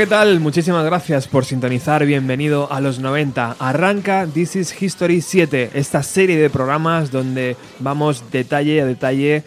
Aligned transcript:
¿qué 0.00 0.06
tal? 0.06 0.40
Muchísimas 0.40 0.82
gracias 0.86 1.28
por 1.28 1.44
sintonizar. 1.44 2.06
Bienvenido 2.06 2.72
a 2.72 2.80
los 2.80 3.00
90. 3.00 3.56
Arranca 3.58 4.26
This 4.26 4.56
is 4.56 4.82
History 4.82 5.20
7, 5.20 5.72
esta 5.74 6.02
serie 6.02 6.38
de 6.38 6.48
programas 6.48 7.10
donde 7.10 7.54
vamos 7.80 8.24
detalle 8.32 8.80
a 8.80 8.86
detalle 8.86 9.44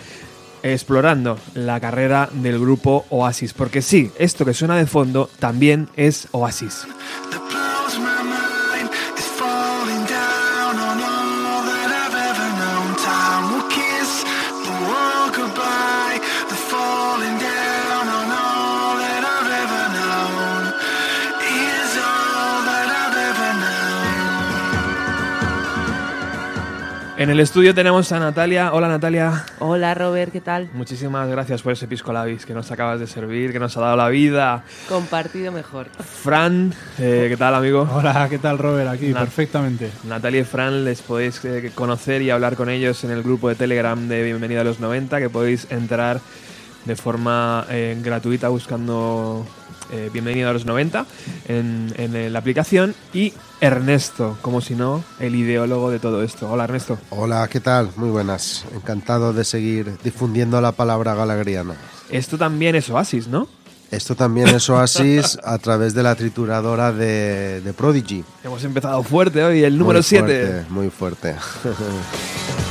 explorando 0.62 1.40
la 1.56 1.80
carrera 1.80 2.30
del 2.32 2.60
grupo 2.60 3.04
Oasis. 3.10 3.52
Porque 3.52 3.82
sí, 3.82 4.12
esto 4.20 4.46
que 4.46 4.54
suena 4.54 4.78
de 4.78 4.86
fondo 4.86 5.28
también 5.40 5.90
es 5.96 6.28
Oasis. 6.34 6.86
En 27.24 27.30
el 27.30 27.40
estudio 27.40 27.74
tenemos 27.74 28.12
a 28.12 28.20
Natalia. 28.20 28.74
Hola 28.74 28.90
Natalia. 28.90 29.46
Hola 29.60 29.94
Robert, 29.94 30.30
¿qué 30.34 30.42
tal? 30.42 30.70
Muchísimas 30.74 31.30
gracias 31.30 31.62
por 31.62 31.72
ese 31.72 31.88
pisco 31.88 32.12
labis 32.12 32.46
que 32.46 32.54
nos 32.54 32.70
acabas 32.70 33.00
de 33.00 33.08
servir, 33.08 33.54
que 33.54 33.60
nos 33.60 33.78
ha 33.78 33.80
dado 33.80 33.96
la 33.96 34.10
vida. 34.10 34.64
Compartido 34.90 35.54
mejor. 35.54 35.88
Fran, 36.00 36.74
eh, 37.00 37.28
¿qué 37.30 37.38
tal 37.38 37.56
amigo? 37.56 37.88
Hola, 37.94 38.28
¿qué 38.30 38.40
tal 38.40 38.58
Robert? 38.58 38.90
Aquí, 38.90 39.14
Na- 39.14 39.22
perfectamente. 39.22 39.90
Natalia 40.04 40.42
y 40.42 40.44
Fran 40.44 40.84
les 40.84 41.02
podéis 41.02 41.40
eh, 41.46 41.72
conocer 41.74 42.22
y 42.22 42.30
hablar 42.30 42.58
con 42.58 42.68
ellos 42.70 43.02
en 43.06 43.12
el 43.12 43.24
grupo 43.24 43.48
de 43.48 43.56
Telegram 43.56 44.06
de 44.10 44.22
Bienvenido 44.24 44.60
a 44.60 44.66
los 44.66 44.82
90, 44.82 45.20
que 45.20 45.30
podéis 45.30 45.72
entrar 45.72 46.20
de 46.84 46.96
forma 46.98 47.66
eh, 47.70 47.98
gratuita 48.04 48.50
buscando 48.50 49.48
eh, 49.94 50.10
Bienvenido 50.12 50.50
a 50.50 50.54
los 50.54 50.66
90 50.66 51.06
en, 51.48 51.94
en 51.98 52.34
la 52.34 52.40
aplicación. 52.40 52.96
Y 53.14 53.34
Ernesto, 53.62 54.38
como 54.42 54.60
si 54.60 54.76
no, 54.76 55.04
el 55.20 55.36
ideólogo 55.36 55.90
de 55.92 56.00
todo 56.00 56.24
esto. 56.24 56.50
Hola 56.52 56.66
Ernesto. 56.66 56.98
Hola, 57.12 57.48
¿qué 57.50 57.60
tal? 57.60 57.90
Muy 57.96 58.10
buenas. 58.10 58.66
Encantado 58.76 59.32
de 59.32 59.44
seguir 59.46 59.98
difundiendo 60.04 60.60
la 60.60 60.72
palabra 60.74 61.14
galagriana. 61.16 61.76
Esto 62.10 62.38
también 62.38 62.76
es 62.76 62.90
Oasis, 62.90 63.28
¿no? 63.28 63.48
Esto 63.92 64.16
también 64.16 64.48
es 64.48 64.68
Oasis 64.72 65.38
a 65.44 65.58
través 65.60 65.94
de 65.94 66.02
la 66.02 66.16
trituradora 66.16 66.92
de, 66.92 67.62
de 67.62 67.74
Prodigy. 67.74 68.24
Hemos 68.44 68.64
empezado 68.64 69.04
fuerte 69.04 69.44
hoy, 69.44 69.64
el 69.64 69.78
número 69.78 70.00
Muy 70.00 70.04
7. 70.04 70.26
fuerte, 70.26 70.66
Muy 70.72 70.90
fuerte. 70.90 71.36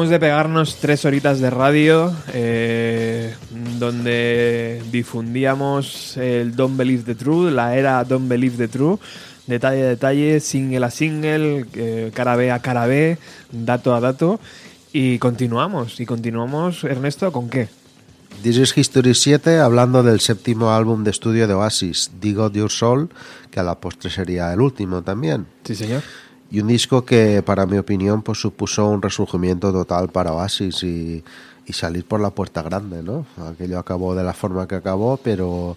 Acabamos 0.00 0.12
de 0.12 0.26
pegarnos 0.26 0.76
tres 0.76 1.04
horitas 1.04 1.40
de 1.40 1.50
radio 1.50 2.10
eh, 2.32 3.34
donde 3.78 4.82
difundíamos 4.90 6.16
el 6.16 6.56
Don't 6.56 6.78
Believe 6.78 7.02
the 7.02 7.14
True, 7.14 7.50
la 7.50 7.76
era 7.76 8.02
Don't 8.04 8.26
Believe 8.26 8.56
the 8.56 8.68
True, 8.68 8.96
detalle 9.46 9.82
a 9.82 9.88
detalle, 9.88 10.40
single 10.40 10.86
a 10.86 10.90
single, 10.90 11.66
eh, 11.74 12.12
cara 12.14 12.34
B 12.36 12.50
a 12.50 12.60
cara 12.60 12.86
B, 12.86 13.18
dato 13.52 13.94
a 13.94 14.00
dato. 14.00 14.40
Y 14.90 15.18
continuamos, 15.18 16.00
y 16.00 16.06
continuamos, 16.06 16.82
Ernesto, 16.84 17.30
¿con 17.30 17.50
qué? 17.50 17.68
This 18.42 18.56
is 18.56 18.74
History 18.74 19.14
7, 19.14 19.58
hablando 19.58 20.02
del 20.02 20.20
séptimo 20.20 20.70
álbum 20.70 21.04
de 21.04 21.10
estudio 21.10 21.46
de 21.46 21.52
Oasis, 21.52 22.10
Dig 22.18 22.38
Out 22.38 22.54
Your 22.54 22.70
Soul, 22.70 23.10
que 23.50 23.60
a 23.60 23.62
la 23.62 23.78
postre 23.78 24.08
sería 24.08 24.50
el 24.50 24.62
último 24.62 25.02
también. 25.02 25.44
Sí, 25.64 25.74
señor. 25.74 26.02
Y 26.50 26.60
un 26.60 26.68
disco 26.68 27.04
que, 27.04 27.42
para 27.42 27.66
mi 27.66 27.78
opinión, 27.78 28.22
pues 28.22 28.40
supuso 28.40 28.88
un 28.88 29.02
resurgimiento 29.02 29.72
total 29.72 30.08
para 30.08 30.32
Oasis 30.32 30.82
y, 30.82 31.22
y 31.66 31.72
salir 31.72 32.04
por 32.04 32.20
la 32.20 32.30
puerta 32.30 32.62
grande, 32.62 33.02
¿no? 33.02 33.26
Aquello 33.52 33.78
acabó 33.78 34.14
de 34.14 34.24
la 34.24 34.32
forma 34.32 34.66
que 34.66 34.74
acabó, 34.74 35.16
pero 35.16 35.76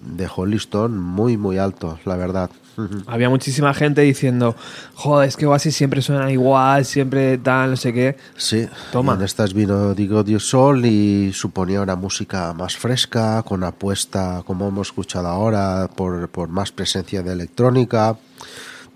dejó 0.00 0.44
el 0.44 0.50
listón 0.50 0.98
muy, 0.98 1.36
muy 1.36 1.58
alto, 1.58 1.98
la 2.04 2.16
verdad. 2.16 2.50
Había 3.06 3.28
muchísima 3.28 3.74
gente 3.74 4.02
diciendo, 4.02 4.56
joder, 4.94 5.28
es 5.28 5.36
que 5.36 5.46
Oasis 5.46 5.76
siempre 5.76 6.02
suena 6.02 6.30
igual, 6.30 6.84
siempre 6.84 7.38
tal, 7.38 7.70
no 7.70 7.76
sé 7.76 7.92
qué. 7.92 8.16
Sí, 8.36 8.66
Toma. 8.92 9.14
en 9.14 9.22
estas 9.22 9.52
vino 9.54 9.94
Digo 9.94 10.22
Dios 10.22 10.48
Sol 10.48 10.84
y 10.84 11.32
suponía 11.32 11.82
una 11.82 11.96
música 11.96 12.52
más 12.52 12.76
fresca, 12.76 13.42
con 13.42 13.64
apuesta, 13.64 14.42
como 14.46 14.68
hemos 14.68 14.88
escuchado 14.88 15.28
ahora, 15.28 15.88
por, 15.94 16.28
por 16.28 16.48
más 16.48 16.72
presencia 16.72 17.22
de 17.22 17.32
electrónica. 17.32 18.16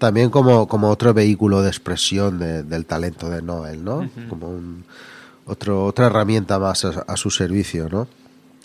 También 0.04 0.28
como, 0.28 0.68
como 0.68 0.90
otro 0.90 1.14
vehículo 1.14 1.62
de 1.62 1.68
expresión 1.68 2.38
de- 2.38 2.62
del 2.62 2.84
talento 2.84 3.30
de 3.30 3.40
Noel, 3.40 3.82
¿no? 3.82 4.08
Como 4.28 4.48
un, 4.50 4.84
otro, 5.46 5.84
otra 5.86 6.06
herramienta 6.06 6.58
más 6.58 6.84
a, 6.84 7.04
a 7.08 7.16
su 7.16 7.30
servicio, 7.30 7.88
¿no? 7.90 8.06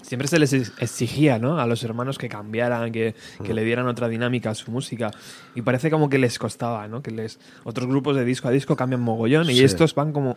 Siempre 0.10 0.28
se 0.28 0.40
les 0.40 0.52
ex- 0.54 0.74
exigía, 0.80 1.38
¿no? 1.38 1.60
A 1.60 1.68
los 1.68 1.84
hermanos 1.84 2.18
que 2.18 2.28
cambiaran, 2.30 2.92
que, 2.92 3.14
que 3.46 3.54
le 3.54 3.64
dieran 3.64 3.88
otra 3.88 4.08
dinámica 4.08 4.50
a 4.50 4.56
su 4.56 4.72
música. 4.72 5.12
Y 5.54 5.62
parece 5.62 5.92
como 5.92 6.10
que 6.10 6.18
les 6.18 6.40
costaba, 6.40 6.88
¿no? 6.88 7.04
Que 7.04 7.12
les 7.12 7.40
otros 7.64 7.88
grupos 7.88 8.16
de 8.16 8.26
disco 8.26 8.48
a 8.48 8.52
disco 8.52 8.76
cambian 8.76 9.02
mogollón 9.02 9.48
y 9.52 9.56
Sí. 9.58 9.64
estos 9.64 9.94
van 9.94 10.12
como 10.12 10.36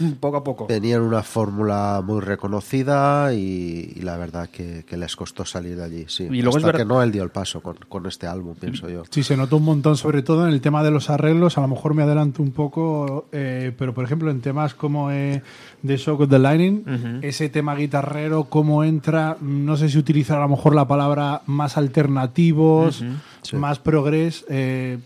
mm, 0.00 0.04
mm, 0.04 0.12
poco 0.14 0.36
a 0.38 0.42
poco. 0.42 0.66
Tenían 0.66 1.02
una 1.02 1.22
fórmula 1.22 2.02
muy 2.04 2.20
reconocida 2.20 3.32
y, 3.32 3.92
y 3.94 4.00
la 4.02 4.16
verdad 4.16 4.48
que, 4.50 4.84
que 4.84 4.96
les 4.96 5.14
costó 5.14 5.44
salir 5.44 5.76
de 5.76 5.84
allí, 5.84 6.04
sí. 6.08 6.24
Y 6.24 6.42
luego 6.42 6.50
es 6.58 6.64
Hasta 6.64 6.66
verdad- 6.66 6.78
que 6.80 6.84
Noel 6.86 7.12
dio 7.12 7.22
el 7.22 7.30
paso 7.30 7.60
con, 7.60 7.76
con 7.88 8.06
este 8.06 8.26
álbum, 8.26 8.56
pienso 8.56 8.88
yo. 8.88 9.04
Sí, 9.10 9.22
se 9.22 9.36
notó 9.36 9.58
un 9.58 9.64
montón, 9.64 9.96
sobre 9.96 10.22
todo 10.22 10.46
en 10.48 10.52
el 10.52 10.60
tema 10.60 10.82
de 10.82 10.90
los 10.90 11.10
arreglos. 11.10 11.58
A 11.58 11.60
lo 11.60 11.68
mejor 11.68 11.94
me 11.94 12.02
adelanto 12.02 12.42
un 12.42 12.50
poco, 12.50 13.28
eh, 13.30 13.72
pero 13.78 13.94
por 13.94 14.04
ejemplo 14.04 14.30
en 14.32 14.40
temas 14.40 14.74
como 14.74 15.12
eh, 15.12 15.42
The 15.84 15.96
Shock 15.96 16.20
of 16.22 16.28
the 16.30 16.38
Lightning, 16.38 16.84
ese 17.22 17.48
tema 17.48 17.74
guitarrero, 17.74 18.44
cómo 18.44 18.84
entra, 18.84 19.36
no 19.40 19.76
sé 19.76 19.88
si 19.88 19.98
utilizar 19.98 20.38
a 20.38 20.42
lo 20.42 20.48
mejor 20.48 20.74
la 20.74 20.86
palabra 20.88 21.42
más 21.46 21.76
alternativos, 21.76 23.04
más 23.52 23.78
progres. 23.78 24.44
eh, 24.48 24.98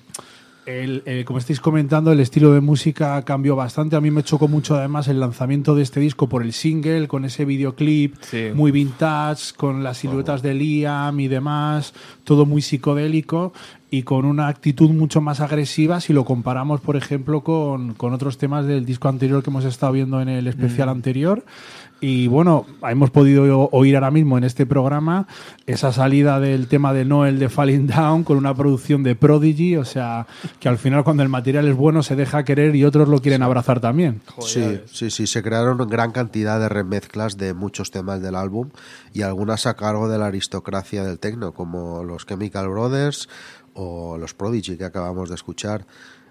el- 0.67 1.03
eh, 1.07 1.25
como 1.27 1.39
estáis 1.41 1.59
comentando, 1.59 2.13
el 2.13 2.21
estilo 2.21 2.53
de 2.53 2.61
música 2.61 3.21
cambió 3.23 3.57
bastante. 3.57 3.97
A 3.97 4.01
mí 4.01 4.11
me 4.13 4.23
chocó 4.23 4.47
mucho 4.47 4.77
además 4.77 5.09
el 5.09 5.19
lanzamiento 5.19 5.75
de 5.75 5.83
este 5.83 5.99
disco 5.99 6.29
por 6.29 6.43
el 6.43 6.53
single, 6.53 7.09
con 7.09 7.25
ese 7.25 7.45
videoclip 7.45 8.15
Sí. 8.21 8.51
muy 8.55 8.71
vintage, 8.71 9.55
con 9.57 9.83
las 9.83 9.99
siluetas 9.99 10.43
de 10.43 10.55
Liam 10.55 11.19
y 11.19 11.27
demás, 11.29 11.93
todo 12.25 12.47
muy 12.47 12.63
psicodélico 12.63 13.53
y 13.91 14.03
con 14.03 14.25
una 14.25 14.49
actitud 14.49 14.91
mucho 14.91 15.21
más 15.21 15.41
agresiva 15.41 16.01
si 16.01 16.13
lo 16.13 16.25
comparamos, 16.25 16.81
por 16.81 16.97
ejemplo, 16.97 17.43
con, 17.43 17.95
con 17.95 18.13
otros 18.13 18.39
temas 18.39 18.67
del 18.67 18.87
disco 18.87 19.09
anterior 19.09 19.43
que 19.43 19.51
hemos 19.51 19.65
estado 19.65 19.93
viendo 19.93 20.21
en 20.21 20.29
el 20.29 20.47
especial 20.47 20.89
anterior. 20.89 21.45
Y 22.03 22.29
bueno, 22.29 22.65
hemos 22.89 23.11
podido 23.11 23.69
oír 23.73 23.95
ahora 23.95 24.11
mismo 24.11 24.39
en 24.39 24.45
este 24.45 24.65
programa 24.65 25.27
esa 25.67 25.93
salida 25.93 26.41
del 26.41 26.67
tema 26.67 26.95
de 26.95 27.05
Noel 27.05 27.39
de 27.39 27.51
Falling 27.51 27.87
Down 27.89 28.25
con 28.25 28.39
una 28.39 28.55
producción 28.55 29.03
de 29.03 29.15
Prodigy, 29.15 29.77
o 29.77 29.85
sea, 29.85 30.27
que 30.61 30.71
al 30.71 30.79
final 30.79 31.05
cuando 31.05 31.23
el 31.23 31.29
material 31.29 31.69
es 31.69 31.77
bueno 31.77 32.03
se 32.03 32.17
deja 32.17 32.43
querer 32.45 32.75
y 32.75 32.85
otros 32.85 33.07
lo 33.09 33.21
quieren 33.21 33.43
abrazar 33.43 33.81
también. 33.81 34.23
Sí, 34.41 34.81
sí, 34.91 35.11
sí, 35.11 35.27
se 35.27 35.43
crearon 35.43 35.77
gran 35.89 36.13
cantidad 36.13 36.59
de 36.59 36.71
remezclas 36.71 37.37
de 37.37 37.53
muchos 37.53 37.91
temas 37.91 38.23
del 38.23 38.35
álbum 38.35 38.71
y 39.13 39.21
algunas 39.21 39.67
a 39.67 39.75
cargo 39.75 40.09
de 40.09 40.17
la 40.17 40.27
aristocracia 40.27 41.05
del 41.05 41.19
techno, 41.19 41.53
como 41.53 42.03
los 42.03 42.25
Chemical 42.25 42.69
Brothers 42.69 43.29
o 43.75 44.17
los 44.19 44.35
Prodigy 44.35 44.77
que 44.77 44.85
acabamos 44.85 45.29
de 45.29 45.35
escuchar, 45.35 45.87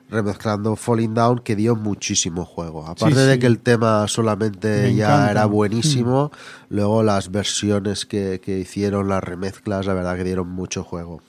remezclando 0.09 0.75
Falling 0.75 1.13
Down 1.13 1.39
que 1.39 1.55
dio 1.55 1.75
muchísimo 1.75 2.43
juego. 2.45 2.85
Aparte 2.87 3.15
Sí, 3.15 3.21
de 3.27 3.37
que 3.39 3.45
el 3.47 3.59
tema 3.59 4.07
solamente 4.07 4.67
Me 4.83 4.95
ya 4.95 5.05
encanta. 5.07 5.25
Mm. 5.27 5.31
era 5.31 5.45
buenísimo, 5.45 6.31
luego 6.69 7.03
las 7.03 7.31
versiones 7.31 8.05
que, 8.05 8.41
que 8.43 8.59
hicieron, 8.59 9.07
las 9.07 9.23
remezclas, 9.23 9.85
la 9.85 9.93
verdad 9.93 10.15
que 10.17 10.23
dieron 10.23 10.49
mucho 10.49 10.83
juego. 10.83 11.21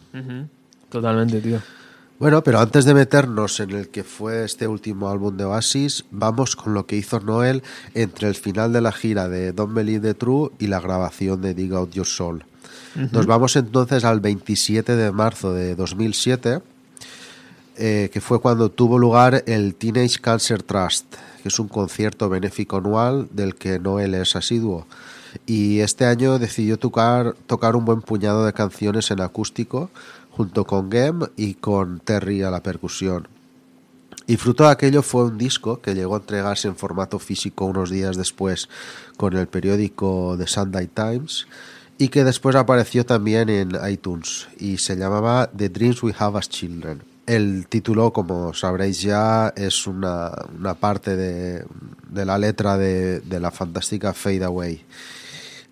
Totalmente, 0.89 1.41
tío. 1.41 1.61
Bueno, 2.19 2.43
pero 2.43 2.59
antes 2.61 2.85
de 2.85 2.93
meternos 2.93 3.61
en 3.61 3.71
el 3.71 3.89
que 3.89 4.05
fue 4.05 4.45
este 4.45 4.67
último 4.69 5.09
álbum 5.09 5.39
de 5.39 5.45
Oasis, 5.45 6.05
vamos 6.11 6.55
con 6.55 6.75
lo 6.75 6.85
que 6.87 6.97
hizo 6.97 7.19
Noel 7.21 7.63
entre 7.95 8.29
el 8.29 8.35
final 8.35 8.75
de 8.75 8.83
la 8.83 8.93
gira 8.93 9.29
de 9.31 9.53
Don't 9.53 9.73
Believe 9.73 10.07
the 10.09 10.15
True 10.15 10.51
y 10.59 10.67
la 10.67 10.81
grabación 10.81 11.41
de 11.41 11.55
Dig 11.55 11.73
Out 11.73 11.93
Your 11.93 12.07
Soul. 12.07 12.45
Nos 12.95 13.27
vamos 13.27 13.55
entonces 13.57 14.05
al 14.05 14.21
27 14.21 14.97
de 14.97 15.13
marzo 15.13 15.53
de 15.53 15.77
2007, 15.77 16.61
eh, 17.77 18.11
que 18.13 18.21
fue 18.21 18.41
cuando 18.41 18.71
tuvo 18.71 18.99
lugar 18.99 19.45
el 19.47 19.77
Teenage 19.77 20.19
Cancer 20.19 20.63
Trust, 20.63 21.15
que 21.43 21.49
es 21.49 21.59
un 21.61 21.69
concierto 21.69 22.29
benéfico 22.29 22.79
anual 22.79 23.29
del 23.31 23.55
que 23.55 23.79
Noel 23.79 24.15
es 24.15 24.35
asiduo. 24.35 24.87
Y 25.47 25.79
este 25.81 26.05
año 26.05 26.41
decidió 26.41 26.79
tocar, 26.79 27.37
tocar 27.47 27.77
un 27.77 27.85
buen 27.85 28.03
puñado 28.03 28.45
de 28.45 28.53
canciones 28.53 29.11
en 29.13 29.21
acústico, 29.21 29.91
junto 30.31 30.65
con 30.65 30.91
Gem 30.91 31.21
y 31.37 31.55
con 31.55 32.01
Terry 32.01 32.43
a 32.43 32.51
la 32.51 32.63
percusión. 32.63 33.29
Y 34.27 34.37
fruto 34.37 34.65
de 34.65 34.71
aquello 34.71 35.03
fue 35.03 35.25
un 35.25 35.39
disco 35.39 35.81
que 35.81 35.95
llegó 35.95 36.15
a 36.15 36.19
entregarse 36.19 36.69
en 36.69 36.77
formato 36.77 37.19
físico 37.19 37.65
unos 37.67 37.91
días 37.91 38.17
después 38.17 38.69
con 39.17 39.37
el 39.37 39.47
periódico 39.47 40.35
The 40.39 40.47
Sunday 40.47 40.89
Times 40.89 41.47
y 42.01 42.09
que 42.09 42.25
después 42.25 42.57
apareció 42.57 43.05
también 43.05 43.51
en 43.51 43.73
iTunes 43.87 44.49
y 44.59 44.79
se 44.79 44.97
llamaba 44.97 45.51
The 45.55 45.69
Dreams 45.69 46.03
We 46.03 46.15
Have 46.19 46.39
as 46.39 46.49
Children. 46.49 47.03
El 47.27 47.67
título, 47.67 48.11
como 48.11 48.55
sabréis 48.55 49.03
ya, 49.03 49.53
es 49.55 49.87
una, 49.87 50.33
una 50.59 50.73
parte 50.73 51.15
de, 51.15 51.63
de 52.09 52.25
la 52.25 52.39
letra 52.39 52.79
de, 52.79 53.21
de 53.21 53.39
la 53.39 53.51
fantástica 53.51 54.15
Fade 54.15 54.45
Away. 54.45 54.83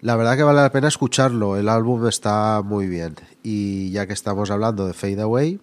La 0.02 0.16
verdad 0.16 0.36
que 0.36 0.42
vale 0.42 0.60
la 0.60 0.70
pena 0.70 0.88
escucharlo, 0.88 1.56
el 1.56 1.66
álbum 1.66 2.06
está 2.06 2.60
muy 2.62 2.88
bien. 2.88 3.16
Y 3.42 3.90
ya 3.92 4.06
que 4.06 4.12
estamos 4.12 4.50
hablando 4.50 4.86
de 4.86 4.92
Fade 4.92 5.22
Away, 5.22 5.58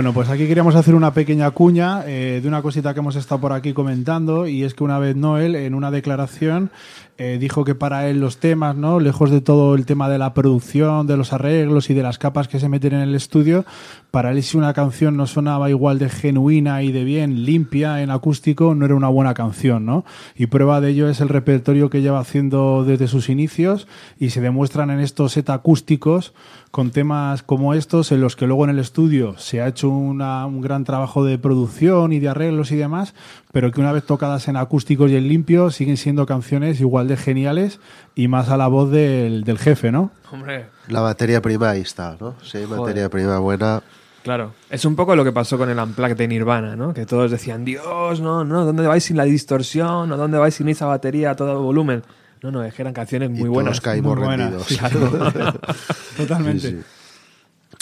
Bueno, 0.00 0.14
pues 0.14 0.30
aquí 0.30 0.46
queríamos 0.46 0.76
hacer 0.76 0.94
una 0.94 1.12
pequeña 1.12 1.50
cuña 1.50 2.04
eh, 2.06 2.40
de 2.40 2.48
una 2.48 2.62
cosita 2.62 2.94
que 2.94 3.00
hemos 3.00 3.16
estado 3.16 3.38
por 3.38 3.52
aquí 3.52 3.74
comentando 3.74 4.46
y 4.46 4.64
es 4.64 4.72
que 4.72 4.82
una 4.82 4.98
vez 4.98 5.14
Noel 5.14 5.54
en 5.54 5.74
una 5.74 5.90
declaración 5.90 6.70
eh, 7.18 7.36
dijo 7.38 7.64
que 7.64 7.74
para 7.74 8.08
él 8.08 8.18
los 8.18 8.38
temas, 8.38 8.74
¿no? 8.74 8.98
Lejos 8.98 9.30
de 9.30 9.42
todo 9.42 9.74
el 9.74 9.84
tema 9.84 10.08
de 10.08 10.16
la 10.16 10.32
producción, 10.32 11.06
de 11.06 11.18
los 11.18 11.34
arreglos 11.34 11.90
y 11.90 11.92
de 11.92 12.02
las 12.02 12.16
capas 12.16 12.48
que 12.48 12.58
se 12.58 12.70
meten 12.70 12.94
en 12.94 13.00
el 13.00 13.14
estudio, 13.14 13.66
para 14.10 14.30
él 14.32 14.42
si 14.42 14.56
una 14.56 14.72
canción 14.74 15.16
no 15.16 15.26
sonaba 15.26 15.70
igual 15.70 15.98
de 15.98 16.08
genuina 16.08 16.82
y 16.82 16.90
de 16.92 17.04
bien, 17.04 17.44
limpia 17.44 18.02
en 18.02 18.10
acústico, 18.10 18.74
no 18.74 18.84
era 18.84 18.94
una 18.94 19.08
buena 19.08 19.34
canción, 19.34 19.86
¿no? 19.86 20.04
Y 20.34 20.46
prueba 20.46 20.80
de 20.80 20.90
ello 20.90 21.08
es 21.08 21.20
el 21.20 21.28
repertorio 21.28 21.90
que 21.90 22.02
lleva 22.02 22.18
haciendo 22.20 22.84
desde 22.84 23.08
sus 23.08 23.28
inicios 23.28 23.86
y 24.18 24.30
se 24.30 24.40
demuestran 24.40 24.90
en 24.90 25.00
estos 25.00 25.32
set 25.32 25.48
acústicos 25.50 26.32
con 26.70 26.90
temas 26.90 27.42
como 27.42 27.74
estos 27.74 28.12
en 28.12 28.20
los 28.20 28.36
que 28.36 28.46
luego 28.46 28.62
en 28.64 28.70
el 28.70 28.78
estudio 28.78 29.34
se 29.38 29.60
ha 29.60 29.66
hecho 29.68 29.88
una- 29.88 30.46
un 30.46 30.60
gran 30.60 30.84
trabajo 30.84 31.24
de 31.24 31.36
producción 31.38 32.12
y 32.12 32.20
de 32.20 32.28
arreglos 32.28 32.70
y 32.70 32.76
demás, 32.76 33.14
pero 33.52 33.72
que 33.72 33.80
una 33.80 33.90
vez 33.92 34.04
tocadas 34.06 34.46
en 34.48 34.56
acústicos 34.56 35.10
y 35.10 35.16
en 35.16 35.26
limpio 35.28 35.70
siguen 35.70 35.96
siendo 35.96 36.26
canciones 36.26 36.80
igual 36.80 37.08
de 37.08 37.16
geniales 37.16 37.80
y 38.14 38.28
más 38.28 38.48
a 38.50 38.56
la 38.56 38.68
voz 38.68 38.90
del, 38.90 39.42
del 39.44 39.58
jefe, 39.58 39.90
¿no? 39.90 40.10
Hombre, 40.32 40.66
La 40.88 41.00
materia 41.02 41.42
prima 41.42 41.70
ahí 41.70 41.80
está, 41.80 42.16
¿no? 42.20 42.34
Sí, 42.42 42.58
materia 42.68 43.08
prima 43.08 43.38
buena. 43.40 43.82
Claro, 44.22 44.52
es 44.68 44.84
un 44.84 44.96
poco 44.96 45.16
lo 45.16 45.24
que 45.24 45.32
pasó 45.32 45.56
con 45.56 45.70
el 45.70 45.78
Unplugged 45.78 46.16
de 46.16 46.28
Nirvana, 46.28 46.76
¿no? 46.76 46.92
Que 46.92 47.06
todos 47.06 47.30
decían, 47.30 47.64
Dios, 47.64 48.20
no, 48.20 48.44
no, 48.44 48.66
¿dónde 48.66 48.86
vais 48.86 49.02
sin 49.02 49.16
la 49.16 49.24
distorsión? 49.24 50.12
¿O 50.12 50.16
dónde 50.16 50.36
vais 50.38 50.54
sin 50.54 50.68
esa 50.68 50.86
batería 50.86 51.30
a 51.30 51.36
todo 51.36 51.62
volumen? 51.62 52.02
No, 52.42 52.50
no, 52.50 52.62
es 52.62 52.74
que 52.74 52.82
eran 52.82 52.92
canciones 52.94 53.28
y 53.28 53.32
muy 53.32 53.40
todos 53.42 53.54
buenas. 53.54 53.80
caímos 53.80 54.16
muy 54.16 54.26
buenas. 54.26 54.50
rendidos. 54.52 54.68
Claro. 54.78 55.52
Totalmente. 56.16 56.70
Sí, 56.70 56.76
sí. 56.76 56.82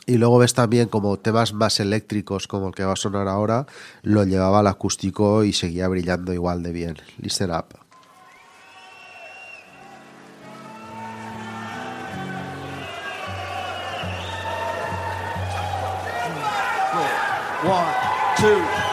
Y 0.06 0.16
luego 0.16 0.38
ves 0.38 0.54
también 0.54 0.88
como 0.88 1.18
temas 1.18 1.52
más 1.52 1.80
eléctricos, 1.80 2.46
como 2.48 2.68
el 2.68 2.74
que 2.74 2.84
va 2.84 2.92
a 2.92 2.96
sonar 2.96 3.28
ahora, 3.28 3.66
lo 4.02 4.24
llevaba 4.24 4.60
al 4.60 4.66
acústico 4.66 5.44
y 5.44 5.52
seguía 5.52 5.86
brillando 5.88 6.32
igual 6.32 6.62
de 6.62 6.72
bien. 6.72 6.96
Listen 7.18 7.50
up. 7.50 7.66
One, 17.68 17.84
two, 18.38 18.87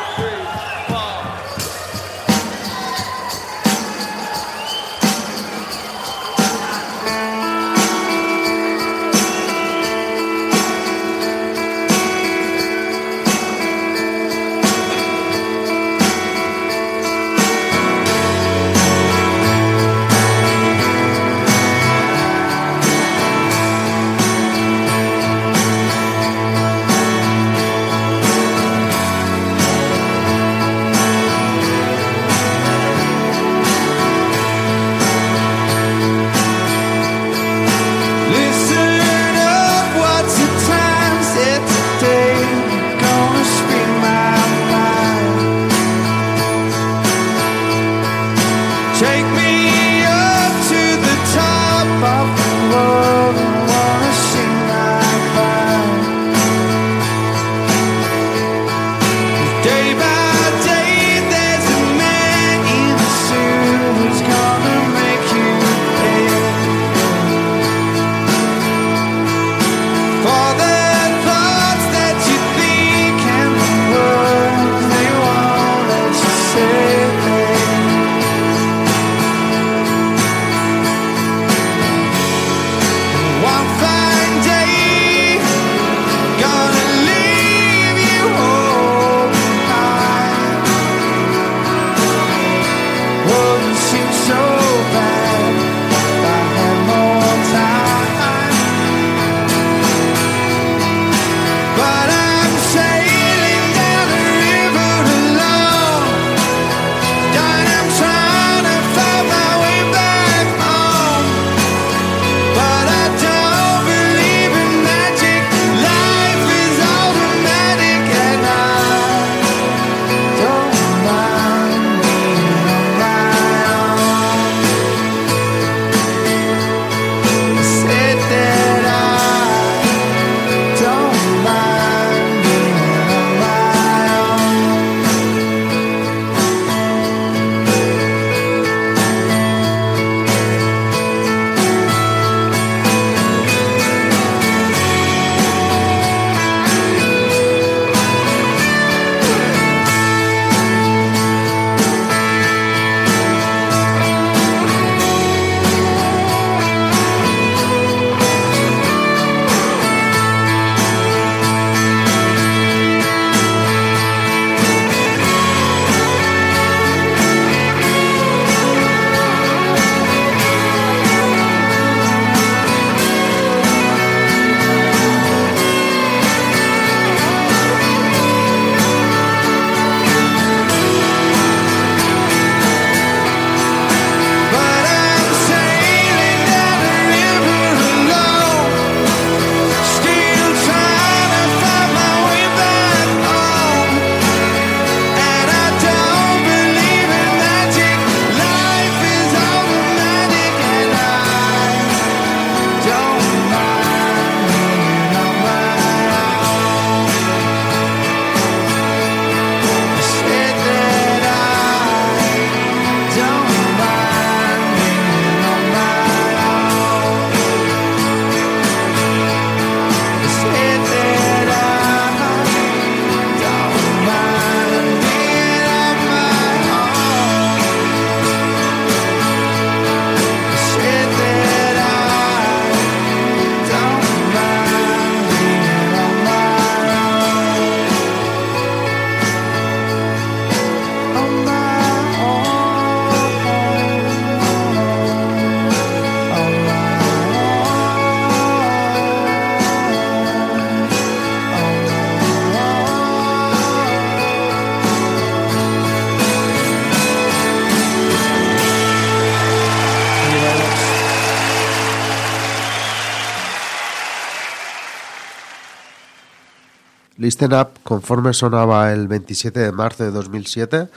Listen 267.25 267.53
Up, 267.53 267.69
conforme 267.81 268.33
sonaba 268.33 268.93
el 268.93 269.07
27 269.07 269.59
de 269.59 269.71
marzo 269.71 270.03
de 270.03 270.11
2007 270.11 270.89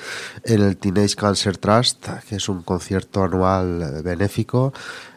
en 0.45 0.61
el 0.61 0.77
Teenage 0.77 1.17
Cancer 1.17 1.57
Trust, 1.57 2.07
que 2.29 2.37
es 2.37 2.51
un 2.51 2.61
concierto 2.61 3.25
anual 3.25 4.03
benéfico 4.05 4.75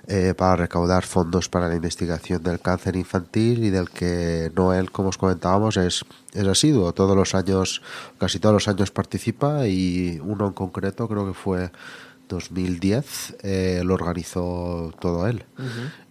eh, 0.08 0.34
para 0.38 0.56
recaudar 0.56 1.04
fondos 1.04 1.50
para 1.50 1.68
la 1.68 1.76
investigación 1.76 2.42
del 2.42 2.62
cáncer 2.62 2.96
infantil 2.96 3.66
y 3.66 3.70
del 3.72 3.90
que 3.90 4.54
Noel, 4.56 4.90
como 4.90 5.10
os 5.10 5.18
comentábamos, 5.18 5.76
es, 5.76 6.06
es 6.32 6.48
asiduo. 6.48 6.94
Todos 6.94 7.18
los 7.18 7.36
años, 7.36 7.82
casi 8.18 8.40
todos 8.40 8.54
los 8.54 8.70
años 8.70 8.90
participa 8.90 9.68
y 9.68 10.18
uno 10.24 10.48
en 10.48 10.54
concreto 10.54 11.10
creo 11.10 11.28
que 11.28 11.34
fue 11.34 11.72
2010 12.32 13.36
eh, 13.44 13.82
lo 13.84 13.94
organizó 13.94 14.94
todo 15.00 15.28
él. 15.28 15.44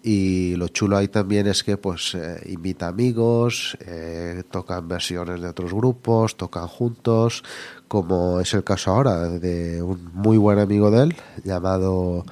Y 0.02 0.54
lo 0.56 0.68
chulo 0.68 0.96
ahí 0.96 1.09
también 1.09 1.46
es 1.46 1.64
que 1.64 1.76
pues 1.76 2.14
eh, 2.14 2.40
invita 2.46 2.88
amigos, 2.88 3.76
eh, 3.80 4.44
tocan 4.50 4.87
versiones 4.87 5.40
de 5.40 5.48
otros 5.48 5.72
grupos, 5.72 6.37
tocan 6.37 6.68
juntos, 6.68 7.42
como 7.88 8.40
es 8.40 8.54
el 8.54 8.62
caso 8.62 8.92
ahora 8.92 9.28
de 9.28 9.83
un 9.83 10.11
muy 10.14 10.38
buen 10.38 10.59
amigo 10.59 10.90
de 10.90 11.02
él 11.04 11.16
llamado 11.44 12.24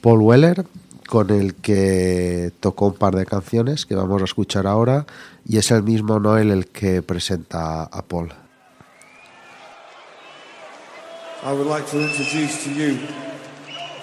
Paul 0.00 0.20
Weller, 0.20 0.66
con 1.08 1.30
el 1.30 1.54
que 1.54 2.52
tocó 2.60 2.88
un 2.88 2.94
par 2.94 3.14
de 3.16 3.26
canciones 3.26 3.86
que 3.86 3.94
vamos 3.94 4.20
a 4.22 4.24
escuchar 4.24 4.66
ahora 4.66 5.06
y 5.44 5.58
es 5.58 5.70
el 5.70 5.82
mismo 5.82 6.20
Noel 6.20 6.50
el 6.50 6.66
que 6.66 7.02
presenta 7.02 7.84
a 7.84 8.02
Paul. 8.02 8.41
I 11.44 11.52
would 11.52 11.66
like 11.66 11.88
to 11.88 12.00
introduce 12.00 12.62
to 12.62 12.72
you, 12.72 13.08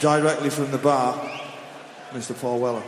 directly 0.01 0.49
from 0.49 0.71
the 0.71 0.77
bar, 0.77 1.13
Mr. 2.11 2.37
Paul 2.37 2.59
Weller. 2.59 2.83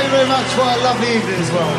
Thank 0.00 0.12
you 0.12 0.16
very 0.16 0.28
much 0.30 0.46
for 0.52 0.62
a 0.62 0.76
lovely 0.82 1.08
evening 1.14 1.40
as 1.40 1.50
well. 1.52 1.74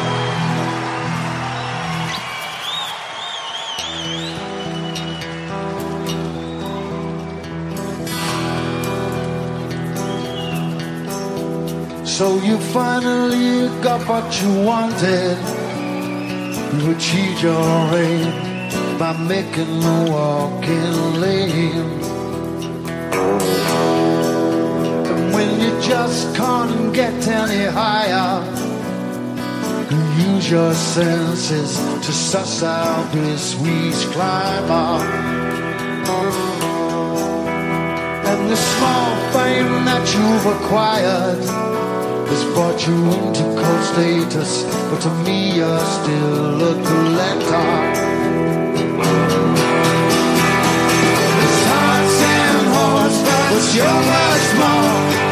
So 12.06 12.36
you 12.44 12.60
finally 12.60 13.70
got 13.82 14.08
what 14.08 14.40
you 14.40 14.54
wanted. 14.66 15.38
You 16.78 16.92
achieved 16.92 17.42
your 17.42 17.96
aim 17.96 19.00
by 19.00 19.18
making 19.18 19.80
the 19.80 20.12
walking 20.12 21.20
lane. 21.20 22.02
You 25.62 25.80
just 25.80 26.36
can't 26.36 26.92
get 26.92 27.28
any 27.28 27.66
higher, 27.66 28.44
you 29.92 30.34
use 30.34 30.50
your 30.50 30.74
senses 30.74 31.78
to 32.06 32.12
suss 32.12 32.64
out 32.64 33.12
this 33.14 33.56
weed's 33.60 34.04
climber. 34.06 35.06
And 38.30 38.50
the 38.50 38.56
small 38.56 39.16
fame 39.34 39.86
that 39.86 40.06
you've 40.16 40.48
acquired 40.56 41.44
has 42.32 42.44
brought 42.56 42.88
you 42.88 42.98
into 43.22 43.44
cold 43.62 43.84
status, 43.92 44.64
but 44.90 45.00
to 45.02 45.10
me 45.26 45.58
you're 45.58 45.80
still 45.80 46.62
a 46.70 46.74
collector. 46.90 48.22
But 53.54 53.76
you're 53.76 53.86
much 53.86 54.48
more. 54.58 55.21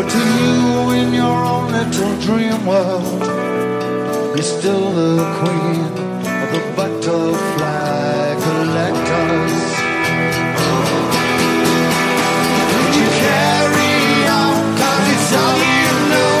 But 0.00 0.08
to 0.08 0.18
you 0.18 0.90
in 0.92 1.12
your 1.12 1.44
own 1.44 1.72
little 1.72 2.16
dream 2.24 2.64
world, 2.64 3.20
you're 4.34 4.42
still 4.42 4.92
the 4.92 5.20
queen 5.36 5.84
of 6.40 6.48
the 6.56 6.62
butterfly 6.74 8.32
collectors. 8.40 9.60
Would 12.72 12.94
you 12.96 13.08
carry 13.20 14.24
on? 14.40 14.56
Cause 14.80 15.06
it's 15.12 15.32
all 15.36 15.58
you 15.68 15.92
know. 16.08 16.34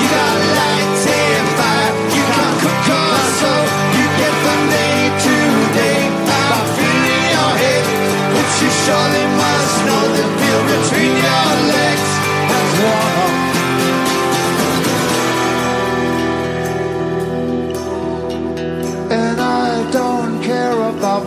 You 0.00 0.06
got 0.16 0.36
lights 0.56 1.04
and 1.04 1.48
fire. 1.60 1.92
You 2.16 2.24
can't 2.32 2.56
cook 2.64 2.88
or 2.96 3.12
sew. 3.36 3.60
You 3.92 4.04
get 4.20 4.34
from 4.40 4.60
day 4.72 5.00
to 5.24 5.36
day 5.76 6.00
by 6.28 6.48
feeling 6.80 7.26
your 7.36 7.52
head. 7.60 7.84
But 8.32 8.48
you 8.56 8.70
surely 8.84 9.21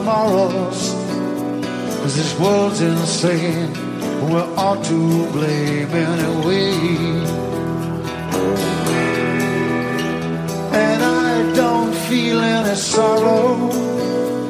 morals. 0.06 0.94
Cause 2.02 2.16
this 2.16 2.40
world's 2.40 2.82
insane. 2.82 3.74
We're 4.30 4.50
all 4.56 4.82
to 4.82 5.32
blame 5.32 5.90
anyway. 5.90 6.72
And 10.84 11.04
I 11.04 11.54
don't 11.56 11.94
feel 12.08 12.40
any 12.40 12.76
sorrow 12.76 13.70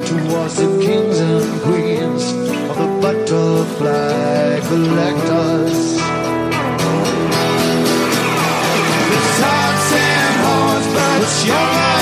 towards 0.09 0.55
the 0.57 0.69
kings 0.85 1.19
and 1.19 1.61
queens 1.61 2.23
of 2.69 2.75
the 2.81 2.89
butterfly 3.01 4.59
collectors. 4.67 5.79
It's 9.15 9.39
hearts 9.45 9.89
and 10.11 10.35
horns, 10.45 10.87
but 10.95 11.47
you're 11.47 11.69
much 11.75 11.94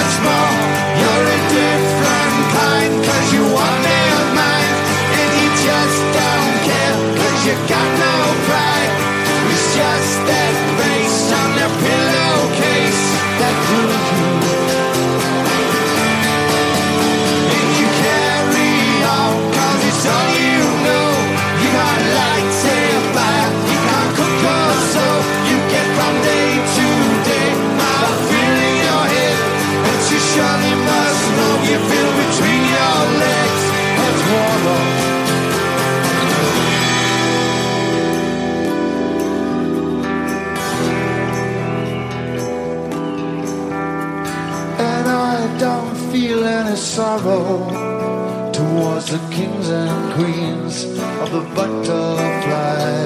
sorrow 46.84 48.52
towards 48.52 49.06
the 49.10 49.17
kings 49.34 49.69
and 49.69 50.13
queens 50.15 50.84
of 51.22 51.32
the 51.32 51.41
butterfly 51.56 53.00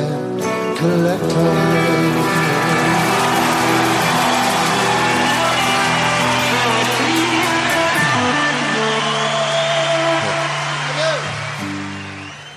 collector. 0.78 2.58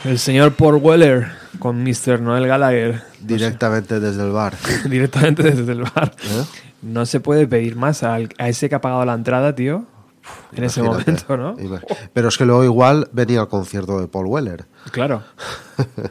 El 0.04 0.18
señor 0.18 0.54
Paul 0.54 0.76
Weller 0.76 1.28
con 1.58 1.82
Mr. 1.84 2.20
Noel 2.20 2.46
Gallagher 2.46 3.02
Directamente 3.20 4.00
desde 4.00 4.22
el 4.22 4.30
bar. 4.32 4.54
directamente 4.88 5.42
desde 5.42 5.72
el 5.72 5.82
bar. 5.82 6.12
¿Eh? 6.24 6.44
No 6.82 7.04
se 7.04 7.20
puede 7.20 7.46
pedir 7.46 7.76
más 7.76 8.02
al- 8.02 8.30
a 8.38 8.48
ese 8.48 8.68
que 8.70 8.74
ha 8.76 8.80
pagado 8.80 9.04
la 9.04 9.12
entrada, 9.14 9.54
tío. 9.54 9.84
En 10.52 10.64
ese 10.64 10.82
momento, 10.82 11.36
¿no? 11.36 11.56
Pero 12.12 12.28
es 12.28 12.36
que 12.38 12.44
luego 12.44 12.64
igual 12.64 13.08
venía 13.12 13.40
al 13.40 13.48
concierto 13.48 14.00
de 14.00 14.08
Paul 14.08 14.26
Weller. 14.26 14.66
Claro. 14.92 15.22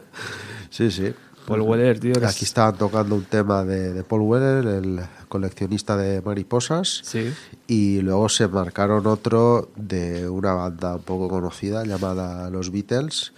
Sí, 0.70 0.90
sí. 0.92 1.12
Paul 1.46 1.62
Weller, 1.62 1.98
tío. 1.98 2.12
que 2.14 2.24
es- 2.24 2.30
Aquí 2.36 2.44
estaban 2.44 2.76
tocando 2.76 3.16
un 3.16 3.24
tema 3.24 3.64
de, 3.64 3.92
de 3.92 4.04
Paul 4.04 4.20
Weller, 4.22 4.64
el 4.66 5.00
coleccionista 5.28 5.96
de 5.96 6.22
mariposas. 6.22 7.00
Sí. 7.02 7.34
Y 7.66 8.00
luego 8.02 8.28
se 8.28 8.46
marcaron 8.46 9.04
otro 9.08 9.68
de 9.74 10.28
una 10.28 10.52
banda 10.54 10.94
un 10.94 11.02
poco 11.02 11.28
conocida 11.28 11.84
llamada 11.84 12.48
Los 12.50 12.70
Beatles. 12.70 13.32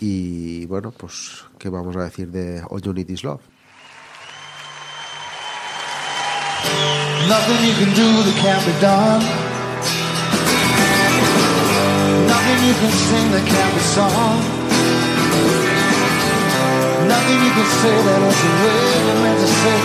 Y 0.00 0.66
bueno, 0.66 0.90
pues, 0.90 1.44
¿qué 1.58 1.68
vamos 1.68 1.94
a 1.96 2.02
decir 2.02 2.28
de 2.32 2.62
All 2.68 2.82
You 2.82 2.92
Need 2.92 3.08
Is 3.10 3.22
Love? 3.22 3.40
Nothing 7.28 7.64
you 7.64 7.74
can 7.78 7.94
do 7.94 8.22
that 8.24 8.42
can't 8.42 8.66
be 8.66 8.72
done. 8.80 9.51
Nothing 12.42 12.66
you 12.66 12.74
can 12.74 12.90
sing 12.90 13.30
that 13.30 13.46
can't 13.46 13.70
be 13.70 13.82
sung. 13.94 14.42
Nothing 17.06 17.38
you 17.38 17.52
can 17.54 17.68
say 17.78 17.94
that 18.02 18.18
isn't 18.18 18.56
really 18.66 19.14
meant 19.22 19.38
to 19.38 19.50
say. 19.62 19.78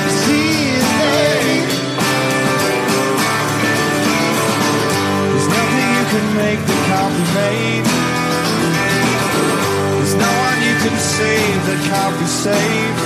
It's 0.00 0.24
easy. 0.32 1.60
There's 5.28 5.48
nothing 5.52 5.88
you 5.92 6.06
can 6.08 6.26
make 6.40 6.60
that 6.64 6.80
can't 6.88 7.12
be 7.12 7.24
made. 7.36 7.84
There's 9.92 10.16
no 10.16 10.32
one 10.40 10.58
you 10.64 10.74
can 10.88 10.96
save 10.96 11.60
that 11.68 11.80
can't 11.84 12.16
be 12.16 12.28
saved. 12.32 12.96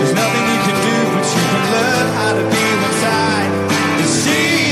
There's 0.00 0.16
nothing 0.16 0.44
you 0.48 0.60
can 0.64 0.76
do, 0.80 0.96
but 1.12 1.26
you 1.28 1.44
can 1.44 1.62
learn 1.76 2.06
how 2.16 2.32
to 2.40 2.44
be 2.48 2.64
inside. 2.72 3.52
It's 4.00 4.24
easy. 4.32 4.63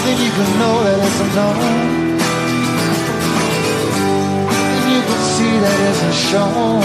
Nothing 0.00 0.24
you 0.24 0.32
can 0.32 0.58
know 0.58 0.82
that 0.82 0.98
isn't 0.98 1.32
known. 1.36 2.16
Nothing 4.48 4.92
you 4.96 5.02
can 5.04 5.20
see 5.36 5.54
that 5.60 5.78
isn't 5.92 6.16
shown. 6.16 6.80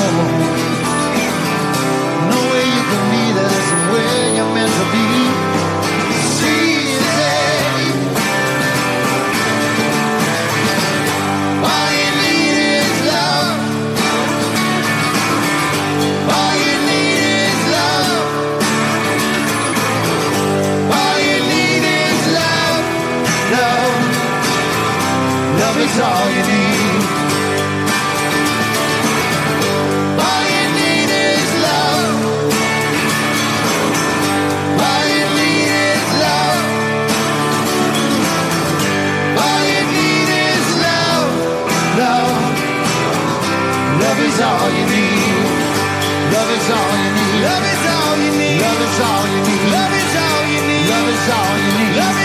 No 2.28 2.40
way 2.52 2.66
you 2.76 2.84
can 2.92 3.04
be 3.16 3.24
that 3.40 3.52
isn't 3.56 3.84
where 3.96 4.36
you're 4.36 4.52
meant 4.54 4.74
to 4.76 4.86
be. 4.92 5.55
All 26.00 26.30
you 26.30 26.44
need. 26.44 27.24
All 30.06 30.44
you 30.56 30.66
need 30.80 31.10
is 31.10 31.50
love. 31.68 32.46
All 34.66 35.06
you 35.16 35.26
need 35.40 35.72
is 35.88 36.08
love. 36.26 36.64
All 39.44 39.62
you 39.72 39.84
need 39.96 40.30
is 40.48 40.68
love. 40.86 41.30
Love. 42.02 42.40
Love 44.02 44.20
is 44.28 44.40
all 44.42 44.70
you 44.78 44.86
need. 44.92 45.46
Love 46.34 46.52
is 46.58 46.70
all 46.76 46.94
you 47.04 47.12
need. 47.18 47.40
Love 47.48 47.66
is 47.72 47.86
all 47.96 48.18
you 48.24 48.32
need. 48.40 48.62
Love 48.62 48.82
is 48.88 49.00
all 49.08 49.26
you 49.32 49.42
need. 49.48 49.66
Love 49.72 49.94
is 50.02 50.16
all 50.20 50.44
you 50.52 50.62
need. 50.68 50.88
Love 50.92 51.10
is 51.14 51.30
all 51.38 51.56
you 51.64 51.72
need. 51.80 51.96
Love 51.96 52.18
is 52.20 52.20
all 52.20 52.20
you 52.20 52.25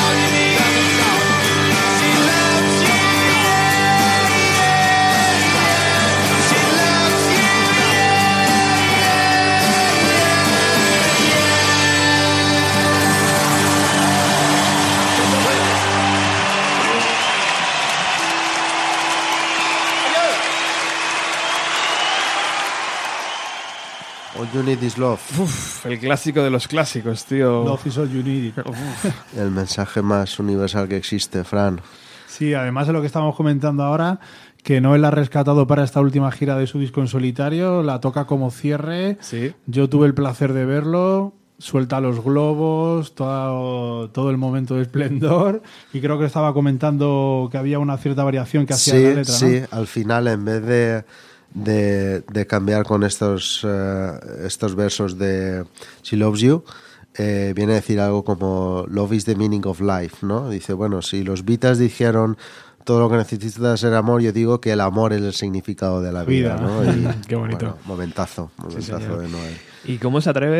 You 24.53 24.63
Need 24.63 24.81
Is 24.81 24.97
Love. 24.97 25.21
Uf, 25.39 25.85
el 25.85 25.99
clásico 25.99 26.41
de 26.41 26.49
los 26.49 26.67
clásicos, 26.67 27.25
tío. 27.25 27.63
Love 27.63 27.87
is 27.87 27.97
all 27.97 28.09
you 28.09 28.21
need. 28.23 28.53
El 29.37 29.51
mensaje 29.51 30.01
más 30.01 30.39
universal 30.39 30.87
que 30.87 30.97
existe, 30.97 31.43
Fran. 31.43 31.79
Sí, 32.27 32.53
además 32.53 32.87
de 32.87 32.93
lo 32.93 33.01
que 33.01 33.07
estamos 33.07 33.35
comentando 33.35 33.83
ahora, 33.83 34.19
que 34.63 34.81
Noel 34.81 35.01
la 35.01 35.09
ha 35.09 35.11
rescatado 35.11 35.67
para 35.67 35.83
esta 35.83 36.01
última 36.01 36.31
gira 36.31 36.57
de 36.57 36.67
su 36.67 36.79
disco 36.79 37.01
en 37.01 37.07
solitario, 37.07 37.83
la 37.83 37.99
toca 37.99 38.25
como 38.25 38.51
cierre. 38.51 39.17
Sí. 39.21 39.53
Yo 39.67 39.89
tuve 39.89 40.07
el 40.07 40.13
placer 40.13 40.53
de 40.53 40.65
verlo, 40.65 41.33
suelta 41.57 41.99
los 42.01 42.23
globos, 42.23 43.15
todo, 43.15 44.09
todo 44.09 44.29
el 44.31 44.37
momento 44.37 44.75
de 44.75 44.83
esplendor, 44.83 45.61
y 45.93 46.01
creo 46.01 46.17
que 46.19 46.25
estaba 46.25 46.53
comentando 46.53 47.47
que 47.51 47.57
había 47.57 47.79
una 47.79 47.97
cierta 47.97 48.23
variación 48.23 48.65
que 48.65 48.73
hacía 48.73 48.93
Sí, 48.93 49.03
la 49.03 49.09
letra, 49.09 49.33
¿no? 49.33 49.39
sí, 49.39 49.61
al 49.71 49.87
final 49.87 50.27
en 50.27 50.45
vez 50.45 50.63
de, 50.63 51.05
de, 51.53 52.21
de 52.21 52.47
cambiar 52.47 52.85
con 52.85 53.03
estos, 53.03 53.65
eh, 53.67 54.11
estos 54.45 54.75
versos 54.75 55.17
de 55.17 55.65
She 56.03 56.17
Loves 56.17 56.41
You, 56.41 56.63
eh, 57.17 57.53
viene 57.55 57.73
a 57.73 57.75
decir 57.75 57.99
algo 57.99 58.23
como 58.23 58.85
Love 58.89 59.13
is 59.13 59.25
the 59.25 59.35
meaning 59.35 59.65
of 59.65 59.81
life, 59.81 60.25
¿no? 60.25 60.49
Dice, 60.49 60.73
bueno, 60.73 61.01
si 61.01 61.23
los 61.23 61.43
Beatles 61.43 61.77
dijeron 61.77 62.37
todo 62.85 62.99
lo 62.99 63.09
que 63.09 63.17
necesitas 63.17 63.83
es 63.83 63.93
amor, 63.93 64.21
yo 64.21 64.31
digo 64.31 64.61
que 64.61 64.71
el 64.71 64.81
amor 64.81 65.13
es 65.13 65.21
el 65.21 65.33
significado 65.33 66.01
de 66.01 66.11
la 66.11 66.23
vida, 66.23 66.55
Vida. 66.55 66.67
¿no? 66.67 66.83
Y, 66.91 67.27
Qué 67.27 67.35
bonito. 67.35 67.65
bueno, 67.65 67.77
momentazo, 67.85 68.51
momentazo 68.57 69.17
de 69.17 69.27
Noel. 69.27 69.57
¿Y 69.83 69.97
cómo 69.97 70.21
se 70.21 70.29
atreve 70.29 70.57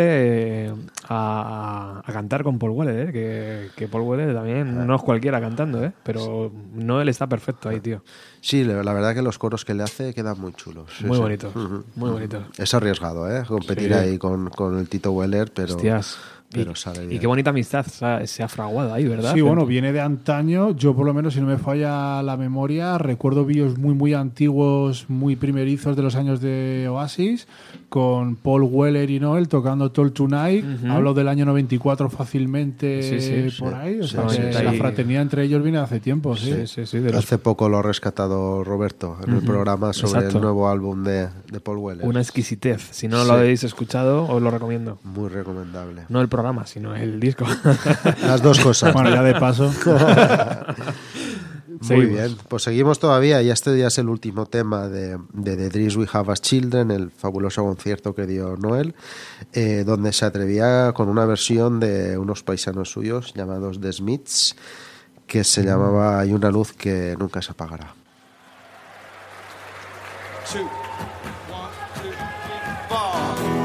eh, 0.67 0.73
a, 1.07 2.01
a 2.03 2.11
cantar 2.13 2.43
con 2.43 2.57
Paul 2.57 2.71
Weller? 2.71 3.09
eh? 3.09 3.11
Que, 3.11 3.67
que 3.75 3.87
Paul 3.87 4.03
Weller 4.03 4.33
también 4.33 4.87
no 4.87 4.95
es 4.95 5.01
cualquiera 5.01 5.39
cantando, 5.39 5.83
¿eh? 5.83 5.91
pero 6.03 6.51
Noel 6.73 7.09
está 7.09 7.27
perfecto 7.27 7.69
ahí, 7.69 7.79
tío. 7.79 8.03
Sí, 8.39 8.63
la 8.63 8.93
verdad 8.93 9.13
que 9.13 9.21
los 9.21 9.37
coros 9.37 9.63
que 9.63 9.73
le 9.75 9.83
hace 9.83 10.13
quedan 10.13 10.39
muy 10.39 10.53
chulos. 10.53 10.89
Muy 11.05 11.17
sí. 11.17 11.21
bonito, 11.21 11.47
Ujú. 11.53 11.83
muy 11.95 12.09
bonito. 12.09 12.43
Es 12.57 12.73
arriesgado, 12.73 13.29
¿eh? 13.31 13.43
Competir 13.47 13.89
Sí. 13.89 13.93
ahí 13.93 14.17
con, 14.17 14.49
con 14.49 14.79
el 14.79 14.89
Tito 14.89 15.11
Weller, 15.11 15.51
pero, 15.53 15.75
Hostias. 15.75 16.17
Pero 16.51 16.71
y, 16.71 16.75
sale 16.75 17.03
y 17.03 17.07
bien. 17.07 17.21
qué 17.21 17.27
bonita 17.27 17.49
amistad 17.51 17.85
se 17.85 18.05
ha, 18.05 18.27
se 18.27 18.43
ha 18.43 18.47
fraguado 18.47 18.93
ahí, 18.93 19.05
¿verdad? 19.07 19.33
Sí, 19.33 19.41
bueno, 19.41 19.65
viene 19.65 19.91
de 19.93 20.01
antaño. 20.01 20.71
Yo, 20.75 20.95
por 20.95 21.05
lo 21.05 21.13
menos, 21.13 21.33
si 21.33 21.41
no 21.41 21.47
me 21.47 21.57
falla 21.57 22.21
la 22.21 22.37
memoria, 22.37 22.97
recuerdo 22.97 23.45
vídeos 23.45 23.77
muy, 23.77 23.93
muy 23.93 24.13
antiguos, 24.13 25.05
muy 25.09 25.35
primerizos 25.35 25.95
de 25.95 26.01
los 26.03 26.15
años 26.15 26.41
de 26.41 26.87
Oasis, 26.89 27.47
con 27.89 28.35
Paul 28.35 28.63
Weller 28.63 29.09
y 29.09 29.19
Noel 29.19 29.47
tocando 29.47 29.91
Toll 29.91 30.11
Tonight. 30.13 30.65
Hablo 30.89 31.13
del 31.13 31.27
año 31.27 31.45
94 31.45 32.09
fácilmente 32.09 33.03
Sí, 33.03 33.19
sí, 33.21 33.59
por 33.61 33.69
sí, 33.73 33.75
ahí. 33.79 33.99
O 33.99 34.03
sí, 34.03 34.09
sea, 34.15 34.29
sí, 34.29 34.37
que 34.37 34.53
sí. 34.53 34.63
la 34.63 34.73
fraternidad 34.73 35.21
entre 35.21 35.43
ellos 35.43 35.61
viene 35.63 35.77
hace 35.77 35.99
tiempo, 35.99 36.35
sí. 36.35 36.51
Sí, 36.53 36.67
sí, 36.67 36.85
sí, 36.85 36.99
de 36.99 37.11
los- 37.11 37.23
Hace 37.23 37.37
poco 37.37 37.69
lo 37.69 37.77
ha 37.77 37.81
rescatado 37.81 38.63
Roberto 38.63 39.17
en 39.25 39.33
el 39.35 39.41
programa 39.43 39.93
sobre 39.93 40.13
Exacto. 40.19 40.37
el 40.37 40.43
nuevo 40.43 40.69
álbum 40.69 41.03
de, 41.03 41.27
de 41.51 41.59
Paul 41.59 41.77
Weller. 41.77 42.05
una 42.05 42.19
exquisitez. 42.21 42.87
Si 42.91 43.07
no 43.07 43.21
Sí. 43.21 43.27
lo 43.27 43.33
habéis 43.33 43.63
escuchado, 43.63 44.25
os 44.27 44.41
lo 44.41 44.49
recomiendo. 44.51 44.99
Muy 45.03 45.29
recomendable. 45.29 46.03
No 46.09 46.21
el 46.21 46.27
programa, 46.27 46.40
sino 46.65 46.95
el 46.95 47.19
disco. 47.19 47.45
Las 48.21 48.41
dos 48.41 48.59
cosas. 48.59 48.93
Bueno, 48.93 49.09
ya 49.09 49.23
de 49.23 49.33
paso. 49.35 49.73
Muy 51.67 51.87
Seguimos. 51.87 52.09
bien, 52.15 52.37
pues 52.47 52.61
seguimos 52.63 52.99
todavía 52.99 53.41
y 53.41 53.49
este 53.49 53.75
ya 53.75 53.87
es 53.87 53.97
el 53.97 54.07
último 54.07 54.45
tema 54.45 54.87
de, 54.87 55.17
de 55.33 55.55
The 55.57 55.69
Dreams 55.69 55.95
We 55.95 56.07
Have 56.13 56.31
as 56.31 56.39
Children, 56.41 56.91
el 56.91 57.09
fabuloso 57.09 57.63
concierto 57.63 58.13
que 58.13 58.27
dio 58.27 58.55
Noel, 58.55 58.93
eh, 59.53 59.83
donde 59.83 60.13
se 60.13 60.25
atrevía 60.25 60.91
con 60.93 61.09
una 61.09 61.25
versión 61.25 61.79
de 61.79 62.19
unos 62.19 62.43
paisanos 62.43 62.91
suyos 62.91 63.33
llamados 63.33 63.81
The 63.81 63.93
Smiths, 63.93 64.55
que 65.25 65.43
se 65.43 65.63
llamaba 65.63 66.19
Hay 66.19 66.33
una 66.33 66.51
luz 66.51 66.71
que 66.73 67.15
nunca 67.17 67.41
se 67.41 67.51
apagará. 67.51 67.95
two, 70.51 70.59
one, 70.59 70.69
two, 71.95 72.11
three, 73.39 73.60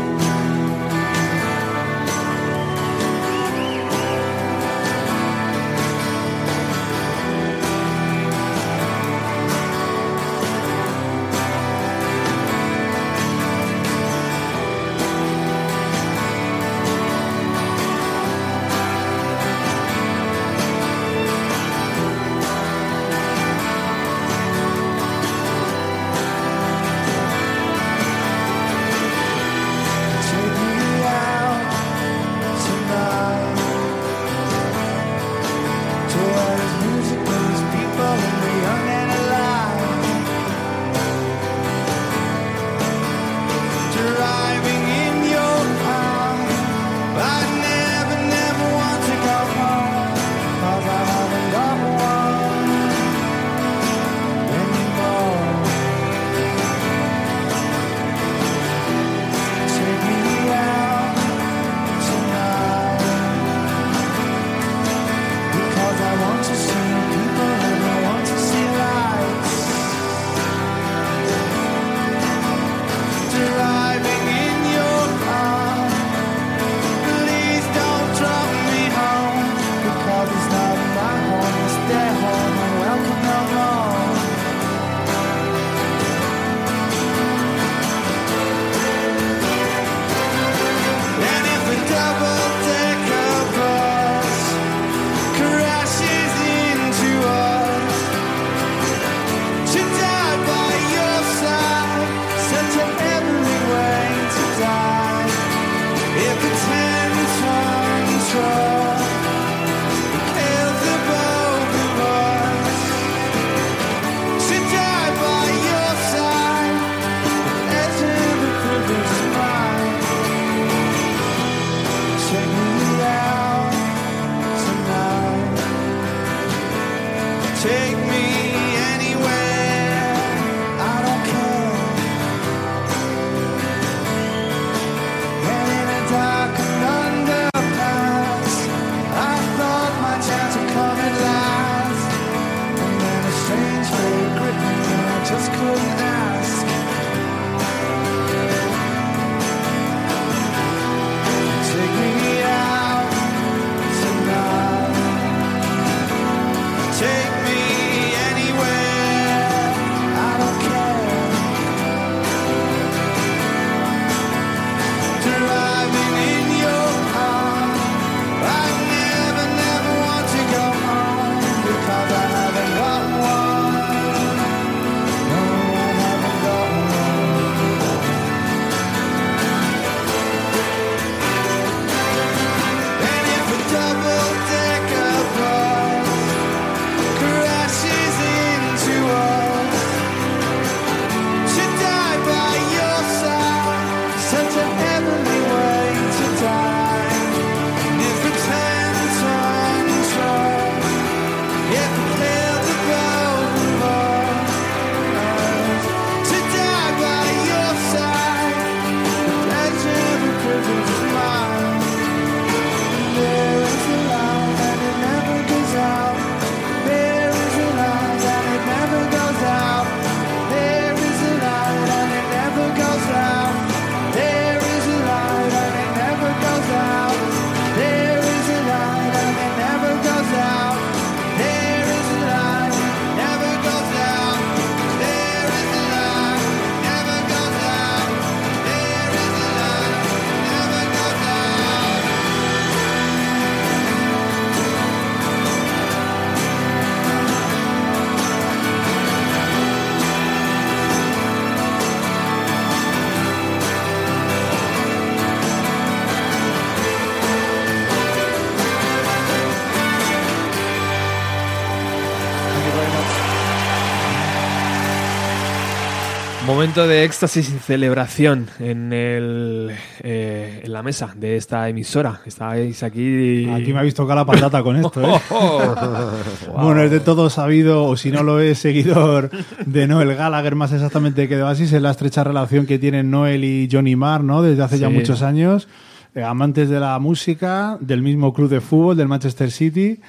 Momento 266.67 266.89
de 266.89 267.05
éxtasis 267.05 267.49
y 267.49 267.59
celebración 267.61 268.49
en, 268.59 268.93
el, 268.93 269.71
eh, 270.01 270.62
en 270.64 270.73
la 270.73 270.83
mesa 270.83 271.14
de 271.17 271.37
esta 271.37 271.69
emisora. 271.69 272.23
Estáis 272.27 272.83
aquí. 272.83 273.49
Aquí 273.49 273.73
me 273.73 273.79
habéis 273.79 273.95
tocado 273.95 274.19
la 274.19 274.27
patata 274.27 274.64
con 274.64 274.75
esto, 274.75 275.01
¿eh? 275.01 275.21
Bueno, 276.53 276.83
es 276.83 276.91
de 276.91 276.99
todo 276.99 277.31
sabido, 277.31 277.85
o 277.85 277.97
si 277.97 278.11
no 278.11 278.25
lo 278.25 278.41
es, 278.41 278.59
seguidor 278.59 279.31
de 279.64 279.87
Noel 279.87 280.17
Gallagher, 280.17 280.57
más 280.57 280.73
exactamente 280.73 281.29
que 281.29 281.37
de 281.37 281.45
Oasis, 281.45 281.73
es 281.73 281.81
la 281.81 281.93
estrecha 281.93 282.25
relación 282.25 282.67
que 282.67 282.81
tienen 282.81 283.12
Noel 283.12 283.45
y 283.45 283.69
Johnny 283.71 283.95
Marr, 283.95 284.25
¿no? 284.25 284.43
Desde 284.43 284.64
hace 284.64 284.81
ya 284.81 284.89
muchos 284.89 285.23
años. 285.23 285.69
Eh, 286.17 286.25
amantes 286.25 286.69
de 286.69 286.81
la 286.81 286.99
música, 286.99 287.79
del 287.79 288.03
mismo 288.03 288.33
club 288.33 288.49
de 288.49 288.61
fútbol, 288.61 288.97
del 288.97 289.07
Manchester 289.07 289.53
City. 289.53 290.01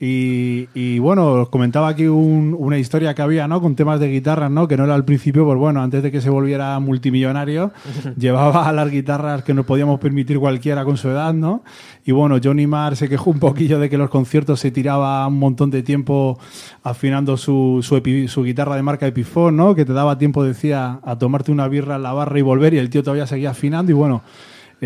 Y, 0.00 0.68
y, 0.74 0.98
bueno, 0.98 1.28
os 1.32 1.48
comentaba 1.48 1.88
aquí 1.88 2.06
un- 2.06 2.54
una 2.58 2.76
historia 2.78 3.14
que 3.14 3.22
había, 3.22 3.46
¿no? 3.48 3.60
Con 3.60 3.76
temas 3.76 4.00
de 4.00 4.08
guitarras, 4.08 4.50
¿no? 4.50 4.66
Que 4.68 4.76
no 4.76 4.84
era 4.84 4.94
al 4.94 5.04
principio, 5.04 5.44
pues 5.46 5.56
bueno, 5.56 5.80
antes 5.80 6.02
de 6.02 6.10
que 6.10 6.20
se 6.20 6.28
volviera 6.30 6.78
multimillonario, 6.80 7.72
llevaba 8.18 8.70
las 8.72 8.90
guitarras 8.90 9.44
que 9.44 9.54
nos 9.54 9.64
podíamos 9.64 10.00
permitir 10.00 10.38
cualquiera 10.40 10.84
con 10.84 10.96
su 10.96 11.08
edad, 11.08 11.32
¿no? 11.32 11.62
Y 12.04 12.12
bueno, 12.12 12.38
Johnny 12.42 12.66
Marr 12.66 12.96
se 12.96 13.08
quejó 13.08 13.30
un 13.30 13.38
poquillo 13.38 13.78
de 13.78 13.88
que 13.88 13.96
los 13.96 14.10
conciertos 14.10 14.60
se 14.60 14.70
tiraba 14.72 15.26
un 15.28 15.38
montón 15.38 15.70
de 15.70 15.82
tiempo 15.82 16.38
afinando 16.82 17.36
su, 17.36 17.78
su, 17.82 17.96
epi- 17.96 18.26
su 18.28 18.42
guitarra 18.42 18.76
de 18.76 18.82
marca 18.82 19.06
Epiphone, 19.06 19.56
¿no? 19.56 19.74
Que 19.74 19.84
te 19.84 19.92
daba 19.92 20.18
tiempo, 20.18 20.42
decía, 20.44 20.98
a 21.02 21.16
tomarte 21.18 21.52
una 21.52 21.68
birra 21.68 21.96
en 21.96 22.02
la 22.02 22.12
barra 22.12 22.38
y 22.38 22.42
volver 22.42 22.74
y 22.74 22.78
el 22.78 22.90
tío 22.90 23.02
todavía 23.02 23.26
seguía 23.26 23.50
afinando 23.50 23.90
y 23.92 23.94
bueno... 23.94 24.22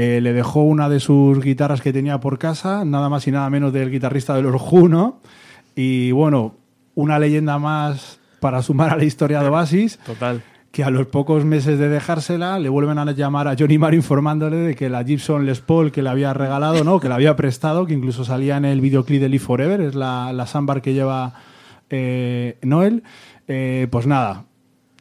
Eh, 0.01 0.20
le 0.20 0.32
dejó 0.32 0.62
una 0.62 0.88
de 0.88 1.01
sus 1.01 1.42
guitarras 1.42 1.80
que 1.80 1.92
tenía 1.92 2.20
por 2.20 2.38
casa, 2.38 2.84
nada 2.84 3.09
más 3.09 3.26
y 3.26 3.32
nada 3.32 3.51
menos 3.51 3.72
del 3.72 3.90
guitarrista 3.90 4.32
de 4.36 4.42
los 4.42 4.62
Who, 4.62 4.88
¿no? 4.88 5.18
Y 5.74 6.12
bueno, 6.12 6.55
una 6.94 7.18
leyenda 7.18 7.59
más 7.59 8.20
para 8.38 8.62
sumar 8.62 8.90
a 8.92 8.96
la 8.96 9.03
historia 9.03 9.42
de 9.42 9.49
Oasis, 9.49 9.99
Total. 10.07 10.40
que 10.70 10.84
a 10.84 10.90
los 10.90 11.09
pocos 11.09 11.44
meses 11.44 11.80
de 11.80 11.88
dejársela 11.88 12.61
le 12.61 12.68
vuelven 12.68 12.96
a 12.96 13.11
llamar 13.11 13.49
a 13.49 13.57
Johnny 13.59 13.76
Marr 13.76 13.94
informándole 13.94 14.59
de 14.59 14.76
que 14.76 14.88
la 14.88 15.03
Gibson 15.03 15.44
Les 15.44 15.59
Paul 15.59 15.90
que 15.90 16.01
le 16.05 16.11
había 16.11 16.32
regalado, 16.32 16.84
¿no? 16.84 17.01
Que 17.01 17.09
le 17.09 17.14
había 17.14 17.34
prestado, 17.34 17.84
que 17.84 17.94
incluso 17.94 18.24
salía 18.24 18.57
en 18.57 18.66
el 18.66 18.80
videoclip 18.80 19.20
de 19.20 19.28
Live 19.28 19.42
Forever, 19.44 19.80
es 19.80 19.96
la, 19.96 20.32
la 20.32 20.46
Sambar 20.46 20.80
que 20.80 20.94
lleva 20.94 21.34
eh, 21.90 22.57
Noel. 22.62 23.03
Eh, 23.49 23.88
pues 23.90 24.07
nada, 24.07 24.44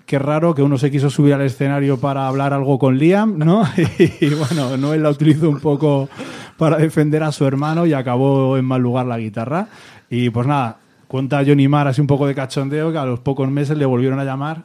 qué 0.07 0.17
raro 0.17 0.55
que 0.55 0.63
uno 0.63 0.77
se 0.77 0.89
quiso 0.89 1.09
subir 1.09 1.33
al 1.33 1.41
escenario 1.41 1.99
para 1.99 2.27
hablar 2.27 2.53
algo 2.53 2.79
con 2.79 2.97
Liam, 2.97 3.37
¿no? 3.37 3.63
Y, 3.99 4.29
bueno, 4.33 4.77
Noel 4.77 5.03
la 5.03 5.09
utilizó 5.09 5.49
un 5.49 5.59
poco 5.59 6.09
para 6.57 6.77
defender 6.77 7.21
a 7.23 7.31
su 7.31 7.45
hermano 7.45 7.85
y 7.85 7.93
acabó 7.93 8.57
en 8.57 8.65
mal 8.65 8.81
lugar 8.81 9.05
la 9.05 9.19
guitarra. 9.19 9.67
Y 10.09 10.29
pues 10.29 10.47
nada, 10.47 10.77
cuenta 11.09 11.43
Johnny 11.45 11.67
Marr 11.67 11.89
así 11.89 11.99
un 11.99 12.07
poco 12.07 12.25
de 12.25 12.33
cachondeo 12.33 12.91
que 12.91 12.97
a 12.97 13.05
los 13.05 13.19
pocos 13.19 13.51
meses 13.51 13.77
le 13.77 13.85
volvieron 13.85 14.17
a 14.19 14.23
llamar 14.23 14.63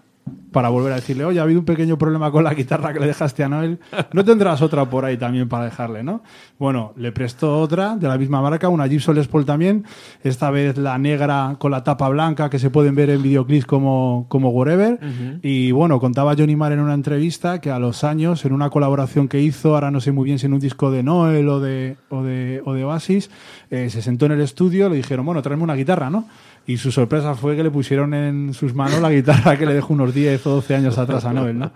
para 0.52 0.68
volver 0.68 0.92
a 0.92 0.96
decirle, 0.96 1.24
oye, 1.24 1.40
ha 1.40 1.42
habido 1.42 1.60
un 1.60 1.66
pequeño 1.66 1.96
problema 1.96 2.30
con 2.30 2.44
la 2.44 2.54
guitarra 2.54 2.92
que 2.92 3.00
le 3.00 3.06
dejaste 3.06 3.42
a 3.42 3.48
Noel, 3.48 3.78
¿no 4.12 4.24
tendrás 4.24 4.60
otra 4.60 4.84
por 4.88 5.04
ahí 5.04 5.16
también 5.16 5.48
para 5.48 5.64
dejarle, 5.64 6.02
no? 6.02 6.22
Bueno, 6.58 6.92
le 6.96 7.10
prestó 7.10 7.58
otra 7.58 7.96
de 7.96 8.06
la 8.06 8.18
misma 8.18 8.42
marca, 8.42 8.68
una 8.68 8.86
Gibson 8.86 9.16
Les 9.16 9.26
Paul 9.26 9.46
también, 9.46 9.84
esta 10.22 10.50
vez 10.50 10.76
la 10.76 10.98
negra 10.98 11.56
con 11.58 11.70
la 11.70 11.82
tapa 11.82 12.08
blanca 12.10 12.50
que 12.50 12.58
se 12.58 12.70
pueden 12.70 12.94
ver 12.94 13.10
en 13.10 13.22
videoclips 13.22 13.64
como, 13.64 14.26
como 14.28 14.50
Wherever. 14.50 15.00
Y 15.42 15.72
bueno, 15.72 15.98
contaba 15.98 16.34
Johnny 16.36 16.54
Marr 16.54 16.72
en 16.72 16.80
una 16.80 16.94
entrevista 16.94 17.60
que 17.60 17.70
a 17.70 17.78
los 17.78 18.04
años, 18.04 18.44
en 18.44 18.52
una 18.52 18.68
colaboración 18.68 19.28
que 19.28 19.40
hizo, 19.40 19.74
ahora 19.74 19.90
no 19.90 20.00
sé 20.00 20.12
muy 20.12 20.26
bien 20.26 20.38
si 20.38 20.46
en 20.46 20.52
un 20.52 20.60
disco 20.60 20.90
de 20.90 21.02
Noel 21.02 21.48
o 21.48 21.60
de, 21.60 21.96
o 22.10 22.22
de, 22.22 22.62
o 22.64 22.74
de 22.74 22.84
Oasis, 22.84 23.30
eh, 23.70 23.88
se 23.88 24.02
sentó 24.02 24.26
en 24.26 24.32
el 24.32 24.42
estudio, 24.42 24.90
le 24.90 24.96
dijeron, 24.96 25.24
bueno, 25.24 25.40
tráeme 25.40 25.62
una 25.62 25.74
guitarra, 25.74 26.10
¿no? 26.10 26.26
Y 26.66 26.76
su 26.76 26.92
sorpresa 26.92 27.34
fue 27.34 27.56
que 27.56 27.62
le 27.62 27.70
pusieron 27.70 28.14
en 28.14 28.54
sus 28.54 28.74
manos 28.74 29.00
la 29.00 29.10
guitarra 29.10 29.56
que 29.56 29.66
le 29.66 29.74
dejó 29.74 29.94
unos 29.94 30.14
10 30.14 30.46
o 30.46 30.50
12 30.50 30.74
años 30.76 30.98
atrás 30.98 31.24
a 31.24 31.32
Noel, 31.32 31.58
¿no? 31.58 31.72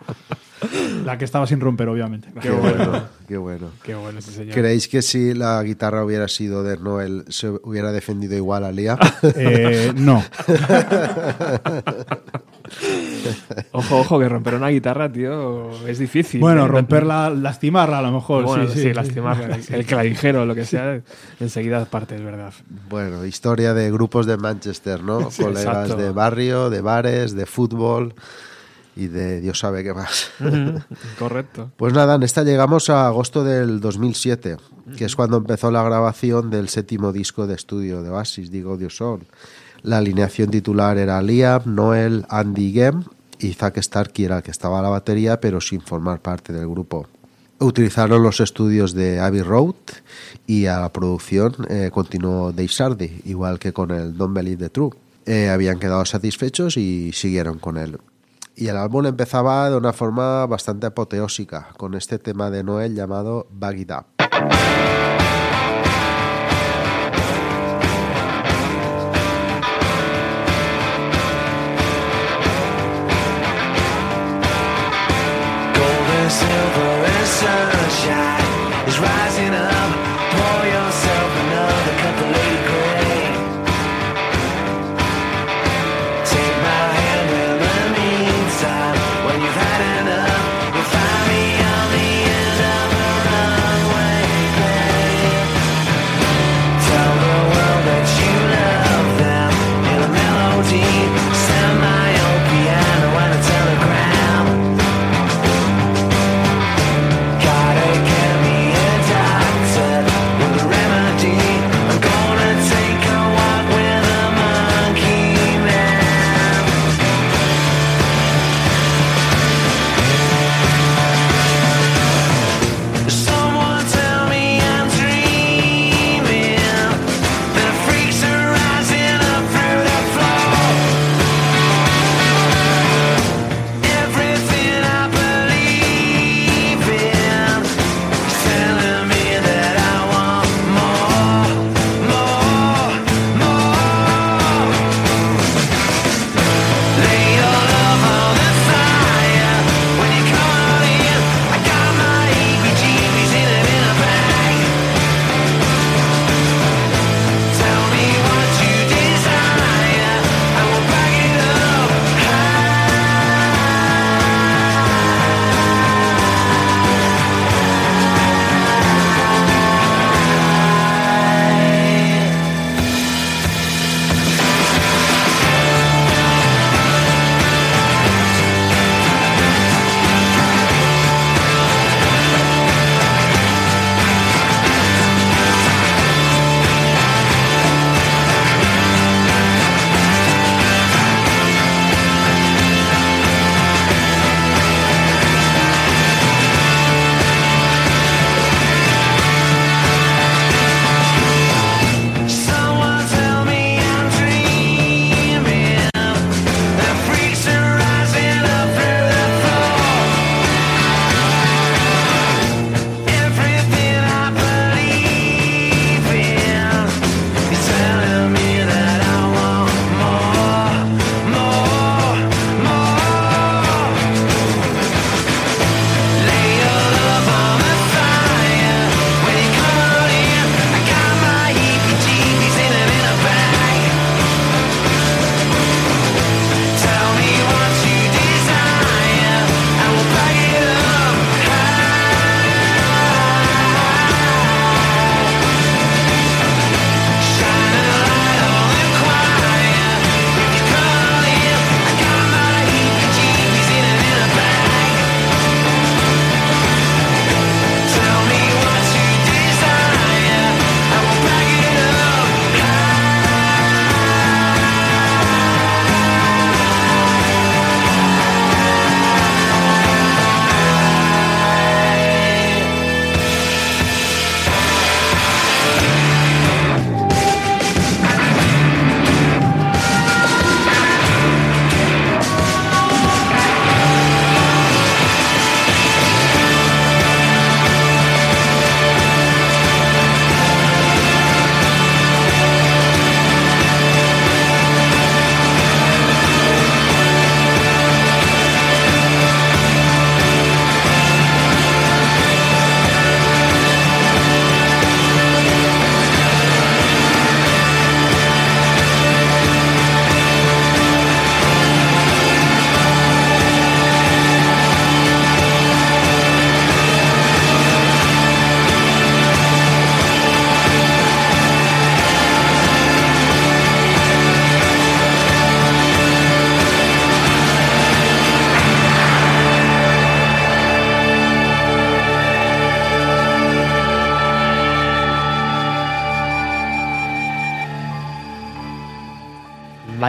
La 1.05 1.18
que 1.18 1.24
estaba 1.24 1.47
sin 1.47 1.61
romper, 1.61 1.89
obviamente. 1.89 2.28
Qué 2.41 2.51
bueno, 2.51 3.03
qué 3.28 3.37
bueno. 3.37 3.70
Qué 3.82 3.95
bueno 3.95 4.20
ese 4.20 4.32
señor. 4.32 4.55
¿Creéis 4.55 4.89
que 4.89 5.03
si 5.03 5.34
la 5.34 5.62
guitarra 5.62 6.05
hubiera 6.05 6.28
sido 6.28 6.62
de 6.62 6.78
Noel 6.78 7.24
se 7.28 7.49
hubiera 7.49 7.93
defendido 7.93 8.37
igual 8.37 8.64
a 8.64 8.72
Liam? 8.72 8.99
Eh, 9.22 9.93
no. 9.97 10.24
Ojo, 13.72 13.99
ojo, 13.99 14.18
que 14.18 14.29
romper 14.29 14.55
una 14.55 14.68
guitarra, 14.68 15.11
tío, 15.11 15.70
es 15.87 15.99
difícil. 15.99 16.41
Bueno, 16.41 16.64
¿eh? 16.64 16.68
romperla, 16.68 17.31
lastimarla 17.31 17.99
a 17.99 18.03
lo 18.03 18.12
mejor. 18.12 18.45
Bueno, 18.45 18.66
sí, 18.66 18.74
sí, 18.74 18.83
sí, 18.83 18.93
lastimarla. 18.95 19.59
El 19.70 19.87
clavijero, 19.87 20.47
lo 20.47 20.55
que 20.55 20.64
sea, 20.64 21.01
enseguida 21.41 21.85
parte, 21.85 22.16
es 22.16 22.24
verdad. 22.24 22.53
Bueno, 22.89 23.24
historia 23.24 23.74
de 23.74 23.91
grupos 23.91 24.27
de 24.27 24.37
Manchester, 24.37 25.03
¿no? 25.03 25.31
Sí, 25.37 25.43
Colegas 25.43 25.64
exacto. 25.64 25.97
de 25.97 26.11
barrio, 26.11 26.70
de 26.70 26.81
bares, 26.81 27.35
de 27.35 27.47
fútbol 27.47 28.14
y 28.97 29.09
de 29.09 29.41
Dios 29.41 29.59
sabe 29.59 29.85
qué 29.85 29.93
más. 29.93 30.31
Correcto. 31.18 31.70
Pues 31.77 31.93
nada, 31.93 32.14
en 32.14 32.22
esta 32.22 32.43
llegamos 32.43 32.89
a 32.89 33.07
agosto 33.07 33.45
del 33.45 33.81
2007, 33.81 34.57
que 34.97 35.05
es 35.05 35.14
cuando 35.14 35.37
empezó 35.37 35.70
la 35.70 35.83
grabación 35.83 36.51
del 36.51 36.68
séptimo 36.68 37.12
disco 37.12 37.47
de 37.47 37.55
estudio 37.55 38.03
de 38.03 38.11
Oasis, 38.11 38.51
Digo 38.51 38.77
Dios 38.77 38.97
Sol. 38.97 39.27
La 39.83 39.99
alineación 39.99 40.51
titular 40.51 40.97
era 40.97 41.20
Liam, 41.20 41.62
Noel, 41.66 42.24
Andy 42.31 42.72
Gem 42.72 43.05
y 43.39 43.53
Zack 43.53 43.82
Starkey 43.82 44.24
era 44.24 44.39
el 44.39 44.43
que 44.43 44.51
estaba 44.51 44.78
a 44.78 44.82
la 44.82 44.89
batería, 44.89 45.41
pero 45.41 45.61
sin 45.61 45.80
formar 45.80 46.20
parte 46.20 46.53
del 46.53 46.68
grupo. 46.68 47.07
Utilizaron 47.59 48.22
los 48.22 48.41
estudios 48.41 48.93
de 48.93 49.18
Abbey 49.18 49.41
Road 49.41 49.74
y 50.47 50.66
a 50.66 50.78
la 50.80 50.93
producción 50.93 51.55
eh, 51.70 51.91
continuó 51.93 52.53
Dave 52.53 52.68
Sardy, 52.68 53.22
igual 53.24 53.59
que 53.59 53.72
con 53.72 53.91
el 53.91 54.16
Don't 54.16 54.34
Believe 54.34 54.64
the 54.64 54.70
True. 54.70 54.91
Eh, 55.24 55.49
habían 55.49 55.78
quedado 55.78 56.05
satisfechos 56.05 56.76
y 56.76 57.12
siguieron 57.12 57.59
con 57.59 57.78
él. 57.78 57.99
Y 58.55 58.68
el 58.68 58.76
álbum 58.76 59.07
empezaba 59.07 59.68
de 59.70 59.76
una 59.76 59.93
forma 59.93 60.47
bastante 60.47 60.87
apoteósica, 60.87 61.68
con 61.76 61.95
este 61.95 62.18
tema 62.18 62.51
de 62.51 62.62
Noel 62.62 62.95
llamado 62.95 63.47
Bag 63.51 63.78
It 63.78 63.91
Up. 63.91 64.07
Silver 76.47 76.94
and 77.14 77.26
sunshine 77.40 78.88
is 78.88 78.99
rising 78.99 79.36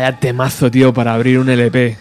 Vaya 0.08 0.20
temazo, 0.22 0.72
tío, 0.72 0.94
para 0.94 1.14
abrir 1.14 1.38
un 1.38 1.50
LP. 1.50 1.98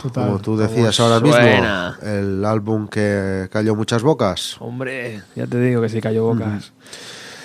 Total. 0.00 0.28
Como 0.28 0.38
tú 0.38 0.56
decías 0.56 0.98
ahora 0.98 1.18
suena. 1.20 1.96
mismo, 1.98 2.10
el 2.10 2.44
álbum 2.44 2.88
que 2.88 3.48
cayó 3.52 3.76
muchas 3.76 4.02
bocas. 4.02 4.56
Hombre, 4.60 5.20
ya 5.36 5.46
te 5.46 5.60
digo 5.60 5.82
que 5.82 5.90
sí 5.90 6.00
cayó 6.00 6.24
bocas. 6.24 6.72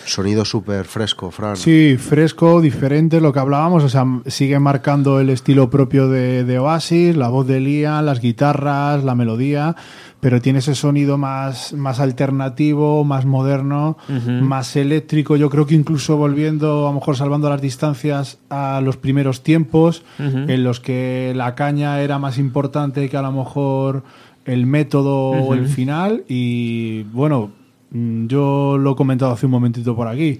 Sonido 0.06 0.46
súper 0.46 0.86
fresco, 0.86 1.32
Fran. 1.32 1.58
Sí, 1.58 1.98
fresco, 1.98 2.62
diferente, 2.62 3.20
lo 3.20 3.34
que 3.34 3.40
hablábamos, 3.40 3.84
o 3.84 3.90
sea, 3.90 4.06
sigue 4.28 4.58
marcando 4.58 5.20
el 5.20 5.30
estilo 5.30 5.70
propio 5.70 6.08
de, 6.08 6.46
de 6.46 6.60
Oasis, 6.60 7.18
la 7.18 7.28
voz 7.28 7.46
de 7.46 7.60
Liam, 7.60 8.06
las 8.06 8.22
guitarras, 8.22 9.04
la 9.04 9.16
melodía, 9.16 9.76
pero 10.20 10.42
tiene 10.42 10.60
ese 10.60 10.76
sonido 10.76 11.18
más, 11.18 11.74
más 11.74 12.00
alternativo, 12.00 13.04
más 13.04 13.26
moderno, 13.26 13.98
más 14.42 14.76
eléctrico, 14.76 15.36
yo 15.36 15.50
creo 15.50 15.66
que 15.66 15.76
incluso 15.76 16.18
volviendo, 16.18 16.88
a 16.88 16.92
lo 16.92 17.00
mejor 17.00 17.16
salvando 17.18 17.50
las 17.50 17.62
distancias 17.62 18.40
a 18.50 18.82
los 18.82 18.98
primeros 18.98 19.44
tiempos, 19.44 20.04
en 20.20 20.64
los 20.64 20.80
que 20.80 21.34
la 21.36 21.56
caña 21.56 22.02
era 22.02 22.20
más 22.20 22.38
importante 22.38 23.10
que 23.10 23.18
a 23.18 23.22
lo 23.22 23.32
mejor 23.32 24.04
el 24.46 24.66
método 24.66 25.32
o 25.32 25.54
el 25.54 25.68
final, 25.68 26.24
y 26.28 27.04
bueno, 27.04 27.52
Mm, 27.92 28.28
Yo 28.28 28.78
lo 28.78 28.92
he 28.92 28.96
comentado 28.96 29.32
hace 29.32 29.46
un 29.46 29.52
momentito 29.52 29.96
por 29.96 30.08
aquí. 30.08 30.40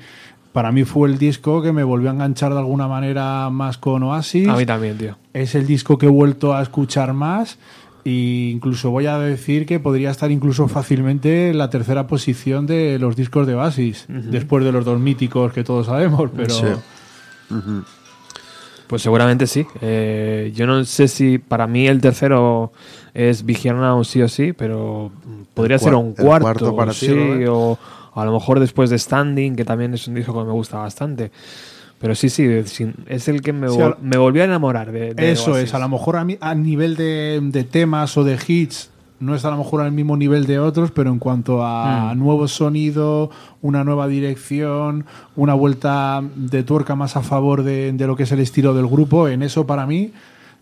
Para 0.52 0.72
mí 0.72 0.84
fue 0.84 1.08
el 1.10 1.18
disco 1.18 1.62
que 1.62 1.72
me 1.72 1.84
volvió 1.84 2.10
a 2.10 2.14
enganchar 2.14 2.52
de 2.52 2.60
alguna 2.60 2.88
manera 2.88 3.50
más 3.50 3.78
con 3.78 4.02
Oasis. 4.04 4.48
A 4.48 4.56
mí 4.56 4.66
también, 4.66 4.98
tío. 4.98 5.18
Es 5.34 5.54
el 5.56 5.68
disco 5.68 5.98
que 5.98 6.08
he 6.08 6.10
vuelto 6.10 6.56
a 6.56 6.62
escuchar 6.62 7.14
más. 7.14 7.60
E 8.06 8.52
incluso 8.54 8.90
voy 8.92 9.06
a 9.08 9.18
decir 9.20 9.66
que 9.66 9.80
podría 9.80 10.12
estar 10.12 10.32
incluso 10.32 10.68
fácilmente 10.68 11.50
en 11.50 11.58
la 11.58 11.70
tercera 11.70 12.08
posición 12.08 12.66
de 12.66 12.98
los 13.00 13.16
discos 13.16 13.46
de 13.48 13.56
Oasis. 13.56 14.06
Después 14.08 14.64
de 14.64 14.72
los 14.72 14.86
dos 14.86 15.00
míticos 15.00 15.52
que 15.54 15.64
todos 15.64 15.88
sabemos. 15.88 16.30
Pero 16.36 16.54
Sí. 16.54 16.66
Pues 18.88 19.02
seguramente 19.02 19.48
sí. 19.48 19.66
Eh, 19.82 20.54
yo 20.56 20.66
no 20.66 20.86
sé 20.86 21.10
si 21.10 21.38
para 21.40 21.68
mí 21.68 21.88
el 21.88 22.00
tercero 22.00 22.72
es 23.14 23.46
Vigiarna 23.46 23.96
o 23.96 24.04
sí 24.06 24.22
o 24.22 24.30
sí, 24.30 24.54
pero 24.54 25.12
podría 25.54 25.76
El 25.76 25.82
ser 25.82 25.96
un 25.96 26.14
cuarto. 26.14 26.44
cuarto 26.44 26.76
para 26.76 26.92
ti, 26.94 27.08
sí, 27.08 27.46
o 27.50 27.78
a 28.16 28.26
lo 28.26 28.32
mejor 28.32 28.60
después 28.62 28.90
de 28.90 28.98
Standing, 28.98 29.56
que 29.58 29.66
también 29.66 29.94
es 29.94 30.08
un 30.08 30.16
disco 30.16 30.34
que 30.34 30.46
me 30.46 30.54
gusta 30.54 30.78
bastante. 30.78 31.32
Pero 32.00 32.14
sí, 32.14 32.30
sí, 32.30 32.48
es 33.08 33.28
el 33.28 33.42
que 33.42 33.54
me, 33.54 33.70
Sí, 33.70 33.76
vol- 33.78 33.84
al- 33.84 33.98
me 34.02 34.18
volvió 34.18 34.44
a 34.44 34.46
enamorar 34.46 34.92
de, 34.92 35.14
de 35.16 35.32
Eso 35.32 35.52
Oasis. 35.54 35.70
es, 35.70 35.74
a 35.74 35.80
lo 35.80 35.90
mejor 35.90 36.16
a, 36.18 36.24
mi- 36.24 36.38
a 36.40 36.54
nivel 36.54 36.96
de, 36.96 37.40
de 37.42 37.64
temas 37.64 38.16
o 38.18 38.24
de 38.24 38.38
hits 38.48 38.92
no 39.20 39.34
está 39.34 39.48
a 39.48 39.52
lo 39.52 39.58
mejor 39.58 39.82
al 39.82 39.92
mismo 39.92 40.16
nivel 40.16 40.46
de 40.46 40.60
otros, 40.60 40.92
pero 40.92 41.10
en 41.10 41.18
cuanto 41.18 41.66
a 41.66 42.14
Mm. 42.14 42.20
nuevo 42.20 42.48
sonido, 42.48 43.32
una 43.64 43.84
nueva 43.84 44.08
dirección, 44.08 45.06
una 45.36 45.56
vuelta 45.56 46.22
de 46.36 46.62
tuerca 46.62 46.96
más 46.96 47.16
a 47.18 47.24
favor 47.24 47.64
de, 47.64 47.92
de 47.94 48.06
lo 48.06 48.16
que 48.16 48.24
es 48.24 48.32
el 48.32 48.42
estilo 48.42 48.76
del 48.76 48.86
grupo, 48.86 49.28
en 49.28 49.42
eso 49.42 49.66
para 49.66 49.88
mí, 49.88 50.12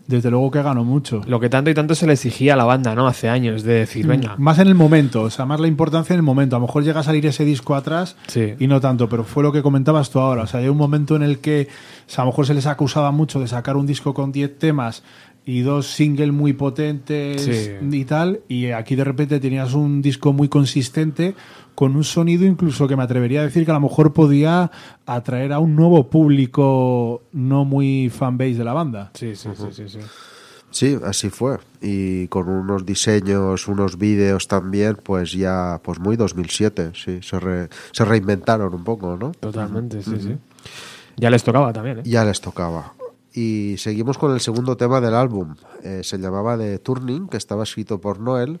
desde 0.06 0.30
luego 0.30 0.50
que 0.50 0.62
ganó 0.62 0.84
mucho. 0.84 1.20
Lo 1.26 1.40
que 1.40 1.48
tanto 1.48 1.70
y 1.70 1.74
tanto 1.74 1.94
se 1.94 2.06
le 2.06 2.12
exigía 2.12 2.54
a 2.54 2.56
la 2.56 2.64
banda, 2.64 2.94
¿no? 2.94 3.06
Hace 3.06 3.28
años, 3.28 3.62
de 3.64 3.72
decir, 3.74 4.06
venga, 4.06 4.36
Más 4.38 4.58
en 4.58 4.68
el 4.68 4.74
momento, 4.74 5.22
o 5.22 5.30
sea, 5.30 5.46
más 5.46 5.58
la 5.60 5.66
importancia 5.68 6.14
en 6.14 6.18
el 6.18 6.22
momento. 6.22 6.56
A 6.56 6.58
lo 6.60 6.66
mejor 6.66 6.84
llega 6.84 7.00
a 7.00 7.02
salir 7.02 7.26
ese 7.26 7.44
disco 7.44 7.74
atrás 7.74 8.16
Sí. 8.28 8.54
y 8.58 8.66
no 8.66 8.80
tanto, 8.80 9.08
pero 9.08 9.24
fue 9.24 9.42
lo 9.42 9.52
que 9.52 9.62
comentabas 9.62 10.10
tú 10.10 10.20
ahora. 10.20 10.42
O 10.42 10.46
sea, 10.46 10.60
hay 10.60 10.68
un 10.68 10.76
momento 10.76 11.16
en 11.16 11.22
el 11.22 11.38
que 11.40 11.68
o 12.06 12.10
sea, 12.10 12.22
a 12.22 12.24
lo 12.24 12.30
mejor 12.32 12.46
se 12.46 12.54
les 12.54 12.66
acusaba 12.66 13.10
mucho 13.10 13.40
de 13.40 13.48
sacar 13.48 13.76
un 13.76 13.86
disco 13.86 14.14
con 14.14 14.30
10 14.30 14.58
temas 14.58 15.02
y 15.44 15.60
dos 15.60 15.86
singles 15.86 16.32
muy 16.32 16.52
potentes 16.52 17.42
Sí. 17.42 17.70
y 17.96 18.04
tal, 18.04 18.40
y 18.48 18.70
aquí 18.72 18.96
de 18.96 19.04
repente 19.04 19.38
tenías 19.40 19.74
un 19.74 20.02
disco 20.02 20.32
muy 20.32 20.48
consistente 20.48 21.34
con 21.76 21.94
un 21.94 22.02
sonido 22.02 22.44
incluso 22.44 22.88
que 22.88 22.96
me 22.96 23.04
atrevería 23.04 23.42
a 23.42 23.44
decir 23.44 23.64
que 23.64 23.70
a 23.70 23.74
lo 23.74 23.80
mejor 23.80 24.12
podía 24.12 24.72
atraer 25.06 25.52
a 25.52 25.60
un 25.60 25.76
nuevo 25.76 26.10
público 26.10 27.22
no 27.32 27.64
muy 27.64 28.10
fanbase 28.10 28.54
de 28.54 28.64
la 28.64 28.72
banda. 28.72 29.10
sí, 29.14 29.36
sí, 29.36 29.50
sí, 29.54 29.66
sí, 29.70 29.88
sí. 29.88 29.98
Sí, 30.68 30.98
así 31.04 31.30
fue. 31.30 31.58
Y 31.80 32.26
con 32.28 32.48
unos 32.50 32.84
diseños, 32.84 33.66
unos 33.68 33.96
vídeos 33.96 34.46
también, 34.48 34.98
pues 35.02 35.32
ya, 35.32 35.80
pues 35.82 35.98
muy 36.00 36.16
2007, 36.16 36.90
sí. 36.94 37.20
Se, 37.22 37.38
re- 37.40 37.68
se 37.92 38.04
reinventaron 38.04 38.74
un 38.74 38.84
poco, 38.84 39.16
¿no? 39.16 39.30
Totalmente, 39.30 40.02
sí, 40.02 40.16
sí. 40.20 40.36
Ya 41.16 41.30
les 41.30 41.44
tocaba 41.44 41.72
también, 41.72 42.00
¿eh? 42.00 42.02
Ya 42.04 42.24
les 42.24 42.40
tocaba. 42.42 42.92
Y 43.32 43.76
seguimos 43.78 44.18
con 44.18 44.34
el 44.34 44.40
segundo 44.40 44.76
tema 44.76 45.00
del 45.00 45.14
álbum. 45.14 45.54
Eh, 45.82 46.00
se 46.02 46.18
llamaba 46.18 46.58
The 46.58 46.78
Turning, 46.80 47.28
que 47.28 47.36
estaba 47.38 47.62
escrito 47.62 47.98
por 48.00 48.18
Noel. 48.20 48.60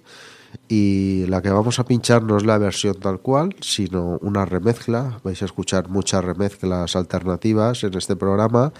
Y 0.68 1.26
la 1.26 1.42
que 1.42 1.50
vamos 1.50 1.78
a 1.78 1.84
pinchar 1.84 2.22
no 2.22 2.36
es 2.36 2.44
la 2.44 2.58
versión 2.58 2.94
tal 2.94 3.20
cual, 3.20 3.54
sino 3.60 4.18
una 4.20 4.44
remezcla. 4.44 5.20
Vais 5.22 5.40
a 5.42 5.44
escuchar 5.44 5.88
muchas 5.88 6.24
remezclas 6.24 6.96
alternativas 6.96 7.84
en 7.84 7.94
este 7.94 8.16
programa. 8.16 8.72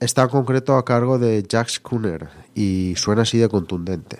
Está 0.00 0.22
en 0.22 0.28
concreto 0.28 0.76
a 0.76 0.84
cargo 0.84 1.18
de 1.18 1.44
Jack 1.48 1.68
Schooner 1.68 2.28
y 2.54 2.94
suena 2.96 3.22
así 3.22 3.38
de 3.38 3.48
contundente. 3.48 4.18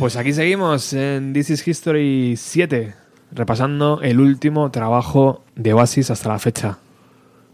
Pues 0.00 0.16
aquí 0.16 0.32
seguimos 0.32 0.94
en 0.94 1.34
This 1.34 1.50
is 1.50 1.68
History 1.68 2.34
7, 2.34 2.94
repasando 3.32 4.00
el 4.00 4.18
último 4.18 4.70
trabajo 4.70 5.44
de 5.56 5.74
Oasis 5.74 6.10
hasta 6.10 6.30
la 6.30 6.38
fecha. 6.38 6.78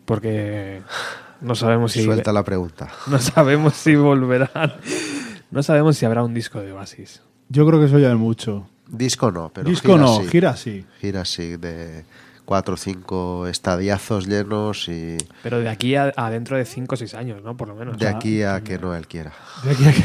Porque 0.04 0.80
no 1.40 1.56
sabemos 1.56 1.90
si 1.90 2.04
Suelta 2.04 2.32
la 2.32 2.44
pregunta. 2.44 2.88
no 3.08 3.18
sabemos 3.18 3.74
si 3.74 3.96
volverán. 3.96 4.74
No 5.50 5.64
sabemos 5.64 5.96
si 5.96 6.06
habrá 6.06 6.22
un 6.22 6.34
disco 6.34 6.60
de 6.60 6.70
Oasis. 6.70 7.20
Yo 7.48 7.66
creo 7.66 7.80
que 7.80 7.86
eso 7.86 7.98
ya 7.98 8.10
es 8.12 8.16
mucho. 8.16 8.68
Disco 8.86 9.32
no, 9.32 9.50
pero 9.52 9.68
Disco 9.68 9.94
gira 9.94 10.00
no, 10.04 10.20
sí. 10.20 10.28
gira 10.28 10.56
sí. 10.56 10.84
Gira 11.00 11.24
sí, 11.24 11.56
de 11.56 12.04
cuatro 12.44 12.74
o 12.74 12.76
cinco 12.76 13.48
estadiazos 13.48 14.28
llenos 14.28 14.88
y 14.88 15.16
Pero 15.42 15.58
de 15.58 15.68
aquí 15.68 15.96
a, 15.96 16.12
a 16.16 16.30
dentro 16.30 16.56
de 16.56 16.64
5 16.64 16.94
o 16.94 16.96
6 16.96 17.14
años, 17.14 17.42
¿no? 17.42 17.56
Por 17.56 17.66
lo 17.66 17.74
menos. 17.74 17.98
de 17.98 18.06
aquí 18.06 18.44
a 18.44 18.60
que 18.60 18.78
Noel 18.78 19.08
quiera. 19.08 19.32
De 19.64 19.72
aquí 19.72 19.84
a 19.84 19.92
que- 19.92 20.04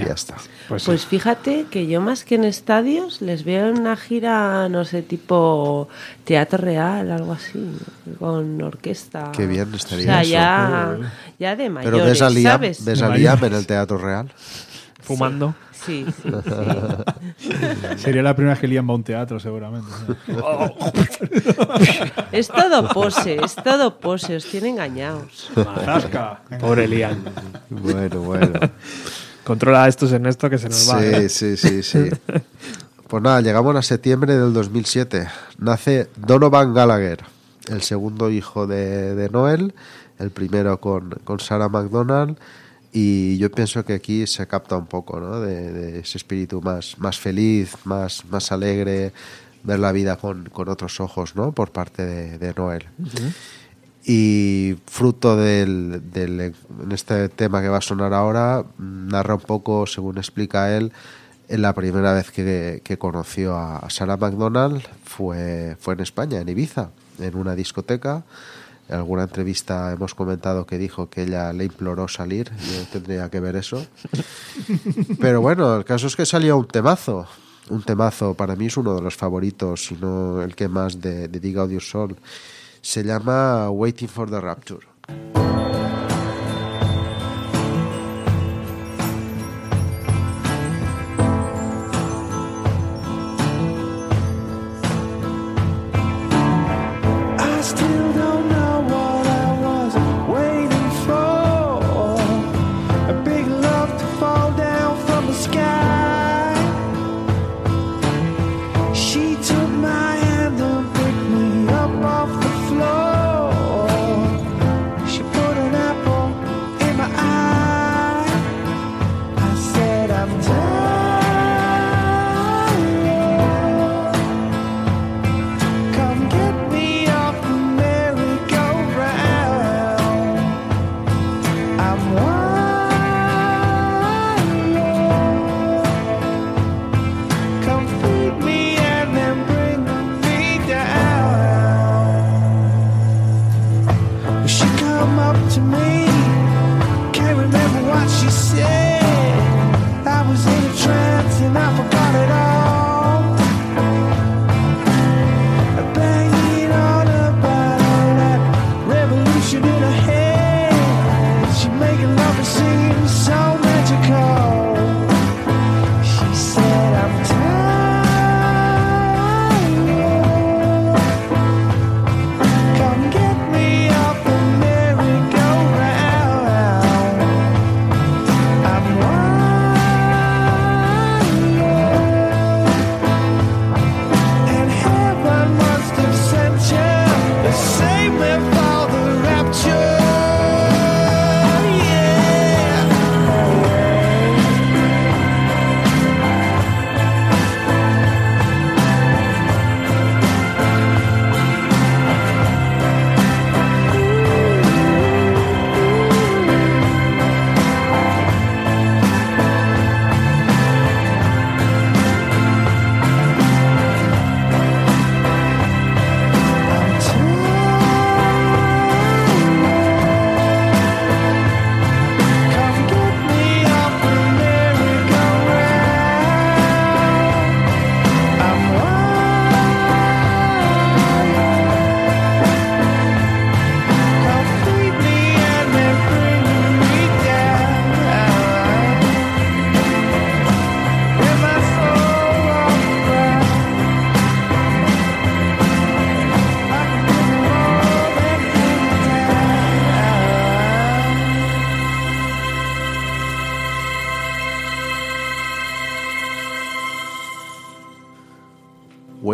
Y 0.00 0.04
ya 0.04 0.12
está. 0.14 0.34
Pues, 0.68 0.82
sí. 0.82 0.86
Pues 0.86 1.06
fíjate 1.06 1.66
que 1.70 1.86
yo 1.86 2.00
más 2.00 2.24
que 2.24 2.34
en 2.36 2.44
estadios 2.44 3.20
les 3.22 3.44
veo 3.44 3.68
en 3.68 3.78
una 3.80 3.96
gira, 3.96 4.68
no 4.68 4.84
sé, 4.84 5.02
tipo 5.02 5.88
teatro 6.24 6.58
real, 6.58 7.10
algo 7.10 7.32
así, 7.32 7.76
con 8.18 8.60
orquesta. 8.62 9.32
Qué 9.32 9.46
bien 9.46 9.72
estaría 9.74 10.04
O 10.04 10.08
sea, 10.08 10.22
eso. 10.22 10.30
ya, 10.30 10.98
ya 11.38 11.56
de 11.56 11.70
mayores, 11.70 11.98
Pero 11.98 12.06
ves 12.08 12.22
a 12.22 12.30
Liam, 12.30 12.52
¿sabes? 12.52 12.84
ves 12.84 13.02
a. 13.02 13.16
Liam 13.16 13.42
en 13.44 13.54
el 13.54 13.66
Teatro 13.66 13.98
Real. 13.98 14.30
fumando. 15.02 15.54
Sí, 15.84 16.04
sí, 16.20 16.30
sí. 17.38 17.48
Sería 17.98 18.22
la 18.22 18.34
primera 18.34 18.54
vez 18.54 18.60
que 18.60 18.66
Liam 18.66 18.88
va 18.88 18.92
a 18.92 18.96
un 18.96 19.04
teatro, 19.04 19.38
seguramente. 19.38 19.86
Es 22.32 22.48
todo 22.48 22.88
pose, 22.88 23.36
es 23.44 23.54
todo 23.54 23.98
pose, 23.98 24.36
os 24.36 24.44
tiene 24.46 24.70
engañados. 24.70 25.50
Pobre 26.60 26.88
Liam. 26.88 27.22
Bueno, 27.70 28.20
bueno. 28.20 28.58
Controla 29.46 29.86
estos 29.86 30.10
Ernesto 30.10 30.50
que 30.50 30.58
se 30.58 30.68
nos 30.68 30.90
va. 30.90 31.04
¿eh? 31.06 31.28
Sí, 31.28 31.56
sí, 31.56 31.82
sí, 31.82 31.82
sí. 31.82 32.10
Pues 33.06 33.22
nada, 33.22 33.40
llegamos 33.40 33.76
a 33.76 33.82
septiembre 33.82 34.36
del 34.36 34.52
2007. 34.52 35.28
Nace 35.58 36.10
Donovan 36.16 36.74
Gallagher, 36.74 37.22
el 37.68 37.82
segundo 37.82 38.28
hijo 38.28 38.66
de, 38.66 39.14
de 39.14 39.30
Noel, 39.30 39.74
el 40.18 40.32
primero 40.32 40.80
con, 40.80 41.10
con 41.22 41.38
Sarah 41.38 41.68
McDonald. 41.68 42.36
Y 42.92 43.38
yo 43.38 43.48
pienso 43.52 43.84
que 43.84 43.92
aquí 43.92 44.26
se 44.26 44.48
capta 44.48 44.76
un 44.76 44.86
poco 44.86 45.20
¿no? 45.20 45.40
de, 45.40 45.72
de 45.72 46.00
ese 46.00 46.18
espíritu 46.18 46.60
más, 46.60 46.98
más 46.98 47.16
feliz, 47.16 47.76
más, 47.84 48.24
más 48.24 48.50
alegre, 48.50 49.12
ver 49.62 49.78
la 49.78 49.92
vida 49.92 50.16
con, 50.16 50.46
con 50.46 50.68
otros 50.68 50.98
ojos 50.98 51.36
¿no? 51.36 51.52
por 51.52 51.70
parte 51.70 52.04
de, 52.04 52.38
de 52.38 52.52
Noel. 52.54 52.86
Y 54.08 54.76
fruto 54.86 55.36
del, 55.36 56.00
del- 56.12 56.40
en 56.40 56.92
este 56.92 57.28
tema 57.28 57.60
que 57.60 57.68
va 57.68 57.78
a 57.78 57.80
sonar 57.80 58.14
ahora, 58.14 58.64
narra 58.78 59.34
un 59.34 59.40
poco, 59.40 59.84
según 59.86 60.18
explica 60.18 60.76
él, 60.76 60.92
en 61.48 61.62
la 61.62 61.74
primera 61.74 62.12
vez 62.12 62.30
que, 62.30 62.80
que 62.84 62.98
conoció 62.98 63.56
a, 63.56 63.88
Sarah 63.90 64.16
McDonald 64.16 64.82
fue, 65.04 65.76
fue 65.80 65.94
en 65.94 66.00
España, 66.00 66.40
en 66.40 66.48
Ibiza, 66.48 66.90
en 67.18 67.34
una 67.36 67.54
discoteca. 67.56 68.22
En 68.88 68.94
alguna 68.94 69.24
entrevista 69.24 69.92
hemos 69.92 70.14
comentado 70.14 70.64
que 70.66 70.78
dijo 70.78 71.10
que 71.10 71.24
ella 71.24 71.52
le 71.52 71.64
imploró 71.64 72.06
salir, 72.06 72.52
yo 72.72 72.84
tendría 72.92 73.28
que 73.28 73.40
ver 73.40 73.56
eso. 73.56 73.84
Pero 75.20 75.40
bueno, 75.40 75.74
el 75.76 75.84
caso 75.84 76.06
es 76.06 76.14
que 76.14 76.24
salió 76.26 76.56
un 76.56 76.68
temazo. 76.68 77.26
Un 77.68 77.82
temazo, 77.82 78.34
para 78.34 78.54
mí 78.54 78.66
es 78.66 78.76
uno 78.76 78.94
de 78.94 79.02
los 79.02 79.16
favoritos, 79.16 79.86
si 79.86 79.96
no 79.96 80.40
el 80.42 80.54
que 80.54 80.68
más 80.68 81.00
de, 81.00 81.26
de 81.26 81.40
Dig 81.40 81.58
Out 81.58 81.70
Your 81.72 81.82
Soul. 81.82 82.16
Se 82.86 83.02
llama 83.02 83.68
Waiting 83.68 84.08
for 84.08 84.30
the 84.30 84.40
Rapture. 84.40 84.86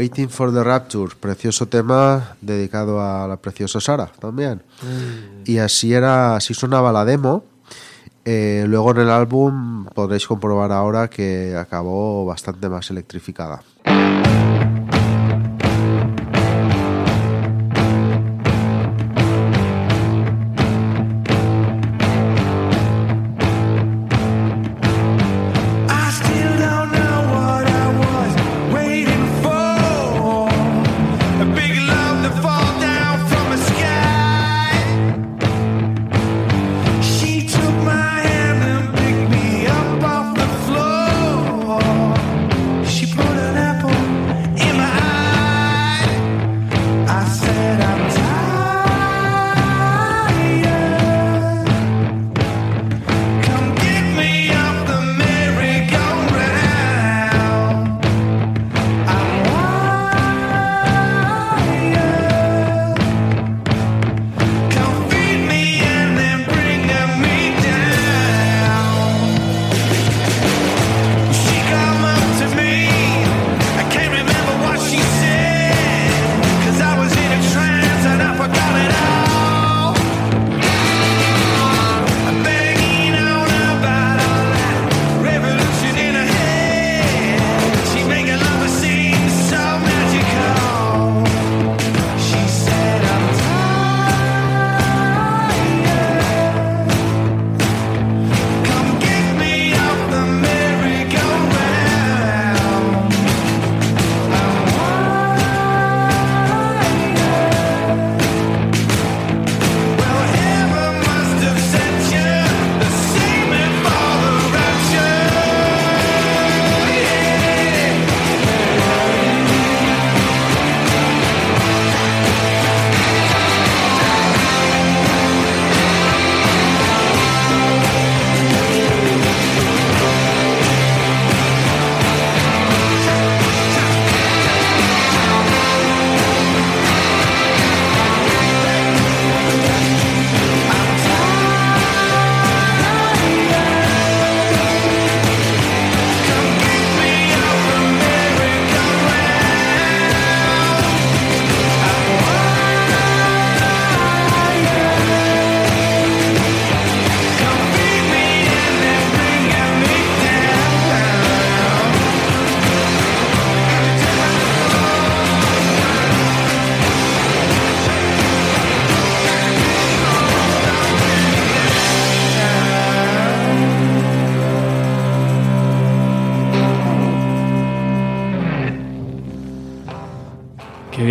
Waiting 0.03 0.31
for 0.31 0.53
the 0.53 0.65
Rapture, 0.65 1.15
precioso 1.15 1.69
tema 1.69 2.35
dedicado 2.41 3.01
a 3.01 3.29
la 3.29 3.37
preciosa 3.37 3.81
Sara 3.81 4.11
también. 4.19 4.61
Y 5.45 5.59
así 5.59 5.95
era, 5.95 6.35
así 6.35 6.55
sonaba 6.55 6.91
la 6.91 7.05
demo. 7.05 7.45
Eh, 8.25 8.65
luego 8.67 8.91
en 8.91 8.99
el 8.99 9.11
álbum 9.11 9.85
podréis 9.95 10.27
comprobar 10.27 10.73
ahora 10.73 11.09
que 11.09 11.57
acabó 11.57 12.25
bastante 12.25 12.69
más 12.69 12.91
electrificada. 12.91 13.63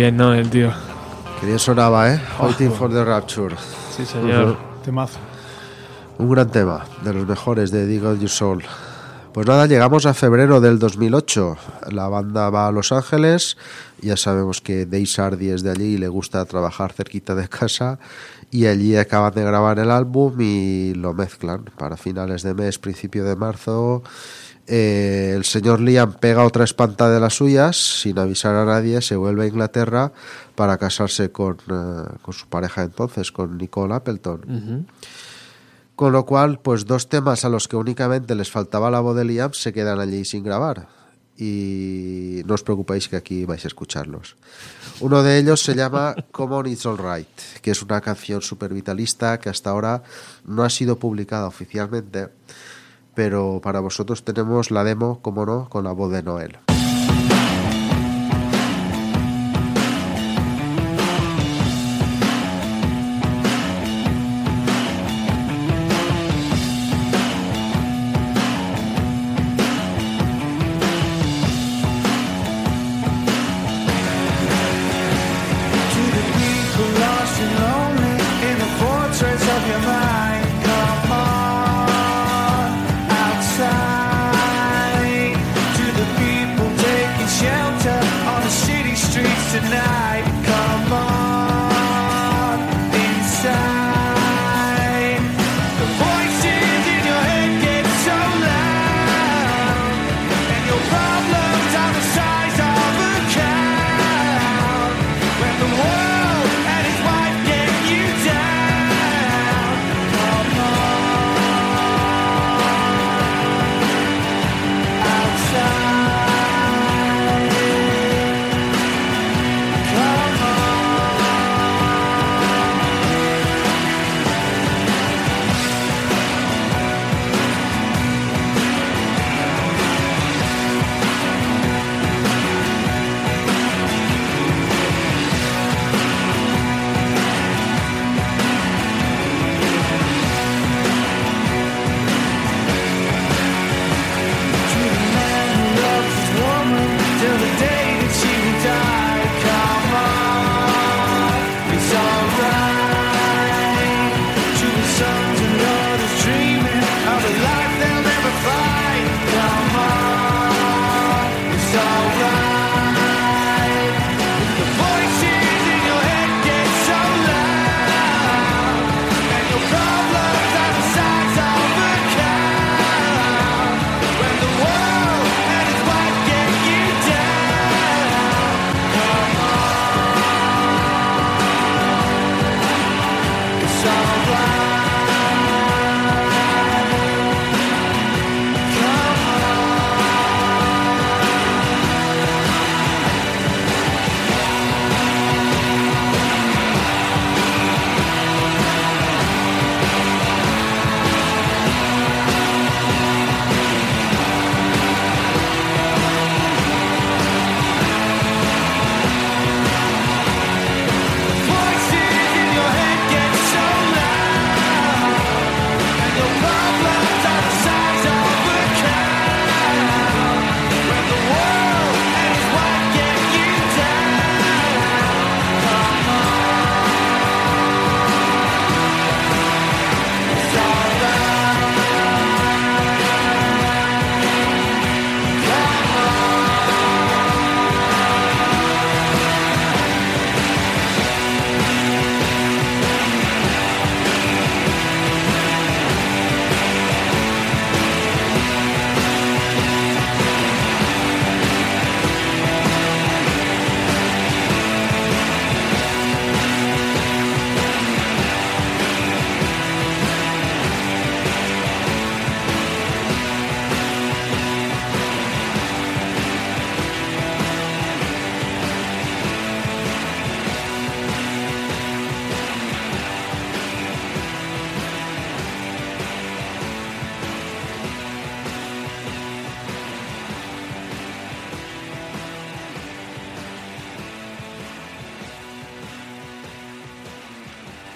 Bien, 0.02 0.16
¿no? 0.16 0.34
El 0.34 0.50
tío. 0.50 0.72
Que 1.38 1.46
bien 1.46 1.60
sonaba, 1.60 2.12
¿eh? 2.12 2.20
Waiting 2.40 2.72
for 2.72 2.92
the 2.92 3.04
Rapture. 3.04 3.54
Sí, 3.96 4.04
señor. 4.04 4.56
Temazo. 4.84 5.20
Un 6.18 6.28
gran 6.28 6.50
tema, 6.50 6.84
de 7.04 7.14
los 7.14 7.24
mejores 7.24 7.70
de 7.70 7.86
Dig 7.86 8.04
Out 8.04 8.18
Your 8.18 8.28
Soul. 8.28 8.64
Pues 9.32 9.46
nada, 9.46 9.68
llegamos 9.68 10.04
a 10.06 10.12
febrero 10.12 10.60
del 10.60 10.80
2008. 10.80 11.56
La 11.92 12.08
banda 12.08 12.50
va 12.50 12.66
a 12.66 12.72
Los 12.72 12.90
Ángeles. 12.90 13.56
Ya 14.00 14.16
sabemos 14.16 14.60
que 14.60 14.86
Dave 14.86 15.06
Sardi 15.06 15.50
es 15.50 15.62
de 15.62 15.70
allí 15.70 15.94
y 15.94 15.98
le 15.98 16.08
gusta 16.08 16.44
trabajar 16.46 16.92
cerquita 16.92 17.36
de 17.36 17.48
casa. 17.48 18.00
Y 18.50 18.66
allí 18.66 18.96
acaban 18.96 19.32
de 19.34 19.44
grabar 19.44 19.78
el 19.78 19.92
álbum 19.92 20.34
y 20.40 20.94
lo 20.94 21.14
mezclan 21.14 21.66
para 21.78 21.96
finales 21.96 22.42
de 22.42 22.54
mes, 22.54 22.80
principio 22.80 23.22
de 23.22 23.36
marzo. 23.36 24.02
Eh, 24.66 25.32
el 25.34 25.44
señor 25.44 25.80
Liam 25.80 26.14
pega 26.14 26.44
otra 26.44 26.64
espantada 26.64 27.14
de 27.14 27.20
las 27.20 27.34
suyas 27.34 28.00
sin 28.00 28.18
avisar 28.18 28.54
a 28.54 28.64
nadie, 28.64 29.02
se 29.02 29.16
vuelve 29.16 29.44
a 29.44 29.48
Inglaterra 29.48 30.12
para 30.54 30.78
casarse 30.78 31.32
con, 31.32 31.56
eh, 31.68 32.08
con 32.22 32.32
su 32.32 32.46
pareja 32.46 32.82
entonces, 32.82 33.32
con 33.32 33.58
Nicole 33.58 33.94
Appleton. 33.94 34.86
Con 35.96 36.12
lo 36.12 36.24
cual, 36.24 36.60
pues 36.60 36.86
dos 36.86 37.08
temas 37.08 37.44
a 37.44 37.48
los 37.48 37.68
que 37.68 37.76
únicamente 37.76 38.34
les 38.34 38.50
faltaba 38.50 38.90
la 38.90 39.00
voz 39.00 39.16
de 39.16 39.24
Liam 39.24 39.52
se 39.52 39.72
quedan 39.72 40.00
allí 40.00 40.24
sin 40.24 40.42
grabar. 40.42 40.88
Y 41.36 42.42
no 42.46 42.54
os 42.54 42.62
preocupéis 42.62 43.08
que 43.08 43.16
aquí 43.16 43.44
vais 43.44 43.64
a 43.64 43.68
escucharlos. 43.68 44.36
Uno 45.00 45.22
de 45.22 45.38
ellos 45.38 45.60
se 45.60 45.74
llama 45.74 46.14
Come 46.30 46.54
On 46.54 46.66
It's 46.66 46.86
Alright, 46.86 47.60
que 47.62 47.72
es 47.72 47.82
una 47.82 48.00
canción 48.00 48.42
súper 48.42 48.72
vitalista 48.72 49.38
que 49.40 49.48
hasta 49.48 49.70
ahora 49.70 50.02
no 50.44 50.62
ha 50.62 50.70
sido 50.70 50.98
publicada 50.98 51.46
oficialmente, 51.46 52.28
pero 53.14 53.60
para 53.62 53.80
vosotros 53.80 54.24
tenemos 54.24 54.70
la 54.70 54.84
demo, 54.84 55.20
como 55.22 55.46
no, 55.46 55.68
con 55.68 55.84
la 55.84 55.92
voz 55.92 56.12
de 56.12 56.22
Noel. 56.22 56.71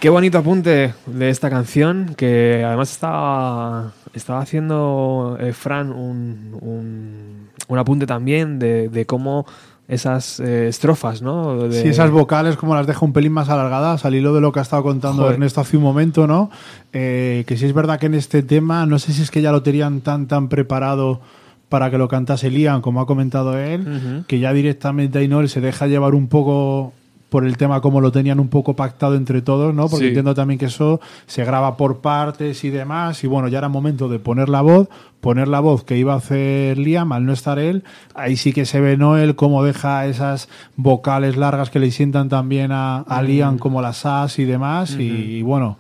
Qué 0.07 0.11
bonito 0.11 0.39
apunte 0.39 0.95
de 1.07 1.31
esta 1.31 1.51
canción, 1.51 2.15
que 2.17 2.63
además 2.65 2.93
estaba, 2.93 3.93
estaba 4.15 4.39
haciendo 4.39 5.37
eh, 5.41 5.53
Fran 5.53 5.91
un, 5.91 6.57
un, 6.61 7.49
un 7.67 7.79
apunte 7.79 8.07
también 8.07 8.61
de, 8.61 8.89
de 8.89 9.05
cómo 9.05 9.47
esas 9.89 10.39
eh, 10.39 10.69
estrofas, 10.69 11.23
¿no? 11.23 11.67
De- 11.67 11.83
Sí, 11.83 11.89
esas 11.89 12.13
vocales 12.13 12.55
como 12.57 12.77
las 12.77 12.87
deja 12.87 13.05
un 13.05 13.13
pelín 13.13 13.33
más 13.33 13.49
alargadas, 13.49 14.05
al 14.05 14.15
hilo 14.15 14.33
de 14.33 14.41
lo 14.41 14.53
que 14.53 14.61
ha 14.61 14.63
estado 14.63 14.85
contando 14.85 15.23
Joder. 15.23 15.35
Ernesto 15.35 15.61
hace 15.61 15.77
un 15.77 15.83
momento, 15.83 16.29
¿no? 16.29 16.53
Eh, 16.93 17.43
que 17.49 17.57
sí 17.57 17.67
es 17.67 17.73
verdad 17.73 17.99
que 17.99 18.07
en 18.07 18.15
este 18.15 18.45
tema, 18.45 18.87
no 18.87 19.01
sé 19.01 19.13
si 19.13 19.23
es 19.23 19.33
que 19.33 19.43
ya 19.43 19.51
lo 19.51 19.65
tenían 19.65 20.03
tan 20.03 20.29
tan 20.29 20.49
preparado 20.49 21.21
para 21.69 21.91
que 21.91 21.99
lo 21.99 22.07
cantase 22.07 22.49
Liam, 22.49 22.81
como 22.81 23.01
ha 23.01 23.07
comentado 23.07 23.59
él, 23.59 24.23
que 24.29 24.39
ya 24.39 24.53
directamente 24.53 25.19
ahí 25.19 25.27
no 25.27 25.41
él 25.41 25.49
se 25.49 25.61
deja 25.61 25.89
llevar 25.89 26.15
un 26.15 26.29
poco 26.29 26.93
por 27.29 27.45
el 27.45 27.57
tema 27.57 27.81
como 27.81 28.01
lo 28.01 28.13
tenían 28.13 28.39
un 28.39 28.49
poco 28.49 28.77
pactado 28.77 29.17
entre 29.17 29.43
todos, 29.43 29.75
¿no? 29.75 29.89
Porque 29.89 30.05
Sí. 30.05 30.09
entiendo 30.09 30.35
también 30.35 30.59
que 30.59 30.67
eso 30.67 31.01
se 31.27 31.45
graba 31.45 31.77
por 31.77 31.99
partes 31.99 32.63
y 32.65 32.71
demás, 32.71 33.23
y 33.25 33.27
bueno, 33.27 33.49
ya 33.49 33.59
era 33.59 33.69
momento 33.69 34.09
de 34.09 34.19
poner 34.21 34.49
la 34.49 34.61
voz, 34.63 34.89
poner 35.21 35.49
la 35.49 35.59
voz 35.61 35.83
que 35.83 35.97
iba 35.99 36.13
a 36.15 36.19
hacer 36.19 36.79
Liam 36.79 37.11
al 37.13 37.27
no 37.27 37.33
estar 37.33 37.59
él, 37.59 37.83
ahí 38.15 38.37
sí 38.37 38.53
que 38.53 38.65
se 38.65 38.81
ve 38.81 38.97
Noel 38.97 39.35
cómo 39.35 39.65
deja 39.65 40.07
esas 40.07 40.49
vocales 40.77 41.37
largas 41.37 41.69
que 41.71 41.81
le 41.81 41.91
sientan 41.91 42.29
también 42.29 42.71
a, 42.71 42.99
a 43.01 43.23
Liam 43.23 43.59
como 43.59 43.83
las 43.83 44.07
as 44.07 44.39
y 44.39 44.45
demás, 44.45 44.97
y, 44.97 45.03
y 45.39 45.43
bueno, 45.43 45.79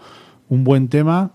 un 0.49 0.65
buen 0.65 0.89
tema 0.89 1.31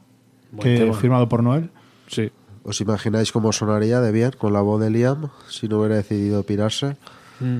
Buen 0.51 0.61
que 0.63 0.77
tema. 0.83 0.93
firmado 0.97 1.29
por 1.29 1.41
Noel. 1.41 1.69
Sí. 2.07 2.29
¿Os 2.63 2.79
imagináis 2.81 3.31
cómo 3.31 3.53
sonaría 3.53 4.01
de 4.01 4.11
bien 4.11 4.31
con 4.37 4.51
la 4.51 4.59
voz 4.61 4.81
de 4.81 4.89
Liam 4.89 5.29
si 5.47 5.69
no 5.69 5.79
hubiera 5.79 5.95
decidido 5.95 6.43
pirarse? 6.43 6.97
Mm. 7.39 7.59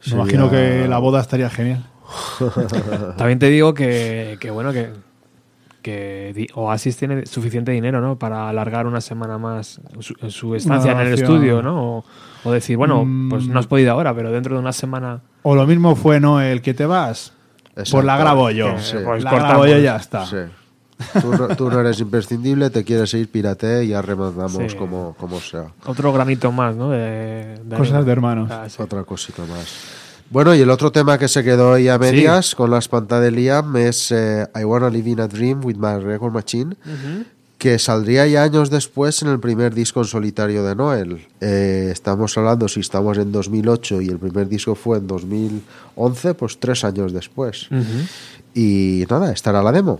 Me 0.00 0.04
Sería- 0.04 0.22
imagino 0.22 0.50
que 0.50 0.86
la 0.88 0.98
boda 0.98 1.20
estaría 1.20 1.50
genial. 1.50 1.84
También 3.16 3.38
te 3.38 3.48
digo 3.50 3.74
que, 3.74 4.36
que 4.40 4.50
bueno, 4.50 4.72
que, 4.72 4.90
que 5.82 6.46
Oasis 6.54 6.96
tiene 6.96 7.26
suficiente 7.26 7.72
dinero, 7.72 8.00
¿no? 8.00 8.18
Para 8.18 8.48
alargar 8.48 8.86
una 8.86 9.00
semana 9.00 9.38
más 9.38 9.80
su, 10.00 10.14
su 10.30 10.54
estancia 10.54 10.92
en 10.92 10.98
el 10.98 11.14
estudio, 11.14 11.62
¿no? 11.62 11.98
O, 11.98 12.04
o 12.44 12.52
decir, 12.52 12.76
bueno, 12.76 13.04
Mm. 13.04 13.28
pues 13.30 13.46
no 13.46 13.58
has 13.58 13.66
podido 13.66 13.92
ahora, 13.92 14.14
pero 14.14 14.30
dentro 14.32 14.54
de 14.54 14.60
una 14.60 14.72
semana... 14.72 15.20
O 15.42 15.54
lo 15.54 15.66
mismo 15.66 15.94
fue 15.96 16.20
Noel, 16.20 16.60
que 16.62 16.74
te 16.74 16.84
vas, 16.86 17.32
pues 17.74 17.92
la 17.92 18.00
Exacto. 18.00 18.20
grabo 18.22 18.50
yo. 18.50 18.78
Sí. 18.78 18.96
Pues 19.04 19.22
la 19.24 19.30
cortamos. 19.30 19.48
grabo 19.52 19.66
yo 19.66 19.78
y 19.78 19.82
ya 19.82 19.96
está. 19.96 20.26
Sí. 20.26 20.36
Tú 21.20 21.32
no, 21.32 21.48
tú 21.56 21.70
no 21.70 21.80
eres 21.80 22.00
imprescindible, 22.00 22.70
te 22.70 22.84
quieres 22.84 23.12
ir, 23.14 23.28
pírate 23.30 23.84
y 23.84 23.88
ya 23.88 24.02
remandamos 24.02 24.72
Sí. 24.72 24.76
como, 24.78 25.14
como 25.18 25.40
sea. 25.40 25.72
Otro 25.86 26.12
granito 26.12 26.52
más, 26.52 26.76
¿no? 26.76 26.90
De, 26.90 27.58
de 27.64 27.76
Cosas 27.76 27.92
arena. 27.94 28.02
de 28.04 28.12
hermanos. 28.12 28.50
Ah, 28.50 28.66
sí. 28.68 28.76
Otra 28.82 29.04
cosita 29.04 29.42
más. 29.46 29.66
Bueno, 30.30 30.54
y 30.54 30.60
el 30.60 30.70
otro 30.70 30.92
tema 30.92 31.18
que 31.18 31.26
se 31.26 31.42
quedó 31.42 31.72
ahí 31.74 31.88
a 31.88 31.98
medias 31.98 32.54
con 32.54 32.70
la 32.70 32.78
espanta 32.78 33.18
de 33.18 33.32
Liam 33.32 33.76
es 33.76 34.12
eh, 34.12 34.46
I 34.54 34.62
Wanna 34.64 34.88
Live 34.90 35.10
in 35.10 35.20
a 35.20 35.26
Dream 35.26 35.64
with 35.64 35.74
My 35.76 35.98
Record 35.98 36.32
Machine, 36.32 36.76
que 37.58 37.78
saldría 37.80 38.26
ya 38.28 38.44
años 38.44 38.70
después 38.70 39.22
en 39.22 39.28
el 39.28 39.40
primer 39.40 39.74
disco 39.74 40.00
en 40.00 40.06
solitario 40.06 40.62
de 40.64 40.76
Noel. 40.76 41.26
Eh, 41.40 41.88
estamos 41.90 42.38
hablando, 42.38 42.68
si 42.68 42.78
estamos 42.78 43.18
en 43.18 43.32
2008 43.32 44.02
y 44.02 44.08
el 44.08 44.18
primer 44.18 44.48
disco 44.48 44.76
fue 44.76 44.98
en 44.98 45.08
2011, 45.08 46.34
pues 46.34 46.60
tres 46.60 46.84
años 46.84 47.12
después. 47.12 47.68
Ujú. 47.72 47.82
Y 48.54 49.04
nada, 49.10 49.32
estará 49.32 49.62
la 49.64 49.72
demo. 49.72 49.98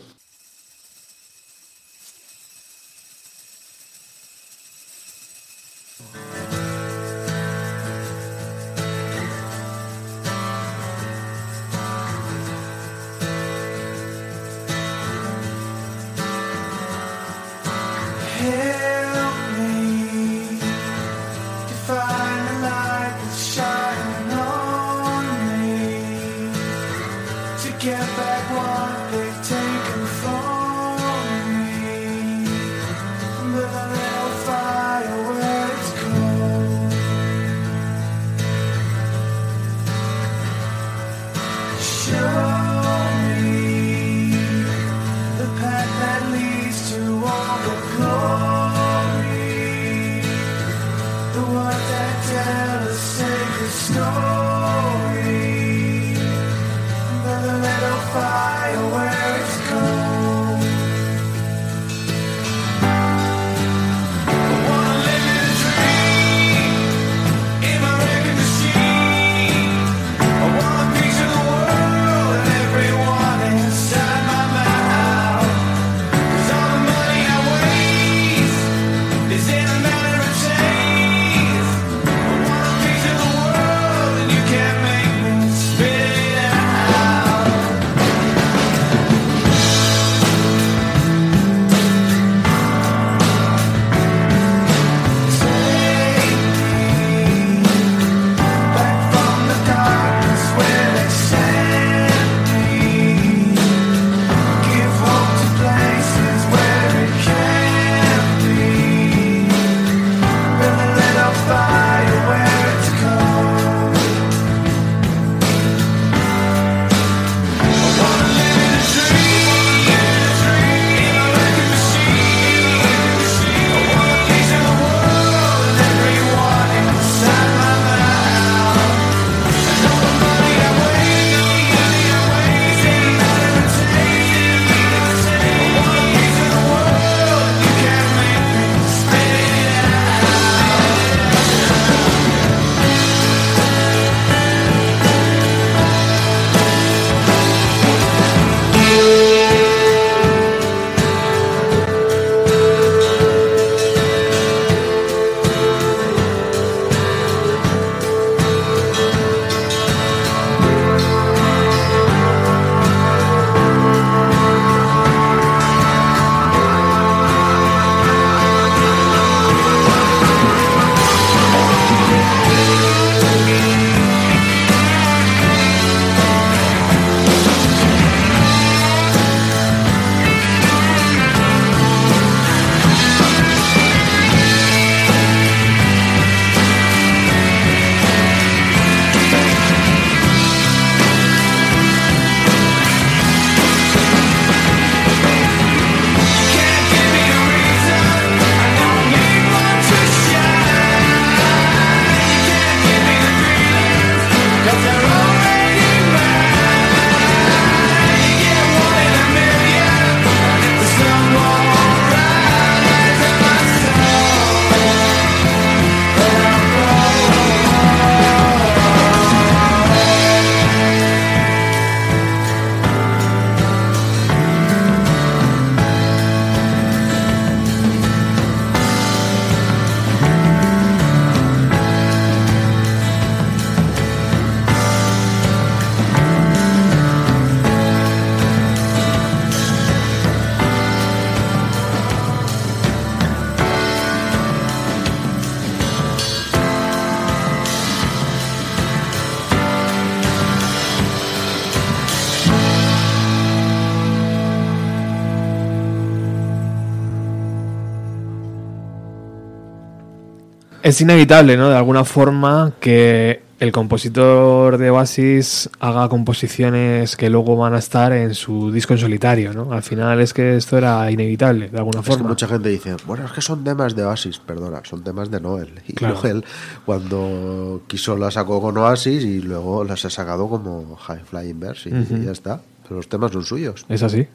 Es 260.82 261.00
inevitable, 261.00 261.56
¿no? 261.56 261.68
De 261.68 261.76
alguna 261.76 262.04
forma 262.04 262.72
que 262.80 263.42
el 263.60 263.72
compositor 263.72 264.78
de 264.78 264.88
Oasis 264.88 265.68
haga 265.80 266.08
composiciones 266.08 267.14
que 267.16 267.28
luego 267.28 267.54
van 267.56 267.74
a 267.74 267.78
estar 267.78 268.12
en 268.14 268.34
su 268.34 268.72
disco 268.72 268.94
en 268.94 268.98
solitario, 269.00 269.52
¿no? 269.52 269.72
Al 269.74 269.82
final 269.82 270.18
es 270.20 270.32
que 270.32 270.56
esto 270.56 270.78
era 270.78 271.10
inevitable, 271.10 271.68
de 271.68 271.76
alguna 271.76 272.00
Es 272.00 272.06
que 272.06 272.12
forma. 272.12 272.28
mucha 272.30 272.48
gente 272.48 272.70
dice, 272.70 272.96
bueno, 273.06 273.26
es 273.26 273.32
que 273.32 273.42
son 273.42 273.62
temas 273.62 273.94
de 273.94 274.04
Oasis, 274.04 274.38
perdona, 274.38 274.80
son 274.84 275.04
temas 275.04 275.30
de 275.30 275.40
Noel. 275.42 275.68
Y 275.86 275.92
Claro. 275.92 276.14
Noel, 276.22 276.44
cuando 276.86 277.82
quiso, 277.86 278.16
la 278.16 278.30
sacó 278.30 278.62
con 278.62 278.78
Oasis 278.78 279.22
y 279.24 279.42
luego 279.42 279.84
las 279.84 280.02
ha 280.06 280.10
sacado 280.10 280.48
como 280.48 280.96
High 280.96 281.20
Flying 281.28 281.60
Birds 281.60 281.86
y, 281.86 281.90
y 281.90 282.24
ya 282.24 282.32
está. 282.32 282.62
Pero 282.84 282.96
los 282.96 283.08
temas 283.08 283.32
son 283.32 283.44
suyos. 283.44 283.84
Es 283.90 284.02
así, 284.02 284.26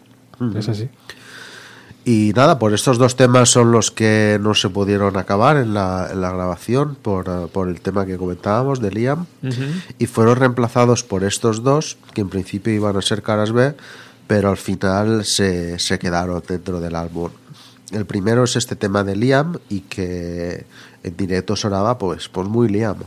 es 0.56 0.70
así. 0.70 0.88
Y 2.08 2.34
nada, 2.36 2.60
por 2.60 2.72
estos 2.76 3.00
dos 3.00 3.16
temas 3.16 3.50
son 3.50 3.72
los 3.72 3.90
que 3.90 4.38
no 4.40 4.54
se 4.54 4.70
pudieron 4.70 5.18
acabar 5.18 5.58
en 5.58 5.74
la, 5.74 6.08
en 6.12 6.22
la 6.22 6.32
grabación 6.32 6.96
por, 7.02 7.50
por 7.50 7.68
el 7.68 7.82
tema 7.82 8.06
que 8.06 8.18
comentábamos 8.18 8.80
de 8.80 8.92
Liam. 8.92 9.26
Y 9.98 10.06
fueron 10.06 10.36
reemplazados 10.36 11.04
por 11.04 11.24
estos 11.24 11.64
dos, 11.64 11.98
que 12.14 12.22
en 12.22 12.30
principio 12.30 12.72
iban 12.72 12.96
a 12.96 13.02
ser 13.02 13.24
caras 13.24 13.52
B, 13.52 13.74
pero 14.28 14.52
al 14.52 14.58
final 14.58 15.26
se, 15.26 15.80
se 15.80 15.98
quedaron 15.98 16.44
dentro 16.48 16.80
del 16.80 16.96
álbum. 16.96 17.32
El 17.92 18.06
primero 18.06 18.44
es 18.44 18.56
este 18.56 18.76
tema 18.76 19.04
de 19.04 19.16
Liam 19.16 19.58
y 19.68 19.80
que 19.82 20.68
en 21.02 21.18
directo 21.18 21.56
sonaba 21.56 21.98
pues, 21.98 22.30
pues 22.30 22.48
muy 22.48 22.70
Liam. 22.70 22.98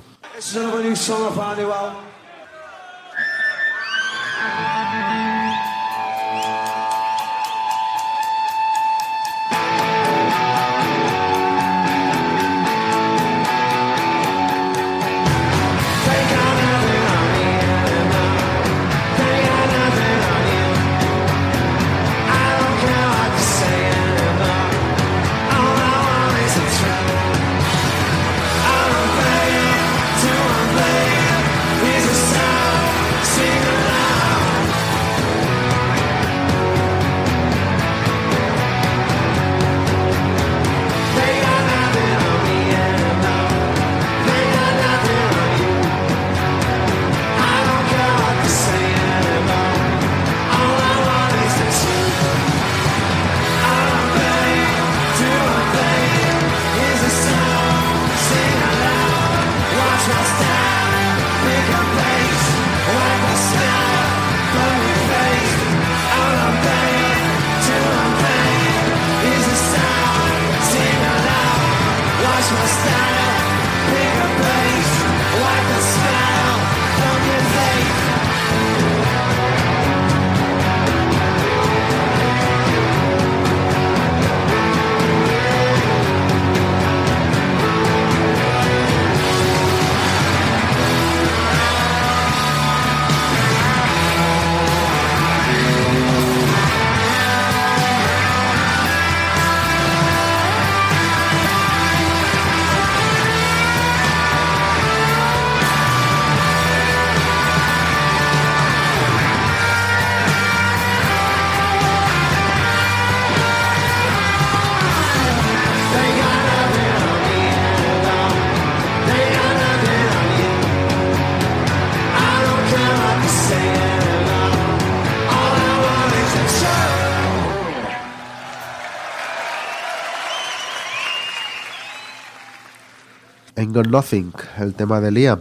Nothing, 133.86 134.32
el 134.58 134.74
tema 134.74 135.00
de 135.00 135.10
Liam. 135.10 135.40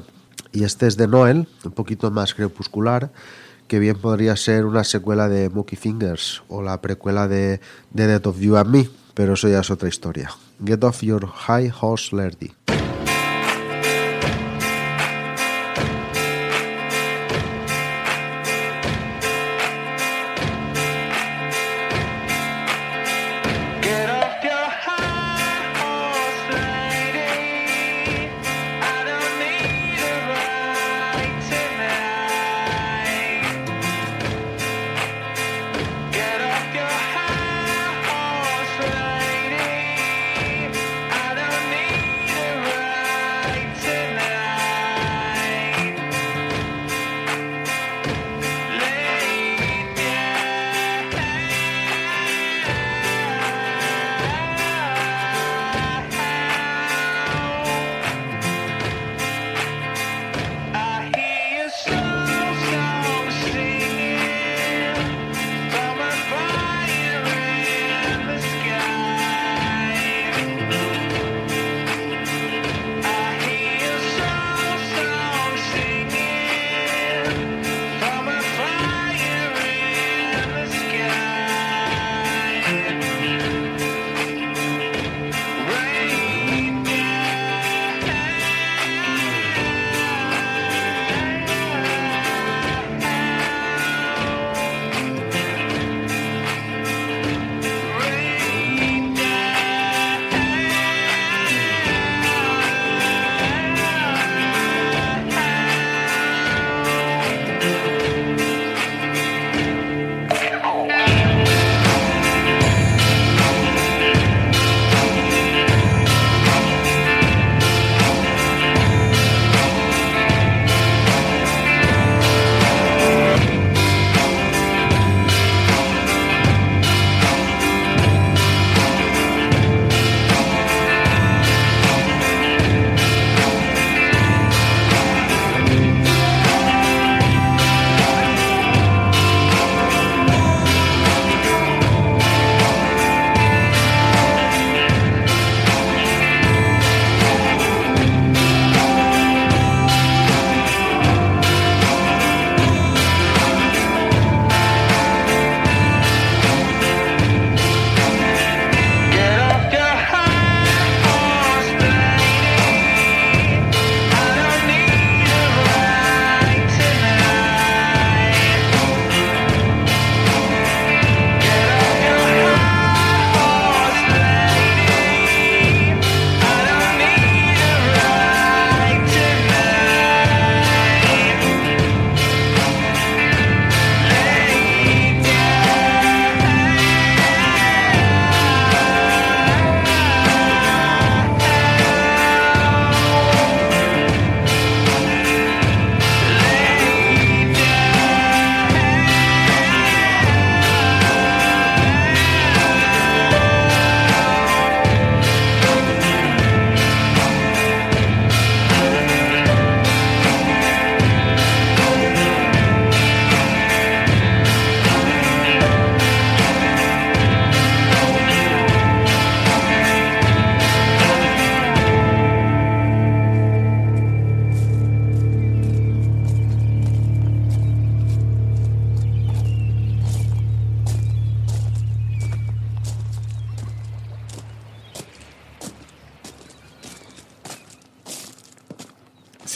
Y 0.52 0.64
este 0.64 0.88
es 0.88 0.98
de 0.98 1.08
Noel, 1.08 1.48
un 1.64 1.72
poquito 1.72 2.12
más 2.12 2.34
crepuscular, 2.34 3.12
que 3.68 3.80
bien 3.80 3.98
podría 3.98 4.36
ser 4.36 4.66
una 4.66 4.84
secuela 4.84 5.28
de 5.28 5.50
Monkey 5.50 5.78
Fingers 5.78 6.44
o 6.48 6.62
la 6.62 6.82
precuela 6.82 7.28
de 7.28 7.60
The 7.96 8.08
Death 8.08 8.28
of 8.28 8.40
You 8.40 8.58
and 8.58 8.70
Me, 8.70 8.90
pero 9.14 9.34
eso 9.34 9.50
ya 9.50 9.60
es 9.60 9.72
otra 9.72 9.90
historia. 9.90 10.32
Get 10.64 10.84
off 10.84 11.02
your 11.02 11.28
high 11.28 11.72
horse, 11.82 12.16
Lerdy. 12.16 12.54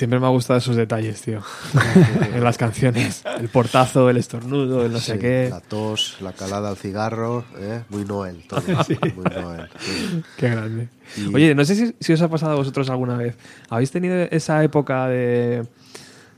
Siempre 0.01 0.19
me 0.19 0.25
ha 0.25 0.29
gustado 0.29 0.57
esos 0.57 0.75
detalles, 0.75 1.21
tío. 1.21 1.41
en 2.33 2.43
las 2.43 2.57
canciones. 2.57 3.21
El 3.39 3.49
portazo, 3.49 4.09
el 4.09 4.17
estornudo, 4.17 4.83
el 4.83 4.91
no 4.93 4.97
sé 4.97 5.19
qué. 5.19 5.47
La 5.51 5.59
tos, 5.61 6.17
la 6.21 6.33
calada 6.33 6.69
al 6.69 6.75
cigarro, 6.75 7.45
¿eh? 7.59 7.83
muy 7.89 8.03
Noel. 8.03 8.41
Todo, 8.47 8.61
Muy 9.15 9.25
Noel. 9.25 9.69
sí. 9.77 10.23
Qué 10.37 10.49
grande. 10.49 10.89
Y- 11.17 11.35
Oye, 11.35 11.53
no 11.53 11.63
sé 11.65 11.75
si, 11.75 11.95
si 11.99 12.13
os 12.13 12.21
ha 12.23 12.29
pasado 12.29 12.53
a 12.53 12.55
vosotros 12.55 12.89
alguna 12.89 13.15
vez. 13.15 13.37
¿Habéis 13.69 13.91
tenido 13.91 14.15
esa 14.31 14.63
época 14.63 15.07
de, 15.07 15.67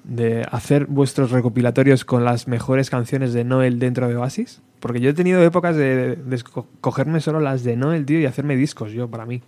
de 0.03 0.45
hacer 0.51 0.87
vuestros 0.87 1.31
recopilatorios 1.31 2.03
con 2.03 2.25
las 2.25 2.49
mejores 2.49 2.89
canciones 2.89 3.31
de 3.31 3.45
Noel 3.45 3.79
dentro 3.79 4.09
de 4.09 4.17
Oasis? 4.17 4.59
Porque 4.81 4.99
yo 4.99 5.11
he 5.11 5.13
tenido 5.13 5.41
épocas 5.41 5.77
de, 5.77 6.17
de 6.17 6.43
cogerme 6.81 7.21
solo 7.21 7.39
las 7.39 7.63
de 7.63 7.77
Noel, 7.77 8.05
tío, 8.05 8.19
y 8.19 8.25
hacerme 8.25 8.57
discos 8.57 8.91
yo, 8.91 9.09
para 9.09 9.25
mí. 9.25 9.41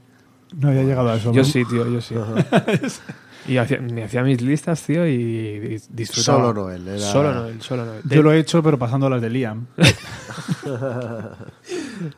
No 0.57 0.69
había 0.69 0.83
llegado 0.83 1.09
a 1.09 1.15
eso. 1.17 1.33
Yo 1.33 1.41
¿no? 1.41 1.43
sí, 1.45 1.65
tío, 1.65 1.85
yo 1.91 1.99
sí. 1.99 2.15
y 3.47 3.57
hacía- 3.57 3.79
me 3.79 4.03
hacía 4.03 4.23
mis 4.23 4.41
listas, 4.41 4.81
tío, 4.83 5.05
y 5.07 5.59
dis- 5.59 5.87
disfrutaba. 5.89 6.39
Solo 6.39 6.53
Noel, 6.53 6.87
era- 6.87 6.99
Solo 6.99 7.33
Noel, 7.33 7.61
solo 7.61 7.85
Noel. 7.85 8.01
Yo 8.09 8.21
lo 8.23 8.31
he 8.31 8.39
hecho, 8.39 8.61
pero 8.63 8.77
pasando 8.79 9.09
las 9.09 9.21
de 9.21 9.29
Liam. 9.29 9.67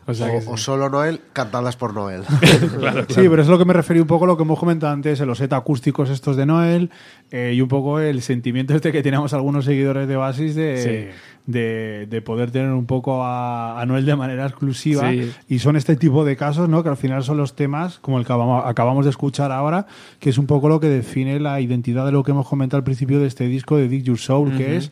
O 0.08 0.14
sea 0.14 0.32
que 0.32 0.38
O, 0.38 0.42
sí. 0.42 0.48
o 0.52 0.58
solo 0.58 0.90
Noel, 0.90 1.22
cantadas 1.34 1.76
por 1.76 1.94
Noel. 1.94 2.24
Sí, 3.10 3.28
pero 3.30 3.42
es 3.42 3.48
lo 3.48 3.58
que 3.58 3.66
me 3.66 3.74
referí 3.74 4.00
un 4.00 4.08
poco 4.08 4.26
a 4.26 4.28
lo 4.28 4.38
que 4.38 4.44
hemos 4.44 4.60
comentado 4.60 4.92
antes, 4.94 5.20
en 5.20 5.28
los 5.28 5.38
set 5.38 5.54
acústicos 5.54 6.10
estos 6.10 6.36
de 6.36 6.46
Noel 6.46 6.90
eh, 7.32 7.54
y 7.56 7.62
un 7.62 7.68
poco 7.68 8.00
el 8.00 8.22
sentimiento 8.22 8.74
este 8.76 8.92
que 8.92 9.04
teníamos 9.04 9.34
algunos 9.34 9.66
seguidores 9.66 10.08
de 10.08 10.16
Oasis 10.18 10.56
de, 10.56 11.12
de, 11.48 12.06
de 12.08 12.22
poder 12.22 12.52
tener 12.52 12.72
un 12.72 12.86
poco 12.86 13.24
a, 13.24 13.82
a 13.82 13.86
Noel 13.88 14.06
de 14.06 14.16
manera 14.16 14.46
exclusiva. 14.46 15.10
Sí. 15.10 15.32
Y 15.48 15.60
son 15.60 15.76
este 15.76 15.96
tipo 15.96 16.24
de 16.24 16.36
casos, 16.36 16.70
¿no? 16.70 16.84
Que 16.84 16.90
al 16.90 16.98
final 16.98 17.24
son 17.24 17.38
los 17.38 17.56
temas, 17.56 17.98
como 18.00 18.20
el 18.20 18.26
que 18.26 18.34
acabamos, 18.34 18.64
acabamos 18.66 19.06
de 19.06 19.10
escuchar 19.10 19.52
ahora, 19.52 19.88
que 20.20 20.30
es 20.30 20.38
un 20.38 20.46
poco 20.46 20.70
lo 20.70 20.80
que 20.80 20.90
define 20.90 21.40
la 21.40 21.60
identidad 21.60 22.06
de 22.06 22.12
lo 22.12 22.24
que 22.24 22.32
hemos 22.32 22.48
comentado 22.48 22.78
al 22.78 22.84
principio 22.84 23.20
de 23.20 23.28
este 23.28 23.48
disco 23.48 23.78
de 23.78 23.88
Dig 23.88 24.04
Your 24.04 24.20
Soul, 24.20 24.56
que 24.56 24.76
es 24.78 24.92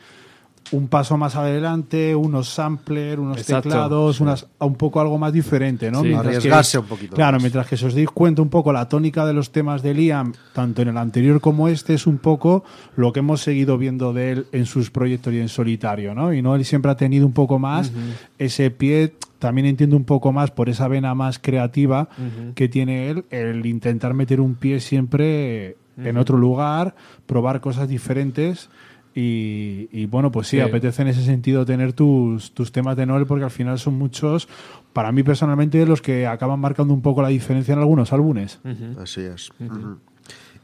un 0.72 0.88
paso 0.88 1.16
más 1.16 1.36
adelante, 1.36 2.16
unos 2.16 2.50
samplers, 2.50 3.20
unos 3.20 3.38
Exacto, 3.38 3.70
teclados, 3.70 4.20
unas, 4.20 4.48
un 4.60 4.74
poco 4.76 5.00
algo 5.00 5.18
más 5.20 5.32
diferente, 5.32 5.92
¿no? 5.92 6.00
Sí. 6.02 6.08
Mientras 6.08 6.32
que- 6.32 6.38
Arriesgarse 6.38 6.80
un 6.80 6.86
poquito 6.86 7.16
Claro, 7.16 7.34
más. 7.34 7.44
mientras 7.44 7.68
que 7.68 7.78
si 7.78 7.86
os 7.86 7.94
dais 7.94 8.10
cuenta 8.10 8.42
un 8.42 8.50
poco 8.50 8.74
la 8.74 8.90
tónica 8.90 9.26
de 9.28 9.34
los 9.34 9.52
temas 9.52 9.84
de 9.84 9.94
Liam, 9.94 10.34
tanto 10.54 10.82
en 10.82 10.88
el 10.88 10.98
anterior 10.98 11.40
como 11.40 11.68
este, 11.68 11.94
es 11.94 12.08
un 12.08 12.18
poco 12.18 12.64
lo 12.96 13.14
que 13.14 13.20
hemos 13.20 13.42
seguido 13.42 13.78
viendo 13.78 14.12
de 14.12 14.32
él 14.32 14.48
en 14.54 14.66
sus 14.66 14.90
proyectos 14.90 15.34
y 15.34 15.40
en 15.40 15.50
solitario, 15.50 16.16
¿no? 16.16 16.34
Y 16.34 16.42
no 16.42 16.56
él 16.56 16.66
siempre 16.66 16.90
ha 16.92 16.96
tenido 16.98 17.28
un 17.28 17.34
poco 17.34 17.60
más 17.60 17.92
ese 18.40 18.72
pie, 18.72 19.14
también 19.38 19.68
entiendo 19.68 19.96
un 19.96 20.06
poco 20.06 20.32
más 20.32 20.50
por 20.50 20.70
esa 20.70 20.88
vena 20.88 21.14
más 21.14 21.38
creativa 21.38 22.10
que 22.56 22.68
tiene 22.70 23.10
él, 23.12 23.26
el 23.30 23.66
intentar 23.68 24.16
meter 24.16 24.42
un 24.42 24.56
pie 24.56 24.80
siempre 24.80 25.78
en 25.98 26.18
otro 26.18 26.38
lugar, 26.38 26.96
probar 27.28 27.62
cosas 27.62 27.88
diferentes. 27.88 28.70
Y, 29.18 29.88
y, 29.94 30.08
bueno, 30.08 30.30
pues 30.30 30.48
sí, 30.48 30.58
Sí. 30.58 30.62
apetece 30.62 31.02
en 31.04 31.08
ese 31.08 31.24
sentido 31.24 31.66
tener 31.66 31.94
tus, 31.94 32.52
tus 32.54 32.74
temas 32.74 32.98
de 32.98 33.06
Noel 33.06 33.26
porque 33.26 33.46
al 33.46 33.50
final 33.52 33.80
son 33.80 33.94
muchos, 33.98 34.50
para 34.92 35.14
mí 35.14 35.24
personalmente, 35.24 35.86
los 35.86 36.02
que 36.02 36.28
acaban 36.28 36.60
marcando 36.60 36.94
un 36.94 37.02
poco 37.02 37.22
la 37.22 37.30
diferencia 37.30 37.74
en 37.74 37.80
algunos 37.80 38.12
álbumes. 38.12 38.60
Así 39.02 39.22
es. 39.22 39.52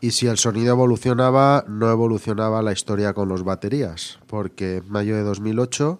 Y 0.02 0.12
si 0.12 0.28
el 0.28 0.38
sonido 0.38 0.72
evolucionaba, 0.74 1.64
no 1.70 1.90
evolucionaba 1.90 2.62
la 2.62 2.74
historia 2.74 3.14
con 3.14 3.30
los 3.30 3.44
baterías, 3.44 4.20
porque 4.28 4.78
en 4.78 4.90
mayo 4.90 5.16
de 5.16 5.22
2008 5.24 6.00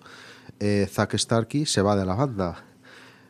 eh, 0.60 0.88
Zack 0.90 1.16
Starkey 1.18 1.66
se 1.66 1.82
va 1.82 1.96
de 1.96 2.06
la 2.06 2.16
banda. 2.16 2.66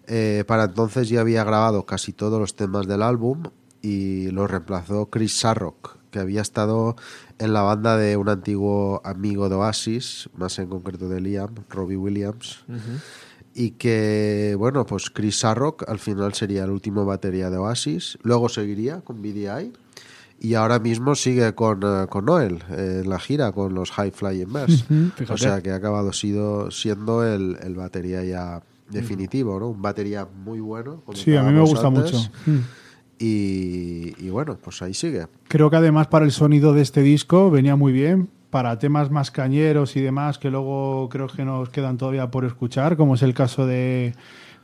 Eh, 0.08 0.44
para 0.48 0.64
entonces 0.64 1.10
ya 1.10 1.22
había 1.22 1.44
grabado 1.44 1.86
casi 1.86 2.12
todos 2.12 2.40
los 2.40 2.56
temas 2.56 2.88
del 2.88 3.02
álbum 3.04 3.44
y 3.82 4.32
lo 4.32 4.48
reemplazó 4.48 5.10
Chris 5.10 5.38
Sarrock, 5.40 5.98
que 6.10 6.20
había 6.20 6.42
estado 6.42 6.96
en 7.42 7.54
la 7.54 7.62
banda 7.62 7.98
de 7.98 8.18
un 8.18 8.30
antiguo 8.30 9.02
amigo 9.04 9.50
de 9.50 9.56
Oasis, 9.56 10.30
más 10.36 10.58
en 10.60 10.68
concreto 10.68 11.10
de 11.10 11.20
Liam, 11.20 11.56
Robbie 11.70 11.98
Williams 11.98 12.64
y 13.54 13.72
que, 13.72 14.56
bueno, 14.58 14.86
pues 14.86 15.10
Chris 15.10 15.40
Sarrock 15.40 15.88
al 15.90 16.00
final 16.00 16.34
sería 16.34 16.64
el 16.64 16.70
último 16.70 17.06
batería 17.06 17.50
de 17.50 17.58
Oasis, 17.58 18.18
luego 18.24 18.50
seguiría 18.50 19.02
con 19.02 19.22
BDI 19.22 19.74
y 20.40 20.54
ahora 20.56 20.80
mismo 20.80 21.16
sigue 21.16 21.54
con, 21.54 21.82
eh, 21.84 22.08
con 22.10 22.26
Noel 22.26 22.64
eh, 22.72 23.02
en 23.04 23.10
la 23.10 23.20
gira 23.20 23.52
con 23.52 23.74
los 23.74 23.92
High 23.92 24.12
Flying 24.12 24.52
Birds. 24.52 24.86
fíjate. 25.16 25.34
o 25.34 25.38
sea 25.38 25.62
que 25.62 25.72
ha 25.72 25.76
acabado 25.76 26.14
sido, 26.14 26.72
siendo 26.72 27.26
el, 27.26 27.58
el 27.62 27.76
batería 27.76 28.24
ya 28.24 28.64
definitivo, 28.90 29.60
¿no? 29.60 29.70
Un 29.70 29.82
batería 29.82 30.26
muy 30.26 30.60
bueno. 30.60 31.04
Sí, 31.14 31.36
a 31.36 31.44
mí 31.44 31.54
me 31.54 31.62
gusta 31.62 31.88
antes. 31.88 32.14
mucho. 32.14 32.32
Y, 33.22 34.16
y 34.18 34.30
bueno, 34.30 34.58
pues 34.62 34.82
ahí 34.82 34.94
sigue. 34.96 35.28
Creo 35.48 35.70
que 35.70 35.76
además 35.76 36.08
para 36.08 36.26
el 36.26 36.32
sonido 36.32 36.74
de 36.74 36.82
este 36.82 37.02
disco 37.02 37.52
venía 37.52 37.76
muy 37.76 37.94
bien. 37.94 38.30
Para 38.50 38.78
temas 38.80 39.12
más 39.12 39.32
cañeros 39.32 39.96
y 39.96 40.02
demás, 40.02 40.38
que 40.38 40.50
luego 40.50 41.08
creo 41.10 41.28
que 41.28 41.46
nos 41.46 41.70
quedan 41.70 41.98
todavía 41.98 42.32
por 42.32 42.44
escuchar, 42.44 42.98
como 42.98 43.16
es 43.16 43.22
el 43.22 43.34
caso 43.34 43.66
de, 43.66 44.14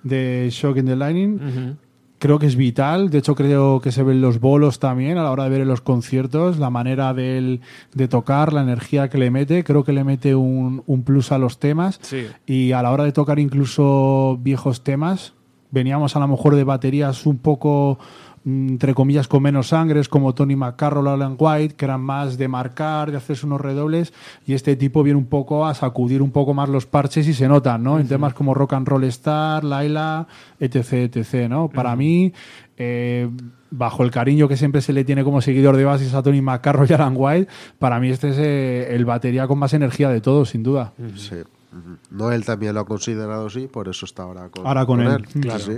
de 0.04 0.50
Shock 0.52 0.78
in 0.78 0.88
the 0.88 0.96
Lightning, 0.98 1.78
creo 2.20 2.38
que 2.38 2.48
es 2.48 2.58
vital. 2.58 3.10
De 3.10 3.20
hecho, 3.20 3.34
creo 3.34 3.80
que 3.80 3.94
se 3.94 4.04
ven 4.04 4.20
los 4.20 4.42
bolos 4.42 4.80
también 4.80 5.18
a 5.18 5.24
la 5.24 5.32
hora 5.32 5.46
de 5.46 5.52
ver 5.52 5.62
en 5.62 5.70
los 5.70 5.80
conciertos, 5.80 6.58
la 6.60 6.70
manera 6.70 7.14
de, 7.14 7.38
él 7.38 7.62
de 7.94 8.10
tocar, 8.10 8.52
la 8.52 8.62
energía 8.62 9.10
que 9.10 9.18
le 9.18 9.32
mete. 9.32 9.64
Creo 9.64 9.86
que 9.86 9.94
le 9.94 10.04
mete 10.04 10.36
un, 10.36 10.84
un 10.86 11.04
plus 11.04 11.32
a 11.32 11.38
los 11.38 11.58
temas. 11.58 12.00
Sí. 12.02 12.28
Y 12.46 12.74
a 12.74 12.82
la 12.82 12.92
hora 12.92 13.06
de 13.06 13.14
tocar 13.14 13.40
incluso 13.40 14.38
viejos 14.42 14.84
temas, 14.84 15.34
veníamos 15.72 16.16
a 16.18 16.20
lo 16.20 16.28
mejor 16.28 16.56
de 16.56 16.66
baterías 16.66 17.26
un 17.26 17.38
poco 17.38 18.00
entre 18.46 18.94
comillas 18.94 19.28
con 19.28 19.44
menos 19.44 19.68
sangres 19.70 20.08
como 20.10 20.34
Tony 20.34 20.56
McCarroll 20.56 21.08
o 21.08 21.12
Alan 21.12 21.36
White 21.38 21.76
que 21.76 21.86
eran 21.86 22.02
más 22.02 22.38
de 22.38 22.48
marcar 22.48 23.12
de 23.12 23.18
hacerse 23.18 23.46
unos 23.46 23.60
redobles 23.62 24.14
y 24.46 24.54
este 24.54 24.76
tipo 24.76 25.04
viene 25.04 25.18
un 25.20 25.26
poco 25.26 25.66
a 25.66 25.74
sacudir 25.74 26.22
un 26.22 26.32
poco 26.32 26.54
más 26.54 26.70
los 26.70 26.86
parches 26.86 27.28
y 27.28 27.34
se 27.34 27.48
notan 27.48 27.84
¿no? 27.84 28.00
en 28.00 28.08
temas 28.08 28.34
como 28.34 28.54
Rock 28.54 28.74
and 28.74 28.88
Roll 28.88 29.04
Star 29.06 29.64
Laila 29.64 30.28
etc 30.60 30.94
etc 31.16 31.50
¿no? 31.50 31.68
para 31.70 31.96
mí 31.96 32.32
eh, 32.78 33.30
bajo 33.70 34.04
el 34.04 34.12
cariño 34.12 34.48
que 34.48 34.56
siempre 34.56 34.82
se 34.82 34.94
le 34.94 35.04
tiene 35.04 35.24
como 35.24 35.42
seguidor 35.42 35.76
de 35.76 35.84
Basis 35.84 36.14
a 36.14 36.24
Tony 36.24 36.42
McCarroll 36.42 36.88
y 36.90 36.94
Alan 36.94 37.14
White 37.18 37.52
para 37.80 38.00
mí 38.00 38.10
este 38.10 38.30
es 38.30 38.38
eh, 38.40 38.96
el 38.96 39.04
batería 39.04 39.48
con 39.48 39.60
más 39.60 39.74
energía 39.74 40.10
de 40.10 40.22
todos 40.22 40.50
sin 40.50 40.64
duda 40.64 40.94
Sí. 41.16 41.36
Ujú. 41.70 41.98
Noel 42.12 42.46
también 42.46 42.74
lo 42.74 42.80
ha 42.80 42.86
considerado 42.86 43.48
así, 43.48 43.68
por 43.68 43.90
eso 43.90 44.06
está 44.06 44.24
ahora 44.24 44.48
con, 44.50 44.66
Ahora 44.66 44.86
con 44.86 45.02
él, 45.02 45.26
Sí, 45.28 45.40
claro. 45.42 45.60
sí. 45.60 45.74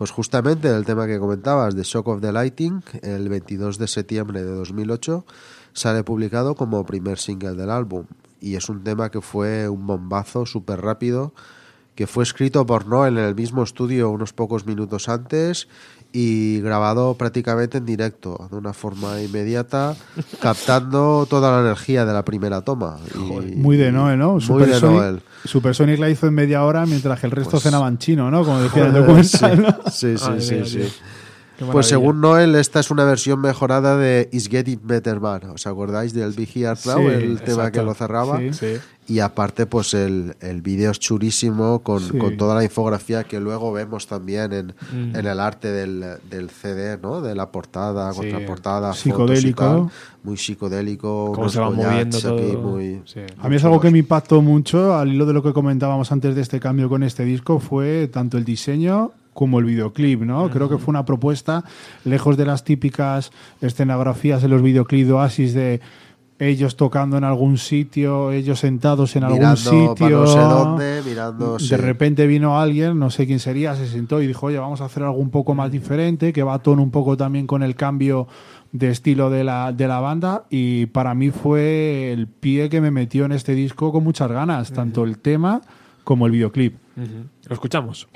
Pues 0.00 0.12
justamente 0.12 0.74
el 0.74 0.86
tema 0.86 1.06
que 1.06 1.18
comentabas 1.18 1.76
de 1.76 1.82
Shock 1.82 2.08
of 2.08 2.22
the 2.22 2.32
Lighting, 2.32 2.82
el 3.02 3.28
22 3.28 3.76
de 3.76 3.86
septiembre 3.86 4.42
de 4.42 4.50
2008, 4.50 5.26
sale 5.74 6.04
publicado 6.04 6.54
como 6.54 6.86
primer 6.86 7.18
single 7.18 7.52
del 7.52 7.68
álbum. 7.68 8.06
Y 8.40 8.54
es 8.54 8.70
un 8.70 8.82
tema 8.82 9.10
que 9.10 9.20
fue 9.20 9.68
un 9.68 9.86
bombazo 9.86 10.46
súper 10.46 10.80
rápido, 10.80 11.34
que 11.96 12.06
fue 12.06 12.24
escrito 12.24 12.64
por 12.64 12.86
Noel 12.86 13.18
en 13.18 13.24
el 13.24 13.34
mismo 13.34 13.62
estudio 13.62 14.08
unos 14.08 14.32
pocos 14.32 14.64
minutos 14.64 15.10
antes 15.10 15.68
y 16.12 16.60
grabado 16.60 17.14
prácticamente 17.14 17.78
en 17.78 17.86
directo, 17.86 18.48
de 18.50 18.56
una 18.56 18.72
forma 18.72 19.20
inmediata, 19.22 19.94
captando 20.40 21.26
toda 21.30 21.52
la 21.52 21.60
energía 21.60 22.04
de 22.04 22.12
la 22.12 22.24
primera 22.24 22.62
toma. 22.62 22.98
Y- 23.14 23.54
Muy 23.56 23.76
de 23.76 23.92
Noel, 23.92 24.18
¿no? 24.18 24.32
Muy 24.32 24.40
de 24.40 24.44
Supersonic, 24.74 24.96
Noel. 25.00 25.22
Supersonic 25.44 25.98
la 26.00 26.10
hizo 26.10 26.26
en 26.26 26.34
media 26.34 26.64
hora 26.64 26.84
mientras 26.86 27.20
que 27.20 27.26
el 27.26 27.32
resto 27.32 27.52
Pues- 27.52 27.62
cenaban 27.62 27.98
chino, 27.98 28.30
¿no? 28.30 28.44
Como 28.44 28.60
decía 28.60 28.86
el 28.86 28.92
documental. 28.92 29.62
¿no? 29.62 29.90
Sí, 29.90 30.16
sí, 30.18 30.40
sí, 30.40 30.64
sí. 30.64 30.92
Pues 31.72 31.86
según 31.86 32.20
Noel, 32.20 32.54
esta 32.54 32.80
es 32.80 32.90
una 32.90 33.04
versión 33.04 33.40
mejorada 33.40 33.96
de 33.96 34.28
Is 34.32 34.48
Getting 34.48 34.80
Better 34.82 35.20
Man. 35.20 35.42
¿Os 35.50 35.66
acordáis 35.66 36.12
del 36.14 36.32
Big 36.32 36.48
Here 36.54 36.74
Now, 36.86 36.98
Sí, 36.98 37.06
el 37.06 37.38
tema 37.40 37.52
exacto. 37.64 37.72
que 37.80 37.82
lo 37.84 37.94
cerraba? 37.94 38.38
Sí. 38.38 38.52
Sí. 38.52 38.66
Y 39.08 39.18
aparte, 39.18 39.66
pues 39.66 39.92
el, 39.92 40.36
el 40.40 40.62
vídeo 40.62 40.92
es 40.92 41.00
churísimo 41.00 41.80
con, 41.80 42.00
Sí. 42.00 42.16
con 42.16 42.36
toda 42.36 42.54
la 42.54 42.62
infografía 42.62 43.24
que 43.24 43.40
luego 43.40 43.72
vemos 43.72 44.06
también 44.06 44.52
en, 44.52 44.66
Mm. 44.92 45.16
en 45.16 45.26
el 45.26 45.40
arte 45.40 45.68
del, 45.72 46.04
del 46.30 46.48
CD, 46.50 46.96
¿no? 47.02 47.20
De 47.20 47.34
la 47.34 47.50
portada, 47.50 48.12
Sí. 48.12 48.20
contraportada, 48.20 48.94
Psicodélico. 48.94 49.64
fotos 49.64 49.82
y 49.82 49.90
tal. 49.90 49.90
Muy 50.22 50.36
psicodélico, 50.36 51.26
Cómo 51.32 51.40
unos 51.42 51.52
se 51.52 51.60
va 51.60 51.70
moviendo 51.70 52.16
aquí 52.18 52.26
todo. 52.52 52.58
muy... 52.60 53.02
Sí. 53.06 53.20
A 53.38 53.48
mí 53.48 53.56
es 53.56 53.64
algo 53.64 53.80
que 53.80 53.90
me 53.90 53.98
impactó 53.98 54.40
mucho 54.42 54.94
al 54.96 55.12
hilo 55.12 55.26
de 55.26 55.32
lo 55.32 55.42
que 55.42 55.52
comentábamos 55.52 56.12
antes 56.12 56.34
de 56.34 56.42
este 56.42 56.60
cambio 56.60 56.88
con 56.88 57.02
este 57.02 57.24
disco 57.24 57.58
fue 57.58 58.06
tanto 58.08 58.38
el 58.38 58.44
diseño 58.44 59.12
como 59.34 59.58
el 59.58 59.64
videoclip, 59.64 60.22
¿no? 60.22 60.50
Creo 60.50 60.68
que 60.68 60.78
fue 60.78 60.92
una 60.92 61.04
propuesta 61.04 61.64
lejos 62.04 62.36
de 62.36 62.46
las 62.46 62.64
típicas 62.64 63.32
escenografías 63.60 64.42
en 64.44 64.50
los 64.50 64.62
videoclips 64.62 65.06
de 65.06 65.12
Oasis 65.12 65.54
de 65.54 65.80
ellos 66.40 66.76
tocando 66.76 67.18
en 67.18 67.24
algún 67.24 67.58
sitio, 67.58 68.32
ellos 68.32 68.60
sentados 68.60 69.14
en 69.14 69.24
algún 69.24 69.40
mirando 69.40 69.56
sitio. 69.56 70.20
no 70.20 70.26
sé 70.26 70.38
dónde, 70.38 71.02
mirando... 71.04 71.58
sí. 71.58 71.68
De 71.68 71.76
repente 71.76 72.26
vino 72.26 72.58
alguien, 72.58 72.98
no 72.98 73.10
sé 73.10 73.26
quién 73.26 73.38
sería, 73.40 73.76
se 73.76 73.86
sentó 73.86 74.22
y 74.22 74.26
dijo, 74.26 74.46
oye, 74.46 74.58
vamos 74.58 74.80
a 74.80 74.86
hacer 74.86 75.02
algo 75.02 75.18
un 75.18 75.30
poco 75.30 75.54
más 75.54 75.70
diferente, 75.70 76.32
que 76.32 76.42
va 76.42 76.54
a 76.54 76.58
tono 76.60 76.82
un 76.82 76.90
poco 76.90 77.16
también 77.16 77.46
con 77.46 77.62
el 77.62 77.76
cambio 77.76 78.26
de 78.72 78.90
estilo 78.90 79.28
de 79.28 79.44
la, 79.44 79.72
de 79.72 79.86
la 79.86 80.00
banda. 80.00 80.44
Y 80.48 80.86
para 80.86 81.14
mí 81.14 81.30
fue 81.30 82.10
el 82.12 82.26
pie 82.26 82.70
que 82.70 82.80
me 82.80 82.90
metió 82.90 83.26
en 83.26 83.32
este 83.32 83.54
disco 83.54 83.92
con 83.92 84.02
muchas 84.02 84.30
ganas, 84.30 84.72
tanto 84.72 85.04
el 85.04 85.18
tema 85.18 85.60
como 86.04 86.26
el 86.26 86.32
videoclip. 86.32 86.74
Lo 87.48 87.54
escuchamos. 87.54 88.08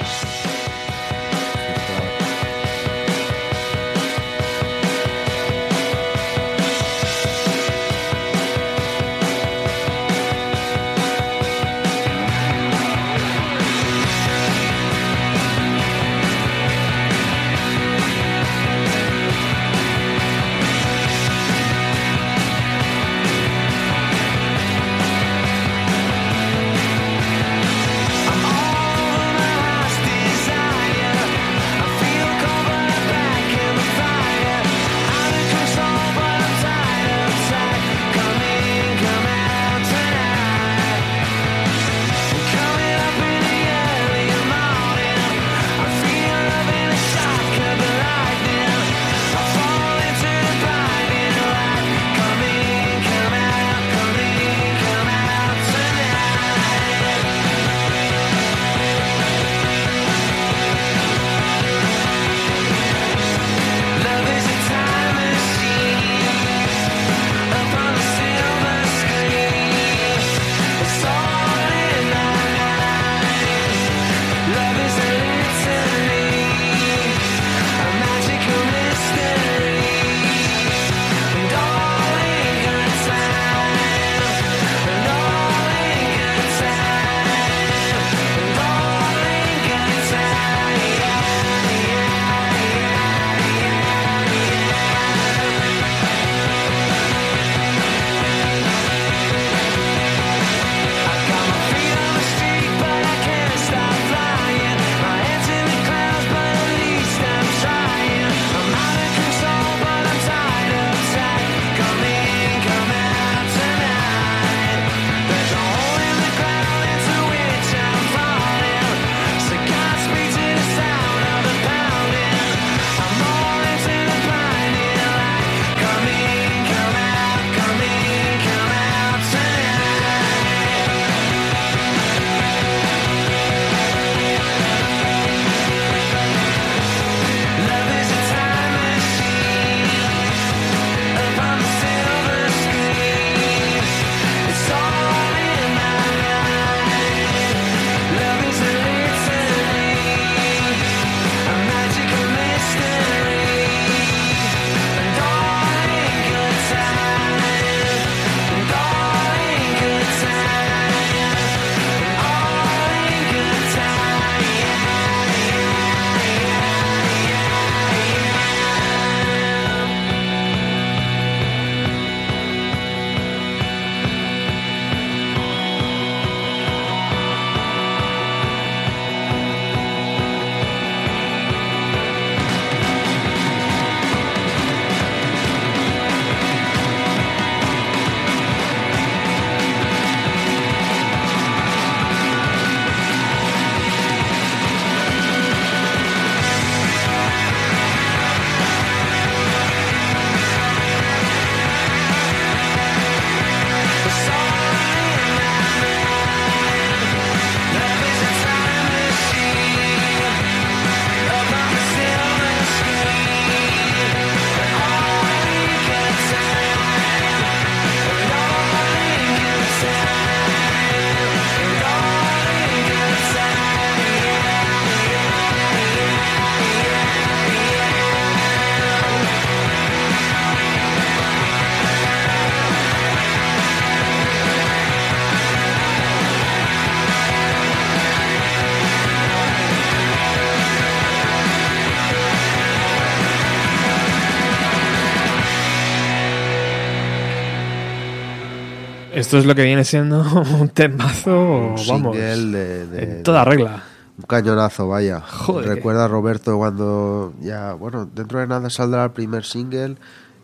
Esto 249.24 249.38
es 249.38 249.46
lo 249.46 249.54
que 249.54 249.62
viene 249.62 249.84
siendo 249.84 250.20
un 250.60 250.68
temazo, 250.68 251.74
Un 251.74 251.86
vamos, 251.88 252.14
de- 252.14 252.86
de- 252.86 253.02
en 253.18 253.22
toda 253.22 253.42
regla. 253.42 253.82
Un 254.18 254.24
cañonazo, 254.26 254.86
vaya. 254.86 255.20
Joder. 255.22 255.66
Recuerda 255.70 256.06
Roberto 256.08 256.58
cuando 256.58 257.32
ya, 257.40 257.72
bueno, 257.72 258.04
dentro 258.14 258.38
de 258.40 258.46
nada 258.46 258.68
saldrá 258.68 259.04
el 259.06 259.12
primer 259.12 259.44
single 259.44 259.96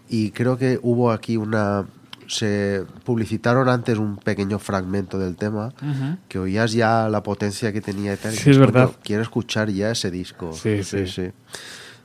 y 0.08 0.30
creo 0.30 0.56
que 0.56 0.78
hubo 0.82 1.12
aquí 1.12 1.36
una 1.36 1.84
se 2.26 2.84
publicitaron 3.04 3.68
antes 3.68 3.98
un 3.98 4.16
pequeño 4.16 4.58
fragmento 4.58 5.18
del 5.18 5.36
tema 5.36 5.72
que 6.28 6.38
oías 6.38 6.72
ya 6.72 7.08
la 7.10 7.22
potencia 7.22 7.72
que 7.74 7.80
tenía 7.82 8.14
y 8.14 8.16
tal. 8.16 8.32
y 8.32 8.36
Sí, 8.36 8.50
es 8.50 8.56
verdad. 8.58 8.86
"Coño, 8.86 8.98
Quiero 9.02 9.22
escuchar 9.22 9.68
ya 9.68 9.90
ese 9.90 10.10
disco. 10.10 10.52
Sí, 10.54 10.82
sí. 10.84 11.30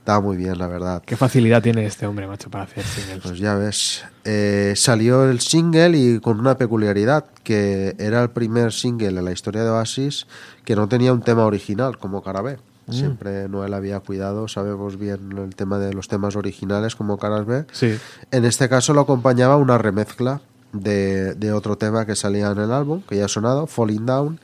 Estaba 0.06 0.22
muy 0.22 0.38
bien, 0.38 0.56
la 0.60 0.68
verdad. 0.68 1.02
Qué 1.04 1.18
facilidad 1.18 1.64
tiene 1.64 1.84
este 1.88 2.06
hombre, 2.06 2.28
macho, 2.28 2.52
para 2.52 2.66
hacer 2.66 2.84
singles. 2.84 3.24
Pues 3.24 3.40
ya 3.40 3.56
ves. 3.56 4.04
Eh, 4.24 4.74
salió 4.76 5.28
el 5.28 5.40
single 5.40 5.98
y 5.98 6.20
con 6.20 6.40
una 6.40 6.60
peculiaridad, 6.60 7.26
que 7.42 7.96
era 7.98 8.22
el 8.22 8.30
primer 8.30 8.72
single 8.72 9.08
en 9.08 9.26
la 9.26 9.32
historia 9.32 9.64
de 9.64 9.72
Oasis 9.72 10.28
que 10.64 10.76
no 10.76 10.88
tenía 10.88 11.12
un 11.12 11.22
tema 11.22 11.44
original 11.46 11.98
como 11.98 12.22
cara 12.22 12.44
B. 12.44 12.60
Mm. 12.86 12.94
Siempre 12.94 13.50
Noel 13.50 13.74
había 13.74 14.00
cuidado, 14.00 14.48
sabemos 14.48 15.00
bien 15.00 15.36
el 15.40 15.56
tema 15.56 15.80
de 15.80 15.92
los 15.92 16.08
temas 16.08 16.36
originales 16.36 16.96
como 16.96 17.18
caras 17.18 17.48
B. 17.48 17.66
Sí. 17.72 17.98
En 18.30 18.46
este 18.46 18.70
caso 18.70 18.94
lo 18.94 19.02
acompañaba 19.02 19.58
una 19.58 19.80
remezcla 19.80 20.40
de, 20.72 21.34
de 21.34 21.52
otro 21.52 21.80
tema 21.80 22.06
que 22.06 22.16
salía 22.16 22.52
en 22.52 22.60
el 22.60 22.72
álbum, 22.72 23.02
que 23.10 23.18
ya 23.18 23.26
ha 23.26 23.28
sonado, 23.28 23.66
Falling 23.66 24.06
Down. 24.06 24.40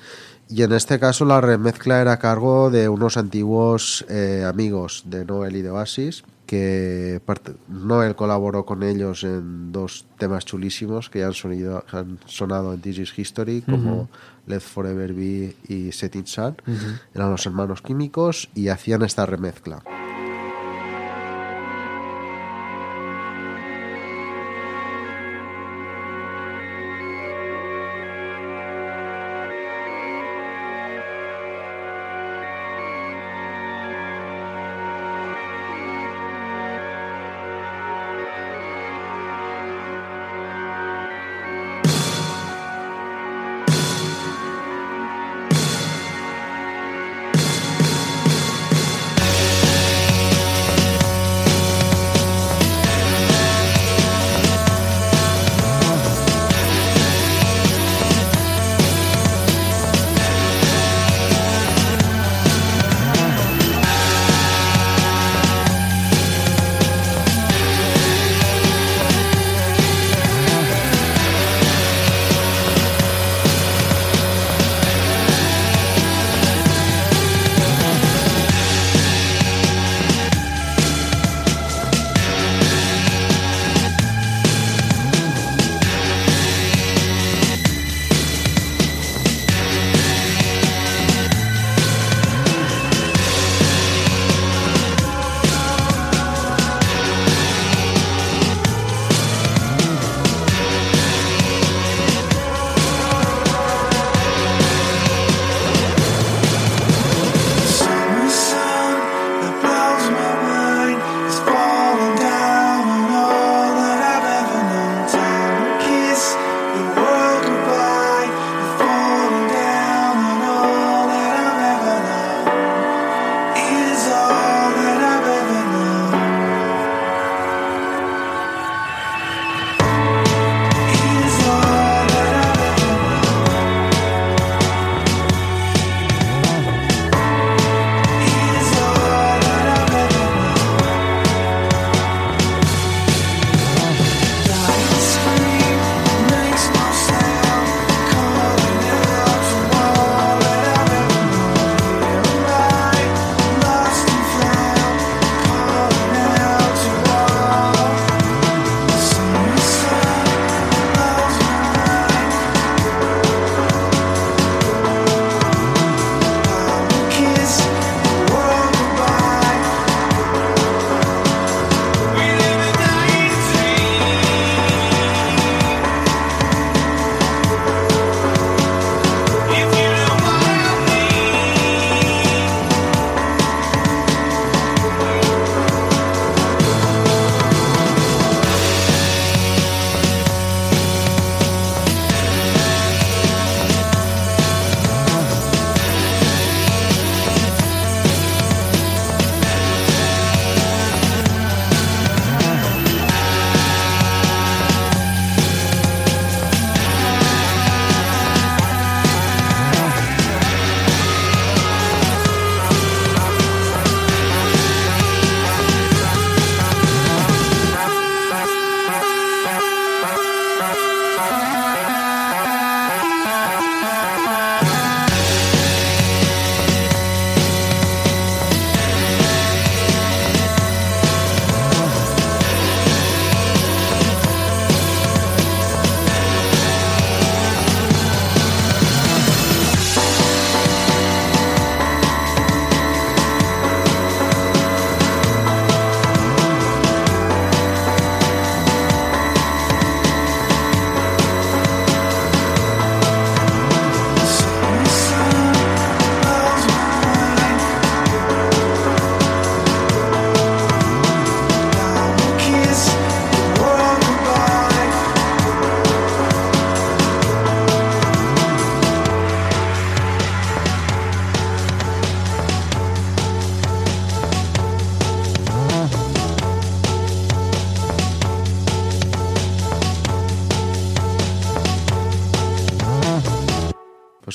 Y 0.52 0.64
en 0.64 0.74
este 0.74 1.00
caso 1.00 1.24
la 1.24 1.40
remezcla 1.40 2.02
era 2.02 2.12
a 2.12 2.20
cargo 2.20 2.70
de 2.70 2.90
unos 2.90 3.16
antiguos 3.16 4.06
eh, 4.10 4.44
amigos 4.46 5.04
de 5.06 5.24
Noel 5.24 5.56
y 5.56 5.62
de 5.62 5.70
Oasis, 5.70 6.26
que 6.46 7.22
Noel 7.70 8.18
colaboró 8.18 8.66
con 8.66 8.84
ellos 8.84 9.24
en 9.24 9.72
dos 9.72 10.06
temas 10.18 10.44
chulísimos 10.44 11.10
que 11.10 11.20
ya 11.20 11.28
han, 11.28 11.34
sonido, 11.34 11.86
han 11.94 12.20
sonado 12.26 12.74
en 12.74 12.82
This 12.82 13.00
is 13.00 13.18
History, 13.18 13.62
como 13.62 14.10
Let 14.46 14.60
Forever 14.60 15.14
Be 15.14 15.56
y 15.70 15.94
Setting 15.94 16.28
Sun. 16.28 16.58
Eran 17.16 17.32
los 17.32 17.46
hermanos 17.46 17.82
químicos 17.82 18.50
y 18.54 18.68
hacían 18.68 19.04
esta 19.04 19.26
remezcla. 19.26 19.82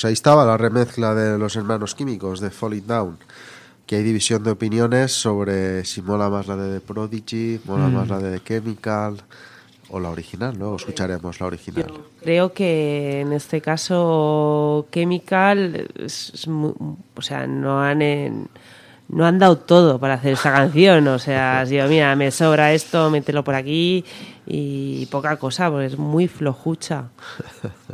Ahí 0.07 0.13
estaba 0.13 0.45
la 0.45 0.57
remezcla 0.57 1.13
de 1.13 1.37
los 1.37 1.55
hermanos 1.55 1.95
químicos 1.95 2.39
de 2.39 2.49
Falling 2.49 2.87
Down. 2.87 3.17
Que 3.85 3.95
hay 3.97 4.03
división 4.03 4.43
de 4.43 4.51
opiniones 4.51 5.13
sobre 5.13 5.85
si 5.85 6.01
mola 6.01 6.29
más 6.29 6.47
la 6.47 6.57
de 6.57 6.79
The 6.79 6.85
Prodigy, 6.85 7.61
mola 7.65 7.87
más 7.87 8.09
la 8.09 8.19
de 8.19 8.37
The 8.39 8.43
Chemical 8.43 9.21
o 9.89 10.01
la 10.01 10.09
original, 10.09 10.57
Luego 10.57 10.75
escucharemos 10.75 11.39
la 11.39 11.45
original. 11.47 11.93
Creo 12.21 12.51
que 12.51 13.21
en 13.21 13.31
este 13.31 13.61
caso 13.61 14.85
Chemical, 14.91 15.87
es- 15.95 16.31
es 16.33 16.47
mu- 16.49 16.97
o 17.15 17.21
sea, 17.21 17.47
no 17.47 17.81
han 17.81 18.01
en- 18.01 18.49
no 19.07 19.25
han 19.25 19.39
dado 19.39 19.57
todo 19.57 19.97
para 19.99 20.15
hacer 20.15 20.33
esta 20.33 20.51
canción. 20.51 21.07
O 21.07 21.17
sea, 21.19 21.61
has 21.61 21.69
dicho, 21.69 21.87
mira, 21.87 22.13
me 22.17 22.29
sobra 22.31 22.73
esto, 22.73 23.09
mételo 23.09 23.45
por 23.45 23.55
aquí 23.55 24.03
y 24.45 25.05
poca 25.05 25.37
cosa, 25.37 25.69
porque 25.71 25.85
es 25.85 25.97
muy 25.97 26.27
flojucha. 26.27 27.05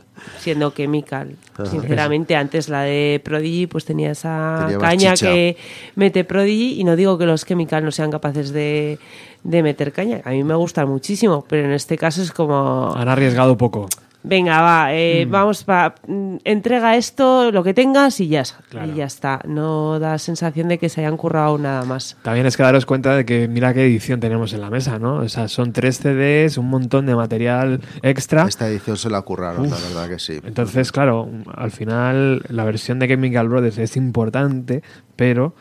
Siendo 0.43 0.71
Chemical. 0.71 1.35
Sinceramente, 1.69 2.35
antes 2.35 2.69
la 2.69 2.81
de 2.83 3.21
Prodigy 3.23 3.67
pues 3.67 3.85
tenía 3.85 4.11
esa 4.11 4.65
Tenía 4.67 4.77
caña 4.77 5.13
chicha. 5.13 5.31
que 5.31 5.57
mete 5.95 6.23
Prodigy 6.23 6.79
y 6.79 6.83
no 6.83 6.95
digo 6.95 7.17
que 7.17 7.25
los 7.25 7.45
Chemical 7.45 7.83
no 7.83 7.91
sean 7.91 8.11
capaces 8.11 8.51
de, 8.51 8.99
de 9.43 9.63
meter 9.63 9.91
caña. 9.93 10.21
A 10.25 10.31
mí 10.31 10.43
me 10.43 10.55
gustan 10.55 10.89
muchísimo, 10.89 11.45
pero 11.47 11.65
en 11.65 11.71
este 11.73 11.97
caso 11.97 12.21
es 12.21 12.31
como... 12.31 12.93
Han 12.95 13.07
arriesgado 13.07 13.57
poco. 13.57 13.87
Venga, 14.25 14.61
va, 14.61 14.93
eh, 14.93 15.25
vamos, 15.29 15.65
pa, 15.65 15.95
mm, 16.07 16.37
entrega 16.45 16.95
esto, 16.95 17.51
lo 17.51 17.61
que 17.63 17.73
tengas 17.73 18.19
y 18.21 18.29
ya, 18.29 18.43
Claro. 18.69 18.91
y 18.91 18.95
ya 18.95 19.05
está. 19.05 19.41
No 19.45 19.99
da 19.99 20.17
sensación 20.17 20.69
de 20.69 20.77
que 20.77 20.87
se 20.87 21.01
hayan 21.01 21.17
currado 21.17 21.57
nada 21.57 21.83
más. 21.83 22.15
También 22.23 22.45
es 22.45 22.55
que 22.55 22.63
daros 22.63 22.85
cuenta 22.85 23.15
de 23.15 23.25
que 23.25 23.47
mira 23.49 23.73
qué 23.73 23.85
edición 23.85 24.19
tenemos 24.21 24.53
en 24.53 24.61
la 24.61 24.69
mesa, 24.69 24.97
¿no? 24.97 25.15
O 25.17 25.29
sea, 25.29 25.47
son 25.49 25.73
tres 25.73 25.97
CDs, 25.99 26.57
un 26.57 26.69
montón 26.69 27.05
de 27.05 27.15
material 27.15 27.81
extra. 28.01 28.43
Esta 28.47 28.67
edición 28.69 28.95
se 28.97 29.09
la 29.09 29.21
curraron, 29.23 29.69
la 29.69 29.75
verdad 29.75 30.07
que 30.07 30.19
sí. 30.19 30.39
Entonces, 30.43 30.91
claro, 30.93 31.29
al 31.55 31.71
final 31.71 32.43
la 32.47 32.63
versión 32.63 32.99
de 32.99 33.07
Chemical 33.09 33.49
Brothers 33.49 33.77
es 33.77 33.97
importante, 33.97 34.83
pero 35.17 35.53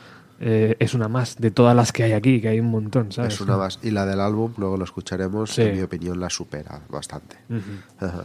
eh, 0.45 0.77
es 0.81 0.95
una 0.95 1.07
más 1.09 1.37
de 1.39 1.51
todas 1.51 1.75
las 1.77 1.93
que 1.93 2.03
hay 2.05 2.13
aquí, 2.13 2.41
que 2.41 2.49
hay 2.49 2.59
un 2.61 2.67
montón, 2.71 3.13
¿sabes? 3.13 3.35
Es 3.35 3.41
una 3.41 3.57
más. 3.57 3.79
Y 3.83 3.91
la 3.93 4.07
del 4.07 4.21
álbum, 4.21 4.53
luego 4.57 4.77
lo 4.77 4.85
escucharemos, 4.85 5.51
Sí. 5.51 5.63
en 5.63 5.77
mi 5.77 5.83
opinión 5.83 6.19
la 6.19 6.31
supera 6.31 6.81
bastante. 6.89 7.37
Ajá. 8.01 8.25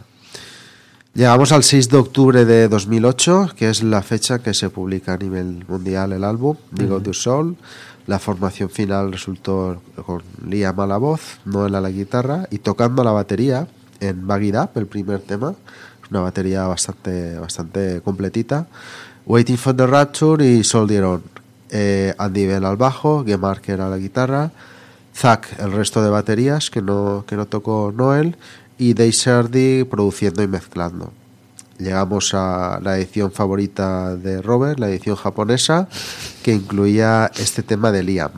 Llegamos 1.18 1.50
al 1.50 1.64
6 1.64 1.88
de 1.88 1.96
octubre 1.96 2.44
de 2.44 2.68
2008, 2.68 3.48
que 3.56 3.68
es 3.68 3.82
la 3.82 4.02
fecha 4.02 4.38
que 4.38 4.54
se 4.54 4.70
publica 4.70 5.14
a 5.14 5.16
nivel 5.16 5.64
mundial 5.66 6.12
el 6.12 6.22
álbum, 6.22 6.56
Digo 6.70 7.00
du 7.00 7.12
Sol. 7.12 7.56
La 8.06 8.20
formación 8.20 8.70
final 8.70 9.10
resultó 9.10 9.82
con 10.06 10.22
Liam 10.46 10.78
a 10.78 10.86
la 10.86 10.96
voz, 10.96 11.40
Noel 11.44 11.74
a 11.74 11.80
la 11.80 11.90
guitarra 11.90 12.46
y 12.52 12.58
tocando 12.58 13.02
la 13.02 13.10
batería 13.10 13.66
en 13.98 14.28
Bag 14.28 14.44
It 14.44 14.54
Up, 14.54 14.70
el 14.76 14.86
primer 14.86 15.18
tema. 15.18 15.54
Una 16.08 16.20
batería 16.20 16.68
bastante, 16.68 17.36
bastante 17.36 18.00
completita. 18.02 18.68
Waiting 19.26 19.58
for 19.58 19.74
the 19.74 19.88
Rapture 19.88 20.48
y 20.48 20.62
Soldier 20.62 21.02
On. 21.02 21.22
Eh, 21.70 22.14
Andy 22.16 22.46
Bell 22.46 22.64
al 22.64 22.76
bajo, 22.76 23.24
Gemarker 23.24 23.80
a 23.80 23.88
la 23.88 23.98
guitarra, 23.98 24.52
Zack 25.16 25.58
el 25.58 25.72
resto 25.72 26.00
de 26.00 26.10
baterías 26.10 26.70
que 26.70 26.80
no, 26.80 27.24
que 27.26 27.34
no 27.34 27.46
tocó 27.46 27.92
Noel 27.92 28.36
y 28.78 28.94
Dave 28.94 29.10
Shardy 29.10 29.84
produciendo 29.84 30.42
y 30.42 30.48
mezclando. 30.48 31.12
Llegamos 31.78 32.34
a 32.34 32.80
la 32.82 32.96
edición 32.96 33.30
favorita 33.30 34.16
de 34.16 34.42
Robert, 34.42 34.78
la 34.80 34.88
edición 34.88 35.16
japonesa, 35.16 35.88
que 36.42 36.52
incluía 36.52 37.30
este 37.36 37.62
tema 37.62 37.92
de 37.92 38.02
Liam. 38.02 38.32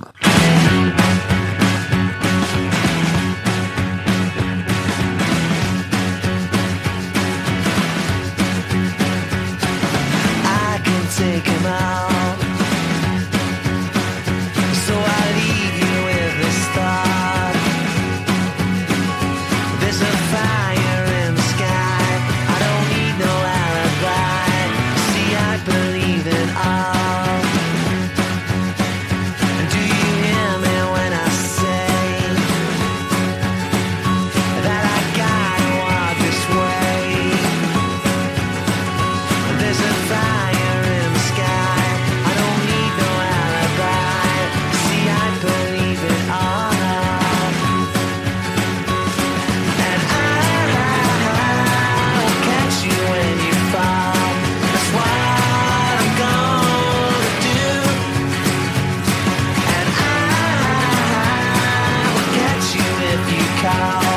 If 63.72 64.09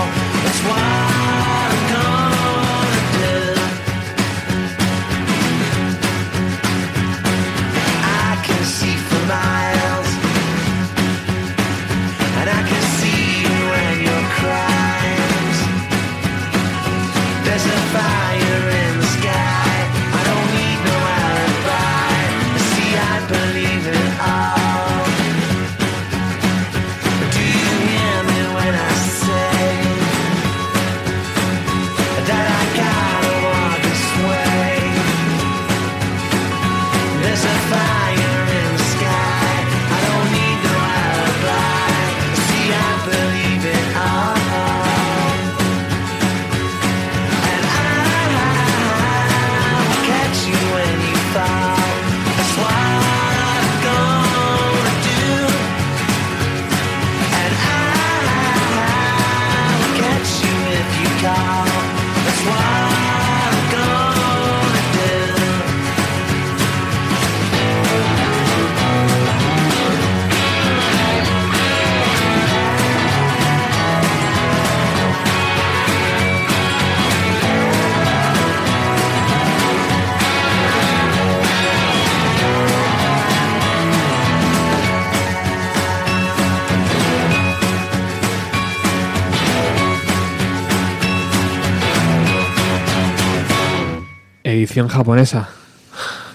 Japonesa. 94.87 95.49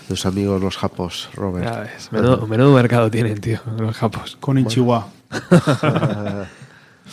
Los 0.09 0.25
amigos, 0.25 0.61
los 0.61 0.77
japos, 0.77 1.29
Robert. 1.35 1.67
Ya 1.67 1.81
ves, 1.81 2.13
menudo, 2.13 2.47
menudo 2.47 2.73
mercado 2.73 3.11
tienen, 3.11 3.41
tío, 3.41 3.61
los 3.79 3.97
japos. 3.97 4.37
Con 4.41 4.65
Chihuahua. 4.67 5.09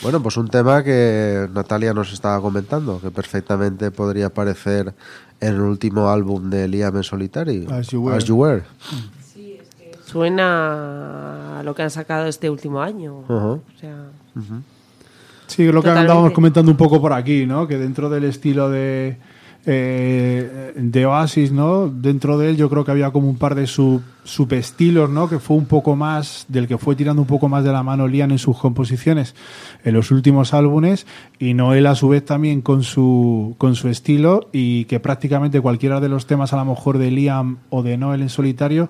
Bueno, 0.01 0.21
pues 0.21 0.35
un 0.35 0.49
tema 0.49 0.83
que 0.83 1.47
Natalia 1.53 1.93
nos 1.93 2.11
estaba 2.11 2.41
comentando, 2.41 2.99
que 2.99 3.11
perfectamente 3.11 3.91
podría 3.91 4.25
aparecer 4.25 4.93
en 5.39 5.53
el 5.53 5.61
último 5.61 6.09
álbum 6.09 6.49
de 6.49 6.67
Liam 6.67 6.97
en 6.97 7.03
solitario. 7.03 7.71
As 7.71 7.87
You 7.87 8.01
Were. 8.01 8.17
As 8.17 8.25
You 8.25 8.35
Were. 8.35 8.63
Suena 10.05 11.59
a 11.59 11.63
lo 11.63 11.73
que 11.73 11.83
han 11.83 11.89
sacado 11.89 12.25
este 12.25 12.49
último 12.49 12.81
año. 12.81 13.23
O 13.27 13.61
sea, 13.79 14.09
Sí, 15.47 15.63
lo 15.63 15.73
que 15.73 15.75
Totalmente. 15.75 15.99
andábamos 16.01 16.31
comentando 16.33 16.71
un 16.71 16.77
poco 16.77 16.99
por 16.99 17.13
aquí, 17.13 17.45
¿no? 17.45 17.67
Que 17.67 17.77
dentro 17.77 18.09
del 18.09 18.23
estilo 18.23 18.69
de, 18.69 19.17
eh, 19.65 20.73
de 20.75 21.05
Oasis, 21.05 21.51
¿no? 21.51 21.87
Dentro 21.87 22.37
de 22.37 22.49
él 22.49 22.57
yo 22.57 22.69
creo 22.69 22.85
que 22.85 22.91
había 22.91 23.11
como 23.11 23.29
un 23.29 23.37
par 23.37 23.55
de 23.55 23.65
sub, 23.65 24.01
subestilos, 24.23 25.09
¿no? 25.09 25.27
Que 25.27 25.39
fue 25.39 25.57
un 25.57 25.65
poco 25.65 25.95
más, 25.95 26.45
del 26.47 26.67
que 26.67 26.77
fue 26.77 26.95
tirando 26.95 27.21
un 27.21 27.27
poco 27.27 27.49
más 27.49 27.63
de 27.63 27.71
la 27.71 27.81
mano 27.81 28.07
Liam 28.07 28.31
en 28.31 28.37
sus 28.37 28.57
composiciones 28.57 29.35
en 29.83 29.93
los 29.93 30.11
últimos 30.11 30.53
álbumes 30.53 31.07
y 31.39 31.53
Noel 31.53 31.87
a 31.87 31.95
su 31.95 32.09
vez 32.09 32.23
también 32.23 32.61
con 32.61 32.83
su, 32.83 33.55
con 33.57 33.75
su 33.75 33.89
estilo 33.89 34.49
y 34.51 34.85
que 34.85 34.99
prácticamente 34.99 35.61
cualquiera 35.61 35.99
de 35.99 36.09
los 36.09 36.27
temas 36.27 36.53
a 36.53 36.57
lo 36.57 36.65
mejor 36.65 36.97
de 36.97 37.11
Liam 37.11 37.57
o 37.69 37.81
de 37.81 37.97
Noel 37.97 38.21
en 38.21 38.29
solitario 38.29 38.89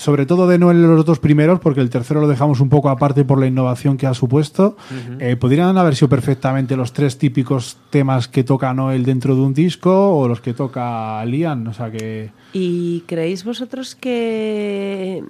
sobre 0.00 0.24
todo 0.24 0.48
de 0.48 0.58
Noel 0.58 0.78
en 0.78 0.96
los 0.96 1.04
dos 1.04 1.18
primeros, 1.18 1.60
porque 1.60 1.82
el 1.82 1.90
tercero 1.90 2.22
lo 2.22 2.26
dejamos 2.28 2.60
un 2.60 2.70
poco 2.70 2.88
aparte 2.88 3.22
por 3.26 3.38
la 3.38 3.46
innovación 3.46 3.98
que 3.98 4.06
ha 4.06 4.14
supuesto. 4.14 4.78
Eh, 5.18 5.36
podrían 5.36 5.76
haber 5.76 5.94
sido 5.94 6.08
perfectamente 6.08 6.74
los 6.74 6.94
tres 6.94 7.18
típicos 7.18 7.76
temas 7.90 8.26
que 8.26 8.42
toca 8.42 8.72
Noel 8.72 9.04
dentro 9.04 9.34
de 9.34 9.42
un 9.42 9.52
disco 9.52 10.16
o 10.16 10.26
los 10.26 10.40
que 10.40 10.54
toca 10.54 11.22
Liam. 11.26 11.66
O 11.68 11.74
sea 11.74 11.90
que. 11.90 12.30
¿Y 12.54 13.00
creéis 13.02 13.44
vosotros 13.44 13.94
que, 13.94 15.22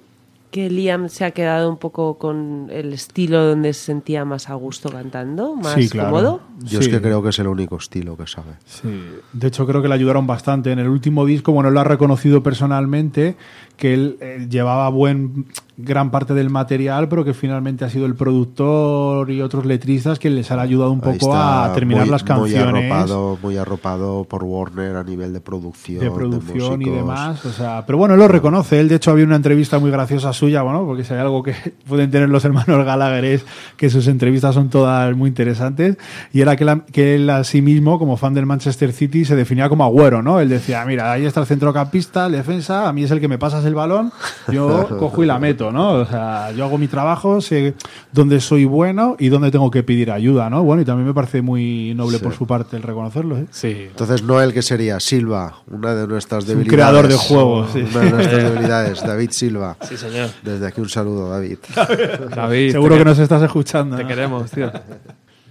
que 0.51 0.69
Liam 0.69 1.09
se 1.09 1.25
ha 1.25 1.31
quedado 1.31 1.69
un 1.69 1.77
poco 1.77 2.17
con 2.17 2.67
el 2.71 2.93
estilo 2.93 3.45
donde 3.45 3.73
se 3.73 3.85
sentía 3.85 4.25
más 4.25 4.49
a 4.49 4.53
gusto 4.55 4.89
cantando, 4.89 5.55
más 5.55 5.73
Sí, 5.73 5.89
claro. 5.89 6.09
cómodo? 6.11 6.41
Yo 6.63 6.79
es 6.79 6.85
Sí. 6.85 6.91
que 6.91 7.01
creo 7.01 7.21
que 7.21 7.29
es 7.29 7.39
el 7.39 7.47
único 7.47 7.75
estilo 7.77 8.15
que 8.17 8.27
sabe. 8.27 8.53
Sí, 8.65 8.89
de 9.33 9.47
hecho 9.47 9.65
creo 9.67 9.81
que 9.81 9.87
le 9.87 9.95
ayudaron 9.95 10.27
bastante. 10.27 10.71
En 10.71 10.79
el 10.79 10.87
último 10.89 11.25
disco, 11.25 11.51
bueno, 11.51 11.69
él 11.69 11.75
lo 11.75 11.81
ha 11.81 11.83
reconocido 11.85 12.41
personalmente, 12.43 13.35
que 13.77 13.93
él 13.93 14.17
eh, 14.21 14.47
llevaba 14.49 14.89
buen 14.89 15.45
gran 15.77 16.11
parte 16.11 16.35
del 16.35 16.51
material, 16.51 17.09
pero 17.09 17.25
que 17.25 17.33
finalmente 17.33 17.83
ha 17.85 17.89
sido 17.89 18.05
el 18.05 18.13
productor 18.13 19.31
y 19.31 19.41
otros 19.41 19.65
letristas 19.65 20.19
que 20.19 20.29
les 20.29 20.51
han 20.51 20.59
ayudado 20.59 20.91
un 20.91 21.01
Ahí 21.03 21.17
poco 21.17 21.35
a 21.35 21.71
terminar 21.73 22.03
muy- 22.03 22.11
las 22.11 22.23
canciones. 22.23 22.71
Muy 22.71 22.91
arropado, 22.91 23.37
muy 23.41 23.57
arropado 23.57 24.23
por 24.25 24.43
Warner 24.43 24.95
a 24.97 25.03
nivel 25.03 25.33
de 25.33 25.41
producción. 25.41 25.99
de 25.99 26.11
producción 26.11 26.73
y 26.81 26.85
músicos. 26.85 26.95
demás, 26.97 27.45
o 27.45 27.51
sea, 27.51 27.83
pero 27.87 27.97
bueno, 27.97 28.13
él 28.13 28.19
lo 28.19 28.27
reconoce. 28.27 28.79
Él, 28.79 28.89
de 28.89 28.95
hecho, 28.95 29.09
había 29.11 29.25
una 29.25 29.35
entrevista 29.37 29.79
muy 29.79 29.89
graciosa 29.89 30.33
suya, 30.33 30.61
bueno, 30.61 30.85
porque 30.85 31.03
si 31.03 31.13
hay 31.15 31.19
algo 31.21 31.41
que 31.41 31.53
pueden 31.87 32.11
tener 32.11 32.29
los 32.29 32.45
hermanos 32.45 32.85
Gallagher 32.85 33.25
es 33.25 33.45
que 33.77 33.89
sus 33.89 34.07
entrevistas 34.07 34.53
son 34.53 34.69
todas 34.69 35.15
muy 35.15 35.29
interesantes. 35.29 35.97
Y 36.31 36.41
era 36.41 36.55
que, 36.55 36.65
la- 36.65 36.85
que 36.85 37.15
él 37.15 37.27
a 37.29 37.43
sí 37.43 37.63
mismo, 37.63 37.97
como 37.97 38.17
fan 38.17 38.33
del 38.35 38.45
Manchester 38.45 38.91
City, 38.91 39.25
se 39.25 39.35
definía 39.35 39.67
como 39.67 39.83
agüero, 39.83 40.21
¿no? 40.21 40.39
Él 40.39 40.49
decía, 40.49 40.85
mira, 40.85 41.11
ahí 41.11 41.25
está 41.25 41.39
el 41.39 41.47
centrocampista, 41.47 42.27
el 42.27 42.33
defensa, 42.33 42.87
a 42.87 42.93
mí 42.93 43.03
es 43.03 43.09
el 43.11 43.19
que 43.19 43.27
me 43.27 43.39
pasas 43.39 43.65
el 43.65 43.70
balón, 43.75 44.11
yo 44.51 44.87
cojo 44.99 45.23
y 45.23 45.25
la 45.25 45.39
meto, 45.39 45.71
¿no? 45.71 45.93
O 45.93 46.05
sea, 46.05 46.51
yo 46.51 46.65
hago 46.65 46.77
mi 46.77 46.87
trabajo, 46.87 47.41
sé 47.41 47.73
dónde 48.11 48.39
soy 48.41 48.65
bueno 48.65 49.15
y 49.19 49.29
dónde 49.29 49.51
tengo 49.51 49.69
que 49.71 49.83
pedir 49.83 50.11
ayuda, 50.11 50.49
¿no? 50.49 50.63
Bueno, 50.63 50.81
y 50.81 50.85
también 50.85 51.07
me 51.07 51.13
parece 51.13 51.41
muy 51.41 51.93
noble 51.95 52.19
por 52.19 52.33
su 52.33 52.45
parte 52.47 52.77
el 52.77 52.83
reconocerlo, 52.83 53.37
¿eh? 53.37 53.45
Sí. 53.51 53.87
Entonces, 53.89 54.23
Noel, 54.23 54.53
¿qué 54.53 54.61
sería? 54.61 54.99
Silva, 54.99 55.55
una 55.69 55.93
de 55.95 56.07
nuestras 56.07 56.43
un 56.43 56.49
debilidades. 56.49 56.73
creador 56.75 57.07
de 57.07 57.15
juegos, 57.15 57.69
sí. 57.73 57.79
Una 57.91 57.99
de 58.01 58.11
nuestras 58.11 58.43
debilidades, 58.43 59.01
David 59.03 59.31
Silva. 59.31 59.77
Sí, 59.87 59.97
señor. 59.97 60.29
Desde 60.43 60.67
aquí 60.67 60.81
un 60.81 60.89
saludo, 60.89 61.29
David. 61.29 61.57
David, 62.35 62.71
Seguro 62.71 62.95
que 62.95 62.99
que- 62.99 63.05
nos 63.05 63.19
estás 63.19 63.41
escuchando. 63.43 63.95
Te 63.97 64.03
¿no? 64.03 64.07
queremos, 64.09 64.49
tío. 64.51 64.71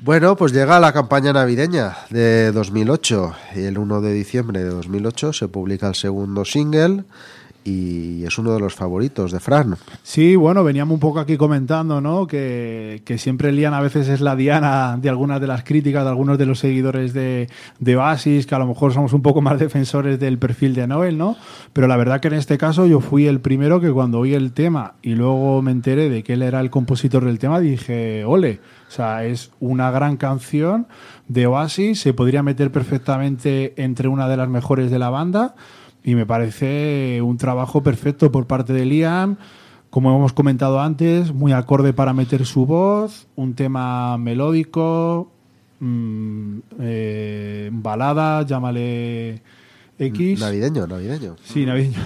Bueno, 0.02 0.34
pues 0.34 0.52
llega 0.52 0.80
la 0.80 0.92
campaña 0.94 1.32
navideña 1.34 1.94
de 2.08 2.52
2008. 2.52 3.32
Y 3.56 3.64
el 3.64 3.76
1 3.76 4.00
de 4.00 4.12
diciembre 4.14 4.60
de 4.64 4.70
2008 4.70 5.34
se 5.34 5.48
publica 5.48 5.88
el 5.88 5.94
segundo 5.94 6.46
single 6.46 7.04
y 7.64 8.24
es 8.24 8.38
uno 8.38 8.52
de 8.52 8.60
los 8.60 8.74
favoritos 8.74 9.32
de 9.32 9.40
Fran. 9.40 9.76
Sí, 10.02 10.36
bueno, 10.36 10.64
veníamos 10.64 10.94
un 10.94 11.00
poco 11.00 11.20
aquí 11.20 11.36
comentando, 11.36 12.00
¿no? 12.00 12.26
Que, 12.26 13.02
siempre 13.18 13.52
Lian 13.52 13.74
a 13.74 13.80
veces 13.80 14.08
es 14.08 14.20
la 14.20 14.36
diana 14.36 14.96
de 15.00 15.08
algunas 15.08 15.40
de 15.40 15.46
las 15.46 15.64
críticas 15.64 16.04
de 16.04 16.10
algunos 16.10 16.38
de 16.38 16.46
los 16.46 16.58
seguidores 16.58 17.12
de, 17.12 17.48
de 17.78 17.96
Oasis, 17.96 18.46
que 18.46 18.54
a 18.54 18.58
lo 18.58 18.66
mejor 18.66 18.92
somos 18.92 19.12
un 19.12 19.22
poco 19.22 19.42
más 19.42 19.58
defensores 19.58 20.18
del 20.18 20.38
perfil 20.38 20.74
de 20.74 20.86
Noel, 20.86 21.18
¿no? 21.18 21.36
Pero 21.72 21.86
la 21.86 21.96
verdad 21.96 22.20
que 22.20 22.28
en 22.28 22.34
este 22.34 22.56
caso 22.58 22.86
yo 22.86 23.00
fui 23.00 23.26
el 23.26 23.40
primero 23.40 23.80
que 23.80 23.90
cuando 23.90 24.20
oí 24.20 24.34
el 24.34 24.52
tema 24.52 24.94
y 25.02 25.14
luego 25.14 25.60
me 25.62 25.70
enteré 25.70 26.08
de 26.08 26.22
que 26.22 26.34
él 26.34 26.42
era 26.42 26.60
el 26.60 26.70
compositor 26.70 27.24
del 27.24 27.38
tema, 27.38 27.60
dije, 27.60 28.24
ole, 28.24 28.60
o 28.88 28.90
sea, 28.90 29.24
es 29.24 29.52
una 29.60 29.90
gran 29.90 30.16
canción 30.16 30.88
de 31.28 31.46
Oasis, 31.46 32.00
se 32.00 32.12
podría 32.12 32.42
meter 32.42 32.72
perfectamente 32.72 33.74
entre 33.76 34.08
una 34.08 34.28
de 34.28 34.36
las 34.36 34.48
mejores 34.48 34.90
de 34.90 34.98
la 34.98 35.10
banda. 35.10 35.54
Y 36.04 36.14
me 36.14 36.24
parece 36.26 37.20
un 37.22 37.36
trabajo 37.36 37.82
perfecto 37.82 38.32
por 38.32 38.46
parte 38.46 38.72
de 38.72 38.84
Liam. 38.86 39.36
Como 39.90 40.14
hemos 40.16 40.32
comentado 40.32 40.80
antes, 40.80 41.32
muy 41.34 41.52
acorde 41.52 41.92
para 41.92 42.12
meter 42.12 42.46
su 42.46 42.64
voz, 42.64 43.26
un 43.36 43.54
tema 43.54 44.16
melódico, 44.18 45.30
mm, 45.80 46.58
eh, 46.78 47.70
balada, 47.72 48.42
llámale 48.46 49.42
X. 49.98 50.40
Navideño, 50.40 50.86
navideño. 50.86 51.36
Sí, 51.42 51.66
navideño. 51.66 51.98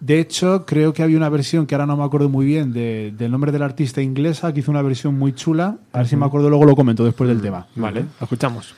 De 0.00 0.20
hecho, 0.20 0.66
creo 0.66 0.92
que 0.92 1.02
había 1.02 1.16
una 1.16 1.30
versión 1.30 1.64
que 1.66 1.74
ahora 1.74 1.86
no 1.86 1.96
me 1.96 2.04
acuerdo 2.04 2.28
muy 2.28 2.44
bien 2.44 2.74
de- 2.74 3.14
del 3.16 3.30
nombre 3.30 3.50
del 3.52 3.62
artista 3.62 4.02
inglesa, 4.02 4.52
que 4.52 4.60
hizo 4.60 4.70
una 4.70 4.82
versión 4.82 5.18
muy 5.18 5.32
chula. 5.32 5.78
A 5.92 5.98
ver 5.98 6.06
si 6.08 6.16
me 6.16 6.26
acuerdo, 6.26 6.50
luego 6.50 6.66
lo 6.66 6.76
comento 6.76 7.02
después 7.06 7.26
del 7.28 7.40
tema. 7.40 7.66
Vale, 7.74 8.02
lo 8.02 8.24
escuchamos. 8.24 8.74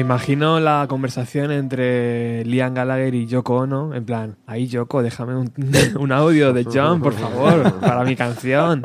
Me 0.00 0.06
imagino 0.06 0.60
la 0.60 0.86
conversación 0.88 1.52
entre 1.52 2.42
Liam 2.46 2.72
Gallagher 2.72 3.14
y 3.14 3.26
Yoko 3.26 3.56
Ono, 3.56 3.94
en 3.94 4.06
plan, 4.06 4.36
ahí 4.46 4.66
Yoko, 4.66 5.02
déjame 5.02 5.36
un, 5.36 5.52
un 6.00 6.10
audio 6.10 6.54
de 6.54 6.64
John, 6.64 7.02
por 7.02 7.12
favor, 7.12 7.70
para 7.80 8.02
mi 8.04 8.16
canción. 8.16 8.82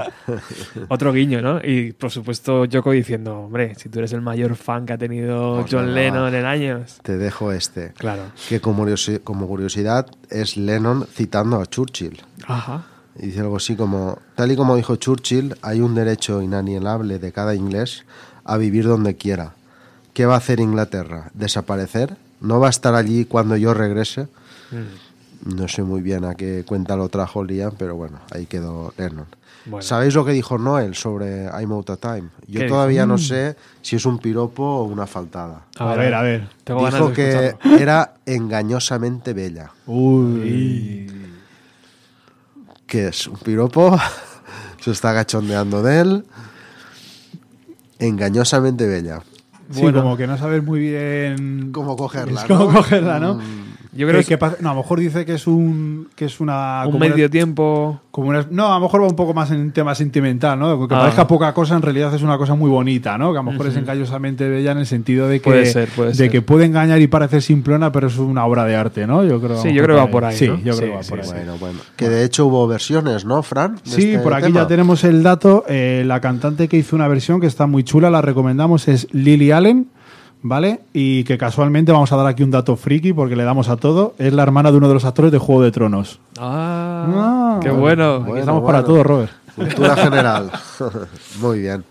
Otro 0.90 1.14
guiño, 1.14 1.42
¿no? 1.42 1.62
Y 1.64 1.94
por 1.94 2.12
supuesto 2.12 2.66
Yoko 2.66 2.92
diciendo, 2.92 3.44
hombre, 3.44 3.76
si 3.76 3.88
tú 3.88 4.00
eres 4.00 4.12
el 4.12 4.20
mayor 4.20 4.58
fan 4.58 4.86
que 4.86 4.92
ha 4.92 4.98
tenido 4.98 5.66
John 5.72 5.86
nada. 5.86 5.96
Lennon 5.96 6.36
en 6.36 6.46
años. 6.46 7.00
Te 7.02 7.16
dejo 7.16 7.54
este. 7.54 7.94
Claro. 7.94 8.24
Que 8.50 8.60
como 8.60 9.48
curiosidad 9.48 10.08
es 10.30 10.58
Lennon 10.58 11.08
citando 11.10 11.62
a 11.62 11.66
Churchill. 11.66 12.22
Ajá. 12.46 12.84
Y 13.18 13.28
dice 13.28 13.40
algo 13.40 13.56
así 13.56 13.78
como, 13.78 14.20
tal 14.36 14.52
y 14.52 14.58
como 14.58 14.76
dijo 14.76 14.98
Churchill, 14.98 15.56
hay 15.62 15.80
un 15.80 15.96
derecho 15.96 16.42
inalienable 16.42 17.20
de 17.20 17.32
cada 17.32 17.56
inglés 17.56 18.04
a 18.44 18.58
vivir 18.58 18.84
donde 18.84 19.16
quiera. 19.16 19.54
¿Qué 20.16 20.26
va 20.26 20.36
a 20.36 20.38
hacer 20.38 20.62
Inglaterra? 20.62 21.30
¿Desaparecer? 21.34 22.16
¿No 22.40 22.62
va 22.62 22.68
a 22.68 22.70
estar 22.70 22.96
allí 22.96 23.26
cuando 23.26 23.58
yo 23.58 23.74
regrese? 23.74 24.30
No 25.44 25.68
sé 25.68 25.84
muy 25.84 26.02
bien 26.02 26.24
a 26.24 26.36
qué 26.36 26.64
cuenta 26.66 26.96
lo 26.96 27.10
trajo 27.10 27.44
Liam, 27.44 27.74
pero 27.78 27.98
bueno, 27.98 28.22
ahí 28.32 28.46
quedó 28.46 28.94
Lennon. 28.98 29.26
Bueno. 29.66 29.82
¿Sabéis 29.82 30.14
lo 30.14 30.24
que 30.24 30.32
dijo 30.32 30.58
Noel 30.58 30.96
sobre 30.96 31.48
I'm 31.48 31.70
Out 31.74 31.90
of 31.90 32.00
Time? 32.00 32.30
Yo 32.48 32.62
¿Qué 32.62 32.68
todavía 32.70 33.02
dijo? 33.02 33.08
no 33.08 33.18
sé 33.18 33.58
si 33.82 33.98
es 33.98 34.06
un 34.06 34.20
piropo 34.20 34.64
o 34.64 34.84
una 34.86 35.06
faltada. 35.06 35.66
A 35.78 35.96
ver, 35.96 36.14
a 36.14 36.22
ver. 36.22 36.48
Tengo 36.64 36.84
ganas 36.84 36.94
Dijo 36.94 37.10
de 37.10 37.16
que 37.16 37.56
era 37.84 38.14
engañosamente 38.26 39.34
bella. 39.34 39.72
Uy. 39.86 41.12
que 42.88 43.10
es 43.10 43.28
un 43.28 43.38
piropo, 43.38 44.00
se 44.80 44.92
está 44.92 45.14
cachondeando 45.14 45.84
de 45.84 46.00
él, 46.00 46.26
engañosamente 48.00 48.88
bella. 48.88 49.22
Sí, 49.72 49.82
Bueno. 49.82 50.04
como 50.04 50.16
que 50.18 50.28
no 50.28 50.38
sabes 50.38 50.64
muy 50.64 50.80
bien 50.80 51.70
¿Cómo 51.72 51.96
cogerla? 51.96 52.42
es 52.42 52.46
cómo 52.48 52.72
no? 52.72 52.78
cogerla, 52.78 53.20
¿no? 53.20 53.40
Yo 53.96 54.06
creo 54.08 54.20
Que- 54.20 54.26
que 54.26 54.28
que 54.28 54.34
es 54.34 54.40
pasa- 54.40 54.58
no, 54.60 54.70
a 54.70 54.74
lo 54.74 54.82
mejor 54.82 55.00
dice 55.00 55.26
que 55.26 55.34
es 55.36 55.48
un 55.48 56.08
que 56.16 56.26
es 56.26 56.40
una 56.42 56.82
un 56.86 56.92
como 56.92 56.98
una- 57.06 57.10
medio 57.16 57.30
tiempo. 57.30 58.02
como 58.12 58.30
una- 58.30 58.46
no, 58.52 58.68
a 58.72 58.76
lo 58.76 58.82
mejor 58.86 59.02
va 59.04 59.08
un 59.08 59.16
poco 59.16 59.34
más 59.34 59.52
en 59.52 59.72
tema 59.72 59.96
sentimental, 59.96 60.60
¿no? 60.60 60.88
Que 60.88 60.94
Ah. 60.96 61.00
parezca 61.00 61.28
poca 61.28 61.54
cosa, 61.54 61.76
en 61.76 61.82
realidad 61.82 62.14
es 62.14 62.22
una 62.22 62.38
cosa 62.38 62.56
muy 62.56 62.70
bonita, 62.70 63.18
¿no? 63.18 63.32
Que 63.32 63.40
a 63.40 63.42
lo 63.44 63.52
mejor 63.52 63.68
es 63.68 63.76
engañosamente 63.78 64.48
bella 64.50 64.72
en 64.74 64.80
el 64.80 64.86
sentido 64.86 65.28
de 65.28 65.40
que, 65.40 65.50
Puede 65.50 65.66
ser, 65.66 65.88
puede 65.90 66.10
de 66.10 66.16
ser. 66.16 66.30
que 66.30 66.42
puede 66.42 66.66
engañar 66.66 67.00
y 67.02 67.08
parecer 67.08 67.42
simplona, 67.42 67.92
pero 67.92 68.08
es 68.08 68.18
una 68.18 68.46
obra 68.46 68.66
de 68.66 68.76
arte, 68.76 69.08
¿no? 69.08 69.24
Yo 69.24 69.40
creo. 69.42 69.62
Sí, 69.62 69.74
yo 69.74 69.84
creo 69.84 69.96
que 69.96 70.02
va 70.04 70.12
por 70.12 70.26
ahí, 70.26 70.36
Sí, 70.36 70.48
¿no? 70.48 70.56
yo 70.58 70.62
creo 70.62 70.74
Sí, 70.76 70.82
que 70.84 70.90
va 70.96 71.04
sí, 71.04 71.10
por 71.10 71.20
ahí. 71.20 71.26
sí. 71.26 71.34
Bueno, 71.34 71.58
bueno. 71.60 71.80
Que 71.96 72.10
de 72.10 72.24
hecho 72.26 72.46
hubo 72.48 72.68
versiones, 72.68 73.26
¿no, 73.26 73.42
Fran? 73.44 73.80
Sí, 73.84 74.12
este 74.12 74.20
por 74.20 74.34
aquí 74.34 74.44
tema. 74.48 74.62
ya 74.62 74.68
tenemos 74.68 75.04
el 75.04 75.24
dato. 75.24 75.64
Eh, 75.70 76.04
la 76.06 76.20
cantante 76.22 76.68
que 76.68 76.78
hizo 76.78 76.96
una 76.96 77.08
versión 77.08 77.40
que 77.40 77.48
está 77.48 77.66
muy 77.68 77.84
chula, 77.84 78.10
la 78.10 78.22
recomendamos, 78.22 78.88
es 78.88 79.08
Lily 79.14 79.52
Allen, 79.52 79.88
¿vale? 80.48 80.82
Y 80.94 81.24
que 81.24 81.40
casualmente 81.40 81.92
vamos 81.92 82.12
a 82.12 82.18
dar 82.18 82.28
aquí 82.28 82.44
un 82.44 82.52
dato 82.52 82.76
friki 82.76 83.14
porque 83.14 83.36
le 83.36 83.44
damos 83.44 83.68
a 83.68 83.78
todo. 83.78 84.14
Es 84.20 84.32
la 84.32 84.44
hermana 84.44 84.72
de 84.72 84.78
uno 84.78 84.88
de 84.88 84.94
los 84.94 85.04
actores 85.04 85.32
de 85.32 85.40
Juego 85.40 85.64
de 85.64 85.72
Tronos. 85.72 86.20
Ah, 86.38 87.08
Ah, 87.08 87.60
qué 87.62 87.72
bueno. 87.72 88.16
Aquí 88.18 88.24
Bueno, 88.26 88.40
estamos 88.40 88.64
para 88.64 88.84
todo, 88.84 89.04
Robert. 89.04 89.32
Cultura 89.56 89.96
general. 89.96 90.52
Muy 91.42 91.60
bien. 91.62 91.84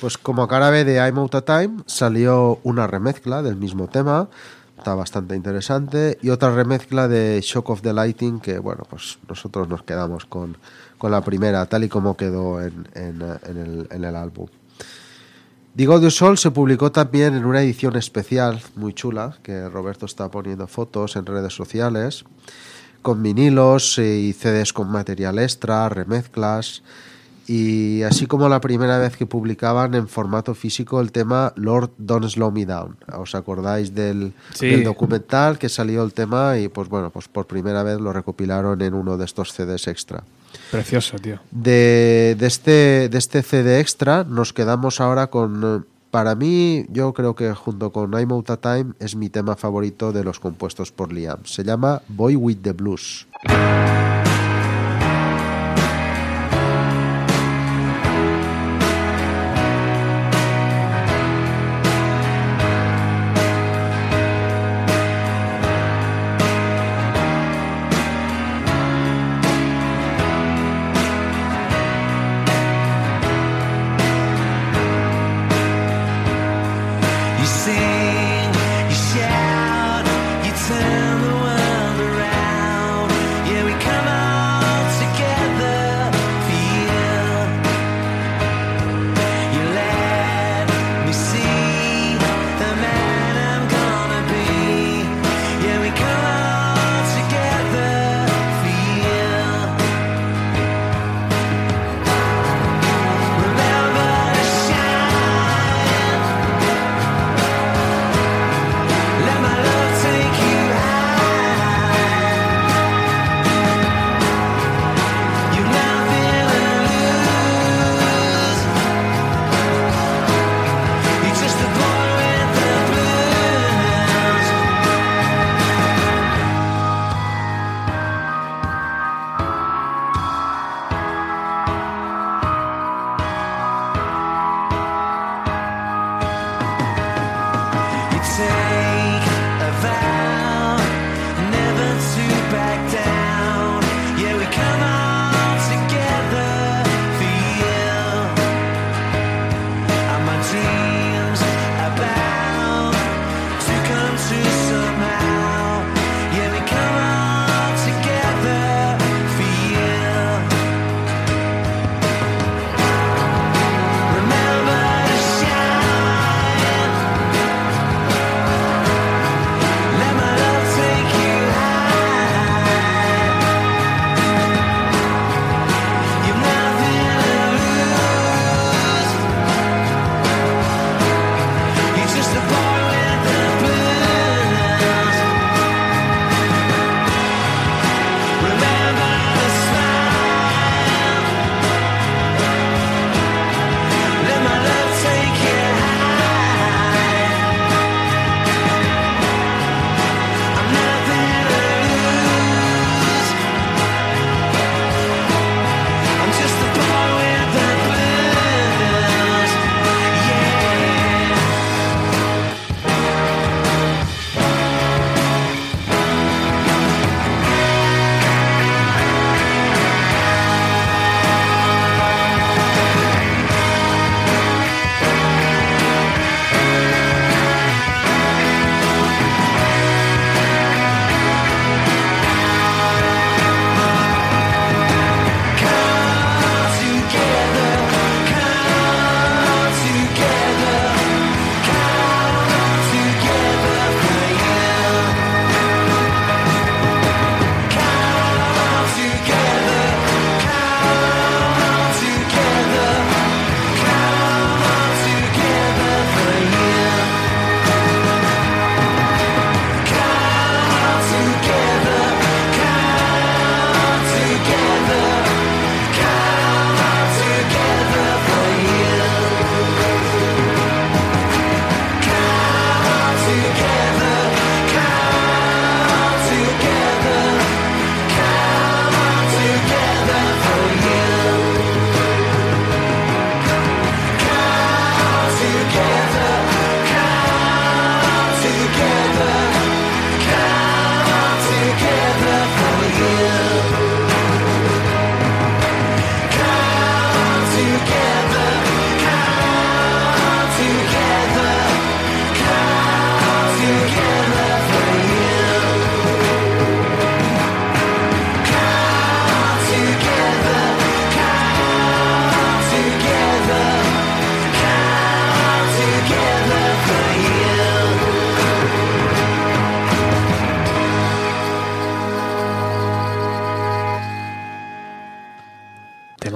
Pues 0.00 0.18
como 0.18 0.46
cara 0.46 0.68
B 0.68 0.84
de 0.84 0.96
I'm 0.96 1.18
Out 1.18 1.36
of 1.36 1.44
Time 1.44 1.70
salió 1.86 2.58
una 2.64 2.86
remezcla 2.86 3.42
del 3.42 3.56
mismo 3.56 3.88
tema. 3.88 4.28
Está 4.76 4.94
bastante 4.94 5.34
interesante. 5.34 6.18
Y 6.20 6.28
otra 6.28 6.54
remezcla 6.54 7.08
de 7.08 7.40
Shock 7.42 7.70
of 7.70 7.80
the 7.80 7.94
Lighting 7.94 8.40
que, 8.40 8.58
bueno, 8.58 8.82
pues 8.90 9.18
nosotros 9.26 9.68
nos 9.68 9.84
quedamos 9.84 10.26
con, 10.26 10.58
con 10.98 11.12
la 11.12 11.22
primera, 11.22 11.64
tal 11.66 11.84
y 11.84 11.88
como 11.88 12.16
quedó 12.16 12.60
en, 12.60 12.88
en, 12.94 13.22
en 13.46 13.56
el, 13.56 13.88
en 13.90 14.04
el 14.04 14.16
álbum. 14.16 14.48
Digo 15.74 15.94
Audio 15.94 16.10
Sol 16.10 16.36
se 16.36 16.50
publicó 16.50 16.92
también 16.92 17.34
en 17.34 17.46
una 17.46 17.62
edición 17.62 17.96
especial 17.96 18.60
muy 18.76 18.92
chula, 18.92 19.38
que 19.42 19.68
Roberto 19.70 20.04
está 20.04 20.30
poniendo 20.30 20.66
fotos 20.66 21.16
en 21.16 21.24
redes 21.24 21.54
sociales, 21.54 22.24
con 23.00 23.22
vinilos 23.22 23.98
eh, 23.98 24.18
y 24.18 24.32
CDs 24.34 24.72
con 24.74 24.90
material 24.90 25.38
extra, 25.38 25.88
remezclas, 25.88 26.82
y 27.48 28.02
así 28.02 28.26
como 28.26 28.48
la 28.50 28.60
primera 28.60 28.98
vez 28.98 29.16
que 29.16 29.24
publicaban 29.26 29.94
en 29.94 30.08
formato 30.08 30.54
físico 30.54 31.00
el 31.00 31.10
tema 31.10 31.52
Lord 31.56 31.90
Don't 31.98 32.28
Slow 32.28 32.52
Me 32.52 32.66
Down. 32.66 32.96
¿Os 33.18 33.34
acordáis 33.34 33.94
del, 33.94 34.34
Sí. 34.54 34.68
del 34.68 34.84
documental 34.84 35.58
que 35.58 35.68
salió 35.70 36.04
el 36.04 36.12
tema? 36.12 36.58
Y 36.58 36.68
pues 36.68 36.88
bueno, 36.88 37.10
pues 37.10 37.28
por 37.28 37.46
primera 37.46 37.82
vez 37.82 37.98
lo 37.98 38.12
recopilaron 38.12 38.80
en 38.82 38.94
uno 38.94 39.16
de 39.16 39.24
estos 39.24 39.52
CDs 39.52 39.88
extra. 39.88 40.22
Precioso, 40.70 41.18
tío. 41.18 41.38
De, 41.50 42.36
de 42.38 42.46
este, 42.46 43.08
de 43.08 43.18
este 43.18 43.42
CD 43.42 43.80
extra 43.80 44.24
nos 44.24 44.52
quedamos 44.52 45.00
ahora 45.00 45.28
con... 45.28 45.62
eh, 45.64 45.88
Para 46.10 46.34
mí, 46.34 46.84
yo 46.90 47.14
creo 47.14 47.34
que 47.34 47.54
junto 47.54 47.90
con 47.90 48.12
I'm 48.12 48.32
Out 48.32 48.60
Time 48.60 48.92
es 49.00 49.16
mi 49.16 49.30
tema 49.30 49.56
favorito 49.56 50.12
de 50.12 50.24
los 50.24 50.38
compuestos 50.40 50.92
por 50.92 51.10
Liam. 51.10 51.40
Se 51.44 51.64
llama 51.64 52.02
Boy 52.08 52.36
with 52.36 52.58
the 52.62 52.72
Blues. 52.72 53.26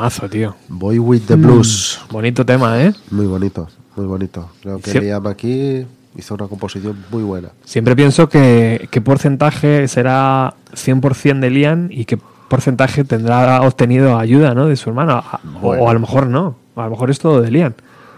Temazo, 0.07 0.29
tío. 0.29 0.55
Boy 0.69 0.99
with 1.01 1.23
the 1.27 1.35
Blues. 1.35 1.99
Bonito 2.11 2.47
tema, 2.47 2.81
¿eh? 2.81 2.93
Muy 3.11 3.27
bonito, 3.27 3.67
muy 3.97 4.07
bonito. 4.07 4.51
Creo 4.63 4.79
que 4.79 4.93
Sí. 4.93 5.01
Liam 5.01 5.27
aquí 5.27 5.85
hizo 6.15 6.35
una 6.35 6.47
composición 6.47 6.97
muy 7.11 7.25
buena. 7.25 7.49
Siempre 7.65 7.97
pienso 7.97 8.29
que 8.29 8.87
qué 8.93 9.01
porcentaje 9.01 9.89
será 9.89 10.55
100% 10.75 11.41
de 11.41 11.51
Liam 11.51 11.89
y 11.91 12.05
qué 12.05 12.19
porcentaje 12.49 13.03
tendrá 13.03 13.61
obtenido 13.63 14.17
ayuda, 14.17 14.55
¿no? 14.55 14.67
De 14.67 14.77
su 14.77 14.91
hermano. 14.91 15.15
A- 15.15 15.41
O, 15.57 15.61
Bueno. 15.61 15.83
o 15.83 15.91
a 15.91 15.95
lo 15.95 15.99
mejor 16.01 16.29
no. 16.29 16.55
A 16.77 16.85
lo 16.85 16.91
mejor 16.91 17.11
es 17.11 17.19
todo 17.19 17.41
de 17.43 17.51
Liam. 17.51 17.75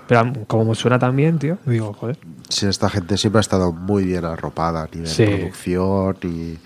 Pero 0.06 0.30
como 0.46 0.66
me 0.66 0.74
suena 0.74 0.98
tan 0.98 1.16
bien, 1.16 1.38
tío, 1.38 1.56
digo, 1.64 1.94
joder. 1.94 2.18
Sí, 2.50 2.66
esta 2.66 2.90
gente 2.90 3.16
siempre 3.16 3.38
ha 3.38 3.40
estado 3.40 3.72
muy 3.72 4.04
bien 4.04 4.26
arropada 4.26 4.82
a 4.82 4.88
nivel 4.94 5.06
Sí. 5.08 5.24
producción 5.24 6.16
y 6.22 6.58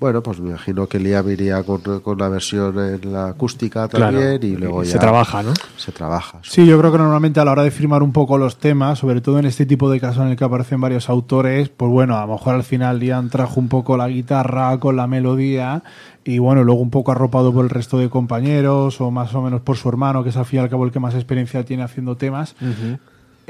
bueno, 0.00 0.22
pues 0.22 0.40
me 0.40 0.50
imagino 0.50 0.86
que 0.86 0.98
Liam 0.98 1.28
iría 1.30 1.62
con, 1.62 1.80
con 2.00 2.18
la 2.18 2.28
versión 2.28 2.78
en 2.78 3.12
la 3.12 3.28
acústica 3.28 3.88
también 3.88 4.38
Claro. 4.38 4.46
y 4.46 4.56
luego 4.56 4.84
se 4.84 4.92
ya 4.92 4.98
trabaja, 5.00 5.42
¿no? 5.42 5.52
Se 5.76 5.92
trabaja. 5.92 6.38
Sí, 6.42 6.66
yo 6.66 6.78
creo 6.78 6.92
que 6.92 6.98
normalmente 6.98 7.40
a 7.40 7.44
la 7.44 7.52
hora 7.52 7.62
de 7.64 7.70
firmar 7.70 8.02
un 8.02 8.12
poco 8.12 8.38
los 8.38 8.58
temas, 8.58 8.98
sobre 9.00 9.20
todo 9.20 9.38
en 9.38 9.46
este 9.46 9.66
tipo 9.66 9.90
de 9.90 9.98
casos 10.00 10.22
en 10.24 10.28
el 10.30 10.36
que 10.36 10.44
aparecen 10.44 10.80
varios 10.80 11.08
autores, 11.08 11.68
pues 11.68 11.90
bueno, 11.90 12.16
a 12.16 12.26
lo 12.26 12.32
mejor 12.34 12.54
al 12.54 12.64
final 12.64 12.98
Liam 13.00 13.28
trajo 13.28 13.58
un 13.60 13.68
poco 13.68 13.96
la 13.96 14.08
guitarra 14.08 14.78
con 14.78 14.96
la 14.96 15.06
melodía 15.06 15.82
y 16.24 16.38
bueno, 16.38 16.62
luego 16.64 16.80
un 16.80 16.90
poco 16.90 17.10
arropado 17.12 17.52
por 17.52 17.64
el 17.64 17.70
resto 17.70 17.98
de 17.98 18.08
compañeros 18.10 19.00
o 19.00 19.10
más 19.10 19.34
o 19.34 19.42
menos 19.42 19.62
por 19.62 19.76
su 19.76 19.88
hermano, 19.88 20.22
que 20.22 20.28
es 20.30 20.36
al 20.36 20.44
fin 20.44 20.60
y 20.60 20.62
al 20.62 20.68
cabo 20.68 20.84
el 20.84 20.92
que 20.92 21.00
más 21.00 21.14
experiencia 21.14 21.64
tiene 21.64 21.82
haciendo 21.82 22.16
temas. 22.16 22.54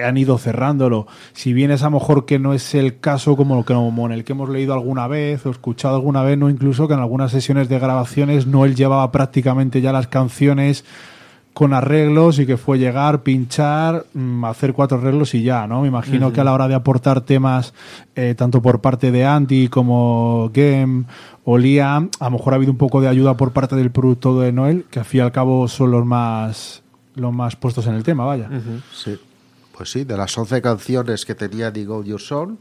Han 0.02 0.16
ido 0.16 0.38
cerrándolo. 0.38 1.06
Si 1.32 1.52
bien 1.52 1.70
es 1.70 1.82
a 1.82 1.86
lo 1.86 1.92
mejor 1.92 2.26
que 2.26 2.38
no 2.38 2.52
es 2.54 2.74
el 2.74 3.00
caso 3.00 3.36
como, 3.36 3.64
como 3.64 4.06
en 4.06 4.12
el 4.12 4.24
que 4.24 4.32
hemos 4.32 4.48
leído 4.48 4.74
alguna 4.74 5.06
vez 5.06 5.44
o 5.46 5.50
escuchado 5.50 5.96
alguna 5.96 6.22
vez, 6.22 6.38
no 6.38 6.50
incluso 6.50 6.88
que 6.88 6.94
en 6.94 7.00
algunas 7.00 7.30
sesiones 7.30 7.68
de 7.68 7.78
grabaciones 7.78 8.46
no 8.46 8.64
él 8.64 8.74
llevaba 8.74 9.10
prácticamente 9.12 9.80
ya 9.80 9.92
las 9.92 10.08
canciones 10.08 10.84
con 11.58 11.74
arreglos 11.74 12.38
y 12.38 12.46
que 12.46 12.56
fue 12.56 12.78
llegar, 12.78 13.24
pinchar, 13.24 14.06
mm, 14.14 14.44
hacer 14.44 14.72
cuatro 14.74 14.98
arreglos 14.98 15.34
y 15.34 15.42
ya, 15.42 15.66
¿no? 15.66 15.82
Me 15.82 15.88
imagino 15.88 16.32
que 16.32 16.40
a 16.40 16.44
la 16.44 16.52
hora 16.52 16.68
de 16.68 16.76
aportar 16.76 17.22
temas, 17.22 17.74
eh, 18.14 18.36
tanto 18.36 18.62
por 18.62 18.80
parte 18.80 19.10
de 19.10 19.24
Andy 19.24 19.66
como 19.66 20.52
Game 20.54 21.06
o 21.44 21.58
Liam, 21.58 22.10
a 22.20 22.26
lo 22.26 22.30
mejor 22.30 22.52
ha 22.52 22.56
habido 22.56 22.70
un 22.70 22.78
poco 22.78 23.00
de 23.00 23.08
ayuda 23.08 23.36
por 23.36 23.50
parte 23.50 23.74
del 23.74 23.90
producto 23.90 24.38
de 24.38 24.52
Noel, 24.52 24.84
que 24.88 25.00
al 25.00 25.04
fin 25.04 25.18
y 25.18 25.22
al 25.22 25.32
cabo 25.32 25.66
son 25.66 25.90
los 25.90 26.06
más, 26.06 26.84
los 27.16 27.32
más 27.32 27.56
puestos 27.56 27.88
en 27.88 27.96
el 27.96 28.04
tema, 28.04 28.24
vaya. 28.24 28.48
Sí. 28.94 29.18
Pues 29.78 29.92
sí, 29.92 30.02
de 30.02 30.16
las 30.16 30.36
11 30.36 30.60
canciones 30.60 31.24
que 31.24 31.36
tenía 31.36 31.72
The 31.72 31.84
Go 31.84 32.02
Your 32.02 32.20
Soul, 32.20 32.58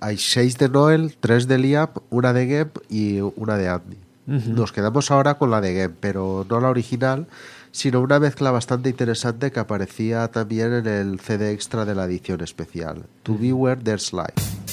hay 0.00 0.16
6 0.16 0.56
de 0.56 0.70
Noel, 0.70 1.14
3 1.20 1.46
de 1.46 1.58
Liam, 1.58 1.90
una 2.08 2.32
de 2.32 2.46
Geb 2.46 2.70
y 2.88 3.20
una 3.20 3.58
de 3.58 3.68
Andy. 3.68 3.98
Nos 4.26 4.72
quedamos 4.72 5.10
ahora 5.10 5.34
con 5.34 5.50
la 5.50 5.60
de 5.60 5.74
Geb, 5.74 5.92
pero 6.00 6.46
no 6.48 6.60
la 6.60 6.70
original, 6.70 7.26
sino 7.70 8.00
una 8.00 8.18
mezcla 8.18 8.50
bastante 8.50 8.88
interesante 8.88 9.52
que 9.52 9.60
aparecía 9.60 10.28
también 10.28 10.72
en 10.72 10.86
el 10.86 11.20
CD 11.20 11.52
extra 11.52 11.84
de 11.84 11.94
la 11.94 12.06
edición 12.06 12.40
especial. 12.40 13.04
To 13.24 13.36
Be 13.36 13.52
Where 13.52 13.78
There's 13.82 14.14
Life. 14.14 14.63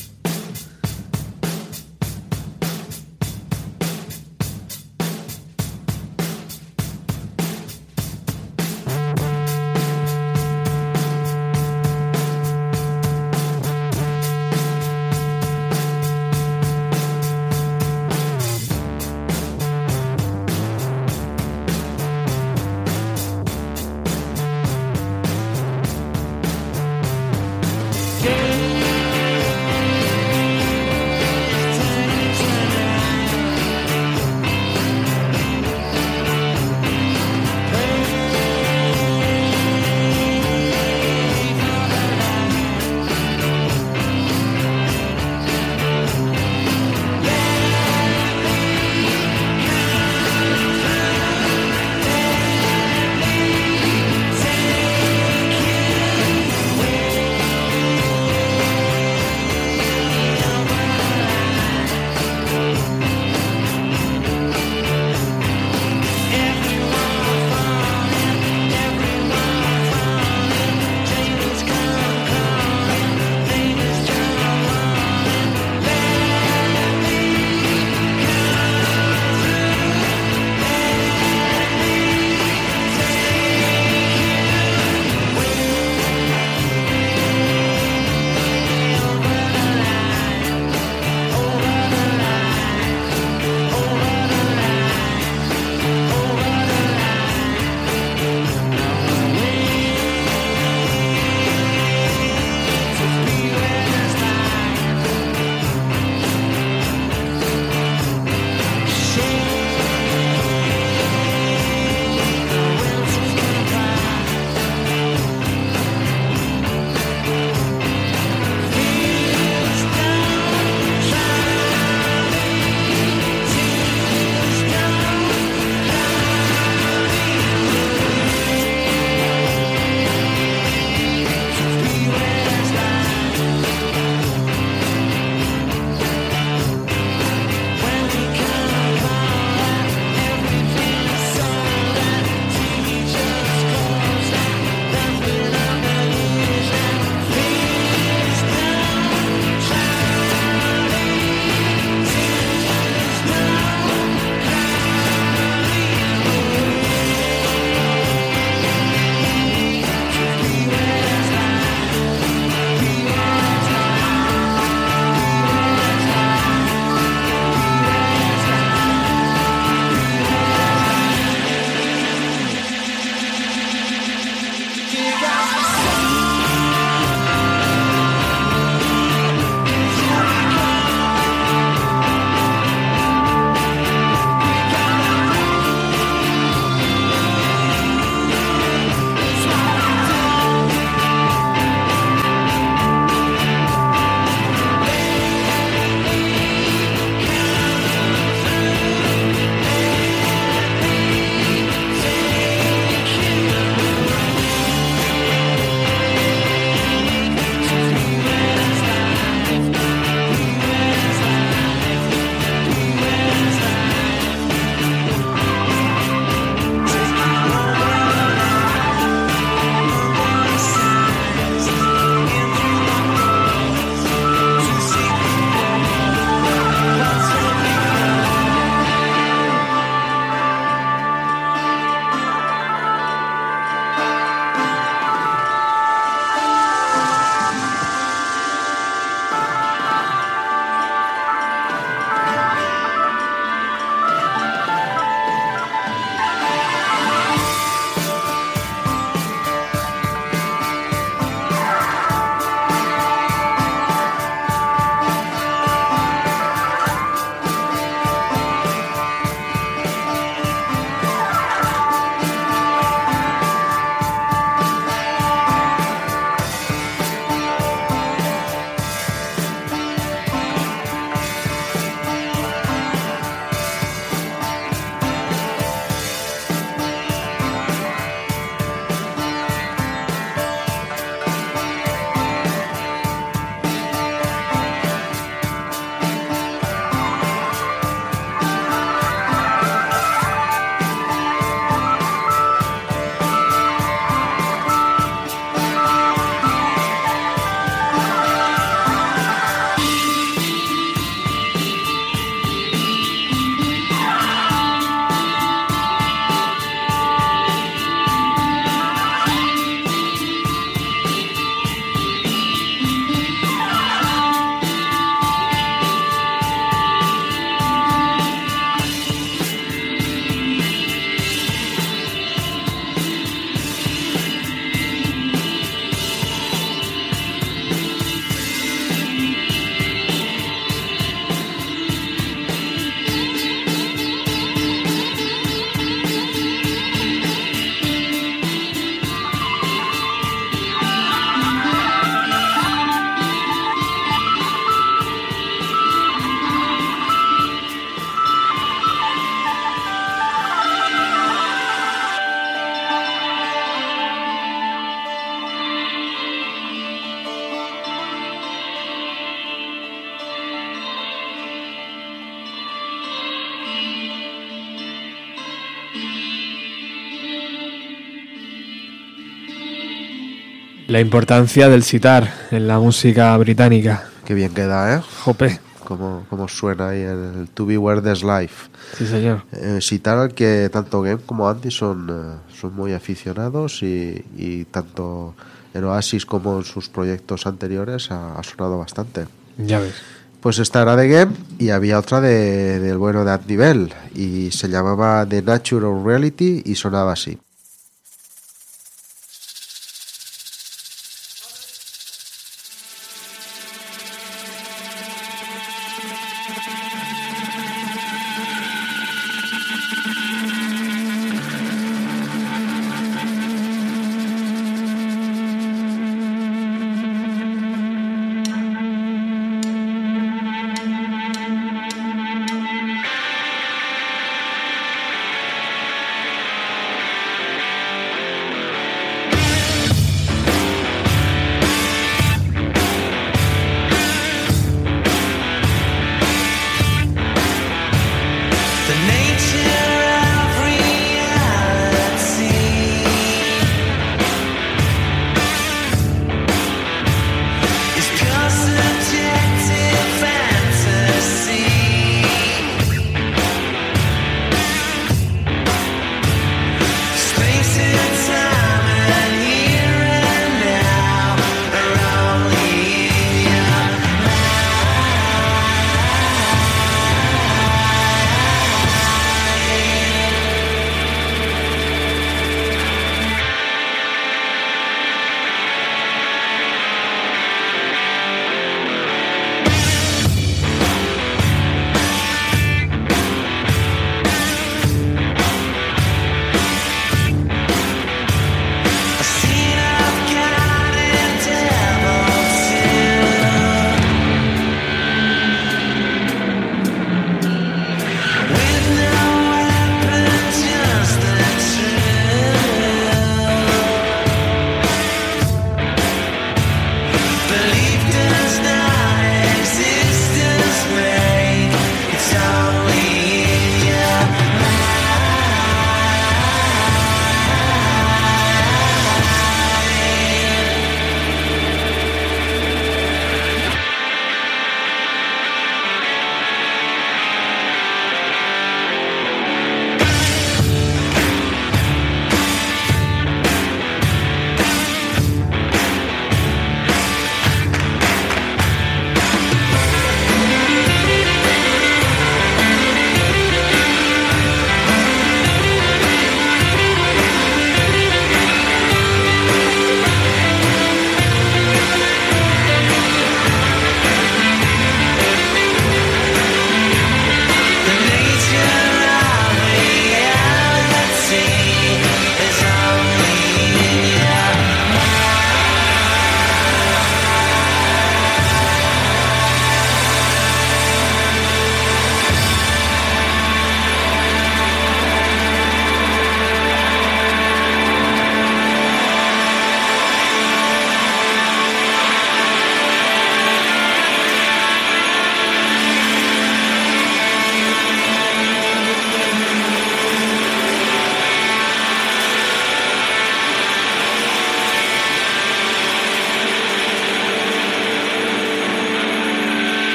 La 370.91 370.99
importancia 370.99 371.69
del 371.69 371.83
sitar 371.83 372.33
en 372.51 372.67
la 372.67 372.77
música 372.77 373.37
británica. 373.37 374.09
Qué 374.25 374.33
bien 374.33 374.53
queda, 374.53 374.97
¿eh? 374.97 375.01
Jope. 375.23 375.57
Como, 375.85 376.25
como 376.29 376.49
suena 376.49 376.89
ahí 376.89 376.99
el 376.99 377.47
To 377.53 377.65
Be 377.65 377.77
Where 377.77 378.01
There's 378.01 378.23
Life. 378.23 378.69
Sí, 378.97 379.07
señor. 379.07 379.45
Eh, 379.53 379.79
citar 379.81 380.17
al 380.17 380.33
que 380.33 380.69
tanto 380.69 381.01
Game 381.01 381.21
como 381.25 381.47
Andy 381.47 381.71
son, 381.71 382.09
eh, 382.09 382.53
son 382.59 382.75
muy 382.75 382.91
aficionados 382.91 383.81
y, 383.83 384.21
y 384.35 384.65
tanto 384.65 385.33
en 385.73 385.85
Oasis 385.85 386.25
como 386.25 386.57
en 386.57 386.65
sus 386.65 386.89
proyectos 386.89 387.47
anteriores 387.47 388.11
ha, 388.11 388.37
ha 388.37 388.43
sonado 388.43 388.77
bastante. 388.77 389.27
Ya 389.59 389.79
ves. 389.79 389.93
Pues 390.41 390.59
esta 390.59 390.81
era 390.81 390.97
de 390.97 391.07
Game 391.07 391.31
y 391.57 391.69
había 391.69 391.99
otra 391.99 392.19
de, 392.19 392.81
del 392.81 392.97
bueno 392.97 393.23
de 393.23 393.31
Andy 393.31 393.55
Bell 393.55 393.93
y 394.13 394.51
se 394.51 394.67
llamaba 394.67 395.25
The 395.25 395.41
Natural 395.41 396.03
Reality 396.03 396.63
y 396.65 396.75
sonaba 396.75 397.13
así. 397.13 397.37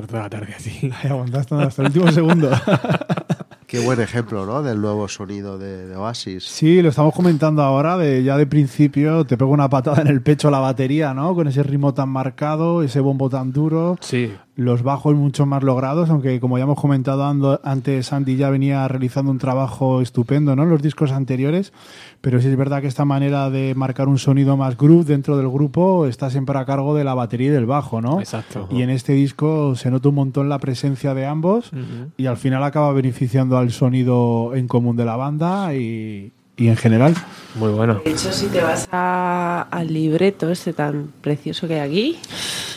Estar 0.00 0.06
toda 0.06 0.22
la 0.24 0.30
tarde 0.30 0.54
así. 0.56 0.90
Ahí 1.02 1.10
aguantaste 1.10 1.54
hasta 1.54 1.82
el 1.82 1.88
último 1.88 2.12
segundo. 2.12 2.50
Qué 3.66 3.80
buen 3.80 4.00
ejemplo, 4.00 4.46
¿no? 4.46 4.62
Del 4.62 4.80
nuevo 4.80 5.08
sonido 5.08 5.58
de, 5.58 5.88
de 5.88 5.94
Oasis. 5.96 6.44
Sí, 6.44 6.80
lo 6.80 6.88
estamos 6.88 7.14
comentando 7.14 7.62
ahora, 7.62 7.98
de 7.98 8.24
ya 8.24 8.38
de 8.38 8.46
principio 8.46 9.26
te 9.26 9.36
pega 9.36 9.50
una 9.50 9.68
patada 9.68 10.00
en 10.00 10.08
el 10.08 10.22
pecho 10.22 10.50
la 10.50 10.58
batería, 10.58 11.12
¿no? 11.12 11.34
Con 11.34 11.48
ese 11.48 11.62
ritmo 11.62 11.92
tan 11.92 12.08
marcado, 12.08 12.82
ese 12.82 13.00
bombo 13.00 13.28
tan 13.28 13.52
duro, 13.52 13.98
Sí. 14.00 14.32
Los 14.58 14.82
bajos 14.82 15.14
mucho 15.14 15.46
más 15.46 15.62
logrados, 15.62 16.10
aunque 16.10 16.40
como 16.40 16.58
ya 16.58 16.64
hemos 16.64 16.80
comentado 16.80 17.22
ando- 17.22 17.60
antes, 17.62 18.12
Andy 18.12 18.34
ya 18.36 18.50
venía 18.50 18.88
realizando 18.88 19.30
un 19.30 19.38
trabajo 19.38 20.00
estupendo, 20.00 20.56
¿no? 20.56 20.64
En 20.64 20.70
los 20.70 20.82
discos 20.82 21.12
anteriores, 21.12 21.72
pero 22.20 22.40
sí 22.40 22.48
es 22.48 22.56
verdad 22.56 22.80
que 22.80 22.88
esta 22.88 23.04
manera 23.04 23.50
de 23.50 23.76
marcar 23.76 24.08
un 24.08 24.18
sonido 24.18 24.56
más 24.56 24.76
groove 24.76 25.04
dentro 25.04 25.36
del 25.36 25.48
grupo 25.48 26.06
está 26.06 26.28
siempre 26.28 26.58
a 26.58 26.64
cargo 26.64 26.96
de 26.96 27.04
la 27.04 27.14
batería 27.14 27.46
y 27.46 27.50
del 27.50 27.66
bajo, 27.66 28.00
¿no? 28.00 28.18
Exacto. 28.18 28.66
Y 28.72 28.82
en 28.82 28.90
este 28.90 29.12
disco 29.12 29.76
se 29.76 29.92
nota 29.92 30.08
un 30.08 30.16
montón 30.16 30.48
la 30.48 30.58
presencia 30.58 31.14
de 31.14 31.24
ambos 31.24 31.70
y 32.16 32.26
al 32.26 32.36
final 32.36 32.64
acaba 32.64 32.92
beneficiando 32.92 33.58
al 33.58 33.70
sonido 33.70 34.56
en 34.56 34.66
común 34.66 34.96
de 34.96 35.04
la 35.04 35.14
banda 35.14 35.72
y, 35.76 36.32
y 36.56 36.66
en 36.66 36.76
general. 36.76 37.14
Muy 37.54 37.70
bueno. 37.70 38.00
De 38.04 38.10
hecho, 38.10 38.32
si 38.32 38.46
te 38.48 38.60
vas 38.60 38.88
a- 38.90 39.68
al 39.70 39.92
libreto 39.92 40.50
este 40.50 40.72
tan 40.72 41.12
precioso 41.20 41.68
que 41.68 41.74
hay 41.80 41.88
aquí, 41.88 42.18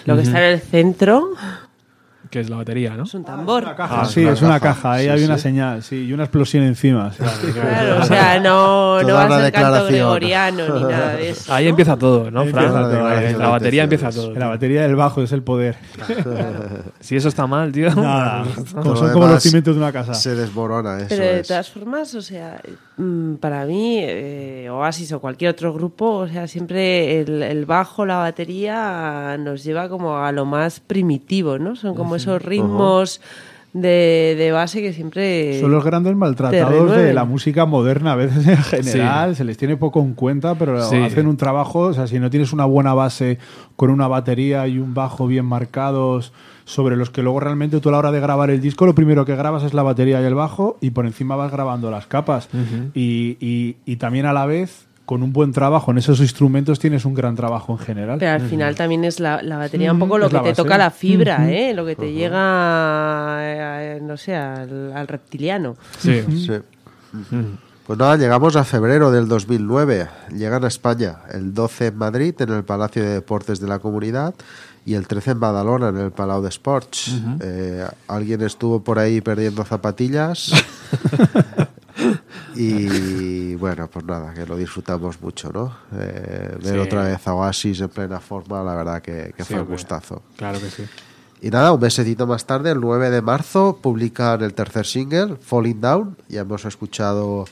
lo 0.05 0.15
que 0.15 0.21
está 0.21 0.37
en 0.47 0.53
el 0.53 0.59
centro, 0.59 1.29
que 2.31 2.39
es 2.39 2.49
la 2.49 2.55
batería, 2.55 2.95
¿no? 2.95 3.03
Es 3.03 3.13
un 3.13 3.23
tambor. 3.23 3.61
Una 3.63 3.75
caja, 3.75 4.01
Ah, 4.01 4.05
sí, 4.05 4.25
es 4.25 4.41
una 4.41 4.59
caja. 4.59 4.73
caja. 4.75 4.91
Ahí 4.93 5.03
Sí, 5.03 5.09
hay 5.09 5.23
una 5.25 5.37
señal, 5.37 5.83
sí, 5.83 6.05
y 6.05 6.13
una 6.13 6.23
explosión 6.23 6.63
encima. 6.63 7.11
sí. 7.13 7.21
Claro, 7.53 7.99
o 8.01 8.05
sea, 8.05 8.39
no, 8.39 9.03
no 9.03 9.13
va 9.13 9.25
a 9.25 9.41
ser 9.41 9.51
canto 9.51 9.85
gregoriano 9.87 10.75
ni 10.79 10.83
nada 10.85 11.15
de 11.17 11.29
eso. 11.31 11.53
Ahí 11.53 11.65
¿no? 11.65 11.69
empieza 11.71 11.97
todo, 11.97 12.31
¿no, 12.31 12.45
Fran? 12.45 12.73
la 13.37 13.49
batería 13.49 13.83
empieza 13.83 14.09
todo. 14.09 14.33
La 14.33 14.47
batería 14.47 14.81
del 14.83 14.95
bajo 14.95 15.21
es 15.21 15.31
el 15.31 15.43
poder. 15.43 15.75
Si 16.99 17.15
eso 17.15 17.27
está 17.29 17.47
mal, 17.47 17.71
tío. 17.71 17.93
Nada, 17.95 18.45
como 18.73 18.95
son 18.95 19.11
como 19.11 19.27
los 19.27 19.41
cimientos 19.43 19.75
de 19.75 19.81
una 19.81 19.91
casa. 19.91 20.13
Se 20.13 20.35
desmorona 20.35 20.97
eso. 20.99 21.07
Pero 21.09 21.23
de 21.25 21.43
todas 21.43 21.69
formas, 21.69 22.13
o 22.15 22.21
sea, 22.21 22.61
mm, 22.97 23.35
para 23.35 23.65
mí, 23.65 23.97
eh, 23.99 24.69
Oasis 24.71 25.11
o 25.13 25.19
cualquier 25.19 25.51
otro 25.51 25.73
grupo, 25.73 26.05
o 26.17 26.27
sea, 26.27 26.47
siempre 26.47 27.19
el, 27.21 27.41
el 27.43 27.65
bajo, 27.65 28.05
la 28.05 28.17
batería 28.17 29.35
nos 29.39 29.63
lleva 29.63 29.89
como 29.89 30.17
a 30.17 30.31
lo 30.31 30.45
más 30.45 30.79
primitivo, 30.79 31.57
¿no? 31.59 31.75
Son 31.75 31.95
como 31.95 32.15
esos 32.21 32.41
ritmos 32.41 33.21
de, 33.73 34.35
de 34.37 34.51
base 34.51 34.81
que 34.81 34.91
siempre... 34.91 35.59
Son 35.61 35.71
los 35.71 35.83
grandes 35.83 36.13
maltratados 36.15 36.91
de 36.95 37.13
la 37.13 37.23
música 37.23 37.65
moderna, 37.65 38.11
a 38.13 38.15
veces 38.15 38.45
en 38.45 38.57
general, 38.57 39.35
se 39.35 39.45
les 39.45 39.57
tiene 39.57 39.77
poco 39.77 40.01
en 40.01 40.13
cuenta, 40.13 40.55
pero 40.55 40.81
Sí. 40.89 40.97
hacen 40.97 41.27
un 41.27 41.37
trabajo, 41.37 41.79
o 41.79 41.93
sea, 41.93 42.05
si 42.07 42.19
no 42.19 42.29
tienes 42.29 42.51
una 42.51 42.65
buena 42.65 42.93
base 42.93 43.37
con 43.77 43.89
una 43.89 44.07
batería 44.09 44.67
y 44.67 44.77
un 44.77 44.93
bajo 44.93 45.25
bien 45.27 45.45
marcados, 45.45 46.33
sobre 46.65 46.95
los 46.95 47.09
que 47.09 47.23
luego 47.23 47.39
realmente 47.39 47.79
tú 47.79 47.89
a 47.89 47.91
la 47.93 47.97
hora 47.97 48.11
de 48.11 48.19
grabar 48.19 48.49
el 48.49 48.61
disco, 48.61 48.85
lo 48.85 48.93
primero 48.95 49.25
que 49.25 49.35
grabas 49.35 49.63
es 49.63 49.73
la 49.73 49.83
batería 49.83 50.21
y 50.21 50.25
el 50.25 50.35
bajo, 50.35 50.77
y 50.81 50.91
por 50.91 51.05
encima 51.05 51.35
vas 51.35 51.51
grabando 51.51 51.89
las 51.91 52.07
capas. 52.07 52.49
y, 52.93 53.37
y- 53.39 53.77
y 53.85 53.95
también 53.95 54.25
a 54.25 54.33
la 54.33 54.45
vez, 54.45 54.87
con 55.05 55.23
un 55.23 55.33
buen 55.33 55.51
trabajo 55.51 55.91
en 55.91 55.97
esos 55.97 56.19
instrumentos, 56.19 56.79
tienes 56.79 57.05
un 57.05 57.13
gran 57.13 57.35
trabajo 57.35 57.73
en 57.73 57.79
general. 57.79 58.19
Pero 58.19 58.31
al 58.31 58.41
final 58.41 58.75
también 58.75 59.03
es 59.03 59.19
la, 59.19 59.41
la 59.41 59.57
batería 59.57 59.91
un 59.91 59.99
poco 59.99 60.17
lo 60.17 60.27
es 60.27 60.33
que 60.33 60.39
te 60.39 60.53
toca 60.53 60.77
la 60.77 60.91
fibra. 60.91 61.51
¿eh? 61.51 61.73
Lo 61.73 61.85
que 61.85 61.95
te 61.95 62.13
llega, 62.13 63.37
eh, 63.41 63.99
no 64.01 64.17
sé, 64.17 64.35
al, 64.35 64.93
al 64.93 65.07
reptiliano. 65.07 65.75
Sí. 65.97 66.21
Sí. 66.29 66.53
Pues 67.85 67.99
nada, 67.99 68.15
llegamos 68.15 68.55
a 68.55 68.63
febrero 68.63 69.11
del 69.11 69.27
2009. 69.27 70.07
Llegan 70.33 70.63
a 70.63 70.67
España 70.67 71.17
el 71.33 71.53
12 71.53 71.87
en 71.87 71.97
Madrid, 71.97 72.33
en 72.39 72.51
el 72.51 72.63
Palacio 72.63 73.03
de 73.03 73.09
Deportes 73.09 73.59
de 73.59 73.67
la 73.67 73.79
Comunidad, 73.79 74.33
y 74.85 74.93
el 74.93 75.07
13 75.07 75.31
en 75.31 75.39
Badalona, 75.39 75.89
en 75.89 75.97
el 75.97 76.11
Palau 76.11 76.41
de 76.41 76.49
Sports. 76.49 77.11
Eh, 77.41 77.85
alguien 78.07 78.41
estuvo 78.41 78.83
por 78.83 78.97
ahí 78.97 79.21
perdiendo 79.21 79.63
zapatillas. 79.63 80.53
y 82.55 83.55
bueno, 83.55 83.87
pues 83.87 84.05
nada, 84.05 84.33
que 84.33 84.45
lo 84.45 84.57
disfrutamos 84.57 85.21
mucho, 85.21 85.51
¿no? 85.51 85.75
Eh, 85.97 86.57
ver 86.63 86.73
Sí. 86.73 86.79
otra 86.79 87.03
vez 87.03 87.27
a 87.27 87.33
Oasis 87.33 87.81
en 87.81 87.89
plena 87.89 88.19
forma, 88.19 88.63
la 88.63 88.75
verdad 88.75 89.01
que, 89.01 89.33
que 89.35 89.43
Sí, 89.43 89.53
fue 89.53 89.61
un 89.63 89.67
gustazo. 89.69 90.21
Claro 90.35 90.59
que 90.59 90.69
sí. 90.69 90.83
Y 91.41 91.49
nada, 91.49 91.71
un 91.73 91.79
mesecito 91.81 92.27
más 92.27 92.45
tarde, 92.45 92.71
el 92.71 92.79
9 92.79 93.09
de 93.09 93.21
marzo, 93.21 93.79
publican 93.81 94.41
el 94.43 94.53
tercer 94.53 94.85
single, 94.85 95.37
Falling 95.41 95.81
Down. 95.81 96.15
Ya 96.29 96.41
hemos 96.41 96.65
escuchado 96.65 97.45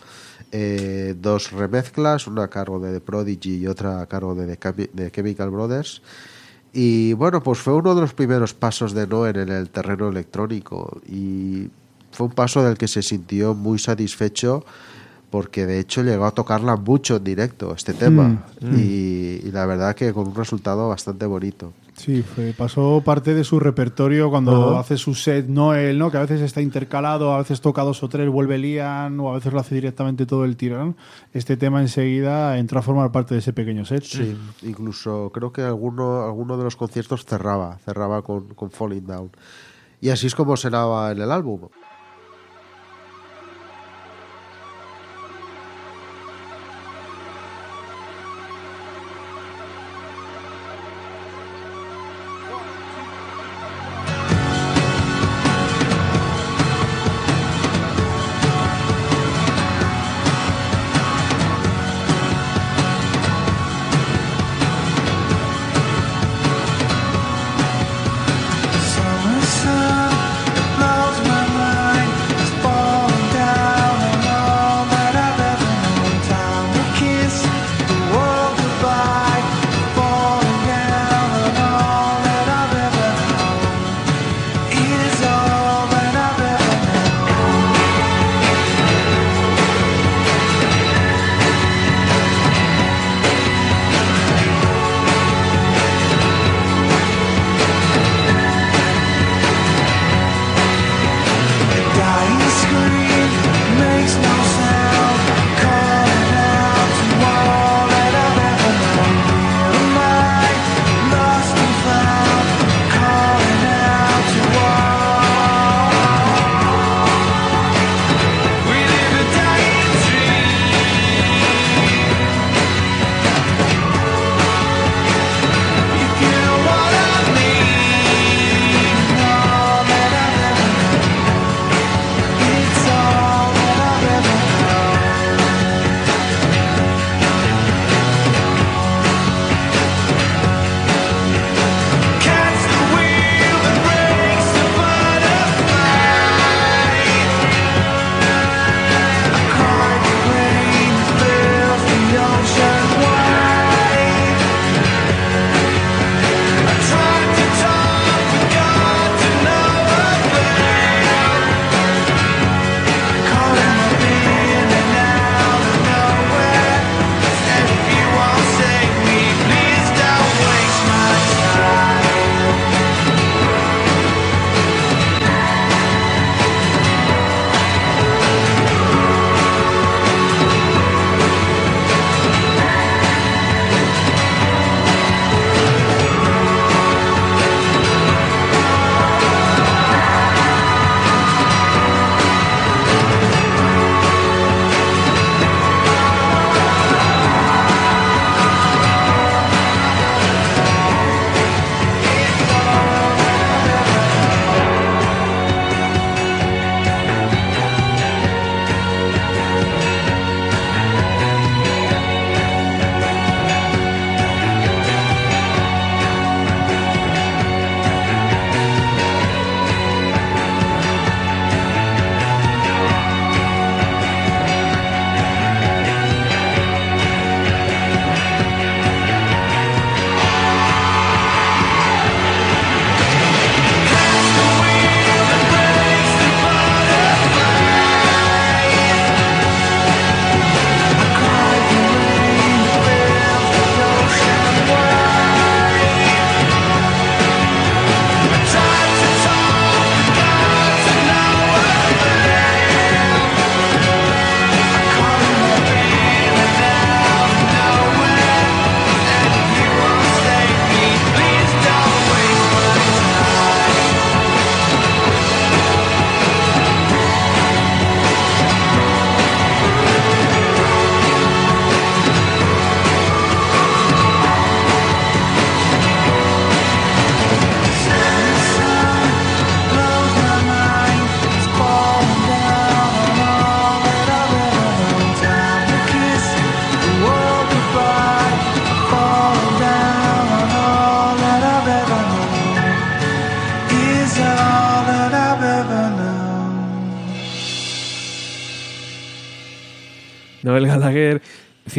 eh, 0.51 1.15
dos 1.19 1.51
remezclas, 1.51 2.27
una 2.27 2.43
a 2.43 2.47
cargo 2.49 2.79
de 2.79 2.93
The 2.93 3.01
Prodigy 3.01 3.57
y 3.57 3.67
otra 3.67 4.01
a 4.01 4.05
cargo 4.05 4.35
de, 4.35 4.55
The 4.55 4.89
de 4.93 5.11
Chemical 5.11 5.49
Brothers. 5.49 6.01
Y 6.71 7.13
bueno, 7.13 7.41
pues 7.41 7.57
fue 7.59 7.73
uno 7.73 7.95
de 7.95 8.01
los 8.01 8.13
primeros 8.13 8.53
pasos 8.53 8.93
de 8.93 9.07
Noel 9.07 9.37
en 9.37 9.49
el 9.49 9.71
terreno 9.71 10.09
electrónico. 10.09 11.01
Y 11.07 11.69
fue 12.11 12.27
un 12.27 12.33
paso 12.33 12.63
del 12.63 12.77
que 12.77 12.87
se 12.87 13.01
sintió 13.01 13.55
muy 13.55 13.79
satisfecho 13.79 14.63
porque 15.29 15.65
de 15.65 15.79
hecho 15.79 16.01
llegó 16.03 16.25
a 16.25 16.31
tocarla 16.31 16.75
mucho 16.75 17.17
en 17.17 17.23
directo 17.23 17.73
este 17.75 17.93
tema. 17.93 18.43
Y, 18.61 19.41
y 19.47 19.51
la 19.51 19.65
verdad 19.65 19.95
que 19.95 20.11
con 20.13 20.27
un 20.29 20.35
resultado 20.35 20.89
bastante 20.89 21.25
bonito. 21.25 21.73
Sí, 21.95 22.23
fue- 22.23 22.53
pasó 22.53 23.01
parte 23.03 23.33
de 23.33 23.43
su 23.43 23.59
repertorio 23.59 24.29
cuando 24.29 24.77
hace 24.77 24.95
su 24.97 25.13
set 25.13 25.47
Noel, 25.47 25.97
¿no? 25.99 26.09
Que 26.09 26.17
a 26.17 26.21
veces 26.21 26.39
está 26.39 26.61
intercalado, 26.61 27.33
a 27.33 27.39
veces 27.39 27.59
toca 27.59 27.81
dos 27.83 28.01
o 28.03 28.07
tres, 28.07 28.29
vuelve 28.29 28.57
Lian, 28.57 29.19
o 29.19 29.31
a 29.31 29.33
veces 29.35 29.51
lo 29.51 29.59
hace 29.59 29.75
directamente 29.75 30.25
todo 30.25 30.45
el 30.45 30.55
tirón. 30.55 30.95
Este 31.33 31.57
tema 31.57 31.81
enseguida 31.81 32.57
entró 32.57 32.79
a 32.79 32.81
formar 32.81 33.11
parte 33.11 33.33
de 33.35 33.41
ese 33.41 33.51
pequeño 33.51 33.83
set. 33.85 34.03
Sí, 34.03 34.37
incluso 34.63 35.29
creo 35.33 35.51
que 35.51 35.61
alguno, 35.61 36.23
alguno 36.23 36.57
de 36.57 36.63
los 36.63 36.77
conciertos 36.77 37.25
cerraba, 37.25 37.77
cerraba 37.83 38.21
con, 38.21 38.47
con 38.55 38.71
Falling 38.71 39.05
Down. 39.05 39.29
Y 39.99 40.09
así 40.09 40.27
es 40.27 40.35
como 40.35 40.55
sonaba 40.55 41.11
en 41.11 41.21
el 41.21 41.29
álbum. 41.31 41.67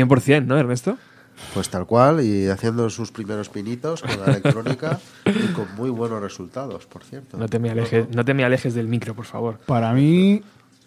100%, 0.06 0.46
¿no, 0.46 0.58
Ernesto? 0.58 0.96
Pues 1.54 1.68
tal 1.68 1.86
cual, 1.86 2.22
y 2.24 2.48
haciendo 2.48 2.88
sus 2.90 3.10
primeros 3.10 3.48
pinitos 3.48 4.02
con 4.02 4.20
la 4.20 4.26
electrónica 4.26 5.00
y 5.26 5.52
con 5.52 5.74
muy 5.74 5.90
buenos 5.90 6.20
resultados, 6.20 6.86
por 6.86 7.02
cierto. 7.02 7.38
No 7.38 7.48
te 7.48 7.58
me 7.58 7.70
alejes, 7.70 8.08
no 8.14 8.24
te 8.24 8.34
me 8.34 8.44
alejes 8.44 8.74
del 8.74 8.88
micro, 8.88 9.14
por 9.14 9.24
favor. 9.24 9.58
Para 9.66 9.92
mí, 9.92 10.42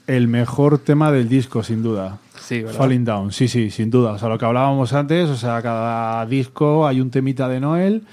el 0.08 0.28
mejor 0.28 0.78
tema 0.78 1.12
del 1.12 1.28
disco, 1.28 1.64
sin 1.64 1.82
duda. 1.82 2.20
Sí, 2.40 2.62
¿verdad? 2.62 2.78
Falling 2.78 3.04
Down, 3.04 3.32
sí, 3.32 3.48
sí, 3.48 3.72
sin 3.72 3.90
duda. 3.90 4.12
O 4.12 4.20
sea, 4.20 4.30
lo 4.30 4.38
que 4.38 4.46
hablábamos 4.46 4.94
antes, 4.94 5.30
o 5.30 5.36
sea, 5.36 5.62
cada 5.62 6.26
disco 6.26 6.88
hay 6.88 7.02
un 7.02 7.10
temita 7.10 7.48
de 7.48 7.60
Noel. 7.60 8.04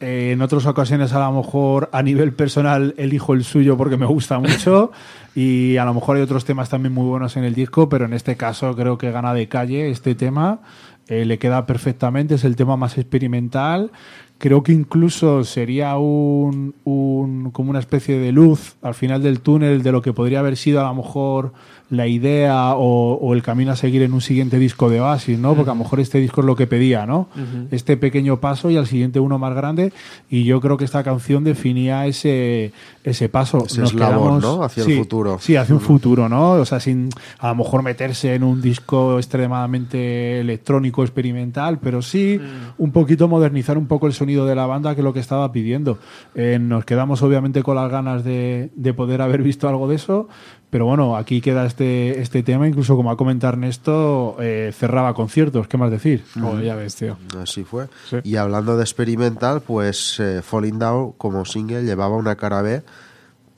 Eh, 0.00 0.30
en 0.32 0.40
otras 0.40 0.64
ocasiones, 0.66 1.12
a 1.12 1.20
lo 1.20 1.32
mejor 1.42 1.90
a 1.92 2.02
nivel 2.02 2.32
personal, 2.32 2.94
elijo 2.96 3.34
el 3.34 3.44
suyo 3.44 3.76
porque 3.76 3.96
me 3.98 4.06
gusta 4.06 4.38
mucho. 4.38 4.92
y 5.34 5.76
a 5.76 5.84
lo 5.84 5.92
mejor 5.94 6.16
hay 6.16 6.22
otros 6.22 6.44
temas 6.44 6.70
también 6.70 6.94
muy 6.94 7.04
buenos 7.06 7.36
en 7.36 7.44
el 7.44 7.54
disco, 7.54 7.88
pero 7.88 8.06
en 8.06 8.14
este 8.14 8.36
caso 8.36 8.74
creo 8.74 8.96
que 8.98 9.10
gana 9.10 9.34
de 9.34 9.48
calle 9.48 9.90
este 9.90 10.14
tema. 10.14 10.60
Eh, 11.08 11.24
le 11.24 11.38
queda 11.38 11.66
perfectamente, 11.66 12.36
es 12.36 12.44
el 12.44 12.56
tema 12.56 12.76
más 12.76 12.96
experimental. 12.96 13.90
Creo 14.38 14.62
que 14.62 14.72
incluso 14.72 15.44
sería 15.44 15.96
un, 15.98 16.74
un- 16.84 17.50
como 17.50 17.68
una 17.70 17.80
especie 17.80 18.18
de 18.18 18.32
luz 18.32 18.76
al 18.80 18.94
final 18.94 19.22
del 19.22 19.40
túnel 19.40 19.82
de 19.82 19.92
lo 19.92 20.00
que 20.02 20.12
podría 20.14 20.38
haber 20.38 20.56
sido 20.56 20.80
a 20.80 20.84
lo 20.88 20.94
mejor 20.94 21.52
la 21.90 22.06
idea 22.06 22.74
o, 22.76 23.14
o 23.14 23.34
el 23.34 23.42
camino 23.42 23.72
a 23.72 23.76
seguir 23.76 24.02
en 24.02 24.12
un 24.12 24.20
siguiente 24.20 24.58
disco 24.58 24.88
de 24.88 25.00
Oasis, 25.00 25.38
¿no? 25.38 25.54
Porque 25.54 25.70
a 25.70 25.74
lo 25.74 25.80
mejor 25.80 25.98
este 25.98 26.18
disco 26.18 26.40
es 26.40 26.46
lo 26.46 26.54
que 26.54 26.68
pedía, 26.68 27.04
¿no? 27.04 27.28
Este 27.72 27.96
pequeño 27.96 28.40
paso 28.40 28.70
y 28.70 28.76
al 28.76 28.86
siguiente 28.86 29.18
uno 29.18 29.38
más 29.38 29.54
grande. 29.54 29.92
Y 30.30 30.44
yo 30.44 30.60
creo 30.60 30.76
que 30.76 30.84
esta 30.84 31.02
canción 31.02 31.42
definía 31.42 32.06
ese, 32.06 32.72
ese 33.02 33.28
paso. 33.28 33.64
Ese 33.66 33.82
eslabón, 33.82 34.40
¿no? 34.40 34.62
Hacia 34.62 34.84
el 34.84 34.90
sí, 34.90 34.98
futuro. 34.98 35.38
Sí, 35.40 35.56
hacia 35.56 35.74
un 35.74 35.80
futuro, 35.80 36.28
¿no? 36.28 36.52
O 36.52 36.64
sea, 36.64 36.78
sin 36.78 37.10
a 37.38 37.48
lo 37.48 37.56
mejor 37.56 37.82
meterse 37.82 38.34
en 38.34 38.44
un 38.44 38.62
disco 38.62 39.18
extremadamente 39.18 40.40
electrónico, 40.40 41.02
experimental, 41.02 41.80
pero 41.80 42.02
sí 42.02 42.40
un 42.78 42.92
poquito 42.92 43.26
modernizar 43.26 43.76
un 43.76 43.86
poco 43.86 44.06
el 44.06 44.12
sonido 44.12 44.46
de 44.46 44.54
la 44.54 44.66
banda, 44.66 44.94
que 44.94 45.00
es 45.00 45.04
lo 45.04 45.12
que 45.12 45.20
estaba 45.20 45.50
pidiendo. 45.50 45.98
Eh, 46.36 46.58
nos 46.60 46.84
quedamos 46.84 47.22
obviamente 47.22 47.64
con 47.64 47.74
las 47.74 47.90
ganas 47.90 48.22
de, 48.22 48.70
de 48.76 48.94
poder 48.94 49.22
haber 49.22 49.42
visto 49.42 49.68
algo 49.68 49.88
de 49.88 49.96
eso, 49.96 50.28
pero 50.70 50.86
bueno, 50.86 51.16
aquí 51.16 51.40
queda 51.40 51.66
este, 51.66 51.79
este 51.80 52.42
tema, 52.42 52.68
incluso 52.68 52.96
como 52.96 53.10
ha 53.10 53.16
comentado 53.16 53.52
Ernesto, 53.52 54.36
eh, 54.40 54.72
cerraba 54.76 55.14
conciertos, 55.14 55.68
¿qué 55.68 55.76
más 55.76 55.90
decir? 55.90 56.24
Joder, 56.38 56.64
ya 56.64 56.74
ves, 56.74 56.96
tío. 56.96 57.16
Así 57.40 57.64
fue. 57.64 57.88
Sí. 58.08 58.16
Y 58.24 58.36
hablando 58.36 58.76
de 58.76 58.82
experimental, 58.82 59.60
pues 59.62 60.18
eh, 60.20 60.42
Falling 60.42 60.78
Down 60.78 61.12
como 61.12 61.44
single 61.44 61.84
llevaba 61.84 62.16
una 62.16 62.36
cara 62.36 62.62
B 62.62 62.82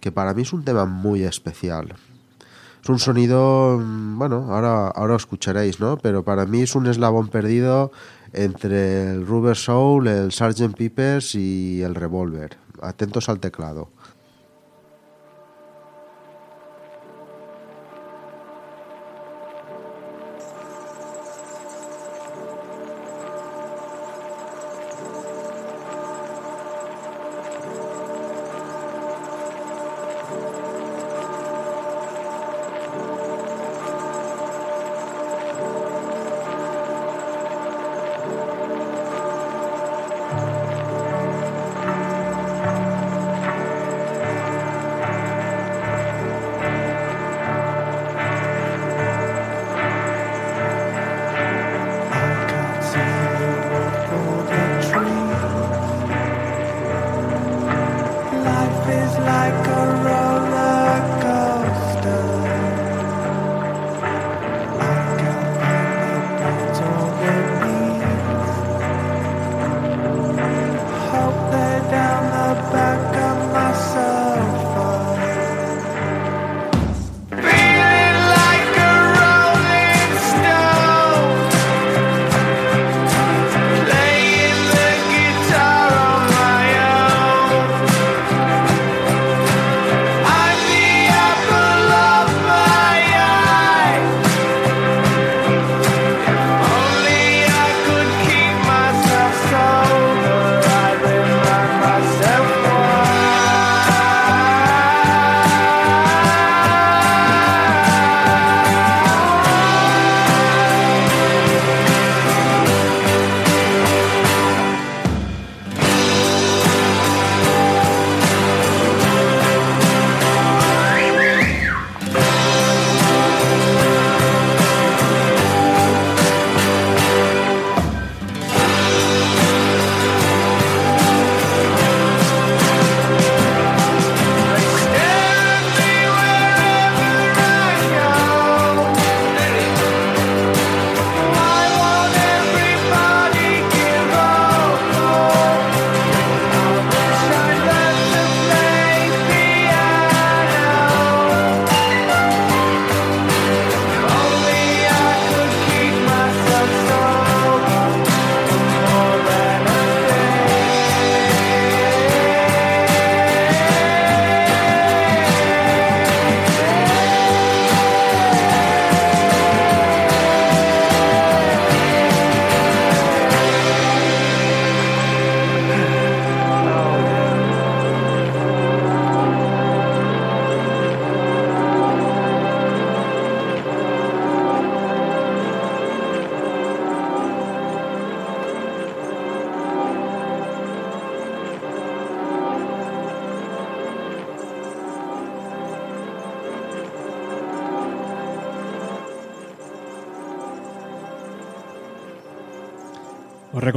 que 0.00 0.10
para 0.10 0.34
mí 0.34 0.42
es 0.42 0.52
un 0.52 0.64
tema 0.64 0.84
muy 0.84 1.22
especial. 1.22 1.94
Es 2.82 2.88
un 2.88 2.98
sonido, 2.98 3.78
mm, 3.78 4.18
bueno, 4.18 4.48
ahora, 4.50 4.88
ahora 4.88 5.14
escucharéis, 5.14 5.78
¿no? 5.78 5.96
Pero 5.98 6.24
para 6.24 6.44
mí 6.44 6.62
es 6.62 6.74
un 6.74 6.88
eslabón 6.88 7.28
perdido 7.28 7.92
entre 8.32 9.12
el 9.12 9.26
Rubber 9.26 9.56
Soul, 9.56 10.08
el 10.08 10.32
Sgt. 10.32 10.74
Peppers 10.76 11.36
y 11.36 11.82
el 11.82 11.94
Revolver. 11.94 12.56
Atentos 12.80 13.28
al 13.28 13.38
teclado. 13.38 13.90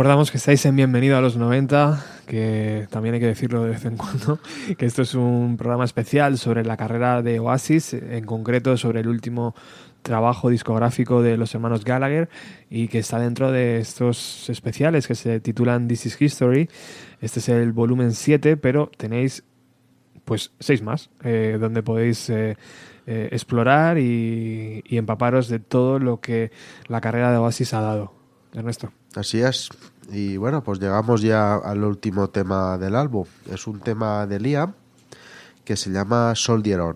Recordamos 0.05 0.29
que 0.29 0.37
estáis 0.37 0.63
en 0.67 0.75
Bienvenido 0.75 1.17
a 1.17 1.21
los 1.21 1.35
90, 1.35 2.05
que 2.27 2.85
también 2.91 3.15
hay 3.15 3.19
que 3.19 3.25
decirlo 3.25 3.63
de 3.63 3.71
vez 3.71 3.85
en 3.85 3.97
cuando, 3.97 4.37
que 4.77 4.85
esto 4.85 5.01
es 5.01 5.15
un 5.15 5.57
programa 5.57 5.83
especial 5.83 6.37
sobre 6.37 6.63
la 6.63 6.77
carrera 6.77 7.23
de 7.23 7.39
Oasis, 7.39 7.95
en 7.95 8.23
concreto 8.23 8.77
sobre 8.77 8.99
el 8.99 9.07
último 9.07 9.55
trabajo 10.03 10.51
discográfico 10.51 11.23
de 11.23 11.37
los 11.37 11.55
hermanos 11.55 11.83
Gallagher 11.83 12.29
y 12.69 12.87
que 12.87 12.99
está 12.99 13.17
dentro 13.17 13.51
de 13.51 13.79
estos 13.79 14.47
especiales 14.47 15.07
que 15.07 15.15
se 15.15 15.39
titulan 15.39 15.87
This 15.87 16.05
is 16.05 16.21
History. 16.21 16.69
Este 17.19 17.39
es 17.39 17.49
el 17.49 17.71
volumen 17.71 18.13
7, 18.13 18.57
pero 18.57 18.91
tenéis 18.95 19.43
pues 20.23 20.51
seis 20.59 20.83
más, 20.83 21.09
eh, 21.23 21.57
donde 21.59 21.81
podéis 21.81 22.29
eh, 22.29 22.57
eh, 23.07 23.29
explorar 23.31 23.97
y 23.97 24.83
empaparos 24.91 25.47
de 25.49 25.57
todo 25.57 25.97
lo 25.97 26.21
que 26.21 26.51
la 26.89 27.01
carrera 27.01 27.31
de 27.31 27.37
Oasis 27.37 27.73
ha 27.73 27.81
dado. 27.81 28.13
Ernesto. 28.53 28.91
Así 29.15 29.41
es. 29.41 29.69
Y 30.11 30.37
bueno, 30.37 30.63
pues 30.63 30.79
llegamos 30.79 31.21
ya 31.21 31.55
al 31.55 31.83
último 31.83 32.29
tema 32.29 32.77
del 32.77 32.95
álbum. 32.95 33.25
Es 33.51 33.67
un 33.67 33.79
tema 33.79 34.27
de 34.27 34.39
Liam 34.39 34.73
que 35.63 35.75
se 35.75 35.89
llama 35.89 36.33
Soldier 36.35 36.79
On. 36.79 36.95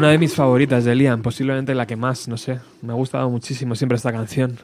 Una 0.00 0.12
de 0.12 0.18
mis 0.18 0.34
favoritas 0.34 0.82
de 0.86 0.94
Liam, 0.94 1.20
posiblemente 1.20 1.74
la 1.74 1.86
que 1.86 1.94
más, 1.94 2.26
no 2.26 2.38
sé. 2.38 2.58
Me 2.80 2.94
ha 2.94 2.96
gustado 2.96 3.28
muchísimo 3.28 3.74
siempre 3.74 3.96
esta 3.96 4.10
canción. 4.10 4.58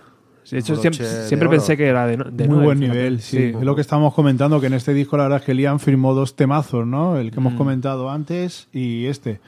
De 0.51 0.59
hecho, 0.59 0.77
siempre, 0.77 1.07
de 1.07 1.29
siempre 1.29 1.51
pensé 1.51 1.77
que 1.77 1.87
era 1.87 2.07
de, 2.07 2.17
de 2.17 2.49
Muy 2.49 2.65
buen 2.65 2.81
nivel, 2.81 3.21
sí. 3.21 3.53
Es 3.55 3.61
lo 3.61 3.75
que 3.75 3.83
estábamos 3.83 4.15
comentando, 4.15 4.59
que 4.63 4.69
en 4.69 4.73
este 4.73 4.95
disco 4.95 5.19
la 5.19 5.25
verdad 5.25 5.41
es 5.41 5.45
que 5.45 5.53
Liam 5.53 5.79
firmó 5.79 6.15
dos 6.15 6.37
temazos, 6.37 6.87
¿no? 6.87 7.19
El 7.19 7.33
que 7.33 7.39
hemos 7.39 7.53
comentado 7.53 8.11
antes 8.11 8.69
y 8.73 9.05
este. 9.05 9.39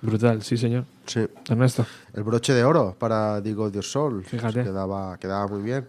Brutal, 0.00 0.40
sí, 0.42 0.56
señor. 0.56 0.84
Sí. 1.04 1.26
Ernesto. 1.46 1.84
El 2.14 2.22
broche 2.22 2.54
de 2.54 2.64
oro 2.64 2.96
para 2.98 3.42
Digo 3.42 3.68
Dios 3.68 3.90
Sol. 3.90 4.24
Fíjate. 4.24 4.64
Quedaba, 4.64 5.18
quedaba 5.18 5.46
muy 5.46 5.60
bien. 5.60 5.88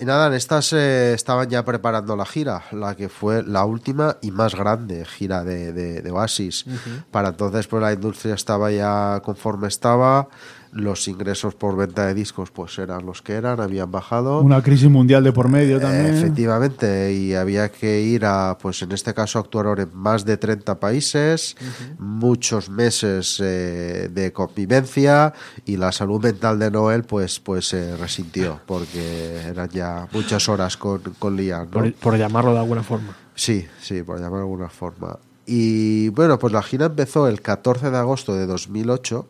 Y 0.00 0.06
nada, 0.06 0.28
en 0.28 0.32
estas 0.32 0.72
eh, 0.72 1.12
estaban 1.12 1.50
ya 1.50 1.62
preparando 1.64 2.16
la 2.16 2.24
gira, 2.24 2.62
la 2.72 2.94
que 2.96 3.10
fue 3.10 3.42
la 3.42 3.64
última 3.66 4.16
y 4.22 4.30
más 4.30 4.54
grande 4.54 5.04
gira 5.04 5.44
de, 5.44 5.74
de- 5.74 6.00
de 6.00 6.10
Oasis. 6.10 6.64
Para 7.10 7.28
entonces, 7.28 7.66
pues 7.66 7.82
la 7.82 7.92
industria 7.92 8.34
estaba 8.34 8.70
ya 8.70 9.20
conforme 9.22 9.68
estaba, 9.68 10.28
los 10.72 11.08
ingresos 11.08 11.54
por 11.54 11.76
venta 11.76 12.06
de 12.06 12.14
discos 12.14 12.50
pues 12.50 12.78
eran 12.78 13.04
los 13.04 13.22
que 13.22 13.34
eran, 13.34 13.60
habían 13.60 13.90
bajado. 13.90 14.40
Una 14.40 14.62
crisis 14.62 14.88
mundial 14.88 15.24
de 15.24 15.32
por 15.32 15.48
medio 15.48 15.78
Eh, 15.78 15.80
también. 15.80 16.14
Efectivamente, 16.14 17.12
y 17.12 17.34
había 17.34 17.70
que 17.70 18.00
ir 18.00 18.24
a, 18.24 18.56
pues 18.60 18.82
en 18.82 18.92
este 18.92 19.14
caso 19.14 19.38
actuaron 19.38 19.80
en 19.80 19.90
más 19.94 20.24
de 20.24 20.36
30 20.36 20.78
países, 20.78 21.56
muchos 21.98 22.70
meses 22.70 23.40
eh, 23.42 24.08
de 24.12 24.32
convivencia 24.32 25.32
y 25.64 25.76
la 25.76 25.92
salud 25.92 26.22
mental 26.22 26.58
de 26.58 26.70
Noel 26.70 27.04
pues 27.04 27.40
pues 27.40 27.68
se 27.68 27.96
resintió 27.96 28.60
porque 28.66 29.42
eran 29.46 29.68
ya 29.70 30.08
muchas 30.12 30.48
horas 30.48 30.76
con, 30.76 31.00
con 31.18 31.36
Liam. 31.36 31.64
¿no? 31.64 31.70
Por, 31.70 31.94
por 31.94 32.16
llamarlo 32.16 32.52
de 32.52 32.58
alguna 32.58 32.82
forma. 32.82 33.16
Sí, 33.34 33.66
sí, 33.80 34.02
por 34.02 34.18
llamar 34.18 34.40
de 34.40 34.40
alguna 34.40 34.68
forma. 34.68 35.18
Y 35.46 36.10
bueno, 36.10 36.38
pues 36.38 36.52
la 36.52 36.62
gira 36.62 36.86
empezó 36.86 37.26
el 37.26 37.40
14 37.40 37.90
de 37.90 37.96
agosto 37.96 38.34
de 38.34 38.46
2008 38.46 39.26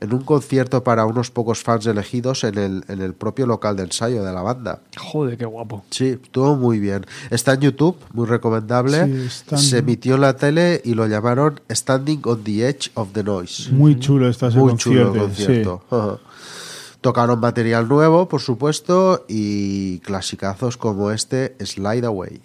en 0.00 0.14
un 0.14 0.22
concierto 0.22 0.82
para 0.82 1.04
unos 1.06 1.30
pocos 1.30 1.62
fans 1.62 1.86
elegidos 1.86 2.44
en 2.44 2.58
el, 2.58 2.84
en 2.88 3.00
el 3.02 3.14
propio 3.14 3.46
local 3.46 3.76
de 3.76 3.84
ensayo 3.84 4.24
de 4.24 4.32
la 4.32 4.42
banda. 4.42 4.80
Joder, 4.98 5.36
qué 5.36 5.44
guapo. 5.44 5.84
Sí, 5.90 6.18
estuvo 6.22 6.56
muy 6.56 6.78
bien. 6.78 7.06
Está 7.30 7.54
en 7.54 7.60
YouTube, 7.60 7.96
muy 8.12 8.26
recomendable. 8.26 9.28
Sí, 9.28 9.56
Se 9.56 9.78
emitió 9.78 10.14
en 10.14 10.22
la 10.22 10.36
tele 10.36 10.80
y 10.84 10.94
lo 10.94 11.06
llamaron 11.06 11.60
Standing 11.70 12.22
on 12.24 12.42
the 12.44 12.68
Edge 12.68 12.90
of 12.94 13.12
the 13.12 13.22
Noise. 13.22 13.70
Muy 13.72 13.98
chulo 13.98 14.28
está 14.28 14.48
ese 14.48 14.58
Muy 14.58 14.76
chulo 14.76 15.12
concierto. 15.12 15.24
el 15.24 15.30
sí. 15.30 15.36
concierto. 15.44 15.82
Ajá. 15.90 16.18
Tocaron 17.00 17.40
material 17.40 17.88
nuevo, 17.88 18.28
por 18.28 18.42
supuesto, 18.42 19.24
y 19.26 20.00
clasicazos 20.00 20.76
como 20.76 21.10
este 21.10 21.56
Slide 21.64 22.04
Away. 22.04 22.42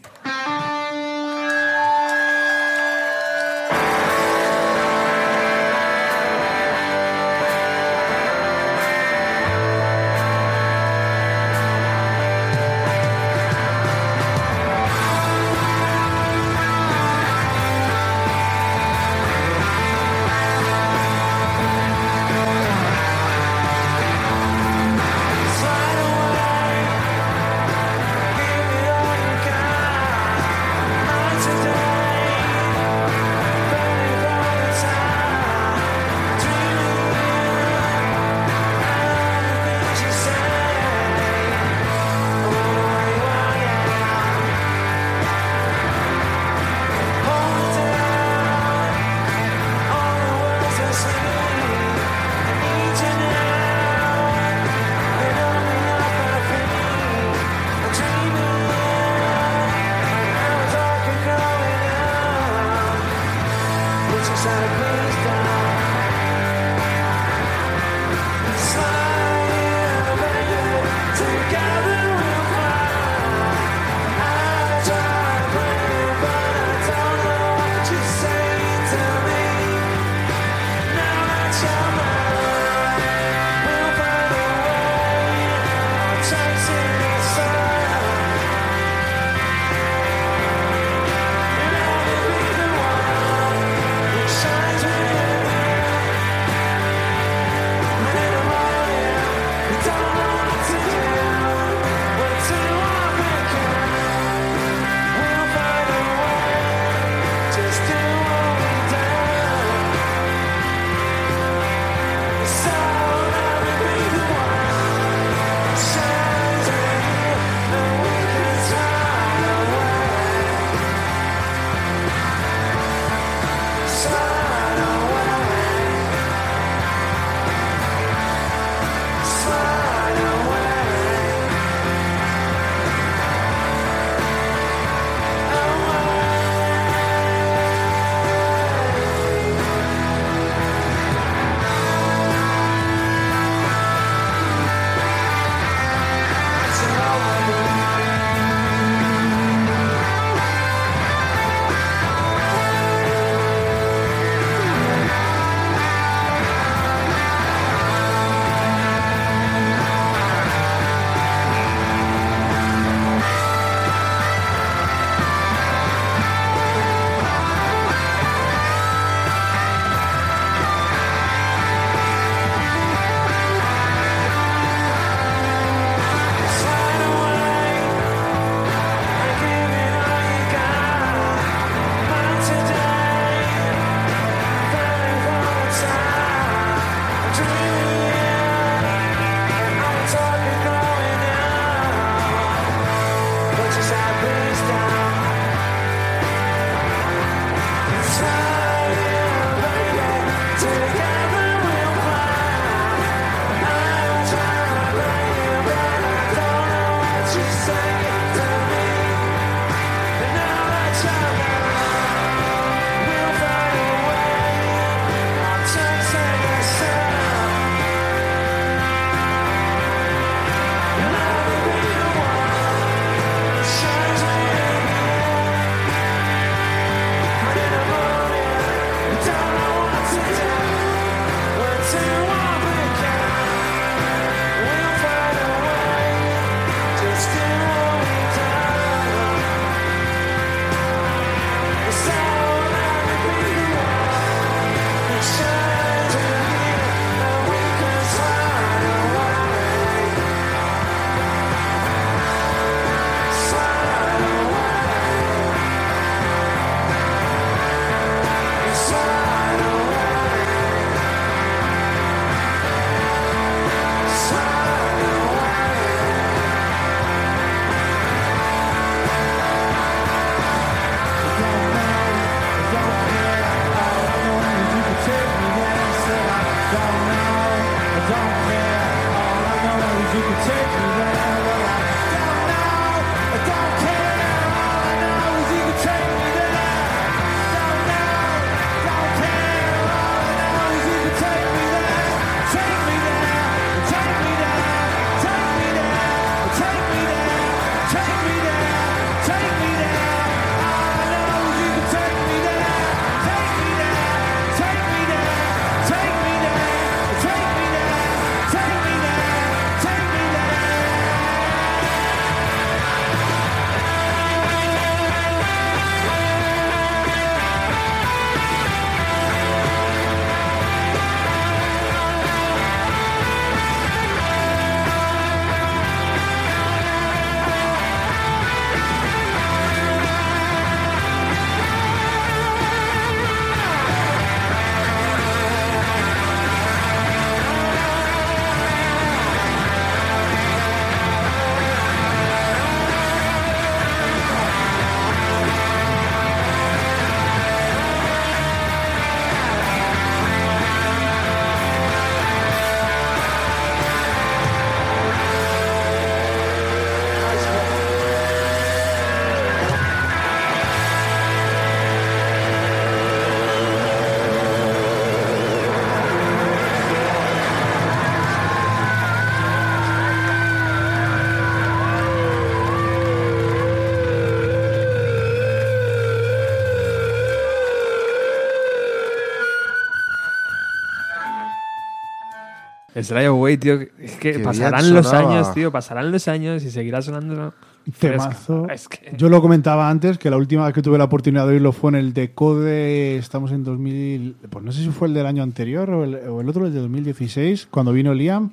Slide 383.01 383.25
Away, 383.25 383.57
tío, 383.57 383.74
es 383.99 384.15
que 384.17 384.33
Qué 384.33 384.40
pasarán 384.40 384.93
los 384.93 385.11
años, 385.14 385.53
tío, 385.53 385.72
pasarán 385.72 386.11
los 386.11 386.27
años 386.27 386.64
y 386.64 386.72
seguirá 386.72 387.01
sonando. 387.01 387.53
Temazo. 387.99 388.67
es 388.69 388.88
que- 388.88 389.14
Yo 389.15 389.30
lo 389.30 389.41
comentaba 389.41 389.90
antes, 389.90 390.17
que 390.17 390.30
la 390.32 390.38
última 390.38 390.65
vez 390.65 390.74
que 390.74 390.82
tuve 390.82 390.98
la 390.98 391.03
oportunidad 391.03 391.45
de 391.45 391.53
oírlo 391.53 391.72
fue 391.72 391.90
en 391.91 391.95
el 391.95 392.14
Decode, 392.14 393.17
estamos 393.17 393.51
en 393.51 393.64
2000, 393.64 394.38
pues 394.49 394.65
no 394.65 394.72
sé 394.72 394.82
si 394.82 394.90
fue 394.90 395.07
el 395.07 395.14
del 395.14 395.25
año 395.27 395.43
anterior 395.43 395.90
o 395.91 396.03
el, 396.03 396.15
o 396.30 396.41
el 396.41 396.49
otro, 396.49 396.65
el 396.65 396.74
de 396.74 396.80
2016, 396.80 397.67
cuando 397.69 397.91
vino 397.91 398.14
Liam. 398.14 398.51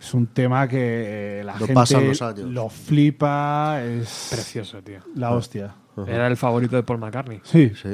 Es 0.00 0.14
un 0.14 0.26
tema 0.28 0.68
que 0.68 1.40
eh, 1.40 1.44
la 1.44 1.54
gente 1.54 1.72
pasan 1.74 2.06
los 2.06 2.22
años. 2.22 2.48
lo 2.48 2.68
flipa, 2.68 3.80
es 3.82 4.28
Precioso, 4.30 4.80
tío. 4.82 5.00
la 5.16 5.32
hostia. 5.32 5.74
Era 6.06 6.26
el 6.28 6.36
favorito 6.36 6.76
de 6.76 6.82
Paul 6.82 7.00
McCartney. 7.00 7.40
Sí, 7.42 7.72
Sí. 7.74 7.88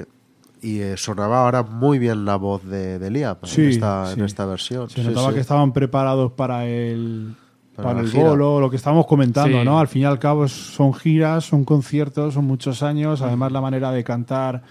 Y 0.63 0.81
eh, 0.81 0.97
sonaba 0.97 1.45
ahora 1.45 1.65
muy 1.65 1.99
bien 1.99 2.25
la 2.25 2.37
voz 2.37 2.65
de, 2.65 2.99
de 3.01 3.11
Liam 3.11 3.37
Sí, 3.43 3.63
en, 3.63 3.69
esta, 3.71 4.07
sí. 4.07 4.21
en 4.21 4.25
esta 4.27 4.47
versión. 4.47 4.89
se 4.89 5.03
Sí, 5.03 5.09
notaba 5.09 5.29
sí. 5.31 5.35
que 5.35 5.41
estaban 5.41 5.73
preparados 5.73 6.33
para 6.33 6.67
el, 6.67 7.35
Para 7.75 8.01
el 8.01 8.09
gira. 8.09 8.29
bolo, 8.31 8.61
lo 8.61 8.71
que 8.71 8.77
estábamos 8.77 9.07
comentando, 9.07 9.59
Sí. 9.59 9.65
¿no? 9.65 9.79
Al 9.81 9.89
fin 9.89 10.03
y 10.03 10.05
al 10.05 10.21
cabo 10.21 10.47
son 10.47 10.95
giras, 10.95 11.45
son 11.45 11.65
conciertos, 11.65 12.35
son 12.35 12.45
muchos 12.47 12.83
años, 12.85 13.23
además 13.23 13.51
la 13.51 13.61
manera 13.61 13.91
de 13.91 14.05
cantar 14.05 14.63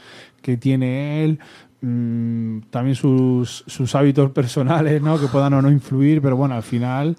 que 0.41 0.55
tiene 0.55 1.23
él, 1.25 1.39
mm, 1.81 2.69
también 2.69 2.95
sus, 2.95 3.63
sus 3.67 3.93
hábitos 3.95 4.31
personales, 4.39 5.01
¿no? 5.01 5.19
Que 5.19 5.27
puedan 5.27 5.53
o 5.55 5.61
no 5.61 5.69
influir, 5.69 6.21
pero 6.21 6.37
bueno, 6.37 6.55
al 6.55 6.63
final 6.63 7.17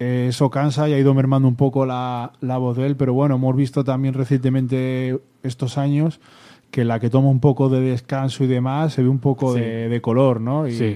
eh, 0.00 0.26
eso 0.30 0.50
cansa 0.50 0.88
y 0.88 0.92
ha 0.92 0.98
ido 0.98 1.14
mermando 1.14 1.46
un 1.46 1.56
poco 1.56 1.86
la, 1.86 2.32
la 2.40 2.58
voz 2.58 2.76
de 2.76 2.86
él, 2.86 2.96
pero 2.96 3.14
bueno, 3.14 3.36
hemos 3.36 3.54
visto 3.54 3.84
también 3.84 4.14
recientemente 4.14 5.20
estos 5.42 5.78
años 5.78 6.20
que 6.70 6.84
la 6.84 7.00
que 7.00 7.08
toma 7.10 7.28
un 7.28 7.40
poco 7.40 7.68
de 7.68 7.80
descanso 7.80 8.44
y 8.44 8.46
demás 8.46 8.92
se 8.92 9.02
ve 9.02 9.08
un 9.08 9.18
poco 9.20 9.54
Sí. 9.54 9.60
de, 9.60 9.88
de 9.88 10.00
color, 10.00 10.40
¿no? 10.40 10.66
Y, 10.68 10.72
Sí. 10.72 10.94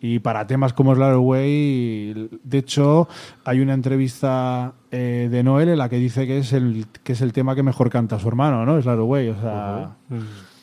y 0.00 0.18
para 0.18 0.46
temas 0.46 0.72
como 0.72 0.94
Slide 0.94 1.12
Away, 1.14 2.28
de 2.44 2.58
hecho, 2.58 3.08
hay 3.44 3.60
una 3.60 3.74
entrevista 3.74 4.74
eh, 4.90 5.28
de 5.30 5.42
Noel 5.42 5.70
en 5.70 5.78
la 5.78 5.88
que 5.88 5.96
dice 5.96 6.26
que 6.26 6.38
es 6.38 6.52
el 6.52 6.86
que 7.02 7.12
es 7.12 7.20
el 7.20 7.32
tema 7.32 7.54
que 7.54 7.62
mejor 7.62 7.90
canta 7.90 8.18
su 8.18 8.28
hermano, 8.28 8.64
¿no? 8.66 8.80
Slide 8.80 8.98
Away, 9.00 9.28
o 9.30 9.40
sea, 9.40 9.96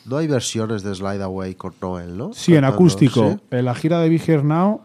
No 0.06 0.18
hay 0.18 0.28
versiones 0.28 0.84
de 0.84 0.94
Slide 0.94 1.24
Away 1.24 1.56
con 1.56 1.74
Noel, 1.82 2.16
¿no? 2.18 2.32
sí, 2.34 2.56
en 2.56 2.64
acústico. 2.64 3.32
¿sí? 3.32 3.38
En 3.52 3.66
la 3.66 3.74
gira 3.74 4.00
de 4.00 4.10
Be 4.10 4.22
Here 4.26 4.44
Now 4.44 4.82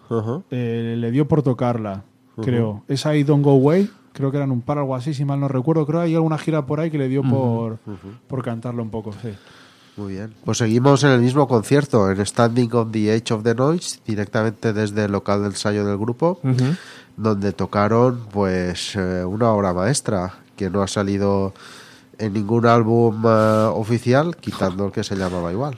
eh, 0.50 0.94
le 0.98 1.10
dio 1.10 1.28
por 1.28 1.42
tocarla, 1.42 2.04
creo. 2.42 2.82
Esa 2.88 3.14
I 3.14 3.22
Don't 3.24 3.44
Go 3.44 3.50
Away, 3.52 3.90
creo 4.20 4.30
que 4.30 4.36
eran 4.36 4.50
un 4.52 4.60
par 4.60 4.78
o 4.78 4.80
algo 4.82 4.94
así, 4.94 5.12
si 5.14 5.24
mal 5.24 5.40
no 5.40 5.48
recuerdo. 5.48 5.86
Creo 5.86 6.00
que 6.00 6.06
hay 6.06 6.14
alguna 6.14 6.38
gira 6.38 6.66
por 6.66 6.78
ahí 6.78 6.90
que 6.90 6.98
le 6.98 7.08
dio 7.08 7.22
por, 7.22 7.78
por 8.28 8.44
cantarlo 8.44 8.82
un 8.82 8.90
poco, 8.90 9.12
sí. 9.12 9.30
Muy 9.96 10.14
bien. 10.14 10.34
Pues 10.44 10.58
seguimos 10.58 11.02
en 11.04 11.10
el 11.10 11.20
mismo 11.20 11.46
concierto, 11.48 12.10
en 12.10 12.24
Standing 12.24 12.72
on 12.74 12.92
the 12.92 13.14
Edge 13.14 13.32
of 13.32 13.42
the 13.42 13.54
Noise, 13.54 14.00
directamente 14.06 14.72
desde 14.72 15.04
el 15.04 15.12
local 15.12 15.42
de 15.42 15.48
ensayo 15.48 15.84
del 15.84 15.98
grupo, 15.98 16.40
donde 17.16 17.52
tocaron 17.52 18.20
pues 18.32 18.94
eh, 18.96 19.24
una 19.24 19.50
obra 19.50 19.74
maestra 19.74 20.34
que 20.56 20.70
no 20.70 20.82
ha 20.82 20.88
salido 20.88 21.52
en 22.18 22.32
ningún 22.32 22.66
álbum 22.66 23.22
eh, 23.26 23.70
oficial, 23.74 24.36
quitando 24.36 24.86
el 24.86 24.92
que 24.92 25.02
se 25.02 25.16
llamaba 25.16 25.52
igual. 25.52 25.76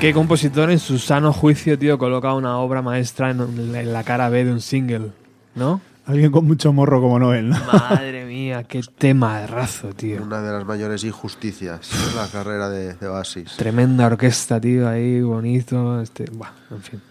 ¿Qué 0.00 0.14
compositor 0.14 0.70
en 0.70 0.78
su 0.78 0.98
sano 0.98 1.32
juicio, 1.32 1.76
tío, 1.76 1.98
coloca 1.98 2.32
una 2.32 2.58
obra 2.58 2.82
maestra 2.82 3.30
en, 3.30 3.40
en 3.74 3.92
la 3.92 4.04
cara 4.04 4.28
B 4.28 4.44
de 4.44 4.52
un 4.52 4.60
single? 4.60 5.10
¿No? 5.56 5.80
Alguien 6.06 6.30
con 6.30 6.46
mucho 6.46 6.72
morro 6.72 7.00
como 7.00 7.18
Noel, 7.18 7.50
¿no? 7.50 7.56
Madre 7.72 8.24
mía, 8.24 8.62
qué 8.62 8.80
tema 8.96 9.40
de 9.40 9.48
razo, 9.48 9.88
tío. 9.88 10.22
Una 10.22 10.40
de 10.40 10.52
las 10.52 10.64
mayores 10.64 11.02
injusticias 11.02 11.90
en 12.10 12.16
la 12.16 12.28
carrera 12.28 12.68
de, 12.70 12.94
de 12.94 13.08
Oasis. 13.08 13.56
Tremenda 13.56 14.06
orquesta, 14.06 14.60
tío, 14.60 14.88
ahí, 14.88 15.20
bonito. 15.20 16.00
Este, 16.00 16.26
buah, 16.30 16.52
en 16.70 16.80
fin. 16.82 17.02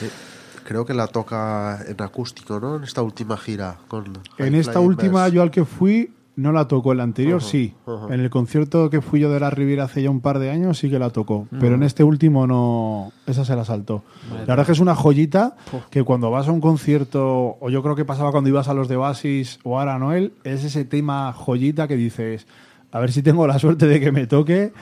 Sí. 0.00 0.06
Creo 0.64 0.84
que 0.84 0.92
la 0.92 1.06
toca 1.06 1.84
en 1.86 2.02
acústico, 2.02 2.58
¿no? 2.58 2.76
En 2.76 2.84
esta 2.84 3.00
última 3.02 3.36
gira. 3.36 3.76
Con 3.86 4.06
En 4.38 4.52
High 4.52 4.56
esta 4.56 4.80
última, 4.80 5.28
yo 5.28 5.40
al 5.40 5.52
que 5.52 5.64
fui, 5.64 6.12
no 6.36 6.50
la 6.50 6.66
tocó. 6.66 6.92
El 6.92 7.00
anterior 7.00 7.36
Ujú, 7.38 7.48
sí. 7.48 7.74
En 8.10 8.20
el 8.20 8.30
concierto 8.30 8.90
que 8.90 9.00
fui 9.00 9.20
yo 9.20 9.30
de 9.30 9.40
la 9.40 9.50
Riviera 9.50 9.84
hace 9.84 10.02
ya 10.02 10.10
un 10.10 10.20
par 10.20 10.38
de 10.38 10.50
años 10.50 10.78
sí 10.78 10.90
que 10.90 10.98
la 10.98 11.10
tocó. 11.10 11.46
Pero 11.60 11.74
en 11.74 11.82
este 11.82 12.04
último 12.04 12.46
no. 12.46 13.12
Esa 13.26 13.44
se 13.44 13.56
la 13.56 13.64
saltó. 13.64 14.02
La 14.30 14.38
verdad 14.38 14.60
es 14.60 14.66
que 14.66 14.72
es 14.72 14.80
una 14.80 14.94
joyita 14.94 15.56
que 15.90 16.02
cuando 16.02 16.30
vas 16.30 16.48
a 16.48 16.52
un 16.52 16.60
concierto, 16.60 17.56
o 17.60 17.70
yo 17.70 17.82
creo 17.82 17.96
que 17.96 18.04
pasaba 18.04 18.32
cuando 18.32 18.50
ibas 18.50 18.68
a 18.68 18.74
los 18.74 18.88
de 18.88 18.96
Basis 18.96 19.58
o 19.62 19.78
ahora 19.78 19.98
Noel, 19.98 20.32
es 20.44 20.64
ese 20.64 20.84
tema 20.84 21.32
joyita 21.32 21.88
que 21.88 21.96
dices, 21.96 22.46
a 22.92 23.00
ver 23.00 23.12
si 23.12 23.22
tengo 23.22 23.46
la 23.46 23.58
suerte 23.58 23.86
de 23.86 24.00
que 24.00 24.12
me 24.12 24.26
toque. 24.26 24.72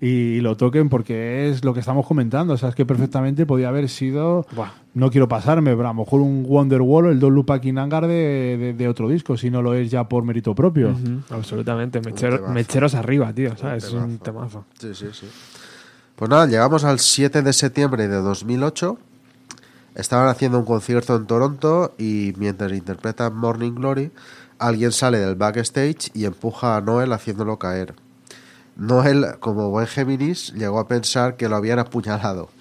Y 0.00 0.40
lo 0.40 0.56
toquen 0.56 0.88
porque 0.88 1.48
es 1.50 1.64
lo 1.64 1.74
que 1.74 1.80
estamos 1.80 2.06
comentando. 2.06 2.54
O 2.54 2.56
sea, 2.56 2.68
es 2.68 2.74
que 2.74 2.86
perfectamente 2.86 3.46
podía 3.46 3.68
haber 3.68 3.88
sido. 3.88 4.46
Buah. 4.54 4.70
No 4.94 5.10
quiero 5.10 5.28
pasarme, 5.28 5.74
pero 5.74 5.88
a 5.88 5.92
lo 5.92 6.02
mejor 6.04 6.20
un 6.20 6.44
Wonderwall 6.46 7.06
o 7.06 7.10
el 7.10 7.42
Back 7.44 7.64
in 7.64 7.78
Anger 7.78 8.06
de, 8.06 8.56
de- 8.58 8.72
de 8.74 8.88
otro 8.88 9.08
disco, 9.08 9.36
si 9.36 9.50
no 9.50 9.60
lo 9.62 9.74
es 9.74 9.90
ya 9.90 10.08
por 10.08 10.24
mérito 10.24 10.54
propio. 10.54 10.90
Ujú, 10.90 11.22
absolutamente. 11.30 12.00
Mechero- 12.00 12.46
mecheros 12.48 12.94
arriba, 12.94 13.32
tío, 13.32 13.56
¿sabes? 13.56 13.84
Es 13.84 13.92
un 13.92 14.18
temazo. 14.18 14.64
temazo. 14.78 14.94
Sí, 14.94 14.94
sí, 14.94 15.06
sí. 15.12 15.26
Pues 16.16 16.28
nada, 16.30 16.46
llegamos 16.46 16.84
al 16.84 16.98
7 16.98 17.42
de 17.42 17.52
septiembre 17.52 18.08
de 18.08 18.16
2008. 18.16 18.98
Estaban 19.94 20.28
haciendo 20.28 20.58
un 20.58 20.64
concierto 20.64 21.16
en 21.16 21.26
Toronto 21.26 21.94
y 21.98 22.32
mientras 22.38 22.72
interpretan 22.72 23.34
Morning 23.36 23.72
Glory, 23.72 24.10
alguien 24.58 24.92
sale 24.92 25.18
del 25.18 25.34
backstage 25.34 26.10
y 26.14 26.24
empuja 26.24 26.76
a 26.76 26.80
Noel 26.80 27.12
haciéndolo 27.12 27.58
caer. 27.58 27.94
Noel, 28.78 29.38
como 29.40 29.70
buen 29.70 29.86
Géminis, 29.86 30.52
llegó 30.54 30.78
a 30.78 30.86
pensar 30.88 31.36
que 31.36 31.48
lo 31.48 31.56
habían 31.56 31.78
apuñalado. 31.78 32.48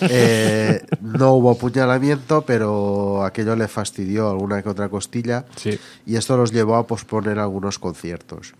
Eh, 0.00 0.84
no 1.00 1.34
hubo 1.34 1.52
apuñalamiento, 1.52 2.42
pero 2.42 3.24
aquello 3.24 3.54
le 3.54 3.68
fastidió 3.68 4.28
alguna 4.28 4.60
que 4.60 4.68
otra 4.68 4.88
costilla 4.88 5.44
Sí. 5.54 5.78
y 6.04 6.16
esto 6.16 6.36
los 6.36 6.50
llevó 6.50 6.74
a 6.74 6.86
posponer 6.88 7.38
algunos 7.38 7.78
conciertos. 7.78 8.54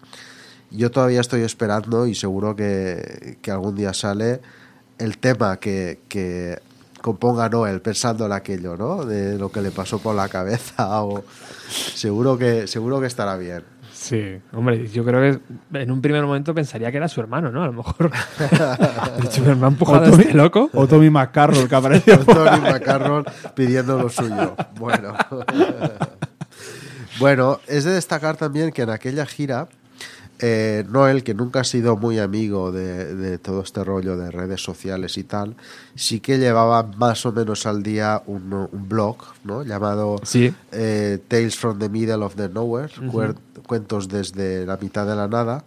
Yo 0.71 0.93
todavía 0.93 1.21
estoy 1.21 1.43
esperando 1.43 2.07
y 2.07 2.15
seguro 2.15 2.55
que, 2.55 3.37
que 3.43 3.51
algún 3.51 3.75
día 3.75 3.93
sale 3.95 4.41
el 4.99 5.19
tema 5.19 5.59
que, 5.59 5.99
que 6.09 6.61
componga 7.01 7.49
Noel 7.49 7.83
pensando 7.83 8.27
en 8.27 8.33
aquello, 8.33 8.77
¿no? 8.77 9.05
De 9.05 9.37
lo 9.37 9.51
que 9.51 9.61
le 9.61 9.73
pasó 9.73 9.99
por 9.99 10.15
la 10.15 10.29
cabeza 10.29 11.03
o 11.03 11.25
seguro 11.69 12.39
que 12.39 12.69
seguro 12.69 13.01
que 13.01 13.09
estará 13.09 13.37
bien. 13.37 13.65
Sí, 14.03 14.41
hombre, 14.53 14.89
yo 14.89 15.05
creo 15.05 15.21
que 15.71 15.79
en 15.81 15.91
un 15.93 16.03
primer 16.03 16.25
momento 16.25 16.53
pensaría 16.53 16.91
que 16.91 16.97
era 16.97 17.07
su 17.07 17.21
hermano, 17.21 17.53
¿no? 17.53 17.63
A 17.63 17.67
lo 17.67 17.73
mejor. 17.73 18.11
De 19.21 19.27
hecho, 19.27 19.43
me 19.55 19.65
ha 19.65 19.69
empujado 19.69 20.11
Tommy- 20.11 20.23
este 20.23 20.35
loco. 20.35 20.69
O 20.73 20.89
Tommy 20.89 21.09
McCarroll, 21.09 21.69
que 21.69 21.75
apareció. 21.77 22.19
Tony 22.27 22.61
McCarroll 22.61 23.25
pidiendo 23.55 23.97
lo 24.03 24.09
suyo. 24.09 24.57
Bueno. 24.75 25.15
bueno, 27.21 27.61
es 27.69 27.85
de 27.85 27.93
destacar 27.93 28.37
también 28.37 28.73
que 28.73 28.83
en 28.83 28.91
aquella 28.91 29.25
gira, 29.25 29.69
eh, 30.43 30.85
Noel, 30.91 31.23
que 31.25 31.33
nunca 31.35 31.61
ha 31.61 31.65
sido 31.65 31.97
muy 31.97 32.19
amigo 32.19 32.73
de, 32.73 33.15
de 33.15 33.39
todo 33.39 33.63
este 33.63 33.83
rollo 33.85 34.17
de 34.17 34.31
redes 34.31 34.63
sociales 34.63 35.17
y 35.17 35.23
tal, 35.25 35.55
sí 35.95 36.21
que 36.21 36.37
llevaba 36.39 36.83
más 36.83 37.25
o 37.25 37.33
menos 37.33 37.65
al 37.65 37.83
día 37.83 38.23
un, 38.27 38.53
un 38.53 38.89
blog, 38.89 39.17
¿no? 39.45 39.63
Llamado 39.63 40.17
Sí. 40.25 40.53
eh, 40.73 41.19
Tales 41.29 41.57
from 41.57 41.79
the 41.79 41.89
Middle 41.89 42.25
of 42.25 42.35
the 42.35 42.49
Nowhere, 42.49 42.93
cuentos 43.67 44.09
desde 44.09 44.67
la 44.67 44.77
mitad 44.77 45.07
de 45.07 45.15
la 45.17 45.29
nada. 45.29 45.65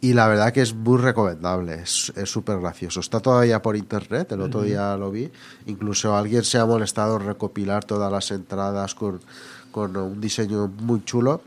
Y 0.00 0.12
la 0.12 0.28
verdad 0.28 0.52
que 0.52 0.60
es 0.60 0.74
muy 0.74 0.98
recomendable, 0.98 1.74
es 1.82 2.12
es 2.14 2.28
súper 2.30 2.60
gracioso. 2.60 3.00
Está 3.00 3.20
todavía 3.20 3.62
por 3.62 3.74
internet, 3.74 4.30
el 4.32 4.42
otro 4.42 4.60
día 4.60 4.94
lo 4.98 5.10
vi. 5.10 5.30
Incluso 5.64 6.14
alguien 6.14 6.44
se 6.44 6.58
ha 6.58 6.66
molestado 6.66 7.16
en 7.16 7.26
recopilar 7.26 7.84
todas 7.84 8.12
las 8.12 8.30
entradas 8.30 8.94
con, 8.94 9.20
con 9.72 9.96
un 9.96 10.20
diseño 10.20 10.68
muy 10.68 11.02
chulo. 11.04 11.40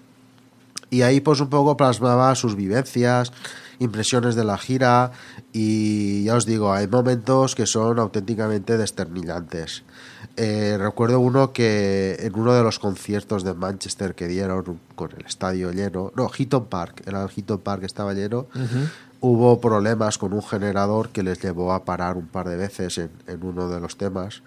Y 0.90 1.02
ahí 1.02 1.20
pues 1.20 1.40
un 1.42 1.50
poco 1.50 1.76
plasmaba 1.76 2.34
sus 2.36 2.56
vivencias, 2.56 3.34
impresiones 3.80 4.36
de 4.36 4.44
la 4.44 4.58
gira 4.58 5.12
y 5.52 6.24
ya 6.24 6.36
os 6.36 6.46
digo, 6.46 6.74
hay 6.74 6.88
momentos 6.88 7.56
que 7.56 7.66
son 7.66 8.00
auténticamente 8.00 8.78
desternillantes. 8.78 9.84
Eh, 10.36 10.78
recuerdo 10.80 11.20
uno 11.20 11.52
que 11.52 12.18
en 12.20 12.38
uno 12.40 12.54
de 12.54 12.64
los 12.64 12.80
conciertos 12.80 13.44
de 13.44 13.54
Manchester 13.54 14.16
que 14.16 14.28
dieron 14.28 14.80
con 14.96 15.12
el 15.18 15.26
estadio 15.26 15.72
lleno, 15.72 16.12
no, 16.16 16.30
Heaton 16.30 16.66
Park, 16.66 17.04
era 17.06 17.24
el 17.24 17.30
Heaton 17.30 17.60
Park 17.60 17.82
que 17.82 17.86
estaba 17.86 18.14
lleno, 18.14 18.48
hubo 19.20 19.60
problemas 19.60 20.18
con 20.18 20.34
un 20.34 20.44
generador 20.44 21.10
que 21.10 21.24
les 21.24 21.42
llevó 21.42 21.74
a 21.74 21.86
parar 21.86 22.18
un 22.18 22.28
par 22.28 22.48
de 22.48 22.56
veces 22.56 22.98
en, 22.98 23.10
en 23.28 23.44
uno 23.44 23.68
de 23.70 23.80
los 23.80 23.98
temas 23.98 24.44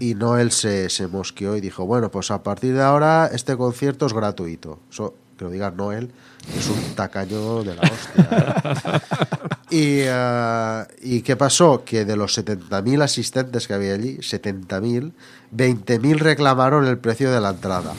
y 0.00 0.14
Noel 0.14 0.50
se, 0.50 0.90
se 0.90 1.06
mosqueó 1.06 1.56
y 1.56 1.60
dijo, 1.60 1.86
bueno, 1.86 2.10
pues 2.10 2.30
a 2.30 2.42
partir 2.42 2.74
de 2.74 2.82
ahora 2.82 3.30
este 3.32 3.56
concierto 3.56 4.06
es 4.06 4.12
gratuito. 4.12 4.80
Eso, 4.90 5.14
que 5.40 5.44
lo 5.46 5.50
diga 5.50 5.70
Noel, 5.70 6.10
es 6.54 6.68
un 6.68 6.94
tacaño 6.94 7.62
de 7.64 7.74
la 7.74 7.82
hostia. 7.82 8.28
¿eh? 8.30 9.00
Y, 9.70 10.00
eh, 10.02 10.84
¿Y 11.00 11.22
qué 11.22 11.36
pasó? 11.36 11.84
Que 11.84 12.04
de 12.04 12.16
los 12.16 12.36
70.000 12.36 13.02
asistentes 13.02 13.68
que 13.68 13.74
había 13.74 13.94
allí, 13.94 14.16
70.000, 14.16 15.12
20.000 15.56 16.18
reclamaron 16.18 16.86
el 16.86 16.98
precio 16.98 17.30
de 17.30 17.40
la 17.40 17.50
entrada. 17.50 17.92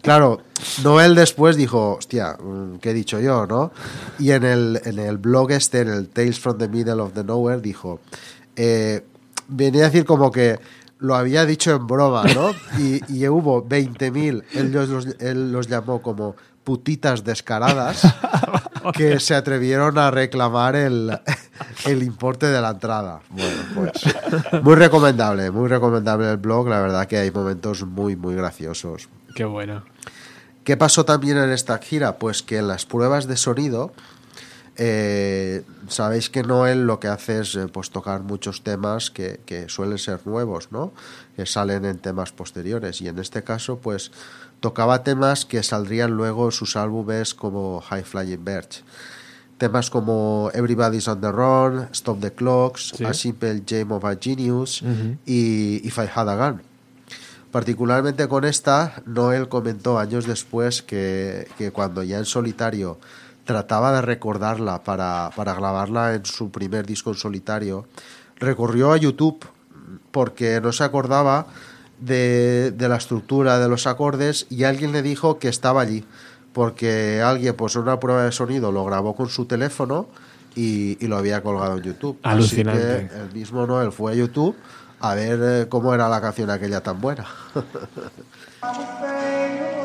Claro, 0.00 0.40
Noel 0.82 1.14
después 1.14 1.56
dijo, 1.56 1.96
hostia, 1.98 2.38
mm, 2.42 2.78
¿qué 2.78 2.92
he 2.92 2.94
dicho 2.94 3.20
yo, 3.20 3.46
no? 3.46 3.72
Y 4.18 4.30
en 4.30 4.44
el, 4.44 4.80
en 4.86 4.98
el 4.98 5.18
blog 5.18 5.50
este, 5.50 5.82
en 5.82 5.88
el 5.88 6.08
Tales 6.08 6.40
from 6.40 6.56
the 6.56 6.68
Middle 6.68 7.02
of 7.02 7.12
the 7.12 7.22
Nowhere, 7.22 7.60
dijo, 7.60 8.00
eh, 8.56 9.04
venía 9.48 9.82
a 9.82 9.86
decir 9.90 10.06
como 10.06 10.32
que 10.32 10.58
lo 10.98 11.16
había 11.16 11.44
dicho 11.44 11.74
en 11.74 11.86
broma, 11.86 12.24
¿no? 12.32 12.52
Y, 12.78 13.02
y 13.12 13.28
hubo 13.28 13.68
20.000, 13.68 14.44
él 14.54 14.72
los, 14.72 15.06
él 15.20 15.52
los 15.52 15.68
llamó 15.68 16.00
como 16.00 16.36
putitas 16.64 17.24
descaradas 17.24 18.02
que 18.94 19.20
se 19.20 19.34
atrevieron 19.34 19.98
a 19.98 20.10
reclamar 20.10 20.76
el, 20.76 21.18
el 21.86 22.02
importe 22.02 22.46
de 22.46 22.60
la 22.60 22.70
entrada. 22.70 23.20
Bueno, 23.30 23.62
pues 23.74 24.62
muy 24.62 24.74
recomendable, 24.74 25.50
muy 25.50 25.68
recomendable 25.68 26.30
el 26.30 26.38
blog, 26.38 26.68
la 26.68 26.80
verdad 26.80 27.06
que 27.06 27.18
hay 27.18 27.30
momentos 27.30 27.84
muy, 27.84 28.16
muy 28.16 28.34
graciosos. 28.34 29.08
Qué 29.34 29.44
bueno. 29.44 29.84
¿Qué 30.64 30.76
pasó 30.76 31.04
también 31.04 31.38
en 31.38 31.50
esta 31.50 31.78
gira? 31.78 32.16
Pues 32.18 32.42
que 32.42 32.58
en 32.58 32.68
las 32.68 32.86
pruebas 32.86 33.26
de 33.26 33.36
sonido, 33.36 33.92
eh, 34.76 35.64
sabéis 35.88 36.30
que 36.30 36.42
Noel 36.42 36.86
lo 36.86 37.00
que 37.00 37.08
hace 37.08 37.40
es 37.40 37.56
eh, 37.56 37.66
pues 37.66 37.90
tocar 37.90 38.22
muchos 38.22 38.62
temas 38.62 39.10
que, 39.10 39.40
que 39.44 39.68
suelen 39.68 39.98
ser 39.98 40.20
nuevos, 40.24 40.70
¿no? 40.70 40.92
Que 41.36 41.46
salen 41.46 41.84
en 41.84 41.98
temas 41.98 42.32
posteriores. 42.32 43.00
Y 43.00 43.08
en 43.08 43.18
este 43.18 43.42
caso, 43.42 43.78
pues 43.78 44.12
tocaba 44.62 45.02
temas 45.02 45.44
que 45.44 45.62
saldrían 45.62 46.12
luego 46.12 46.46
en 46.46 46.52
sus 46.52 46.76
álbumes 46.76 47.34
como 47.34 47.80
High 47.82 48.04
Flying 48.04 48.44
Birds. 48.44 48.84
Temas 49.58 49.90
como 49.90 50.50
Everybody's 50.54 51.08
on 51.08 51.20
the 51.20 51.30
Run, 51.30 51.88
Stop 51.92 52.20
the 52.20 52.32
Clocks, 52.32 52.92
Sí. 52.96 53.04
A 53.04 53.12
Simple 53.12 53.62
Game 53.66 53.92
of 53.92 54.04
a 54.04 54.16
Genius 54.16 54.82
y 55.26 55.86
If 55.86 55.98
I 55.98 56.08
Had 56.14 56.28
a 56.28 56.36
Gun. 56.36 56.62
Particularmente 57.50 58.28
con 58.28 58.44
esta, 58.44 59.02
Noel 59.04 59.48
comentó 59.48 59.98
años 59.98 60.26
después 60.26 60.82
que, 60.82 61.48
que 61.58 61.70
cuando 61.70 62.02
ya 62.02 62.18
en 62.18 62.24
solitario 62.24 62.98
trataba 63.44 63.92
de 63.92 64.00
recordarla 64.00 64.84
para, 64.84 65.30
para 65.36 65.54
grabarla 65.54 66.14
en 66.14 66.24
su 66.24 66.50
primer 66.50 66.86
disco 66.86 67.10
en 67.10 67.16
solitario, 67.16 67.86
recurrió 68.36 68.92
a 68.92 68.96
YouTube 68.96 69.44
porque 70.12 70.60
no 70.60 70.72
se 70.72 70.84
acordaba 70.84 71.46
de, 72.02 72.72
de 72.72 72.88
la 72.88 72.96
estructura 72.96 73.58
de 73.58 73.68
los 73.68 73.86
acordes 73.86 74.46
y 74.50 74.64
alguien 74.64 74.92
le 74.92 75.02
dijo 75.02 75.38
que 75.38 75.48
estaba 75.48 75.82
allí, 75.82 76.04
porque 76.52 77.22
alguien 77.22 77.54
pues 77.54 77.76
en 77.76 77.82
una 77.82 78.00
prueba 78.00 78.24
de 78.24 78.32
sonido 78.32 78.72
lo 78.72 78.84
grabó 78.84 79.14
con 79.14 79.28
su 79.28 79.46
teléfono 79.46 80.08
y, 80.54 81.02
y 81.04 81.08
lo 81.08 81.16
había 81.16 81.42
colgado 81.42 81.78
en 81.78 81.84
YouTube. 81.84 82.18
Alucinante. 82.22 82.82
Así 82.82 83.08
que 83.08 83.16
el 83.16 83.32
mismo 83.32 83.66
Noel 83.66 83.92
fue 83.92 84.12
a 84.12 84.14
YouTube 84.14 84.56
a 85.00 85.14
ver 85.14 85.40
eh, 85.42 85.66
cómo 85.68 85.94
era 85.94 86.08
la 86.08 86.20
canción 86.20 86.50
aquella 86.50 86.80
tan 86.80 87.00
buena. 87.00 87.26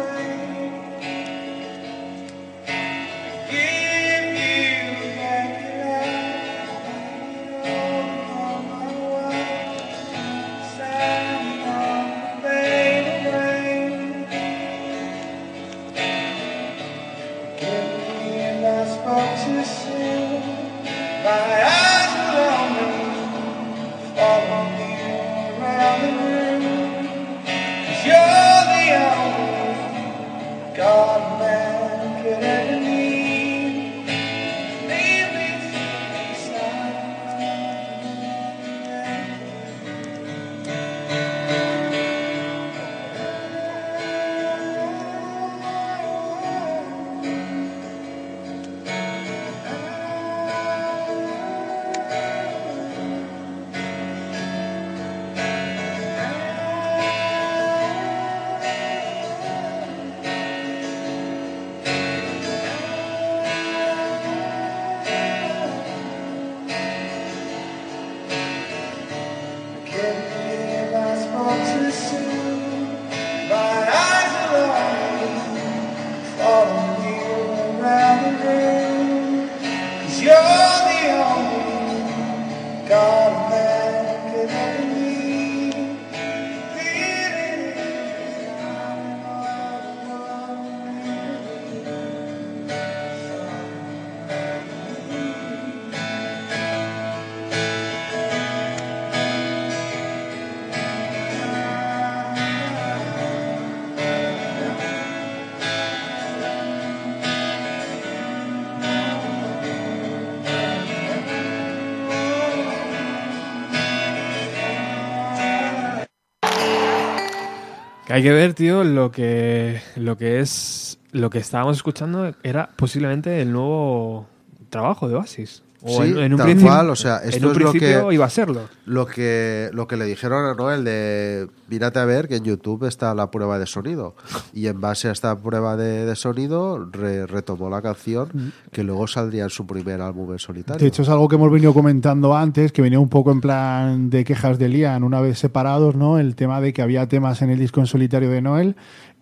hay 118.17 118.23
que 118.23 118.31
ver, 118.31 118.55
tío, 118.55 118.83
lo 118.83 119.11
que, 119.11 119.79
lo 119.95 120.17
que 120.17 120.39
es. 120.39 120.97
Lo 121.11 121.29
que 121.29 121.37
estábamos 121.37 121.77
escuchando 121.77 122.33
era 122.41 122.69
posiblemente 122.75 123.41
el 123.41 123.51
nuevo 123.51 124.27
trabajo 124.71 125.07
de 125.07 125.15
Oasis. 125.15 125.61
O 125.87 126.03
Sí, 126.03 126.09
en, 126.09 126.17
en 126.17 126.31
un 126.33 126.37
tal 126.37 126.45
principio, 126.47 126.71
cual, 126.71 126.89
o 126.89 126.95
sea, 126.95 127.19
en 127.23 127.29
esto 127.29 127.47
un 127.47 127.51
es 127.53 127.59
lo 127.61 127.71
principio 127.71 128.07
que- 128.09 128.13
iba 128.15 128.25
a 128.25 128.29
serlo. 128.29 128.61
Lo 128.85 129.05
que, 129.05 129.69
lo 129.73 129.87
que 129.87 129.97
le 129.97 130.05
dijeron 130.05 130.45
a 130.45 130.53
Noel 130.53 130.83
de 130.83 131.47
mírate 131.69 131.99
a 131.99 132.05
ver 132.05 132.27
que 132.27 132.35
en 132.37 132.43
YouTube 132.43 132.85
está 132.87 133.13
la 133.13 133.29
prueba 133.31 133.57
de 133.59 133.65
sonido. 133.65 134.15
Y 134.53 134.67
en 134.67 134.79
base 134.81 135.09
a 135.09 135.11
esta 135.11 135.35
prueba 135.37 135.75
de, 135.77 136.05
de 136.05 136.15
sonido 136.15 136.87
re- 136.91 137.25
retomó 137.27 137.69
la 137.69 137.81
canción 137.81 138.53
que 138.71 138.83
luego 138.83 139.07
saldría 139.07 139.43
en 139.43 139.49
su 139.49 139.65
primer 139.67 140.01
álbum 140.01 140.31
en 140.31 140.39
solitario. 140.39 140.79
De 140.81 140.87
hecho, 140.87 141.01
es 141.01 141.09
algo 141.09 141.27
que 141.27 141.35
hemos 141.35 141.51
venido 141.51 141.73
comentando 141.73 142.35
antes, 142.35 142.71
que 142.71 142.81
venía 142.81 142.99
un 142.99 143.09
poco 143.09 143.31
en 143.31 143.41
plan 143.41 144.09
de 144.09 144.23
quejas 144.23 144.57
de 144.59 144.69
Liam, 144.69 145.03
una 145.03 145.21
vez 145.21 145.39
separados, 145.39 145.95
¿no? 145.95 146.19
El 146.19 146.35
tema 146.35 146.61
de 146.61 146.73
que 146.73 146.81
había 146.81 147.07
temas 147.07 147.41
en 147.41 147.49
el 147.49 147.59
disco 147.59 147.79
en 147.79 147.87
solitario 147.87 148.29
de 148.29 148.41
Noel, 148.41 148.75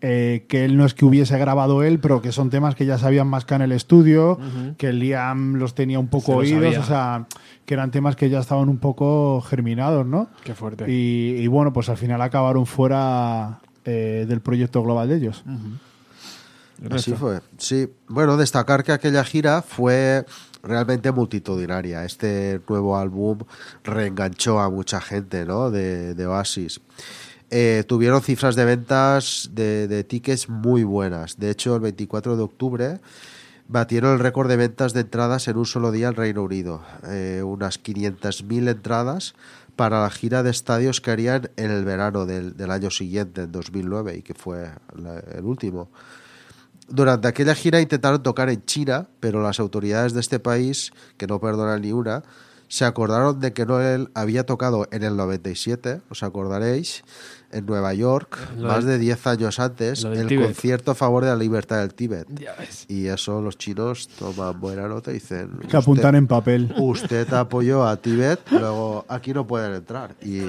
eh, 0.08 0.46
que 0.48 0.66
él 0.66 0.78
no 0.78 0.86
es 0.86 0.94
que 0.94 1.04
hubiese 1.04 1.36
grabado 1.40 1.82
él, 1.82 1.98
pero 2.00 2.22
que 2.22 2.32
son 2.32 2.52
temas 2.52 2.76
que 2.76 2.86
ya 2.86 3.00
sabían 3.00 3.28
más 3.28 3.44
que 3.44 3.56
en 3.56 3.64
el 3.64 3.72
estudio, 3.72 4.38
que 4.78 4.94
Liam 4.94 5.56
los 5.56 5.74
tenía 5.74 5.98
un 5.98 6.10
poco 6.10 6.36
oídos, 6.36 6.78
o 6.78 6.84
sea, 6.84 7.26
que 7.66 7.74
eran 7.74 7.90
temas 7.90 8.16
que 8.16 8.30
ya 8.30 8.38
estaban 8.38 8.70
un 8.70 8.78
poco 8.78 9.42
germinados, 9.42 10.06
¿no? 10.06 10.30
Qué 10.44 10.54
fuerte. 10.54 10.86
Y, 10.88 11.38
y 11.40 11.48
bueno, 11.48 11.74
pues 11.74 11.90
al 11.90 11.98
final 11.98 12.22
acabaron 12.22 12.68
fuera 12.68 13.62
eh, 13.84 14.26
del 14.30 14.42
proyecto 14.42 14.84
global 14.84 15.10
de 15.10 15.16
ellos. 15.16 15.44
Así 16.92 17.14
fue. 17.14 17.40
Sí, 17.58 17.90
bueno, 18.08 18.38
destacar 18.38 18.84
que 18.84 18.92
aquella 18.92 19.24
gira 19.24 19.64
fue 19.64 20.24
realmente 20.62 21.12
multitudinaria. 21.12 22.06
Este 22.06 22.62
nuevo 22.70 22.96
álbum 22.96 23.40
reenganchó 23.84 24.60
a 24.60 24.70
mucha 24.70 25.02
gente, 25.02 25.46
¿no? 25.46 25.72
De, 25.72 26.14
de 26.14 26.28
Oasis. 26.28 26.80
Eh, 27.52 27.84
tuvieron 27.88 28.22
cifras 28.22 28.56
de 28.56 28.66
ventas 28.66 29.50
de, 29.54 30.04
tickets 30.04 30.50
muy 30.50 30.84
buenas. 30.84 31.38
De 31.38 31.50
hecho, 31.50 31.76
el 31.76 31.82
24 31.82 32.36
de 32.38 32.44
octubre 32.44 33.00
batieron 33.68 34.14
el 34.14 34.20
récord 34.20 34.50
de 34.50 34.58
ventas 34.58 34.94
de 34.94 35.02
entradas 35.02 35.48
en 35.48 35.58
un 35.58 35.66
solo 35.66 35.92
día 35.92 36.08
en 36.08 36.16
Reino 36.16 36.44
Unido. 36.44 36.82
Eh, 37.08 37.42
unas 37.44 37.82
500.000 37.82 38.70
entradas 38.70 39.36
para 39.76 40.02
la 40.02 40.10
gira 40.10 40.42
de 40.42 40.52
estadios 40.52 41.02
que 41.02 41.12
harían 41.12 41.50
en 41.58 41.70
el 41.70 41.86
verano 41.86 42.26
del, 42.26 42.72
año 42.72 42.90
siguiente, 42.90 43.44
en 43.44 43.52
2009, 43.52 44.18
y 44.18 44.22
que 44.22 44.34
fue 44.34 44.70
el 45.36 45.44
último. 45.44 45.90
Durante 46.88 47.28
aquella 47.28 47.56
gira 47.56 47.82
intentaron 47.82 48.22
tocar 48.24 48.50
en 48.50 48.64
China, 48.66 49.08
pero 49.20 49.42
las 49.42 49.60
autoridades 49.60 50.14
de 50.14 50.20
este 50.22 50.40
país, 50.40 50.92
que 51.18 51.28
no 51.28 51.40
perdonan 51.40 51.82
ni 51.82 51.92
una, 51.92 52.24
se 52.76 52.84
acordaron 52.84 53.40
de 53.40 53.54
que 53.54 53.66
Noel 53.66 54.10
había 54.16 54.46
tocado 54.46 54.86
en 54.92 55.04
el 55.04 55.16
97, 55.16 56.02
os 56.10 56.24
acordaréis, 56.24 57.06
en 57.54 57.66
Nueva 57.66 57.94
York, 57.94 58.38
Lo 58.58 58.68
más 58.68 58.84
del- 58.84 59.00
de 59.00 59.00
10 59.00 59.28
años 59.28 59.62
antes, 59.62 60.04
el 60.04 60.28
Tíbet. 60.28 60.48
concierto 60.48 60.92
a 60.92 60.96
favor 60.96 61.24
de 61.24 61.30
la 61.30 61.38
libertad 61.38 61.78
del 61.80 61.94
Tíbet. 61.94 62.28
Ya 62.38 62.54
ves. 62.60 62.84
Y 62.90 63.08
eso 63.08 63.42
los 63.42 63.58
chinos 63.58 64.10
toman 64.10 64.60
buena 64.60 64.90
nota 64.90 65.12
y 65.12 65.14
dicen... 65.16 65.52
Que 65.70 65.78
apuntan 65.78 66.16
en 66.16 66.28
papel. 66.28 66.74
Usted 66.78 67.32
apoyó 67.34 67.88
a 67.88 67.96
Tíbet, 67.96 68.42
luego 68.52 69.06
aquí 69.08 69.34
no 69.34 69.48
pueden 69.48 69.74
entrar. 69.74 70.14
Y 70.22 70.42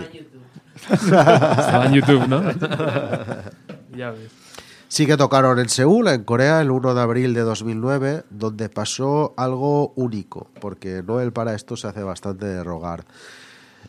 Estaba 0.91 1.87
en 1.87 1.93
YouTube, 1.95 2.27
¿no? 2.29 2.43
ya 3.97 4.11
ves. 4.11 4.33
Sí 4.89 5.07
que 5.07 5.17
tocaron 5.17 5.59
en 5.59 5.69
Seúl, 5.69 6.09
en 6.09 6.23
Corea, 6.23 6.61
el 6.61 6.71
1 6.71 6.95
de 6.95 7.01
abril 7.01 7.35
de 7.35 7.41
2009, 7.41 8.25
donde 8.31 8.69
pasó 8.69 9.35
algo 9.37 9.93
único, 9.97 10.49
porque 10.61 11.03
Noel 11.05 11.33
para 11.33 11.55
esto 11.55 11.77
se 11.77 11.89
hace 11.89 12.03
bastante 12.03 12.47
de 12.47 12.63
rogar. 12.63 13.05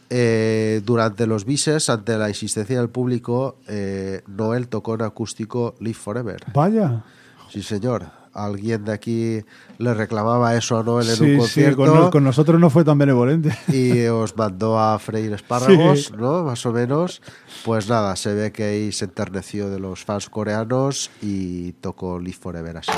Eh, 0.09 0.81
durante 0.85 1.27
los 1.27 1.45
bises, 1.45 1.89
ante 1.89 2.17
la 2.17 2.29
insistencia 2.29 2.79
del 2.79 2.89
público, 2.89 3.57
eh, 3.67 4.23
Noel 4.27 4.69
tocó 4.69 4.95
en 4.95 5.03
acústico 5.03 5.75
Live 5.79 5.95
Forever. 5.95 6.43
Vaya. 6.53 7.03
Sí, 7.51 7.61
señor. 7.61 8.05
Alguien 8.37 8.85
de 8.85 8.93
aquí 8.93 9.41
le 9.79 9.93
reclamaba 9.93 10.55
eso 10.55 10.77
a 10.77 10.83
Noel 10.83 11.09
en 11.09 11.15
Sí, 11.15 11.23
un 11.23 11.29
sí, 11.31 11.37
concierto 11.37 11.77
con, 11.77 11.87
no- 11.93 12.09
con 12.11 12.23
nosotros 12.23 12.59
no 12.61 12.69
fue 12.69 12.83
tan 12.83 12.97
benevolente. 12.97 13.57
y 13.67 14.05
os 14.07 14.37
mandó 14.37 14.79
a 14.79 14.97
freír 14.99 15.33
espárragos, 15.33 16.05
Sí. 16.05 16.13
¿no? 16.17 16.43
Más 16.43 16.65
o 16.65 16.71
menos. 16.71 17.21
Pues 17.65 17.89
nada, 17.89 18.15
se 18.15 18.33
ve 18.33 18.51
que 18.51 18.63
ahí 18.63 18.91
se 18.91 19.05
enterneció 19.05 19.69
de 19.69 19.79
los 19.79 20.03
fans 20.05 20.29
coreanos 20.29 21.09
y 21.21 21.71
tocó 21.73 22.19
Live 22.19 22.37
Forever 22.39 22.77
así. 22.77 22.91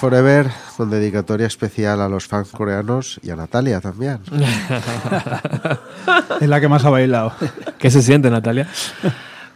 Forever, 0.00 0.46
con 0.76 0.90
dedicatoria 0.90 1.46
especial 1.48 2.00
a 2.00 2.08
los 2.08 2.26
fans 2.28 2.50
coreanos 2.52 3.18
y 3.22 3.30
a 3.30 3.36
Natalia 3.36 3.80
también. 3.80 4.18
Es 6.40 6.48
la 6.48 6.60
que 6.60 6.68
más 6.68 6.84
ha 6.84 6.90
bailado. 6.90 7.32
¿Qué 7.78 7.90
se 7.90 8.00
siente, 8.02 8.30
Natalia? 8.30 8.68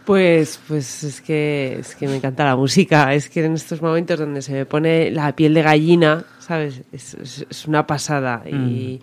Pues, 0.05 0.59
pues 0.67 1.03
es 1.05 1.21
que 1.21 1.77
es 1.79 1.95
que 1.95 2.07
me 2.09 2.17
encanta 2.17 2.43
la 2.43 2.57
música. 2.57 3.13
Es 3.13 3.29
que 3.29 3.45
en 3.45 3.53
estos 3.53 3.81
momentos 3.81 4.19
donde 4.19 4.41
se 4.41 4.51
me 4.51 4.65
pone 4.65 5.09
la 5.11 5.33
piel 5.33 5.53
de 5.53 5.61
gallina, 5.61 6.25
¿sabes? 6.39 6.81
Es, 6.91 7.13
es- 7.13 7.45
es 7.49 7.65
una 7.67 7.87
pasada. 7.87 8.43
Y, 8.45 8.99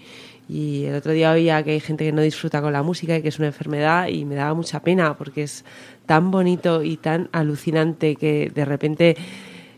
y 0.47 0.85
el 0.85 0.97
otro 0.97 1.13
día 1.13 1.33
oía 1.33 1.63
que 1.63 1.71
hay 1.71 1.81
gente 1.81 2.05
que 2.05 2.13
no 2.13 2.21
disfruta 2.21 2.61
con 2.61 2.75
la 2.75 2.83
música 2.83 3.17
y 3.17 3.23
que 3.23 3.29
es 3.29 3.39
una 3.39 3.49
enfermedad 3.49 4.09
y 4.09 4.27
me 4.27 4.35
daba 4.35 4.53
mucha 4.53 4.81
pena 4.81 5.17
porque 5.17 5.45
es 5.45 5.65
tan 6.05 6.31
bonito 6.31 6.83
y 6.83 6.99
tan 6.99 7.31
alucinante 7.33 8.17
que 8.17 8.53
de 8.55 8.65
repente 8.67 9.17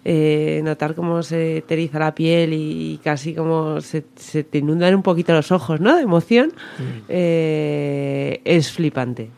eh, 0.04 0.60
notar 0.64 0.94
cómo 0.94 1.22
se 1.22 1.62
te 1.66 1.74
eriza 1.74 1.98
la 1.98 2.14
piel 2.14 2.52
y 2.52 3.00
casi 3.04 3.34
como 3.34 3.80
se, 3.80 4.04
se 4.16 4.42
te 4.44 4.58
inundan 4.58 4.94
un 4.94 5.02
poquito 5.02 5.32
los 5.32 5.52
ojos, 5.52 5.80
¿no? 5.80 5.96
De 5.96 6.02
emoción, 6.02 6.52
eh, 7.08 8.40
es 8.44 8.72
flipante. 8.72 9.30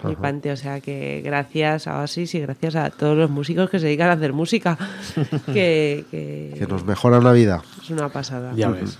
Flipante, 0.00 0.52
o 0.52 0.56
sea 0.56 0.80
que 0.80 1.22
gracias 1.24 1.88
a 1.88 1.98
Oasis 1.98 2.32
y 2.36 2.40
gracias 2.40 2.76
a 2.76 2.90
todos 2.90 3.16
los 3.18 3.30
músicos 3.30 3.68
que 3.68 3.80
se 3.80 3.86
dedican 3.86 4.10
a 4.10 4.12
hacer 4.12 4.32
música, 4.32 4.78
que, 5.46 6.04
que 6.10 6.54
Que 6.56 6.66
nos 6.68 6.84
mejoran 6.84 7.24
la 7.24 7.32
vida. 7.32 7.62
es 7.82 7.90
una 7.90 8.08
pasada. 8.08 8.52
Ya 8.54 8.68
ves. 8.68 8.96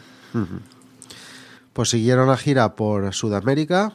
Pues 1.73 1.91
siguieron 1.91 2.27
la 2.27 2.37
gira 2.37 2.75
por 2.75 3.15
Sudamérica 3.15 3.93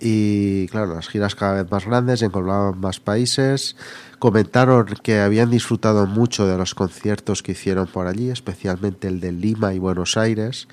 y 0.00 0.66
claro, 0.68 0.94
las 0.94 1.08
giras 1.08 1.34
cada 1.34 1.62
vez 1.62 1.70
más 1.70 1.84
grandes, 1.84 2.22
englobaban 2.22 2.80
más 2.80 2.98
países. 2.98 3.76
Comentaron 4.22 4.86
que 5.02 5.18
habían 5.18 5.50
disfrutado 5.50 6.06
mucho 6.06 6.46
de 6.46 6.56
los 6.56 6.76
conciertos 6.76 7.42
que 7.42 7.50
hicieron 7.50 7.88
por 7.88 8.06
allí, 8.06 8.30
especialmente 8.30 9.08
el 9.08 9.18
de 9.18 9.32
Lima 9.32 9.74
y 9.74 9.80
Buenos 9.80 10.16
Aires. 10.16 10.68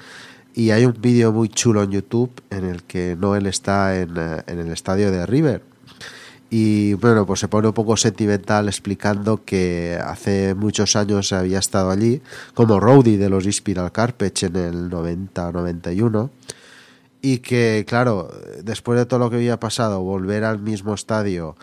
Y 0.54 0.70
hay 0.70 0.86
un 0.86 0.94
vídeo 1.02 1.32
muy 1.32 1.50
chulo 1.50 1.82
en 1.82 1.90
YouTube 1.90 2.30
en 2.52 2.64
el 2.66 2.84
que 2.84 3.18
Noel 3.20 3.48
está 3.48 4.00
en, 4.00 4.16
eh, 4.18 4.44
en 4.46 4.60
el 4.60 4.72
estadio 4.72 5.10
de 5.10 5.26
River. 5.26 5.64
Y 6.52 6.94
bueno, 6.94 7.26
pues 7.26 7.40
se 7.40 7.48
pone 7.48 7.68
un 7.68 7.74
poco 7.74 7.98
sentimental 7.98 8.68
explicando 8.68 9.44
que 9.44 10.00
hace 10.00 10.54
muchos 10.54 10.96
años 10.96 11.34
había 11.34 11.58
estado 11.58 11.90
allí 11.90 12.22
como 12.54 12.80
roadie 12.80 13.18
de 13.18 13.32
los 13.32 13.46
Spiral 13.46 13.92
Carpets 13.92 14.44
en 14.44 14.58
el 14.58 14.92
90-91 14.92 16.30
y 17.24 17.40
que, 17.40 17.84
claro, 17.88 18.30
después 18.64 19.00
de 19.00 19.08
todo 19.08 19.20
lo 19.20 19.32
que 19.32 19.38
había 19.38 19.60
pasado, 19.60 20.02
volver 20.02 20.44
al 20.44 20.60
mismo 20.60 20.94
estadio, 20.94 21.56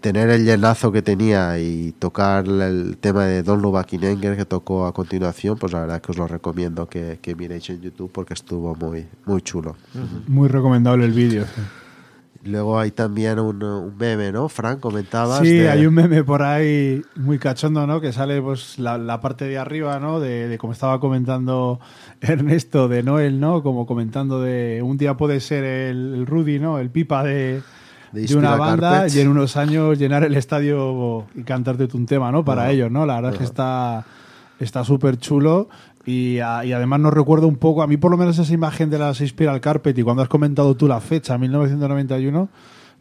tener 0.00 0.30
el 0.30 0.44
llenazo 0.44 0.92
que 0.92 1.02
tenía 1.02 1.58
y 1.58 1.92
tocar 1.98 2.46
el 2.46 2.96
tema 2.98 3.24
de 3.26 3.42
Don 3.42 3.60
Lubakinenger 3.60 4.36
que 4.36 4.44
tocó 4.44 4.86
a 4.86 4.92
continuación, 4.94 5.58
pues 5.58 5.72
la 5.72 5.80
verdad 5.80 6.00
que 6.00 6.12
os 6.12 6.18
lo 6.18 6.26
recomiendo 6.28 6.86
que, 6.88 7.18
que 7.20 7.34
miréis 7.34 7.68
en 7.70 7.80
YouTube 7.80 8.10
porque 8.12 8.34
estuvo 8.34 8.74
muy, 8.76 9.06
muy 9.26 9.42
chulo. 9.42 9.76
Muy 10.28 10.48
recomendable 10.48 11.04
el 11.06 11.12
vídeo. 11.12 11.44
sí. 11.44 11.60
Luego 12.46 12.78
hay 12.78 12.90
también 12.90 13.38
un, 13.38 13.62
un 13.62 13.96
meme, 13.96 14.30
¿no? 14.30 14.50
Frank, 14.50 14.78
comentabas. 14.78 15.40
Sí, 15.40 15.50
de- 15.60 15.70
hay 15.70 15.86
un 15.86 15.94
meme 15.94 16.22
por 16.24 16.42
ahí 16.42 17.00
muy 17.16 17.38
cachondo, 17.38 17.86
¿no? 17.86 18.02
Que 18.02 18.12
sale 18.12 18.42
pues 18.42 18.78
la, 18.78 18.98
la 18.98 19.22
parte 19.22 19.46
de 19.46 19.56
arriba, 19.56 19.98
¿no? 19.98 20.20
De, 20.20 20.46
de 20.46 20.58
como 20.58 20.74
estaba 20.74 21.00
comentando 21.00 21.80
Ernesto 22.20 22.86
de 22.86 23.02
Noel, 23.02 23.40
¿no? 23.40 23.62
Como 23.62 23.86
comentando 23.86 24.42
de 24.42 24.82
un 24.84 24.98
día 24.98 25.16
puede 25.16 25.40
ser 25.40 25.64
el, 25.64 26.14
el 26.16 26.26
Rudy, 26.26 26.58
¿no? 26.58 26.78
El 26.78 26.90
pipa 26.90 27.24
de, 27.24 27.62
De 28.14 28.26
de 28.26 28.36
una 28.36 28.50
banda 28.56 28.90
Carpets. 28.92 29.16
y 29.16 29.20
en 29.20 29.28
unos 29.28 29.56
años 29.56 29.98
llenar 29.98 30.24
el 30.24 30.34
estadio 30.34 31.26
y 31.34 31.42
cantarte 31.42 31.88
un 31.96 32.06
tema, 32.06 32.30
¿no? 32.32 32.44
Para 32.44 32.70
ellos, 32.70 32.90
¿no? 32.90 33.04
La 33.06 33.16
verdad 33.16 33.32
es 33.32 33.38
que 33.38 33.44
está 33.44 34.04
está 34.60 34.84
súper 34.84 35.18
chulo 35.18 35.68
y, 36.06 36.38
a- 36.38 36.64
y 36.64 36.72
además 36.72 37.00
nos 37.00 37.12
recuerda 37.12 37.46
un 37.46 37.56
poco, 37.56 37.82
a 37.82 37.86
mí 37.86 37.96
por 37.96 38.10
lo 38.10 38.16
menos 38.16 38.38
esa 38.38 38.52
imagen 38.54 38.88
de 38.88 38.98
las 38.98 39.18
Spiral 39.18 39.60
Carpet 39.60 39.98
y 39.98 40.02
cuando 40.02 40.22
has 40.22 40.28
comentado 40.28 40.74
tú 40.76 40.86
la 40.86 41.00
fecha, 41.00 41.36
1991, 41.38 42.48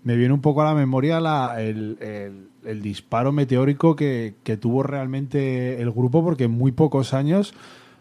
me 0.03 0.16
viene 0.16 0.33
un 0.33 0.42
poco 0.42 0.61
a 0.61 0.66
la 0.66 0.74
memoria 0.74 1.19
la- 1.19 1.61
el, 1.61 1.98
el- 2.01 2.48
el 2.66 2.82
disparo 2.82 3.32
meteórico 3.32 3.95
que, 3.95 4.35
que 4.43 4.58
tuvo 4.58 4.83
realmente 4.83 5.82
el 5.82 5.92
grupo 5.92 6.24
porque 6.24 6.45
en 6.45 6.51
muy 6.51 6.72
pocos 6.72 7.14
años... 7.14 7.53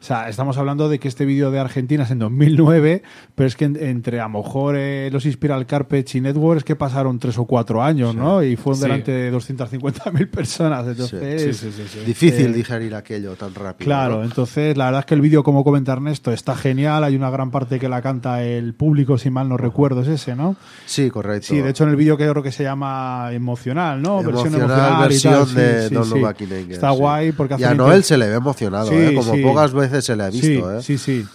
O 0.02 0.04
sea, 0.04 0.28
estamos 0.28 0.58
hablando 0.58 0.88
de 0.88 0.98
que 0.98 1.06
este 1.06 1.24
vídeo 1.24 1.52
de 1.52 1.60
Argentina 1.60 2.02
es 2.02 2.10
en 2.10 2.18
2009, 2.18 3.04
pero 3.36 3.46
es 3.46 3.54
que 3.54 3.66
en- 3.66 3.76
entre 3.80 4.18
a 4.18 4.24
lo 4.24 4.30
mejor 4.42 4.74
eh, 4.76 5.08
los 5.12 5.22
Spiral 5.22 5.64
Carpets 5.64 6.16
y 6.16 6.20
Network 6.20 6.58
es 6.58 6.64
que 6.64 6.74
pasaron 6.74 7.20
tres 7.20 7.38
o 7.38 7.44
cuatro 7.44 7.80
años, 7.84 8.12
¿no? 8.16 8.42
Y 8.42 8.56
fueron 8.56 8.78
Sí. 8.78 8.82
delante 8.82 9.12
de 9.12 9.30
250.000 9.30 10.28
personas. 10.28 10.88
Entonces, 10.88 11.40
Sí, 11.40 11.52
sí, 11.70 11.70
sí, 11.72 11.84
sí. 11.88 11.98
Difícil 12.04 12.46
Eh, 12.46 12.52
digerir 12.52 12.96
aquello 12.96 13.36
tan 13.36 13.54
rápido. 13.54 13.86
Claro, 13.86 14.18
¿no? 14.18 14.24
entonces 14.24 14.76
la 14.76 14.86
verdad 14.86 15.00
es 15.00 15.06
que 15.06 15.14
el 15.14 15.20
vídeo, 15.20 15.44
como 15.44 15.62
comenta 15.62 15.92
Ernesto, 15.92 16.32
está 16.32 16.56
genial. 16.56 17.04
Hay 17.04 17.14
una 17.14 17.30
gran 17.30 17.52
parte 17.52 17.78
que 17.78 17.88
la 17.88 18.02
canta 18.02 18.42
el 18.42 18.74
público, 18.74 19.18
si 19.18 19.30
mal 19.30 19.48
no 19.48 19.56
recuerdo, 19.56 20.00
es 20.02 20.08
ese, 20.08 20.34
¿no? 20.34 20.56
Sí, 20.84 21.10
correcto. 21.10 21.46
Sí, 21.46 21.60
de 21.60 21.70
hecho 21.70 21.84
en 21.84 21.90
el 21.90 21.96
vídeo 21.96 22.16
que 22.16 22.28
creo 22.28 22.42
que 22.42 22.50
se 22.50 22.64
llama 22.64 23.28
emocional, 23.32 24.02
¿no? 24.02 24.16
versión 24.16 24.52
Emocional, 24.52 24.68
emocional 24.68 24.98
y 24.98 25.02
versión 25.08 25.32
tal. 25.34 25.46
Sí, 25.46 25.54
de 25.54 25.88
sí, 25.88 25.94
Don 25.94 26.04
sí. 26.06 26.72
Está 26.72 26.90
sí. 26.92 26.98
guay 26.98 27.30
porque 27.30 27.54
Y 27.56 27.62
a 27.62 27.72
Noel 27.74 28.02
se 28.02 28.18
le 28.18 28.28
ve 28.28 28.34
emocionado, 28.34 28.88
Sí, 28.88 28.96
¿eh? 28.96 29.14
como 29.14 29.32
sí. 29.34 29.42
pocas 29.42 29.72
veces 29.72 29.91
se 30.00 30.16
le 30.16 30.22
ha 30.22 30.30
visto. 30.30 30.46
sí, 30.46 30.56
¿eh? 30.56 30.82
sí, 30.82 30.98
sí, 30.98 31.26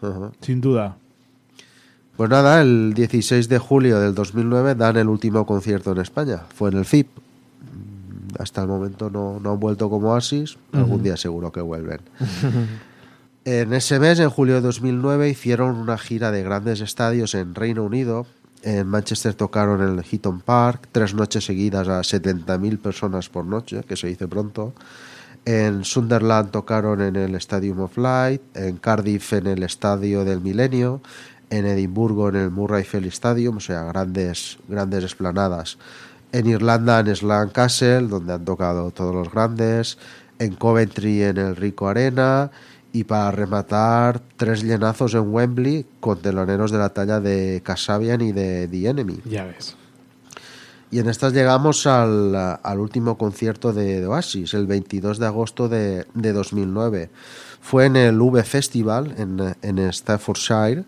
Ajá. 0.00 0.32
sin 0.40 0.60
duda. 0.60 0.96
Pues 2.16 2.28
nada, 2.28 2.60
el 2.60 2.92
16 2.94 3.48
de 3.48 3.58
julio 3.58 3.98
del 3.98 4.14
2009 4.14 4.74
dan 4.74 4.96
el 4.96 5.08
último 5.08 5.46
concierto 5.46 5.92
en 5.92 5.98
España. 5.98 6.42
Fue 6.54 6.70
en 6.70 6.78
el 6.78 6.84
FIP. 6.84 7.08
Hasta 8.38 8.62
el 8.62 8.68
momento 8.68 9.10
no, 9.10 9.40
no 9.40 9.52
han 9.52 9.60
vuelto 9.60 9.88
como 9.88 10.12
Oasis. 10.12 10.56
Algún 10.72 11.02
día 11.02 11.16
seguro 11.16 11.52
que 11.52 11.60
vuelven. 11.60 12.00
en 13.44 13.72
ese 13.72 13.98
mes, 13.98 14.18
en 14.20 14.30
julio 14.30 14.54
de 14.56 14.60
2009, 14.60 15.30
hicieron 15.30 15.76
una 15.76 15.98
gira 15.98 16.30
de 16.30 16.42
grandes 16.42 16.80
estadios 16.80 17.34
en 17.34 17.54
Reino 17.54 17.82
Unido. 17.82 18.26
En 18.62 18.86
Manchester 18.86 19.34
tocaron 19.34 19.82
en 19.82 19.98
el 19.98 20.04
Heaton 20.04 20.40
Park, 20.40 20.88
tres 20.92 21.14
noches 21.14 21.44
seguidas 21.44 21.88
a 21.88 22.00
70.000 22.00 22.78
personas 22.78 23.28
por 23.28 23.44
noche, 23.44 23.82
que 23.82 23.96
se 23.96 24.06
dice 24.06 24.28
pronto. 24.28 24.74
En 25.44 25.84
Sunderland 25.84 26.50
tocaron 26.50 27.00
en 27.00 27.16
el 27.16 27.34
Stadium 27.34 27.80
of 27.80 27.96
Light, 27.98 28.42
en 28.54 28.76
Cardiff 28.76 29.32
en 29.32 29.48
el 29.48 29.64
Estadio 29.64 30.24
del 30.24 30.40
Milenio, 30.40 31.00
en 31.50 31.66
Edimburgo 31.66 32.28
en 32.28 32.36
el 32.36 32.50
Murrayfield 32.50 33.06
Stadium, 33.06 33.56
o 33.56 33.60
sea, 33.60 33.82
grandes, 33.84 34.58
grandes 34.68 35.04
esplanadas. 35.04 35.78
En 36.32 36.46
Irlanda 36.46 37.00
en 37.00 37.14
Slan 37.14 37.50
Castle, 37.50 38.08
donde 38.08 38.32
han 38.32 38.44
tocado 38.44 38.90
todos 38.90 39.14
los 39.14 39.30
grandes. 39.30 39.98
En 40.38 40.54
Coventry 40.54 41.22
en 41.22 41.36
el 41.36 41.56
Rico 41.56 41.88
Arena. 41.88 42.50
Y 42.92 43.04
para 43.04 43.30
rematar, 43.30 44.20
tres 44.36 44.62
llenazos 44.62 45.14
en 45.14 45.32
Wembley 45.32 45.86
con 46.00 46.20
teloneros 46.20 46.70
de 46.70 46.78
la 46.78 46.90
talla 46.90 47.20
de 47.20 47.62
Kasabian 47.64 48.20
y 48.20 48.32
de 48.32 48.68
The 48.68 48.88
Enemy. 48.88 49.20
Ya 49.24 49.44
ves. 49.44 49.76
Y 50.92 50.98
en 50.98 51.08
estas 51.08 51.32
llegamos 51.32 51.86
al, 51.86 52.36
al 52.62 52.78
último 52.78 53.16
concierto 53.16 53.72
de, 53.72 54.02
de 54.02 54.06
Oasis, 54.06 54.52
el 54.52 54.66
22 54.66 55.18
de 55.18 55.24
agosto 55.24 55.66
de, 55.66 56.04
de 56.12 56.32
2009. 56.34 57.08
Fue 57.62 57.86
en 57.86 57.96
el 57.96 58.20
V 58.20 58.44
Festival 58.44 59.14
en, 59.16 59.56
en 59.62 59.90
Staffordshire. 59.90 60.84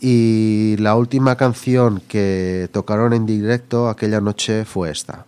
Y 0.00 0.76
la 0.78 0.96
última 0.96 1.36
canción 1.36 2.00
que 2.08 2.70
tocaron 2.72 3.12
en 3.12 3.26
directo 3.26 3.90
aquella 3.90 4.22
noche 4.22 4.64
fue 4.64 4.90
esta. 4.90 5.26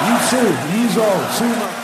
You 0.00 0.18
too, 0.28 1.77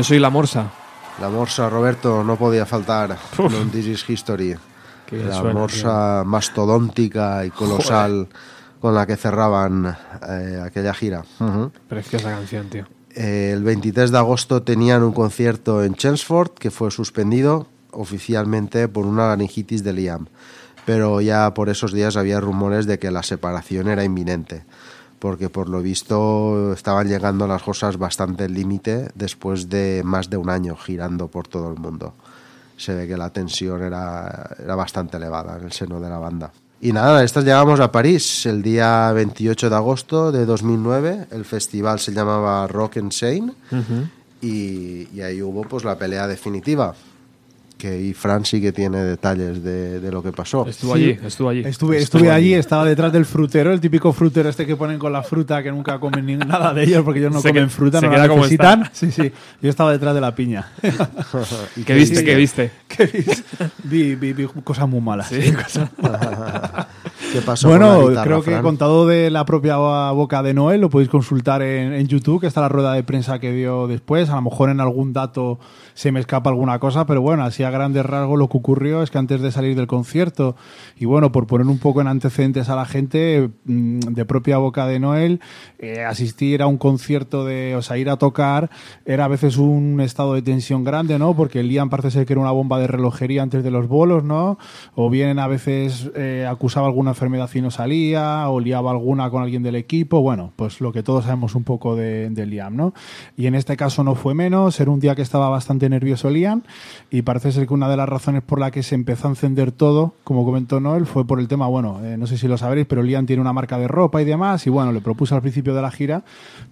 Yo 0.00 0.04
soy 0.04 0.18
la 0.18 0.30
morsa. 0.30 0.70
La 1.20 1.28
morsa, 1.28 1.68
Roberto, 1.68 2.24
no 2.24 2.36
podía 2.36 2.64
faltar 2.64 3.18
Uf. 3.38 3.52
en 3.52 3.70
This 3.70 3.84
is 3.84 4.08
History. 4.08 4.56
Qué 5.04 5.18
la 5.18 5.34
suena, 5.34 5.52
morsa 5.52 6.22
mastodóntica 6.24 7.44
y 7.44 7.50
colosal 7.50 8.26
con 8.80 8.94
la 8.94 9.06
que 9.06 9.18
cerraban 9.18 9.94
eh, 10.26 10.58
aquella 10.64 10.94
gira. 10.94 11.22
Ujú. 11.38 11.70
Preciosa 11.86 12.30
canción, 12.30 12.70
tío. 12.70 12.86
Eh, 13.14 13.50
el 13.52 13.62
23 13.62 14.10
de 14.10 14.16
agosto 14.16 14.62
tenían 14.62 15.02
un 15.02 15.12
concierto 15.12 15.84
en 15.84 15.94
Chelmsford 15.94 16.52
que 16.52 16.70
fue 16.70 16.90
suspendido 16.90 17.66
oficialmente 17.90 18.88
por 18.88 19.04
una 19.04 19.26
laringitis 19.28 19.84
de 19.84 19.92
Liam. 19.92 20.28
Pero 20.86 21.20
ya 21.20 21.52
por 21.52 21.68
esos 21.68 21.92
días 21.92 22.16
había 22.16 22.40
rumores 22.40 22.86
de 22.86 22.98
que 22.98 23.10
la 23.10 23.22
separación 23.22 23.88
era 23.88 24.02
inminente, 24.02 24.64
porque 25.20 25.50
por 25.50 25.68
lo 25.68 25.82
visto 25.82 26.72
estaban 26.72 27.06
llegando 27.06 27.46
las 27.46 27.62
cosas 27.62 27.98
bastante 27.98 28.44
al 28.44 28.54
límite 28.54 29.10
después 29.14 29.68
de 29.68 30.02
más 30.04 30.30
de 30.30 30.38
un 30.38 30.48
año 30.50 30.74
girando 30.76 31.28
por 31.28 31.46
todo 31.46 31.70
el 31.70 31.78
mundo. 31.78 32.14
Se 32.76 32.94
ve 32.94 33.06
que 33.06 33.18
la 33.18 33.30
tensión 33.30 33.82
era, 33.82 34.56
era 34.58 34.74
bastante 34.74 35.18
elevada 35.18 35.58
en 35.58 35.64
el 35.64 35.72
seno 35.72 36.00
de 36.00 36.08
la 36.08 36.18
banda. 36.18 36.50
Y 36.80 36.92
nada, 36.92 37.22
estas 37.22 37.44
llegamos 37.44 37.78
a 37.80 37.92
París 37.92 38.46
el 38.46 38.62
día 38.62 39.12
28 39.12 39.68
de 39.68 39.76
agosto 39.76 40.32
de 40.32 40.46
2009. 40.46 41.26
El 41.30 41.44
festival 41.44 42.00
se 42.00 42.12
llamaba 42.12 42.66
Rock 42.66 42.96
and 42.96 43.12
Shane 43.12 43.52
y, 44.40 45.06
y 45.12 45.20
ahí 45.20 45.42
hubo 45.42 45.62
pues 45.64 45.84
la 45.84 45.98
pelea 45.98 46.26
definitiva. 46.26 46.94
Que 47.80 47.98
y 48.00 48.12
Fran 48.14 48.44
sí 48.44 48.60
que 48.60 48.72
tiene 48.72 48.98
detalles 48.98 49.64
de, 49.64 50.00
de 50.00 50.12
lo 50.12 50.22
que 50.22 50.32
pasó. 50.32 50.66
Estuvo 50.66 50.94
Sí. 50.96 51.02
allí, 51.04 51.18
estuvo 51.26 51.48
allí. 51.48 51.60
Estuve, 51.60 51.96
Estuvo 51.98 52.18
estuve 52.20 52.30
allí, 52.30 52.52
estaba 52.54 52.84
detrás 52.84 53.12
del 53.12 53.24
frutero, 53.24 53.72
el 53.72 53.80
típico 53.80 54.12
frutero 54.12 54.48
este 54.50 54.66
que 54.66 54.76
ponen 54.76 54.98
con 54.98 55.12
la 55.12 55.22
fruta, 55.22 55.62
que 55.62 55.70
nunca 55.70 55.98
comen 55.98 56.26
ni 56.26 56.36
nada 56.36 56.74
de 56.74 56.84
ellos 56.84 57.02
porque 57.04 57.20
ellos 57.20 57.32
no 57.32 57.40
Se 57.40 57.48
comen 57.48 57.64
que- 57.64 57.70
fruta, 57.70 58.00
se 58.00 58.06
no 58.06 58.12
queda 58.12 58.22
la 58.22 58.28
como 58.28 58.42
necesitan. 58.42 58.82
está. 58.82 58.94
Sí, 58.94 59.10
sí. 59.10 59.32
Yo 59.62 59.70
estaba 59.70 59.92
detrás 59.92 60.14
de 60.14 60.20
la 60.20 60.34
piña. 60.34 60.70
¿Y 61.76 61.82
¿Qué 61.84 61.94
viste? 61.94 62.24
¿Qué 62.24 62.34
viste? 62.34 62.70
¿Qué 62.88 63.06
vi, 63.84 64.14
vi- 64.14 64.32
vi 64.34 64.44
cosas 64.62 64.86
muy 64.88 65.00
malas. 65.00 65.30
¿Qué 67.32 67.40
pasó 67.44 67.68
con 67.68 67.78
Bueno, 67.78 68.02
la 68.02 68.08
guitarra, 68.08 68.24
creo 68.24 68.42
que 68.42 68.50
Fran? 68.50 68.62
contado 68.62 69.06
de 69.06 69.30
la 69.30 69.44
propia 69.44 69.76
boca 69.76 70.42
de 70.42 70.52
Noel, 70.54 70.80
lo 70.80 70.90
podéis 70.90 71.08
consultar 71.10 71.62
en, 71.62 71.92
en 71.92 72.06
YouTube, 72.08 72.40
que 72.40 72.46
está 72.46 72.60
la 72.60 72.68
rueda 72.68 72.92
de 72.94 73.02
prensa 73.04 73.38
que 73.38 73.52
dio 73.52 73.86
después. 73.86 74.28
A 74.30 74.34
lo 74.36 74.42
mejor 74.42 74.70
en 74.70 74.80
algún 74.80 75.12
dato 75.12 75.58
se 76.00 76.12
me 76.12 76.20
escapa 76.20 76.48
alguna 76.48 76.78
cosa, 76.78 77.04
pero 77.04 77.20
bueno, 77.20 77.44
así 77.44 77.62
a 77.62 77.68
grandes 77.68 78.06
rasgos 78.06 78.38
lo 78.38 78.48
que 78.48 78.56
ocurrió 78.56 79.02
es 79.02 79.10
que 79.10 79.18
antes 79.18 79.42
de 79.42 79.52
salir 79.52 79.76
del 79.76 79.86
concierto, 79.86 80.56
y 80.96 81.04
bueno, 81.04 81.30
por 81.30 81.46
poner 81.46 81.66
un 81.66 81.78
poco 81.78 82.00
en 82.00 82.06
antecedentes 82.06 82.70
a 82.70 82.74
la 82.74 82.86
gente, 82.86 83.50
mm, 83.66 83.98
de 83.98 84.24
propia 84.24 84.56
boca 84.56 84.86
de 84.86 84.98
Noel, 84.98 85.40
eh, 85.78 86.02
asistir 86.02 86.62
a 86.62 86.66
un 86.68 86.78
concierto 86.78 87.44
de, 87.44 87.76
o 87.76 87.82
sea, 87.82 87.98
ir 87.98 88.08
a 88.08 88.16
tocar, 88.16 88.70
era 89.04 89.26
a 89.26 89.28
veces 89.28 89.58
un 89.58 90.00
estado 90.00 90.32
de 90.32 90.40
tensión 90.40 90.84
grande, 90.84 91.18
¿no? 91.18 91.36
Porque 91.36 91.62
Liam 91.62 91.90
parece 91.90 92.10
ser 92.10 92.24
que 92.24 92.32
era 92.32 92.40
una 92.40 92.50
bomba 92.50 92.78
de 92.78 92.86
relojería 92.86 93.42
antes 93.42 93.62
de 93.62 93.70
los 93.70 93.86
bolos, 93.86 94.24
¿no? 94.24 94.56
O 94.94 95.10
bien 95.10 95.38
a 95.38 95.48
veces 95.48 96.10
eh, 96.16 96.46
acusaba 96.48 96.86
alguna 96.86 97.10
enfermedad 97.10 97.50
y 97.52 97.60
no 97.60 97.70
salía, 97.70 98.48
o 98.48 98.58
liaba 98.58 98.90
alguna 98.90 99.28
con 99.28 99.42
alguien 99.42 99.62
del 99.62 99.76
equipo, 99.76 100.22
bueno, 100.22 100.54
pues 100.56 100.80
lo 100.80 100.92
que 100.92 101.02
todos 101.02 101.24
sabemos 101.24 101.54
un 101.54 101.64
poco 101.64 101.94
de, 101.94 102.30
de 102.30 102.46
Liam, 102.46 102.74
¿no? 102.74 102.94
Y 103.36 103.48
en 103.48 103.54
este 103.54 103.76
caso 103.76 104.02
no 104.02 104.14
fue 104.14 104.34
menos, 104.34 104.80
era 104.80 104.90
un 104.90 104.98
día 104.98 105.14
que 105.14 105.20
estaba 105.20 105.50
bastante 105.50 105.89
nervioso 105.90 106.30
Liam, 106.30 106.62
y 107.10 107.22
parece 107.22 107.52
ser 107.52 107.66
que 107.66 107.74
una 107.74 107.88
de 107.88 107.96
las 107.96 108.08
razones 108.08 108.42
por 108.42 108.58
la 108.58 108.70
que 108.70 108.82
se 108.82 108.94
empezó 108.94 109.26
a 109.28 109.30
encender 109.30 109.72
todo, 109.72 110.14
como 110.24 110.44
comentó 110.44 110.80
Noel, 110.80 111.06
fue 111.06 111.26
por 111.26 111.40
el 111.40 111.48
tema, 111.48 111.66
bueno, 111.66 112.00
eh, 112.04 112.16
no 112.16 112.26
sé 112.26 112.38
si 112.38 112.48
lo 112.48 112.56
sabréis, 112.56 112.86
pero 112.86 113.02
Liam 113.02 113.26
tiene 113.26 113.42
una 113.42 113.52
marca 113.52 113.76
de 113.78 113.88
ropa 113.88 114.22
y 114.22 114.24
demás, 114.24 114.66
y 114.66 114.70
bueno, 114.70 114.92
le 114.92 115.00
propuso 115.00 115.34
al 115.34 115.42
principio 115.42 115.74
de 115.74 115.82
la 115.82 115.90
gira 115.90 116.24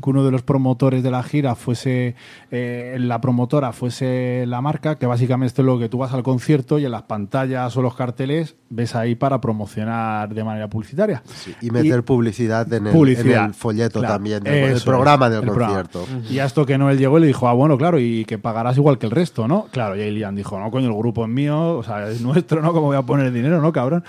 que 0.02 0.10
uno 0.10 0.24
de 0.24 0.30
los 0.30 0.42
promotores 0.42 1.02
de 1.02 1.10
la 1.10 1.22
gira 1.22 1.54
fuese, 1.54 2.14
eh, 2.50 2.96
la 3.00 3.20
promotora 3.20 3.72
fuese 3.72 4.44
la 4.46 4.60
marca, 4.60 4.96
que 4.98 5.06
básicamente 5.06 5.60
es 5.60 5.66
lo 5.66 5.78
que 5.78 5.88
tú 5.88 5.98
vas 5.98 6.12
al 6.14 6.22
concierto 6.22 6.78
y 6.78 6.84
en 6.84 6.92
las 6.92 7.02
pantallas 7.02 7.76
o 7.76 7.82
los 7.82 7.94
carteles 7.94 8.56
ves 8.70 8.94
ahí 8.94 9.14
para 9.14 9.40
promocionar 9.40 10.32
de 10.34 10.44
manera 10.44 10.68
publicitaria. 10.68 11.22
Y 11.60 11.70
meter 11.70 12.04
publicidad, 12.04 12.70
en 12.72 12.86
el, 12.86 12.92
Publicidad. 12.92 13.40
en 13.44 13.48
el 13.50 13.54
folleto 13.54 13.98
Claro, 14.00 14.14
también, 14.14 14.42
del- 14.42 14.54
el 14.72 14.80
programa 14.82 15.28
del 15.30 15.40
el 15.40 15.46
programa. 15.46 15.82
concierto. 15.84 16.06
Y 16.30 16.38
a 16.38 16.44
esto 16.44 16.64
que 16.66 16.78
Noel 16.78 16.98
llegó 16.98 17.18
y 17.18 17.22
le 17.22 17.26
dijo, 17.26 17.48
ah, 17.48 17.52
bueno, 17.54 17.76
claro, 17.78 17.98
y 17.98 18.24
que 18.24 18.38
pagarás 18.38 18.76
igual 18.76 18.97
que 18.98 19.06
el 19.06 19.12
resto, 19.12 19.46
¿no? 19.48 19.66
Claro, 19.70 19.96
y 19.96 20.00
ahí 20.00 20.10
Liam 20.10 20.34
dijo, 20.34 20.58
no, 20.58 20.70
coño, 20.70 20.88
el 20.88 20.96
grupo 20.96 21.24
es 21.24 21.30
mío, 21.30 21.78
o 21.78 21.82
sea, 21.82 22.08
es 22.08 22.20
nuestro, 22.20 22.60
¿no? 22.62 22.72
¿Cómo 22.72 22.86
voy 22.86 22.96
a 22.96 23.02
poner 23.02 23.26
el 23.26 23.34
dinero, 23.34 23.60
no, 23.62 23.72
cabrón? 23.72 24.04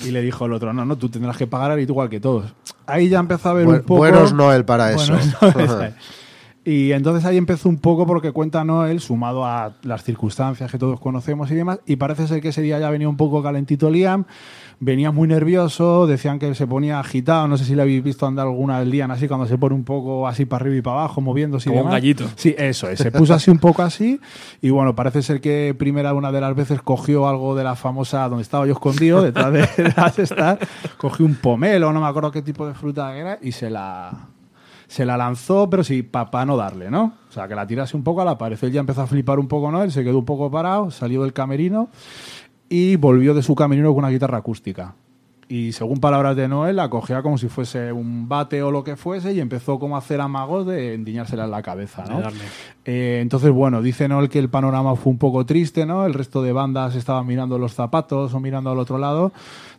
Y 0.00 0.10
le 0.10 0.20
dijo 0.22 0.46
el 0.46 0.52
otro, 0.52 0.72
no, 0.72 0.84
no, 0.84 0.96
tú 0.96 1.08
tendrás 1.08 1.36
que 1.36 1.46
pagar 1.46 1.78
igual 1.78 2.08
que 2.08 2.20
todos. 2.20 2.52
Ahí 2.86 3.08
ya 3.08 3.18
empezó 3.20 3.50
a 3.50 3.52
ver 3.54 3.66
Bu- 3.66 3.74
un 3.74 3.80
poco... 3.82 3.98
buenos 3.98 4.32
Noel 4.32 4.64
para 4.64 4.92
eso. 4.92 5.14
Buenos 5.14 5.42
Noel. 5.70 5.94
Y 6.64 6.92
entonces 6.92 7.24
ahí 7.24 7.36
empezó 7.38 7.68
un 7.68 7.78
poco 7.78 8.06
porque 8.06 8.30
cuenta 8.30 8.62
Noel, 8.64 9.00
sumado 9.00 9.44
a 9.44 9.72
las 9.82 10.04
circunstancias 10.04 10.70
que 10.70 10.78
todos 10.78 11.00
conocemos 11.00 11.50
y 11.50 11.56
demás, 11.56 11.80
y 11.86 11.96
parece 11.96 12.28
ser 12.28 12.40
que 12.40 12.48
ese 12.50 12.62
día 12.62 12.78
ya 12.78 12.88
venía 12.88 13.08
un 13.08 13.16
poco 13.16 13.42
calentito 13.42 13.90
Liam, 13.90 14.26
venía 14.84 15.12
muy 15.12 15.28
nervioso, 15.28 16.08
decían 16.08 16.40
que 16.40 16.56
se 16.56 16.66
ponía 16.66 16.98
agitado, 16.98 17.46
no 17.46 17.56
sé 17.56 17.64
si 17.64 17.76
le 17.76 17.82
habéis 17.82 18.02
visto 18.02 18.26
andar 18.26 18.48
alguna 18.48 18.80
del 18.80 18.90
día 18.90 19.04
así, 19.04 19.28
cuando 19.28 19.46
se 19.46 19.56
pone 19.56 19.76
un 19.76 19.84
poco 19.84 20.26
así 20.26 20.44
para 20.44 20.64
arriba 20.64 20.76
y 20.76 20.82
para 20.82 20.98
abajo, 20.98 21.20
moviéndose 21.20 21.68
y 21.68 21.70
Como 21.70 21.82
un 21.82 21.86
demás. 21.86 22.00
gallito. 22.00 22.24
Sí, 22.34 22.52
eso 22.58 22.90
es, 22.90 22.98
se 22.98 23.12
puso 23.12 23.32
así 23.32 23.48
un 23.52 23.60
poco 23.60 23.82
así, 23.82 24.20
y 24.60 24.70
bueno, 24.70 24.96
parece 24.96 25.22
ser 25.22 25.40
que 25.40 25.72
primera 25.78 26.12
una 26.14 26.32
de 26.32 26.40
las 26.40 26.56
veces 26.56 26.82
cogió 26.82 27.28
algo 27.28 27.54
de 27.54 27.62
la 27.62 27.76
famosa, 27.76 28.28
donde 28.28 28.42
estaba 28.42 28.66
yo 28.66 28.72
escondido, 28.72 29.22
detrás 29.22 29.52
de, 29.52 29.60
las 29.96 30.18
estas, 30.18 30.58
cogió 30.96 31.26
un 31.26 31.36
pomelo, 31.36 31.92
no 31.92 32.00
me 32.00 32.08
acuerdo 32.08 32.32
qué 32.32 32.42
tipo 32.42 32.66
de 32.66 32.74
fruta 32.74 33.16
era, 33.16 33.38
y 33.40 33.52
se 33.52 33.70
la 33.70 34.10
se 34.88 35.06
la 35.06 35.16
lanzó, 35.16 35.70
pero 35.70 35.82
sí, 35.82 36.02
para 36.02 36.44
no 36.44 36.54
darle, 36.54 36.90
¿no? 36.90 37.14
O 37.30 37.32
sea, 37.32 37.48
que 37.48 37.54
la 37.54 37.66
tirase 37.66 37.96
un 37.96 38.02
poco 38.04 38.20
a 38.20 38.26
la 38.26 38.36
pared. 38.36 38.58
Él 38.60 38.72
ya 38.72 38.80
empezó 38.80 39.00
a 39.00 39.06
flipar 39.06 39.38
un 39.38 39.48
poco, 39.48 39.72
¿no? 39.72 39.82
Él 39.82 39.90
se 39.90 40.04
quedó 40.04 40.18
un 40.18 40.26
poco 40.26 40.50
parado, 40.50 40.90
salió 40.90 41.22
del 41.22 41.32
camerino 41.32 41.88
y 42.72 42.96
volvió 42.96 43.34
de 43.34 43.42
su 43.42 43.54
camerino 43.54 43.90
con 43.90 43.98
una 43.98 44.08
guitarra 44.08 44.38
acústica. 44.38 44.94
Y 45.46 45.72
según 45.72 46.00
palabras 46.00 46.34
de 46.36 46.48
Noel, 46.48 46.76
la 46.76 46.88
cogía 46.88 47.20
como 47.20 47.36
si 47.36 47.48
fuese 47.48 47.92
un 47.92 48.26
bate 48.26 48.62
o 48.62 48.70
lo 48.70 48.82
que 48.82 48.96
fuese 48.96 49.34
y 49.34 49.40
empezó 49.40 49.78
como 49.78 49.96
a 49.96 49.98
hacer 49.98 50.18
amagos 50.22 50.66
de 50.66 50.94
endiñársela 50.94 51.44
en 51.44 51.50
la 51.50 51.60
cabeza. 51.60 52.04
Eh, 52.86 53.18
entonces, 53.20 53.50
bueno, 53.50 53.82
dice 53.82 54.08
Noel 54.08 54.30
que 54.30 54.38
el 54.38 54.48
panorama 54.48 54.96
fue 54.96 55.12
un 55.12 55.18
poco 55.18 55.44
triste, 55.44 55.84
¿no? 55.84 56.06
El 56.06 56.14
resto 56.14 56.42
de 56.42 56.52
bandas 56.54 56.94
estaban 56.94 57.26
mirando 57.26 57.58
los 57.58 57.74
zapatos 57.74 58.32
o 58.32 58.40
mirando 58.40 58.70
al 58.70 58.78
otro 58.78 58.96
lado. 58.96 59.32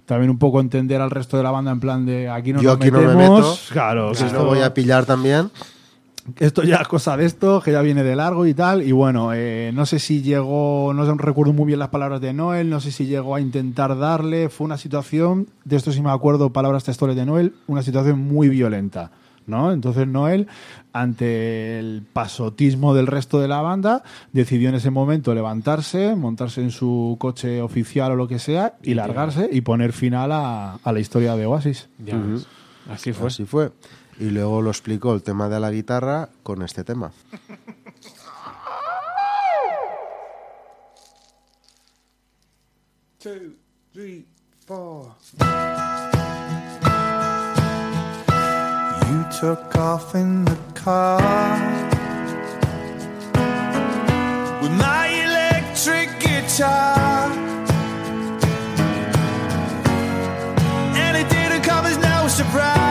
También 0.06 0.30
un 0.30 0.38
poco 0.38 0.60
entender 0.60 1.02
al 1.02 1.10
resto 1.10 1.38
de 1.38 1.44
la 1.44 1.50
banda 1.50 1.72
en 1.72 1.80
plan 1.80 2.06
de 2.06 2.30
aquí 2.30 2.54
no 2.54 2.62
Yo 2.62 2.72
nos 2.76 2.78
aquí 2.82 2.92
no 2.92 3.00
me 3.02 3.16
meto. 3.16 3.58
Claro, 3.72 4.14
Si 4.14 4.26
esto- 4.26 4.46
voy 4.46 4.60
a 4.60 4.72
pillar 4.76 5.06
también. 5.06 5.50
Esto 6.40 6.64
ya 6.64 6.78
es 6.78 6.88
cosa 6.88 7.18
de 7.18 7.26
esto, 7.26 7.62
que 7.62 7.72
ya 7.72 7.82
viene 7.82 8.04
de 8.04 8.16
largo 8.16 8.46
y 8.46 8.54
tal. 8.54 8.82
Y 8.84 8.92
bueno, 8.92 9.34
eh, 9.34 9.72
no 9.74 9.86
sé 9.86 10.00
si 10.00 10.22
llegó, 10.22 10.94
no 10.94 11.16
recuerdo 11.16 11.54
muy 11.54 11.66
bien 11.66 11.80
las 11.80 11.90
palabras 11.90 12.22
de 12.22 12.34
Noel, 12.34 12.70
no 12.70 12.80
sé 12.80 12.92
si 12.92 13.06
llegó 13.06 13.36
a 13.36 13.42
intentar 13.42 13.98
darle. 13.98 14.50
Fue 14.50 14.66
una 14.66 14.78
situación, 14.78 15.48
de 15.66 15.76
esto 15.76 15.92
sí 15.92 16.02
me 16.02 16.12
acuerdo, 16.12 16.52
palabras 16.52 16.84
textuales 16.84 17.16
de 17.16 17.26
Noel, 17.26 17.56
una 17.68 17.84
situación 17.84 18.20
muy 18.20 18.50
violenta. 18.50 19.12
¿no? 19.46 19.74
Entonces 19.74 20.08
Noel, 20.08 20.48
ante 20.94 21.80
el 21.80 22.04
pasotismo 22.14 22.94
del 22.94 23.08
resto 23.08 23.42
de 23.42 23.48
la 23.48 23.62
banda, 23.62 24.04
decidió 24.32 24.70
en 24.70 24.76
ese 24.76 24.90
momento 24.90 25.34
levantarse, 25.34 26.16
montarse 26.16 26.62
en 26.62 26.72
su 26.72 27.18
coche 27.20 27.62
oficial 27.62 28.14
o 28.14 28.16
lo 28.16 28.28
que 28.28 28.40
sea 28.40 28.76
y 28.82 28.94
largarse 28.94 29.50
y 29.52 29.62
poner 29.62 29.92
final 29.92 30.32
a, 30.32 30.76
a 30.76 30.92
la 30.94 31.00
historia 31.00 31.36
de 31.36 31.46
Oasis. 31.46 31.90
Ya 32.04 32.18
ves. 32.18 32.48
Así 32.90 33.14
fue. 33.14 33.28
Así 33.28 33.46
fue. 33.46 33.72
Y 34.24 34.30
luego 34.30 34.62
lo 34.62 34.70
explicó 34.70 35.14
el 35.14 35.22
tema 35.22 35.50
de 35.50 35.60
la 35.60 35.70
guitarra 35.70 36.30
con 36.44 36.62
este 36.62 36.86
tema. 36.86 37.12
two, 43.20 43.56
three, 43.92 44.26
four. 44.66 45.14
You 49.10 49.26
took 49.42 49.76
off 49.76 50.16
in 50.16 50.46
the 50.46 50.56
car 50.74 51.20
with 54.62 54.72
my 54.72 55.08
electric 55.26 56.18
guitar. 56.22 57.30
And 60.96 61.18
it 61.18 61.28
didn't 61.30 61.64
come 61.64 61.88
as 61.88 61.98
no 61.98 62.30
surprise, 62.30 62.83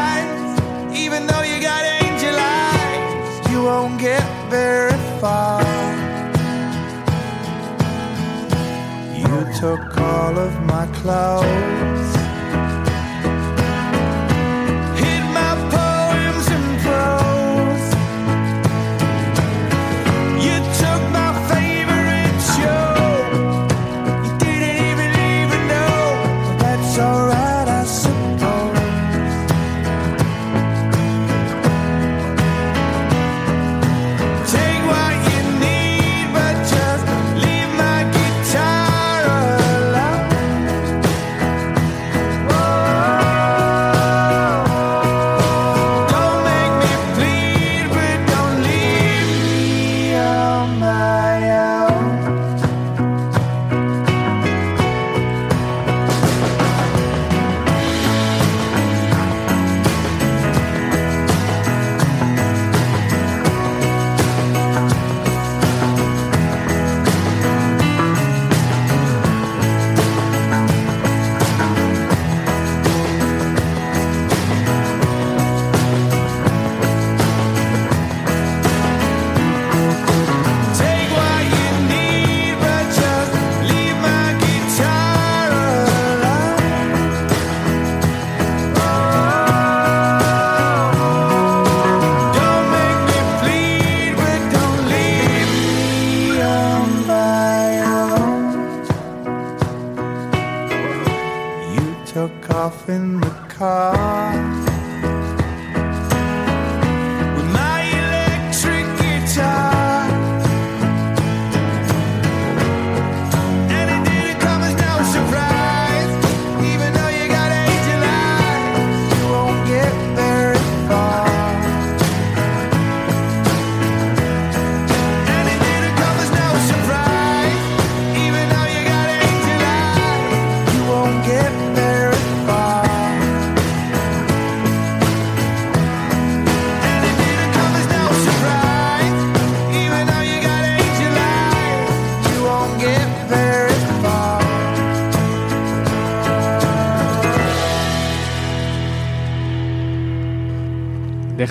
get 4.22 4.50
very 4.50 4.98
far. 5.20 5.62
You 9.14 9.38
took 9.60 9.98
all 9.98 10.38
of 10.38 10.52
my 10.62 10.86
clothes. 11.00 12.21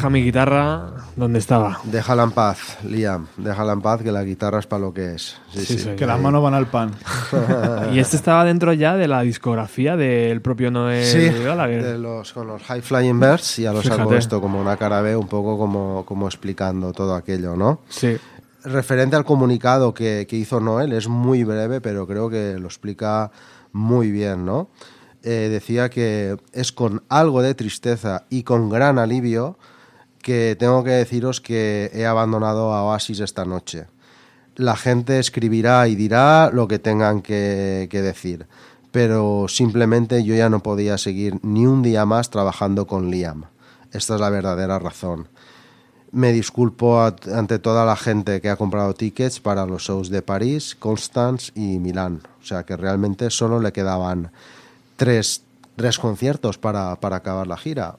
Deja 0.01 0.09
mi 0.09 0.23
guitarra 0.23 0.89
donde 1.15 1.37
estaba. 1.37 1.79
Déjala 1.83 2.23
en 2.23 2.31
paz, 2.31 2.77
Liam. 2.83 3.27
Déjala 3.37 3.73
en 3.73 3.81
paz, 3.81 4.01
que 4.01 4.11
la 4.11 4.23
guitarra 4.23 4.57
es 4.59 4.65
para 4.65 4.79
lo 4.81 4.93
que 4.93 5.13
es. 5.13 5.37
Sí, 5.53 5.63
Sí, 5.65 5.77
sí. 5.77 5.89
Que 5.95 6.07
las 6.07 6.19
manos 6.19 6.41
van 6.41 6.55
al 6.55 6.65
pan. 6.67 6.91
Y 7.93 7.99
este 7.99 8.15
estaba 8.15 8.43
dentro 8.43 8.73
ya 8.73 8.95
de 8.95 9.07
la 9.07 9.21
discografía 9.21 9.95
del 9.95 10.41
propio 10.41 10.71
Noel 10.71 11.05
Sí, 11.05 11.29
Gallagher. 11.43 11.83
de 11.83 11.97
los, 11.99 12.33
con 12.33 12.47
los 12.47 12.63
High 12.63 12.81
Flying 12.81 13.19
Birds 13.19 13.57
ya 13.57 13.71
lo 13.73 13.81
saco 13.83 13.95
Fíjate. 13.95 14.17
esto 14.17 14.41
como 14.41 14.59
una 14.59 14.75
cara 14.77 15.01
B, 15.01 15.15
un 15.15 15.27
poco 15.27 15.57
como, 15.57 16.03
como 16.05 16.25
explicando 16.27 16.91
todo 16.93 17.13
aquello, 17.13 17.55
¿no? 17.55 17.81
Sí. 17.89 18.17
Referente 18.63 19.15
al 19.15 19.25
comunicado 19.25 19.93
que, 19.93 20.25
que 20.27 20.35
hizo 20.35 20.59
Noel, 20.59 20.93
es 20.93 21.07
muy 21.07 21.43
breve, 21.43 21.79
pero 21.81 22.07
creo 22.07 22.29
que 22.29 22.57
lo 22.59 22.65
explica 22.67 23.31
muy 23.71 24.09
bien, 24.11 24.45
¿no? 24.45 24.69
Eh, 25.23 25.49
decía 25.51 25.89
que 25.89 26.37
es 26.53 26.71
con 26.71 27.03
algo 27.09 27.41
de 27.43 27.53
tristeza 27.53 28.23
y 28.29 28.41
con 28.43 28.69
gran 28.69 28.97
alivio 28.97 29.57
que 30.21 30.55
tengo 30.57 30.83
que 30.83 30.91
deciros 30.91 31.41
que 31.41 31.91
he 31.93 32.05
abandonado 32.05 32.73
a 32.73 32.83
Oasis 32.83 33.19
esta 33.19 33.45
noche. 33.45 33.87
La 34.55 34.75
gente 34.75 35.19
escribirá 35.19 35.87
y 35.87 35.95
dirá 35.95 36.49
lo 36.51 36.67
que 36.67 36.79
tengan 36.79 37.21
que, 37.21 37.87
decir, 37.91 38.47
pero 38.91 39.47
simplemente 39.47 40.23
yo 40.23 40.35
ya 40.35 40.49
no 40.49 40.61
podía 40.61 40.97
seguir 40.97 41.39
ni 41.41 41.65
un 41.65 41.81
día 41.81 42.05
más 42.05 42.29
trabajando 42.29 42.85
con 42.85 43.09
Liam. 43.09 43.45
Esta 43.91 44.15
es 44.15 44.21
la 44.21 44.29
verdadera 44.29 44.79
razón. 44.79 45.27
Me 46.11 46.33
disculpo 46.33 47.01
ante 47.01 47.59
toda 47.59 47.85
la 47.85 47.95
gente 47.95 48.41
que 48.41 48.49
ha 48.49 48.57
comprado 48.57 48.93
tickets 48.93 49.39
para 49.39 49.65
los 49.65 49.83
shows 49.83 50.09
de 50.09 50.21
París, 50.21 50.75
Constance 50.77 51.53
y 51.55 51.79
Milán. 51.79 52.21
O 52.41 52.45
sea 52.45 52.63
que 52.63 52.75
realmente 52.75 53.29
solo 53.29 53.61
le 53.61 53.71
quedaban 53.71 54.31
tres, 54.97 55.43
tres 55.77 55.97
conciertos 55.97 56.57
para, 56.57 56.97
para 56.97 57.17
acabar 57.17 57.47
la 57.47 57.55
gira. 57.55 57.95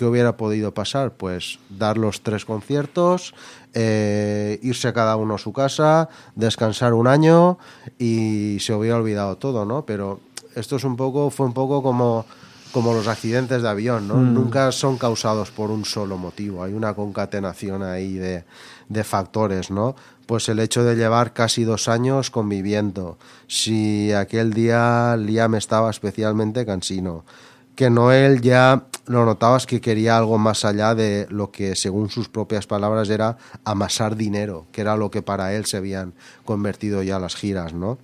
¿Qué 0.00 0.06
hubiera 0.06 0.38
podido 0.38 0.72
pasar? 0.72 1.12
Pues 1.12 1.58
dar 1.68 1.98
los 1.98 2.22
tres 2.22 2.46
conciertos, 2.46 3.34
eh, 3.74 4.58
irse 4.62 4.94
cada 4.94 5.14
uno 5.16 5.34
a 5.34 5.38
su 5.38 5.52
casa, 5.52 6.08
descansar 6.34 6.94
un 6.94 7.06
año 7.06 7.58
y 7.98 8.56
se 8.60 8.72
hubiera 8.72 8.96
olvidado 8.96 9.36
todo, 9.36 9.66
¿no? 9.66 9.84
Pero 9.84 10.20
esto 10.54 10.76
es 10.76 10.84
un 10.84 10.96
poco, 10.96 11.28
fue 11.28 11.44
un 11.44 11.52
poco 11.52 11.82
como, 11.82 12.24
como 12.72 12.94
los 12.94 13.08
accidentes 13.08 13.60
de 13.60 13.68
avión, 13.68 14.08
¿no? 14.08 14.14
Nunca 14.14 14.72
son 14.72 14.96
causados 14.96 15.50
por 15.50 15.70
un 15.70 15.84
solo 15.84 16.16
motivo, 16.16 16.64
hay 16.64 16.72
una 16.72 16.94
concatenación 16.94 17.82
ahí 17.82 18.14
de, 18.14 18.44
de 18.88 19.04
factores, 19.04 19.70
¿no? 19.70 19.96
Pues 20.24 20.48
el 20.48 20.60
hecho 20.60 20.82
de 20.82 20.96
llevar 20.96 21.34
casi 21.34 21.64
dos 21.64 21.88
años 21.88 22.30
conviviendo, 22.30 23.18
si 23.48 24.12
aquel 24.12 24.54
día 24.54 25.14
Liam 25.18 25.56
estaba 25.56 25.90
especialmente 25.90 26.64
cansino, 26.64 27.26
que 27.74 27.90
Noel 27.90 28.40
ya 28.40 28.84
lo 29.06 29.24
notabas 29.24 29.66
que 29.66 29.80
quería 29.80 30.16
algo 30.18 30.38
más 30.38 30.64
allá 30.64 30.94
de 30.94 31.26
lo 31.30 31.50
que 31.50 31.74
según 31.74 32.10
sus 32.10 32.28
propias 32.28 32.66
palabras 32.66 33.08
era 33.10 33.38
amasar 33.64 34.16
dinero, 34.16 34.66
que 34.72 34.82
era 34.82 34.96
lo 34.96 35.10
que 35.10 35.22
para 35.22 35.54
él 35.54 35.64
se 35.66 35.78
habían 35.78 36.12
convertido 36.44 37.02
ya 37.02 37.18
las 37.18 37.34
giras, 37.34 37.72
¿no? 37.72 37.98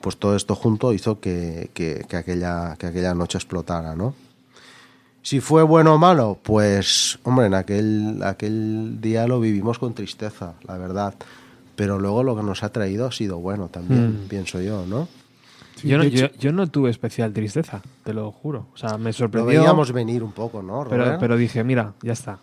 Pues 0.00 0.16
todo 0.18 0.36
esto 0.36 0.54
junto 0.54 0.92
hizo 0.92 1.20
que, 1.20 1.70
que- 1.74 2.04
que 2.08 2.16
aquella, 2.16 2.76
que 2.78 2.86
aquella 2.86 3.14
noche 3.14 3.38
explotara, 3.38 3.94
¿no? 3.96 4.14
Si 5.22 5.40
fue 5.40 5.62
bueno 5.64 5.94
o 5.94 5.98
malo, 5.98 6.38
pues, 6.42 7.18
hombre, 7.24 7.46
en 7.46 7.54
aquel, 7.54 8.22
aquel 8.22 9.00
día 9.00 9.26
lo 9.26 9.40
vivimos 9.40 9.78
con 9.78 9.92
tristeza, 9.94 10.54
la 10.68 10.78
verdad. 10.78 11.14
Pero 11.74 11.98
luego 11.98 12.22
lo 12.22 12.36
que 12.36 12.42
nos 12.44 12.62
ha 12.62 12.68
traído 12.70 13.06
ha 13.06 13.12
sido 13.12 13.38
bueno 13.38 13.68
también, 13.68 14.24
Mm. 14.24 14.28
pienso 14.28 14.60
yo, 14.60 14.86
¿no? 14.86 15.08
Sí, 15.76 15.88
yo, 15.88 15.98
no, 15.98 16.04
yo, 16.04 16.28
yo 16.38 16.52
no 16.52 16.66
tuve 16.66 16.90
especial 16.90 17.32
tristeza, 17.32 17.82
te 18.02 18.12
lo 18.14 18.32
juro. 18.32 18.66
O 18.74 18.76
sea, 18.76 18.96
me 18.98 19.10
Lo 19.10 19.12
sorprendió. 19.12 19.60
veíamos 19.60 19.92
venir 19.92 20.22
un 20.22 20.32
poco, 20.32 20.62
¿no, 20.62 20.86
pero, 20.88 21.16
pero 21.20 21.36
dije, 21.36 21.62
mira, 21.64 21.92
ya 22.02 22.12
está. 22.14 22.38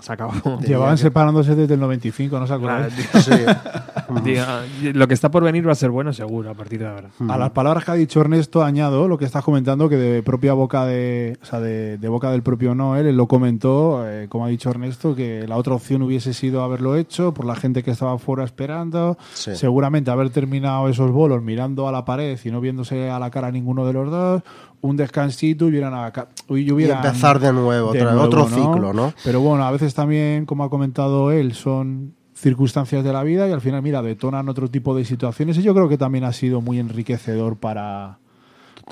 Se 0.00 0.12
acabó. 0.12 0.32
Llevaban 0.66 0.96
separándose 0.98 1.54
desde 1.54 1.74
el 1.74 1.80
95, 1.80 2.38
¿no 2.38 2.44
os 2.44 2.50
acordáis? 2.50 2.94
Sí. 2.94 3.30
Diga, 4.24 4.62
lo 4.94 5.06
que 5.08 5.14
está 5.14 5.30
por 5.30 5.42
venir 5.44 5.66
va 5.68 5.72
a 5.72 5.74
ser 5.74 5.90
bueno 5.90 6.12
seguro 6.12 6.50
a 6.50 6.54
partir 6.54 6.78
de 6.80 6.86
ahora. 6.86 7.08
A 7.28 7.36
las 7.36 7.50
palabras 7.50 7.84
que 7.84 7.90
ha 7.90 7.94
dicho 7.94 8.20
Ernesto 8.20 8.62
añado 8.64 9.06
lo 9.08 9.18
que 9.18 9.24
estás 9.24 9.44
comentando 9.44 9.88
que 9.88 9.96
de 9.96 10.22
propia 10.22 10.54
boca 10.54 10.86
de, 10.86 11.36
o 11.42 11.44
sea, 11.44 11.60
de, 11.60 11.98
de 11.98 12.08
boca 12.08 12.30
del 12.30 12.42
propio 12.42 12.74
Noel, 12.74 13.06
él 13.06 13.16
lo 13.16 13.26
comentó, 13.28 14.08
eh, 14.08 14.26
como 14.28 14.46
ha 14.46 14.48
dicho 14.48 14.70
Ernesto, 14.70 15.14
que 15.14 15.46
la 15.46 15.56
otra 15.56 15.74
opción 15.74 16.02
hubiese 16.02 16.32
sido 16.32 16.62
haberlo 16.62 16.96
hecho 16.96 17.34
por 17.34 17.44
la 17.44 17.54
gente 17.56 17.82
que 17.82 17.90
estaba 17.90 18.18
fuera 18.18 18.44
esperando, 18.44 19.18
Sí. 19.34 19.54
seguramente 19.56 20.10
haber 20.10 20.30
terminado 20.30 20.88
esos 20.88 21.10
bolos 21.10 21.42
mirando 21.42 21.86
a 21.88 21.92
la 21.92 22.04
pared 22.04 22.38
y 22.42 22.50
no 22.50 22.60
viéndose 22.60 23.10
a 23.10 23.18
la 23.18 23.30
cara 23.30 23.48
a 23.48 23.52
ninguno 23.52 23.84
de 23.86 23.92
los 23.92 24.10
dos, 24.10 24.42
un 24.80 24.96
descansito 24.96 25.66
y 25.66 25.70
hubieran, 25.70 25.94
aca- 25.94 26.28
y 26.48 26.70
hubieran 26.70 26.98
empezar 27.08 27.40
de 27.40 27.52
nuevo, 27.52 27.92
otra- 28.00 28.12
otro 28.26 28.44
ciclo, 28.74 28.92
¿no? 28.92 29.12
Pero 29.24 29.40
bueno, 29.40 29.64
a 29.64 29.70
veces 29.70 29.92
también, 29.94 30.46
como 30.46 30.64
ha 30.64 30.70
comentado 30.70 31.30
él, 31.32 31.54
son 31.54 32.14
circunstancias 32.34 33.02
de 33.02 33.12
la 33.12 33.24
vida 33.24 33.48
y 33.48 33.52
al 33.52 33.60
final, 33.60 33.82
mira, 33.82 34.00
detonan 34.02 34.48
otro 34.48 34.68
tipo 34.68 34.94
de 34.94 35.04
situaciones 35.04 35.58
y 35.58 35.62
yo 35.62 35.74
creo 35.74 35.88
que 35.88 35.98
también 35.98 36.22
ha 36.24 36.32
sido 36.32 36.60
muy 36.60 36.78
enriquecedor 36.78 37.56
para, 37.56 38.18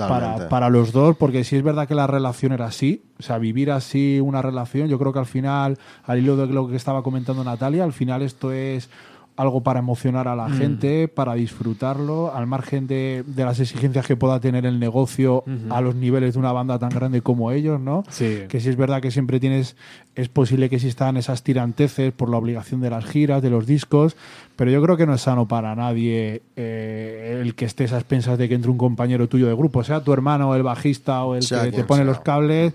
para, 0.08 0.34
para 0.48 0.68
los 0.70 0.90
dos, 0.92 1.16
porque 1.16 1.44
si 1.44 1.54
es 1.56 1.62
verdad 1.62 1.86
que 1.86 1.94
la 1.94 2.08
relación 2.08 2.50
era 2.52 2.66
así, 2.66 3.04
o 3.20 3.22
sea, 3.22 3.38
vivir 3.38 3.70
así 3.70 4.18
una 4.20 4.42
relación, 4.42 4.88
yo 4.88 4.98
creo 4.98 5.12
que 5.12 5.20
al 5.20 5.26
final, 5.26 5.78
al 6.04 6.18
hilo 6.18 6.36
de 6.36 6.48
lo 6.48 6.66
que 6.68 6.74
estaba 6.76 7.04
comentando 7.04 7.44
Natalia, 7.44 7.84
al 7.84 7.92
final 7.92 8.22
esto 8.22 8.50
es 8.50 8.90
algo 9.36 9.62
para 9.62 9.80
emocionar 9.80 10.28
a 10.28 10.34
la 10.34 10.48
gente, 10.48 11.08
para 11.08 11.34
disfrutarlo, 11.34 12.34
al 12.34 12.46
margen 12.46 12.86
de, 12.86 13.22
de 13.26 13.44
las 13.44 13.60
exigencias 13.60 14.06
que 14.06 14.16
pueda 14.16 14.40
tener 14.40 14.64
el 14.64 14.78
negocio 14.78 15.44
a 15.70 15.80
los 15.80 15.94
niveles 15.94 16.34
de 16.34 16.40
una 16.40 16.52
banda 16.52 16.78
tan 16.78 16.88
grande 16.88 17.20
como 17.20 17.50
ellos, 17.50 17.78
¿no? 17.80 18.02
Sí. 18.08 18.44
Que 18.48 18.60
si 18.60 18.70
es 18.70 18.76
verdad 18.76 19.02
que 19.02 19.10
siempre 19.10 19.38
tienes, 19.38 19.76
es 20.14 20.28
posible 20.28 20.70
que 20.70 20.76
existan 20.76 21.16
esas 21.16 21.42
tiranteces 21.42 22.12
por 22.12 22.30
la 22.30 22.38
obligación 22.38 22.80
de 22.80 22.90
las 22.90 23.04
giras, 23.04 23.42
de 23.42 23.50
los 23.50 23.66
discos, 23.66 24.16
pero 24.56 24.70
yo 24.70 24.82
creo 24.82 24.96
que 24.96 25.06
no 25.06 25.14
es 25.14 25.20
sano 25.20 25.46
para 25.46 25.74
nadie 25.74 26.42
eh, 26.56 27.40
el 27.42 27.54
que 27.54 27.66
estés 27.66 27.92
a 27.92 27.98
expensas 27.98 28.38
de 28.38 28.48
que 28.48 28.54
entre 28.54 28.70
un 28.70 28.78
compañero 28.78 29.28
tuyo 29.28 29.46
de 29.46 29.54
grupo, 29.54 29.84
sea 29.84 30.00
tu 30.00 30.12
hermano, 30.14 30.54
el 30.54 30.62
bajista 30.62 31.24
o 31.24 31.34
el 31.34 31.42
Sea 31.42 31.64
que 31.64 31.72
te 31.72 31.84
pone 31.84 32.04
sea. 32.04 32.06
los 32.06 32.20
cables 32.20 32.72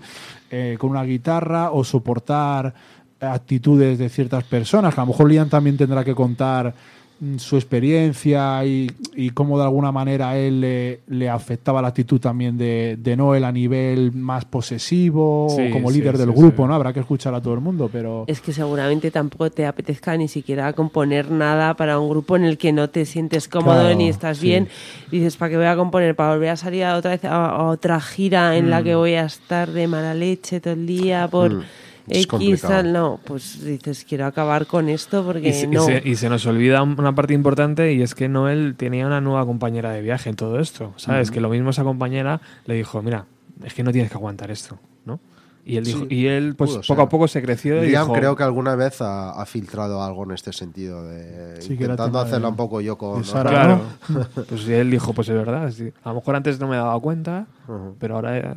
eh, 0.50 0.76
con 0.78 0.90
una 0.90 1.02
guitarra 1.02 1.70
o 1.72 1.82
soportar 1.82 2.74
actitudes 3.22 3.98
de 3.98 4.08
ciertas 4.08 4.44
personas, 4.44 4.94
que 4.94 5.00
a 5.00 5.04
lo 5.04 5.08
mejor 5.12 5.28
Liam 5.30 5.48
también 5.48 5.76
tendrá 5.76 6.04
que 6.04 6.14
contar 6.14 6.74
mm, 7.20 7.36
su 7.38 7.56
experiencia 7.56 8.64
y, 8.64 8.90
y 9.14 9.30
cómo 9.30 9.56
de 9.58 9.64
alguna 9.64 9.92
manera 9.92 10.30
a 10.30 10.36
él 10.38 10.60
le, 10.60 11.00
le 11.06 11.28
afectaba 11.28 11.80
la 11.80 11.88
actitud 11.88 12.20
también 12.20 12.58
de, 12.58 12.96
de 12.98 13.16
Noel 13.16 13.44
a 13.44 13.52
nivel 13.52 14.10
más 14.12 14.44
posesivo 14.44 15.46
Sí, 15.56 15.68
o 15.68 15.70
como 15.70 15.90
sí, 15.90 15.98
líder 15.98 16.18
del 16.18 16.30
sí, 16.30 16.34
grupo, 16.36 16.64
sí. 16.64 16.68
¿no? 16.68 16.74
Habrá 16.74 16.92
que 16.92 17.00
escuchar 17.00 17.34
a 17.34 17.40
todo 17.40 17.54
el 17.54 17.60
mundo, 17.60 17.88
pero... 17.92 18.24
Es 18.26 18.40
que 18.40 18.52
seguramente 18.52 19.10
tampoco 19.12 19.50
te 19.50 19.66
apetezca 19.66 20.16
ni 20.16 20.26
siquiera 20.28 20.72
componer 20.72 21.30
nada 21.30 21.74
para 21.74 21.98
un 22.00 22.08
grupo 22.08 22.34
en 22.36 22.44
el 22.44 22.58
que 22.58 22.72
no 22.72 22.90
te 22.90 23.04
sientes 23.06 23.46
cómodo 23.48 23.80
Claro, 23.82 23.94
ni 23.96 24.08
estás 24.08 24.38
sí. 24.38 24.46
bien. 24.48 24.68
Dices, 25.10 25.36
¿para 25.36 25.50
qué 25.50 25.56
voy 25.56 25.66
a 25.66 25.76
componer? 25.76 26.16
¿Para 26.16 26.32
volver 26.34 26.50
a 26.50 26.56
salir 26.56 26.84
a 26.84 26.96
otra 26.96 27.12
vez 27.12 27.24
a, 27.24 27.46
a 27.46 27.64
otra 27.68 28.00
gira 28.00 28.56
en 28.56 28.66
Mm. 28.66 28.70
la 28.70 28.82
que 28.82 28.94
voy 28.96 29.14
a 29.14 29.24
estar 29.26 29.70
de 29.70 29.86
mala 29.86 30.14
leche 30.14 30.60
todo 30.60 30.74
el 30.74 30.86
día 30.86 31.28
por 31.30 31.52
Mm. 31.54 31.62
Es 32.08 32.24
X? 32.24 32.64
No, 32.84 33.20
pues 33.24 33.64
dices, 33.64 34.04
quiero 34.08 34.26
acabar 34.26 34.66
con 34.66 34.88
esto 34.88 35.24
porque 35.24 35.48
Y 35.48 35.52
se, 35.52 35.64
y 35.66 35.68
no. 35.68 35.84
se- 35.84 36.02
y 36.04 36.16
se 36.16 36.28
nos 36.28 36.44
olvida 36.46 36.82
una 36.82 37.14
parte 37.14 37.32
importante 37.34 37.92
y 37.92 38.02
es 38.02 38.14
que 38.14 38.28
Noel 38.28 38.74
tenía 38.76 39.06
una 39.06 39.20
nueva 39.20 39.46
compañera 39.46 39.90
de 39.92 40.02
viaje 40.02 40.28
en 40.30 40.36
todo 40.36 40.58
esto, 40.58 40.92
¿sabes? 40.96 41.30
Que 41.30 41.40
lo 41.40 41.48
mismo 41.48 41.70
esa 41.70 41.84
compañera 41.84 42.40
le 42.66 42.74
dijo, 42.74 43.02
mira, 43.02 43.26
es 43.64 43.72
que 43.74 43.82
no 43.84 43.92
tienes 43.92 44.10
que 44.10 44.16
aguantar 44.16 44.50
esto, 44.50 44.78
¿no? 45.04 45.20
Y 45.64 45.76
él, 45.76 45.84
dijo, 45.84 46.00
Sí, 46.00 46.06
y 46.16 46.26
él 46.26 46.56
pues 46.56 46.72
poco 46.72 46.82
ser. 46.82 47.00
a 47.00 47.08
poco 47.08 47.28
se 47.28 47.40
creció 47.40 47.84
y 47.84 47.86
Liam 47.90 48.06
dijo, 48.08 48.14
creo 48.18 48.34
que 48.34 48.42
alguna 48.42 48.74
vez 48.74 49.00
ha, 49.00 49.30
ha 49.40 49.46
filtrado 49.46 50.02
algo 50.02 50.24
en 50.24 50.32
este 50.32 50.52
sentido, 50.52 51.06
de 51.06 51.62
Sí, 51.62 51.74
intentando 51.74 52.04
tema 52.06 52.18
de- 52.24 52.30
hacerla 52.30 52.48
un 52.48 52.56
poco 52.56 52.80
yo 52.80 52.98
con... 52.98 53.22
Sara, 53.22 53.48
Claro. 53.50 53.80
pues 54.48 54.66
él 54.66 54.90
dijo, 54.90 55.12
pues 55.12 55.28
es 55.28 55.36
verdad. 55.36 55.70
sí. 55.70 55.92
A 56.02 56.08
lo 56.08 56.16
mejor 56.16 56.34
antes 56.34 56.58
no 56.58 56.66
me 56.66 56.74
daba 56.74 56.98
cuenta, 57.00 57.46
Ujú. 57.68 57.94
pero 58.00 58.16
ahora, 58.16 58.38
eh, 58.38 58.54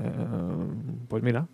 pues 1.07 1.21
mira. 1.21 1.45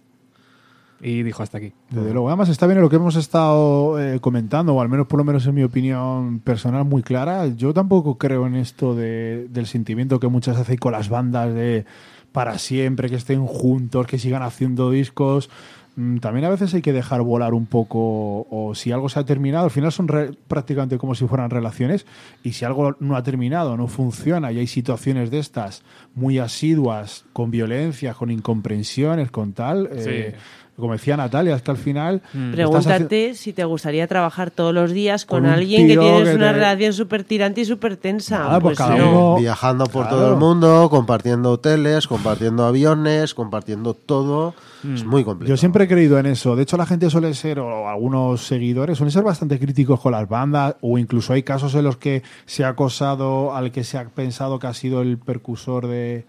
Y 1.04 1.24
dijo 1.24 1.42
hasta 1.42 1.58
aquí. 1.58 1.72
Desde 1.90 2.12
luego, 2.14 2.28
además 2.30 2.50
está 2.50 2.68
bien 2.68 2.80
lo 2.82 2.90
que 2.90 2.98
hemos 2.98 3.16
estado 3.16 4.00
eh, 4.00 4.20
comentando, 4.20 4.76
o 4.76 4.82
al 4.82 4.90
menos 4.90 5.08
por 5.08 5.18
lo 5.18 5.24
menos 5.24 5.46
en 5.48 5.56
mi 5.56 5.64
opinión 5.64 6.40
personal 6.40 6.86
muy 6.86 7.02
clara. 7.02 7.48
Yo 7.48 7.74
tampoco 7.74 8.18
creo 8.20 8.46
en 8.46 8.56
esto 8.56 8.94
de- 8.94 9.48
del 9.50 9.66
sentimiento 9.66 10.20
que 10.20 10.28
muchas 10.28 10.58
hacen 10.58 10.78
con 10.78 10.92
las 10.92 11.10
bandas 11.10 11.54
de 11.54 11.86
para 12.32 12.58
siempre, 12.60 13.10
que 13.10 13.16
estén 13.16 13.46
juntos, 13.46 14.06
que 14.08 14.18
sigan 14.20 14.44
haciendo 14.44 14.90
discos. 14.92 15.50
Mm, 15.98 16.20
También 16.20 16.46
a 16.46 16.50
veces 16.50 16.74
hay 16.74 16.82
que 16.82 16.94
dejar 16.94 17.22
volar 17.22 17.54
un 17.54 17.66
poco, 17.66 18.48
o 18.50 18.72
si 18.76 18.94
algo 18.94 19.10
se 19.10 19.20
ha 19.20 19.26
terminado, 19.26 19.66
al 19.66 19.72
final 19.72 19.92
son 19.92 20.08
re- 20.08 20.32
prácticamente 20.48 20.98
como 20.98 21.14
si 21.16 21.28
fueran 21.28 21.50
relaciones, 21.50 22.06
y 22.44 22.54
si 22.54 22.64
algo 22.64 22.96
no 23.02 23.18
ha 23.18 23.24
terminado, 23.24 23.76
no 23.76 23.88
funciona, 23.88 24.54
y 24.54 24.60
hay 24.60 24.68
situaciones 24.68 25.30
de 25.32 25.40
estas 25.40 25.84
muy 26.16 26.40
asiduas, 26.40 27.26
con 27.34 27.52
violencia, 27.52 28.14
con 28.14 28.32
incomprensiones, 28.32 29.32
con 29.32 29.52
tal, 29.52 29.90
eh, 29.92 30.36
como 30.78 30.94
decía 30.94 31.16
Natalia, 31.18 31.56
es 31.56 31.62
que 31.62 31.72
al 31.72 31.78
final... 31.78 32.22
haci- 32.34 32.52
Pregúntate 32.54 33.36
si 33.36 33.54
te 33.54 33.64
gustaría 33.66 34.08
trabajar 34.08 34.50
todos 34.52 34.74
los 34.74 34.92
días 34.92 35.26
con, 35.26 35.46
alguien 35.46 35.88
que 35.88 35.98
tienes 35.98 36.30
que 36.30 36.36
una 36.36 36.48
te- 36.48 36.54
relación 36.54 36.94
súper 36.94 37.24
tirante 37.24 37.62
y 37.62 37.66
súper 37.66 37.98
tensa. 37.98 38.40
Nada, 38.40 38.60
pues 38.60 38.78
cada 38.78 38.96
uno- 38.96 39.36
Viajando 39.38 39.86
por 39.86 40.04
Claro. 40.08 40.18
todo 40.18 40.34
el 40.34 40.38
mundo, 40.40 40.88
compartiendo 40.90 41.52
hoteles, 41.52 42.08
compartiendo 42.08 42.66
aviones, 42.66 43.34
compartiendo 43.36 43.94
todo. 43.94 44.56
Mm. 44.84 44.96
Es 44.96 45.06
muy 45.06 45.24
complicado. 45.24 45.54
Yo 45.54 45.58
siempre 45.58 45.84
he 45.84 45.88
creído 45.88 46.18
en 46.18 46.26
eso. 46.26 46.56
De 46.56 46.64
hecho, 46.64 46.78
la 46.78 46.88
gente 46.88 47.10
suele 47.12 47.34
ser, 47.36 47.60
o 47.60 47.88
algunos 47.88 48.48
seguidores, 48.48 48.98
suelen 48.98 49.12
ser 49.12 49.24
bastante 49.24 49.60
críticos 49.60 50.00
con 50.00 50.14
las 50.14 50.28
bandas, 50.28 50.76
o 50.82 50.98
incluso 50.98 51.34
hay 51.34 51.44
casos 51.44 51.76
en 51.76 51.84
los 51.84 51.98
que 51.98 52.24
se 52.48 52.64
ha 52.64 52.70
acosado 52.70 53.56
al 53.56 53.72
que 53.72 53.84
se 53.84 54.00
ha 54.00 54.06
pensado 54.06 54.58
que 54.58 54.66
ha 54.68 54.74
sido 54.74 55.02
el 55.04 55.20
percursor 55.20 55.86
de, 55.88 56.26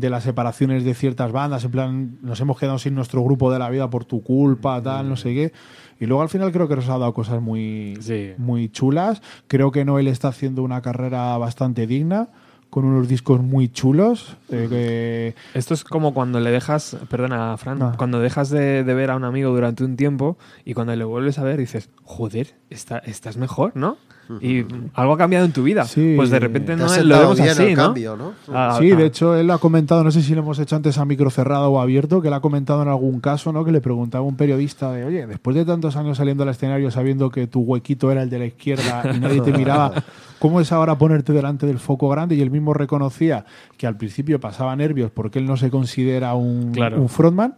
de 0.00 0.10
las 0.10 0.24
separaciones 0.24 0.82
de 0.84 0.94
ciertas 0.94 1.30
bandas. 1.32 1.64
En 1.64 1.70
plan, 1.70 2.18
nos 2.22 2.40
hemos 2.40 2.58
quedado 2.58 2.78
sin 2.78 2.94
nuestro 2.94 3.22
grupo 3.22 3.52
de 3.52 3.58
la 3.58 3.70
vida 3.70 3.88
por 3.90 4.04
tu 4.04 4.22
culpa, 4.22 4.82
tal, 4.82 5.08
no 5.08 5.16
sé 5.16 5.34
qué. 5.34 5.52
Y 6.00 6.06
luego 6.06 6.22
al 6.22 6.28
final 6.28 6.50
creo 6.50 6.66
que 6.66 6.76
nos 6.76 6.88
ha 6.88 6.98
dado 6.98 7.12
cosas 7.14 7.40
muy, 7.42 7.96
Sí. 8.00 8.32
muy 8.38 8.68
chulas. 8.70 9.20
Creo 9.46 9.70
que 9.70 9.84
Noel 9.84 10.08
está 10.08 10.28
haciendo 10.28 10.62
una 10.62 10.80
carrera 10.82 11.36
bastante 11.38 11.86
digna, 11.86 12.28
con 12.70 12.84
unos 12.84 13.08
discos 13.08 13.42
muy 13.42 13.68
chulos. 13.68 14.36
eh, 14.48 14.66
que- 14.70 15.34
Esto 15.58 15.74
es 15.74 15.82
como 15.84 16.14
cuando 16.14 16.38
le 16.40 16.50
dejas, 16.50 16.96
perdona, 17.08 17.56
Fran, 17.56 17.78
No. 17.80 17.92
cuando 17.96 18.20
dejas 18.20 18.48
de, 18.48 18.84
de 18.84 18.94
ver 18.94 19.10
a 19.10 19.16
un 19.16 19.24
amigo 19.24 19.50
durante 19.50 19.84
un 19.84 19.96
tiempo 19.96 20.38
y 20.64 20.74
cuando 20.74 20.94
le 20.96 21.04
vuelves 21.04 21.38
a 21.38 21.44
ver 21.44 21.58
dices, 21.58 21.90
joder, 22.04 22.54
está, 22.70 22.98
estás 22.98 23.36
mejor, 23.36 23.72
¿no? 23.74 23.96
Y 24.40 24.64
algo 24.94 25.12
ha 25.14 25.18
cambiado 25.18 25.44
en 25.46 25.52
tu 25.52 25.62
vida. 25.62 25.84
Sí. 25.84 26.14
Pues 26.16 26.30
de 26.30 26.38
repente 26.38 26.76
Te 26.76 26.82
no 26.82 26.86
lo 27.02 27.18
vemos 27.18 27.40
así, 27.40 27.70
¿no? 27.70 27.76
cambio, 27.76 28.16
¿no? 28.16 28.32
Ah, 28.52 28.76
Sí, 28.78 28.92
ah, 28.92 28.96
de 28.96 29.06
hecho, 29.06 29.36
él 29.36 29.46
lo 29.46 29.54
ha 29.54 29.58
comentado, 29.58 30.04
no 30.04 30.10
sé 30.10 30.22
si 30.22 30.34
lo 30.34 30.42
hemos 30.42 30.58
hecho 30.58 30.76
antes 30.76 30.98
a 30.98 31.04
micro 31.04 31.30
cerrado 31.30 31.70
o 31.70 31.80
abierto, 31.80 32.20
que 32.22 32.28
él 32.28 32.34
ha 32.34 32.40
comentado 32.40 32.82
en 32.82 32.88
algún 32.88 33.20
caso, 33.20 33.52
¿no? 33.52 33.64
Que 33.64 33.72
le 33.72 33.80
preguntaba 33.80 34.24
a 34.24 34.26
un 34.28 34.36
periodista 34.36 34.92
de, 34.92 35.04
oye, 35.04 35.26
después 35.26 35.56
de 35.56 35.64
tantos 35.64 35.96
años 35.96 36.18
saliendo 36.18 36.42
al 36.42 36.50
escenario 36.50 36.90
sabiendo 36.90 37.30
que 37.30 37.46
tu 37.46 37.60
huequito 37.60 38.12
era 38.12 38.22
el 38.22 38.30
de 38.30 38.38
la 38.38 38.46
izquierda 38.46 39.02
y 39.14 39.18
nadie 39.18 39.40
te 39.40 39.52
miraba, 39.52 39.92
¿cómo 40.38 40.60
es 40.60 40.70
ahora 40.72 40.96
ponerte 40.98 41.32
delante 41.32 41.66
del 41.66 41.78
foco 41.78 42.08
grande? 42.08 42.34
Y 42.36 42.42
él 42.42 42.50
mismo 42.50 42.74
reconocía 42.74 43.44
que 43.76 43.86
al 43.86 43.96
principio 43.96 44.38
pasaba 44.40 44.74
nervios 44.76 45.10
porque 45.10 45.38
él 45.38 45.46
no 45.46 45.56
se 45.56 45.70
considera 45.70 46.34
un, 46.34 46.72
Claro. 46.72 47.00
un 47.00 47.08
frontman, 47.08 47.54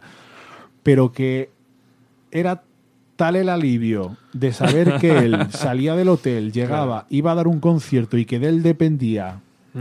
pero 0.81 1.11
que 1.11 1.49
era 2.31 2.63
tal 3.15 3.35
el 3.35 3.49
alivio 3.49 4.17
de 4.33 4.53
saber 4.53 4.97
que 4.99 5.17
él 5.19 5.37
salía 5.51 5.95
del 5.95 6.09
hotel, 6.09 6.51
llegaba, 6.51 7.05
iba 7.09 7.31
a 7.31 7.35
dar 7.35 7.47
un 7.47 7.59
concierto 7.59 8.17
y 8.17 8.25
que 8.25 8.39
de 8.39 8.49
él 8.49 8.63
dependía 8.63 9.39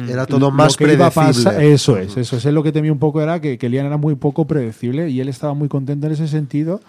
Era 0.09 0.27
todo 0.27 0.51
más 0.51 0.77
que 0.77 0.85
iba 0.93 1.07
a 1.07 1.11
predecible. 1.11 1.45
pasar- 1.51 1.63
eso 1.63 1.97
es, 1.99 2.17
eso 2.17 2.37
es. 2.37 2.45
Él 2.47 2.55
lo 2.55 2.63
que 2.63 2.73
temía 2.73 2.93
un 2.93 2.99
poco 2.99 3.21
era 3.21 3.41
que, 3.41 3.59
que 3.59 3.69
Lian 3.69 3.87
era 3.87 3.97
muy 3.97 4.15
poco 4.15 4.47
predecible 4.47 5.09
y 5.11 5.21
él 5.21 5.29
estaba 5.29 5.55
muy 5.55 5.69
contento 5.69 6.07
en 6.07 6.13
ese 6.13 6.29
sentido 6.29 6.81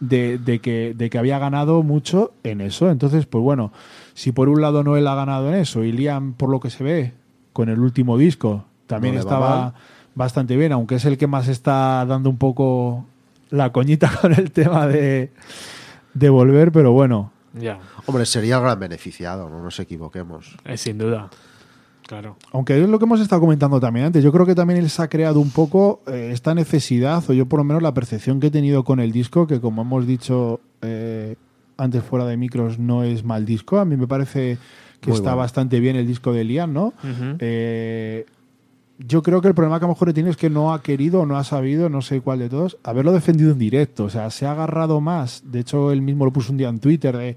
de, 0.00 0.38
de 0.38 0.60
que, 0.60 0.94
de 0.96 1.10
que 1.10 1.18
había 1.18 1.38
ganado 1.38 1.82
mucho 1.82 2.32
en 2.44 2.60
eso. 2.60 2.90
Entonces, 2.90 3.26
pues 3.26 3.42
bueno, 3.42 3.72
si 4.14 4.32
por 4.32 4.48
un 4.48 4.60
lado 4.60 4.82
Noel 4.82 5.06
ha 5.08 5.14
ganado 5.14 5.48
en 5.48 5.56
eso 5.56 5.84
y 5.84 5.92
Liam, 5.92 6.32
por 6.34 6.48
lo 6.50 6.58
que 6.60 6.70
se 6.70 6.82
ve, 6.84 7.12
con 7.52 7.68
el 7.68 7.80
último 7.80 8.16
disco, 8.16 8.64
también 8.86 9.14
No 9.14 9.20
estaba 9.20 9.74
bastante 10.14 10.56
bien, 10.56 10.72
aunque 10.72 10.94
es 10.96 11.04
el 11.04 11.18
que 11.18 11.26
más 11.26 11.48
está 11.48 12.04
dando 12.06 12.30
un 12.30 12.36
poco 12.38 13.04
la 13.50 13.70
coñita 13.72 14.10
con 14.22 14.32
el 14.32 14.50
tema 14.52 14.86
de, 14.86 15.30
de 16.14 16.28
volver, 16.30 16.72
pero 16.72 16.92
bueno. 16.92 17.32
Ya, 17.52 17.80
Hombre, 18.06 18.26
sería 18.26 18.56
el 18.56 18.62
gran 18.62 18.78
beneficiado, 18.78 19.48
no 19.50 19.62
nos 19.62 19.78
equivoquemos. 19.80 20.56
eh, 20.64 20.76
sin 20.76 20.98
duda. 20.98 21.28
Claro. 22.06 22.36
Aunque 22.52 22.80
es 22.82 22.88
lo 22.88 22.98
que 22.98 23.04
hemos 23.04 23.20
estado 23.20 23.40
comentando 23.40 23.78
también 23.78 24.06
antes, 24.06 24.22
yo 24.24 24.32
creo 24.32 24.44
que 24.44 24.54
también 24.56 24.80
él 24.80 24.90
se 24.90 25.00
ha 25.02 25.08
creado 25.08 25.38
un 25.40 25.50
poco 25.50 26.02
eh, 26.08 26.30
esta 26.32 26.54
necesidad, 26.54 27.22
o 27.28 27.32
yo 27.32 27.46
por 27.46 27.58
lo 27.60 27.64
menos 27.64 27.82
la 27.82 27.94
percepción 27.94 28.40
que 28.40 28.48
he 28.48 28.50
tenido 28.50 28.82
con 28.84 28.98
el 28.98 29.12
disco, 29.12 29.46
que 29.46 29.60
como 29.60 29.82
hemos 29.82 30.06
dicho 30.06 30.60
eh, 30.82 31.36
antes 31.76 32.02
fuera 32.02 32.24
de 32.26 32.36
micros, 32.36 32.78
no 32.80 33.04
es 33.04 33.24
mal 33.24 33.46
disco. 33.46 33.78
A 33.78 33.84
mí 33.84 33.96
me 33.96 34.08
parece 34.08 34.58
que 35.00 35.10
Muy 35.10 35.16
está 35.16 35.30
bueno. 35.30 35.38
bastante 35.38 35.78
bien 35.80 35.94
el 35.96 36.06
disco 36.06 36.32
de 36.32 36.44
Liam, 36.44 36.72
¿no? 36.72 36.86
Ujú. 37.04 37.36
Eh, 37.38 38.26
yo 39.06 39.22
creo 39.22 39.40
que 39.40 39.48
el 39.48 39.54
problema 39.54 39.78
que 39.78 39.84
a 39.86 39.88
lo 39.88 39.94
mejor 39.94 40.08
he 40.10 40.12
tenido 40.12 40.30
es 40.30 40.36
que 40.36 40.50
no 40.50 40.72
ha 40.74 40.82
querido 40.82 41.20
o 41.20 41.26
no 41.26 41.36
ha 41.36 41.44
sabido, 41.44 41.88
no 41.88 42.02
sé 42.02 42.20
cuál 42.20 42.38
de 42.40 42.48
todos, 42.48 42.76
haberlo 42.84 43.12
defendido 43.12 43.50
en 43.52 43.58
directo. 43.58 44.04
O 44.04 44.10
sea, 44.10 44.30
se 44.30 44.46
ha 44.46 44.52
agarrado 44.52 45.00
más. 45.00 45.42
De 45.46 45.60
hecho, 45.60 45.90
él 45.92 46.02
mismo 46.02 46.24
lo 46.24 46.32
puso 46.32 46.52
un 46.52 46.58
día 46.58 46.68
en 46.68 46.80
Twitter. 46.80 47.16
de, 47.16 47.36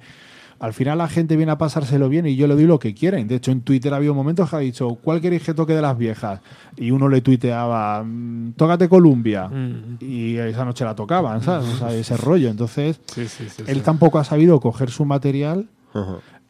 al 0.59 0.72
final 0.74 0.98
la 1.00 1.09
gente 1.09 1.35
viene 1.35 1.51
a 1.51 1.58
pasárselo 1.58 2.08
bien 2.08 2.25
y 2.25 2.35
yo 2.38 2.48
le 2.48 2.53
doy 2.56 2.64
lo 2.66 2.80
que 2.80 2.93
quieren. 2.93 3.27
De 3.27 3.35
hecho, 3.35 3.51
en 3.51 3.61
Twitter 3.61 3.93
ha 3.93 3.98
habido 3.98 4.14
momentos 4.14 4.50
que 4.50 4.56
ha 4.56 4.59
dicho, 4.59 4.95
¿cuál 4.95 5.19
queréis 5.19 5.43
que 5.43 5.53
toque 5.53 5.74
de 5.74 5.82
las 5.82 5.98
viejas? 5.98 6.40
Y 6.77 6.92
uno 6.92 7.09
le 7.09 7.19
tuiteaba, 7.22 8.01
"Mm, 8.03 8.53
tócate 8.53 8.88
Columbia. 8.88 9.50
Mm. 9.50 9.98
Y 10.00 10.38
esa 10.38 10.64
noche 10.64 10.85
la 10.85 10.95
tocaban, 10.95 11.42
¿sabes? 11.42 11.67
O 11.67 11.77
sea, 11.77 11.93
ese 11.93 12.16
rollo. 12.16 12.50
Entonces, 12.50 13.01
Sí, 13.08 13.27
sí, 13.27 13.48
sí. 13.50 13.64
él 13.67 13.77
sí. 13.77 13.82
tampoco 13.82 14.19
ha 14.19 14.24
sabido 14.24 14.59
coger 14.61 14.90
su 14.90 15.03
material. 15.06 15.67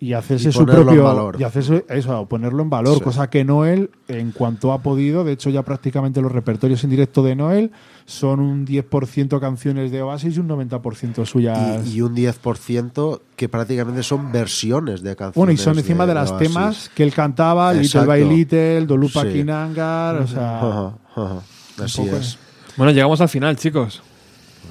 Y 0.03 0.13
hacerse 0.13 0.49
Y 0.49 0.51
su 0.51 0.65
propio 0.65 1.03
valor. 1.03 1.37
y 1.39 1.43
hacerse 1.43 1.85
eso 1.89 2.25
ponerlo 2.27 2.61
en 2.63 2.69
valor 2.69 2.95
Sí. 2.97 3.01
cosa 3.01 3.29
que 3.29 3.43
Noel 3.45 3.89
en 4.07 4.31
cuanto 4.31 4.73
ha 4.73 4.81
podido 4.81 5.23
de 5.23 5.31
hecho 5.33 5.49
ya 5.49 5.63
prácticamente 5.63 6.21
los 6.21 6.31
repertorios 6.31 6.83
en 6.83 6.89
directo 6.89 7.23
de 7.23 7.35
Noel 7.35 7.71
son 8.05 8.39
un 8.41 8.65
10% 8.65 9.39
canciones 9.39 9.91
de 9.91 10.01
Oasis 10.01 10.35
y 10.35 10.39
un 10.39 10.47
90% 10.49 11.25
suyas 11.25 11.87
Y, 11.87 11.97
y 11.97 12.01
un 12.01 12.13
10% 12.15 13.21
que 13.35 13.47
prácticamente 13.49 14.03
son 14.03 14.31
versiones 14.31 15.01
de 15.03 15.15
canciones. 15.15 15.35
bueno 15.35 15.51
y 15.53 15.57
son 15.57 15.77
encima 15.79 16.05
de, 16.05 16.13
las 16.13 16.31
Oasis. 16.31 16.47
temas 16.49 16.91
que 16.93 17.03
él 17.03 17.13
cantaba 17.13 17.73
Little 17.73 18.05
by 18.05 18.25
Little 18.27 18.85
Dolupa 18.85 19.21
Sí. 19.23 19.29
Kinangar 19.33 20.15
o 20.17 20.27
sea 20.27 20.57
Ajá, 20.59 20.93
ajá. 21.15 21.35
Así 21.83 22.01
poco 22.01 22.17
es. 22.17 22.37
Bueno, 22.77 22.91
llegamos 22.91 23.21
al 23.21 23.29
final, 23.29 23.55
chicos. 23.55 24.01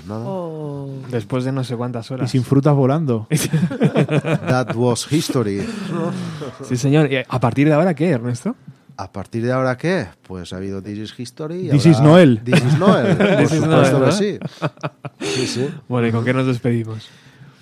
Nada. 0.06 0.24
Oh. 0.26 0.88
Después 1.10 1.44
de 1.44 1.52
no 1.52 1.62
sé 1.64 1.76
cuántas 1.76 2.10
y 2.10 2.14
horas. 2.14 2.30
sin 2.30 2.42
frutas 2.44 2.74
volando 2.74 3.26
That 4.48 4.74
was 4.74 5.06
history. 5.12 5.66
Sí, 6.68 6.76
señor. 6.76 7.12
¿Y 7.12 7.18
a 7.26 7.40
partir 7.40 7.68
de 7.68 7.74
ahora 7.74 7.94
qué, 7.94 8.10
Ernesto? 8.10 8.56
¿A 8.96 9.10
partir 9.10 9.44
de 9.44 9.52
ahora 9.52 9.76
qué? 9.76 10.06
Pues 10.22 10.52
ha 10.52 10.56
habido 10.56 10.82
This 10.82 10.98
is 10.98 11.18
History. 11.18 11.66
y 11.66 11.70
This 11.70 11.86
is 11.86 12.00
Noel. 12.00 12.42
This 12.44 12.62
is 12.62 12.78
Noel. 12.78 13.16
Por 13.16 13.48
supuesto 13.48 13.98
Noel, 13.98 14.04
que 14.04 14.12
sí. 14.12 14.38
Sí, 15.20 15.46
sí. 15.46 15.68
Bueno, 15.88 16.08
¿y 16.08 16.12
con 16.12 16.24
qué 16.24 16.34
nos 16.34 16.46
despedimos? 16.46 17.08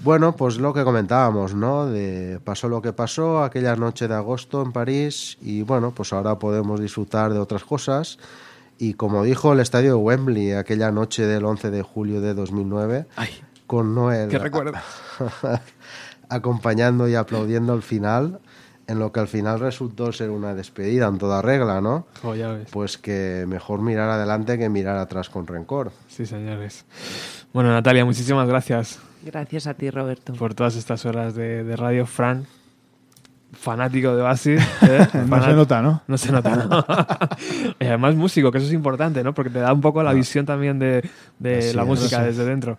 Bueno, 0.03 0.35
pues 0.35 0.57
lo 0.57 0.73
que 0.73 0.83
comentábamos, 0.83 1.55
¿no? 1.55 1.87
De 1.87 2.41
pasó 2.43 2.69
lo 2.69 2.81
que 2.81 2.93
pasó 2.93 3.45
aquella 3.45 3.77
noche 3.77 4.09
de 4.09 4.15
agosto 4.15 4.63
en 4.63 4.73
París 4.73 5.37
y 5.43 5.61
bueno, 5.63 5.93
pues 5.95 6.13
ahora 6.15 6.39
podemos 6.39 6.81
disfrutar 6.81 7.33
de 7.33 7.39
otras 7.39 7.65
cosas. 7.65 8.19
Y 8.81 8.95
como 8.95 9.23
dijo 9.23 9.53
el 9.53 9.61
estadio 9.61 9.91
de 9.91 9.97
Wembley 9.97 10.53
aquella 10.53 10.91
noche 10.91 11.27
del 11.27 11.45
11 11.45 11.71
de 11.71 11.83
julio 11.83 12.23
de 12.23 12.33
2009, 12.33 13.07
Ay, 13.15 13.29
con 13.67 13.95
Noel 13.95 14.31
qué 14.31 14.41
acompañando 16.31 17.07
y 17.07 17.15
aplaudiendo 17.15 17.75
el 17.75 17.83
final, 17.83 18.41
en 18.87 18.99
lo 18.99 19.13
que 19.13 19.21
al 19.21 19.29
final 19.29 19.61
resultó 19.61 20.13
ser 20.13 20.31
una 20.31 20.55
despedida 20.55 21.09
en 21.09 21.19
toda 21.19 21.43
regla, 21.43 21.83
¿no? 21.83 22.07
Oh, 22.23 22.35
ya 22.35 22.53
ves. 22.53 22.69
Pues 22.73 22.97
que 22.97 23.45
mejor 23.47 23.83
mirar 23.83 24.09
adelante 24.09 24.57
que 24.59 24.71
mirar 24.71 24.97
atrás 24.97 25.29
con 25.29 25.47
rencor. 25.47 25.93
Sí, 26.09 26.25
señores. 26.25 26.87
Bueno, 27.53 27.71
Natalia, 27.71 28.07
muchísimas 28.07 28.49
gracias 28.49 28.99
Gracias 29.23 29.67
a 29.67 29.75
ti, 29.75 29.91
Roberto. 29.91 30.33
por 30.33 30.55
todas 30.55 30.77
estas 30.77 31.05
horas 31.05 31.35
de, 31.35 31.65
de 31.65 31.77
radio. 31.77 32.07
Fran, 32.07 32.47
fanático 33.53 34.15
de 34.15 34.23
Oasis. 34.23 34.61
¿eh? 34.83 35.09
no 35.15 35.37
Fanat- 35.37 35.45
se 35.45 35.53
nota 35.55 35.83
¿no? 35.83 36.03
No 36.07 36.19
se 36.19 36.33
nota, 36.33 36.57
¿no? 36.57 36.85
y 37.81 37.85
además 37.85 38.15
músico, 38.15 38.51
que 38.51 38.59
eso 38.59 38.67
es 38.67 38.73
importante, 38.73 39.23
¿no? 39.23 39.35
Porque 39.35 39.51
te 39.51 39.59
da 39.59 39.73
un 39.73 39.81
poco 39.81 40.03
la 40.03 40.13
visión 40.13 40.47
también 40.47 40.79
de, 40.79 41.09
la 41.41 41.85
música 41.85 42.23
desde 42.23 42.45
dentro. 42.45 42.79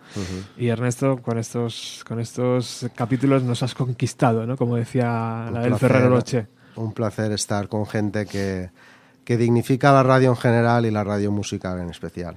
Y 0.56 0.68
Ernesto, 0.68 1.18
con 1.18 1.38
estos, 1.38 2.04
con 2.06 2.20
estos 2.20 2.86
capítulos 2.94 3.42
nos 3.42 3.62
has 3.62 3.74
conquistado, 3.74 4.46
¿no? 4.46 4.56
Como 4.56 4.76
decía 4.76 5.46
Un 5.48 5.54
la 5.54 5.60
del 5.60 5.76
Ferrero 5.76 6.10
Roche. 6.10 6.46
Un 6.76 6.92
placer 6.92 7.32
estar 7.32 7.68
con 7.68 7.86
gente 7.86 8.24
que, 8.24 8.70
que 9.24 9.36
dignifica 9.36 9.92
la 9.92 10.02
radio 10.02 10.30
en 10.30 10.36
general 10.36 10.86
y 10.86 10.90
la 10.90 11.04
radio 11.04 11.30
musical 11.30 11.80
en 11.80 11.90
especial. 11.90 12.36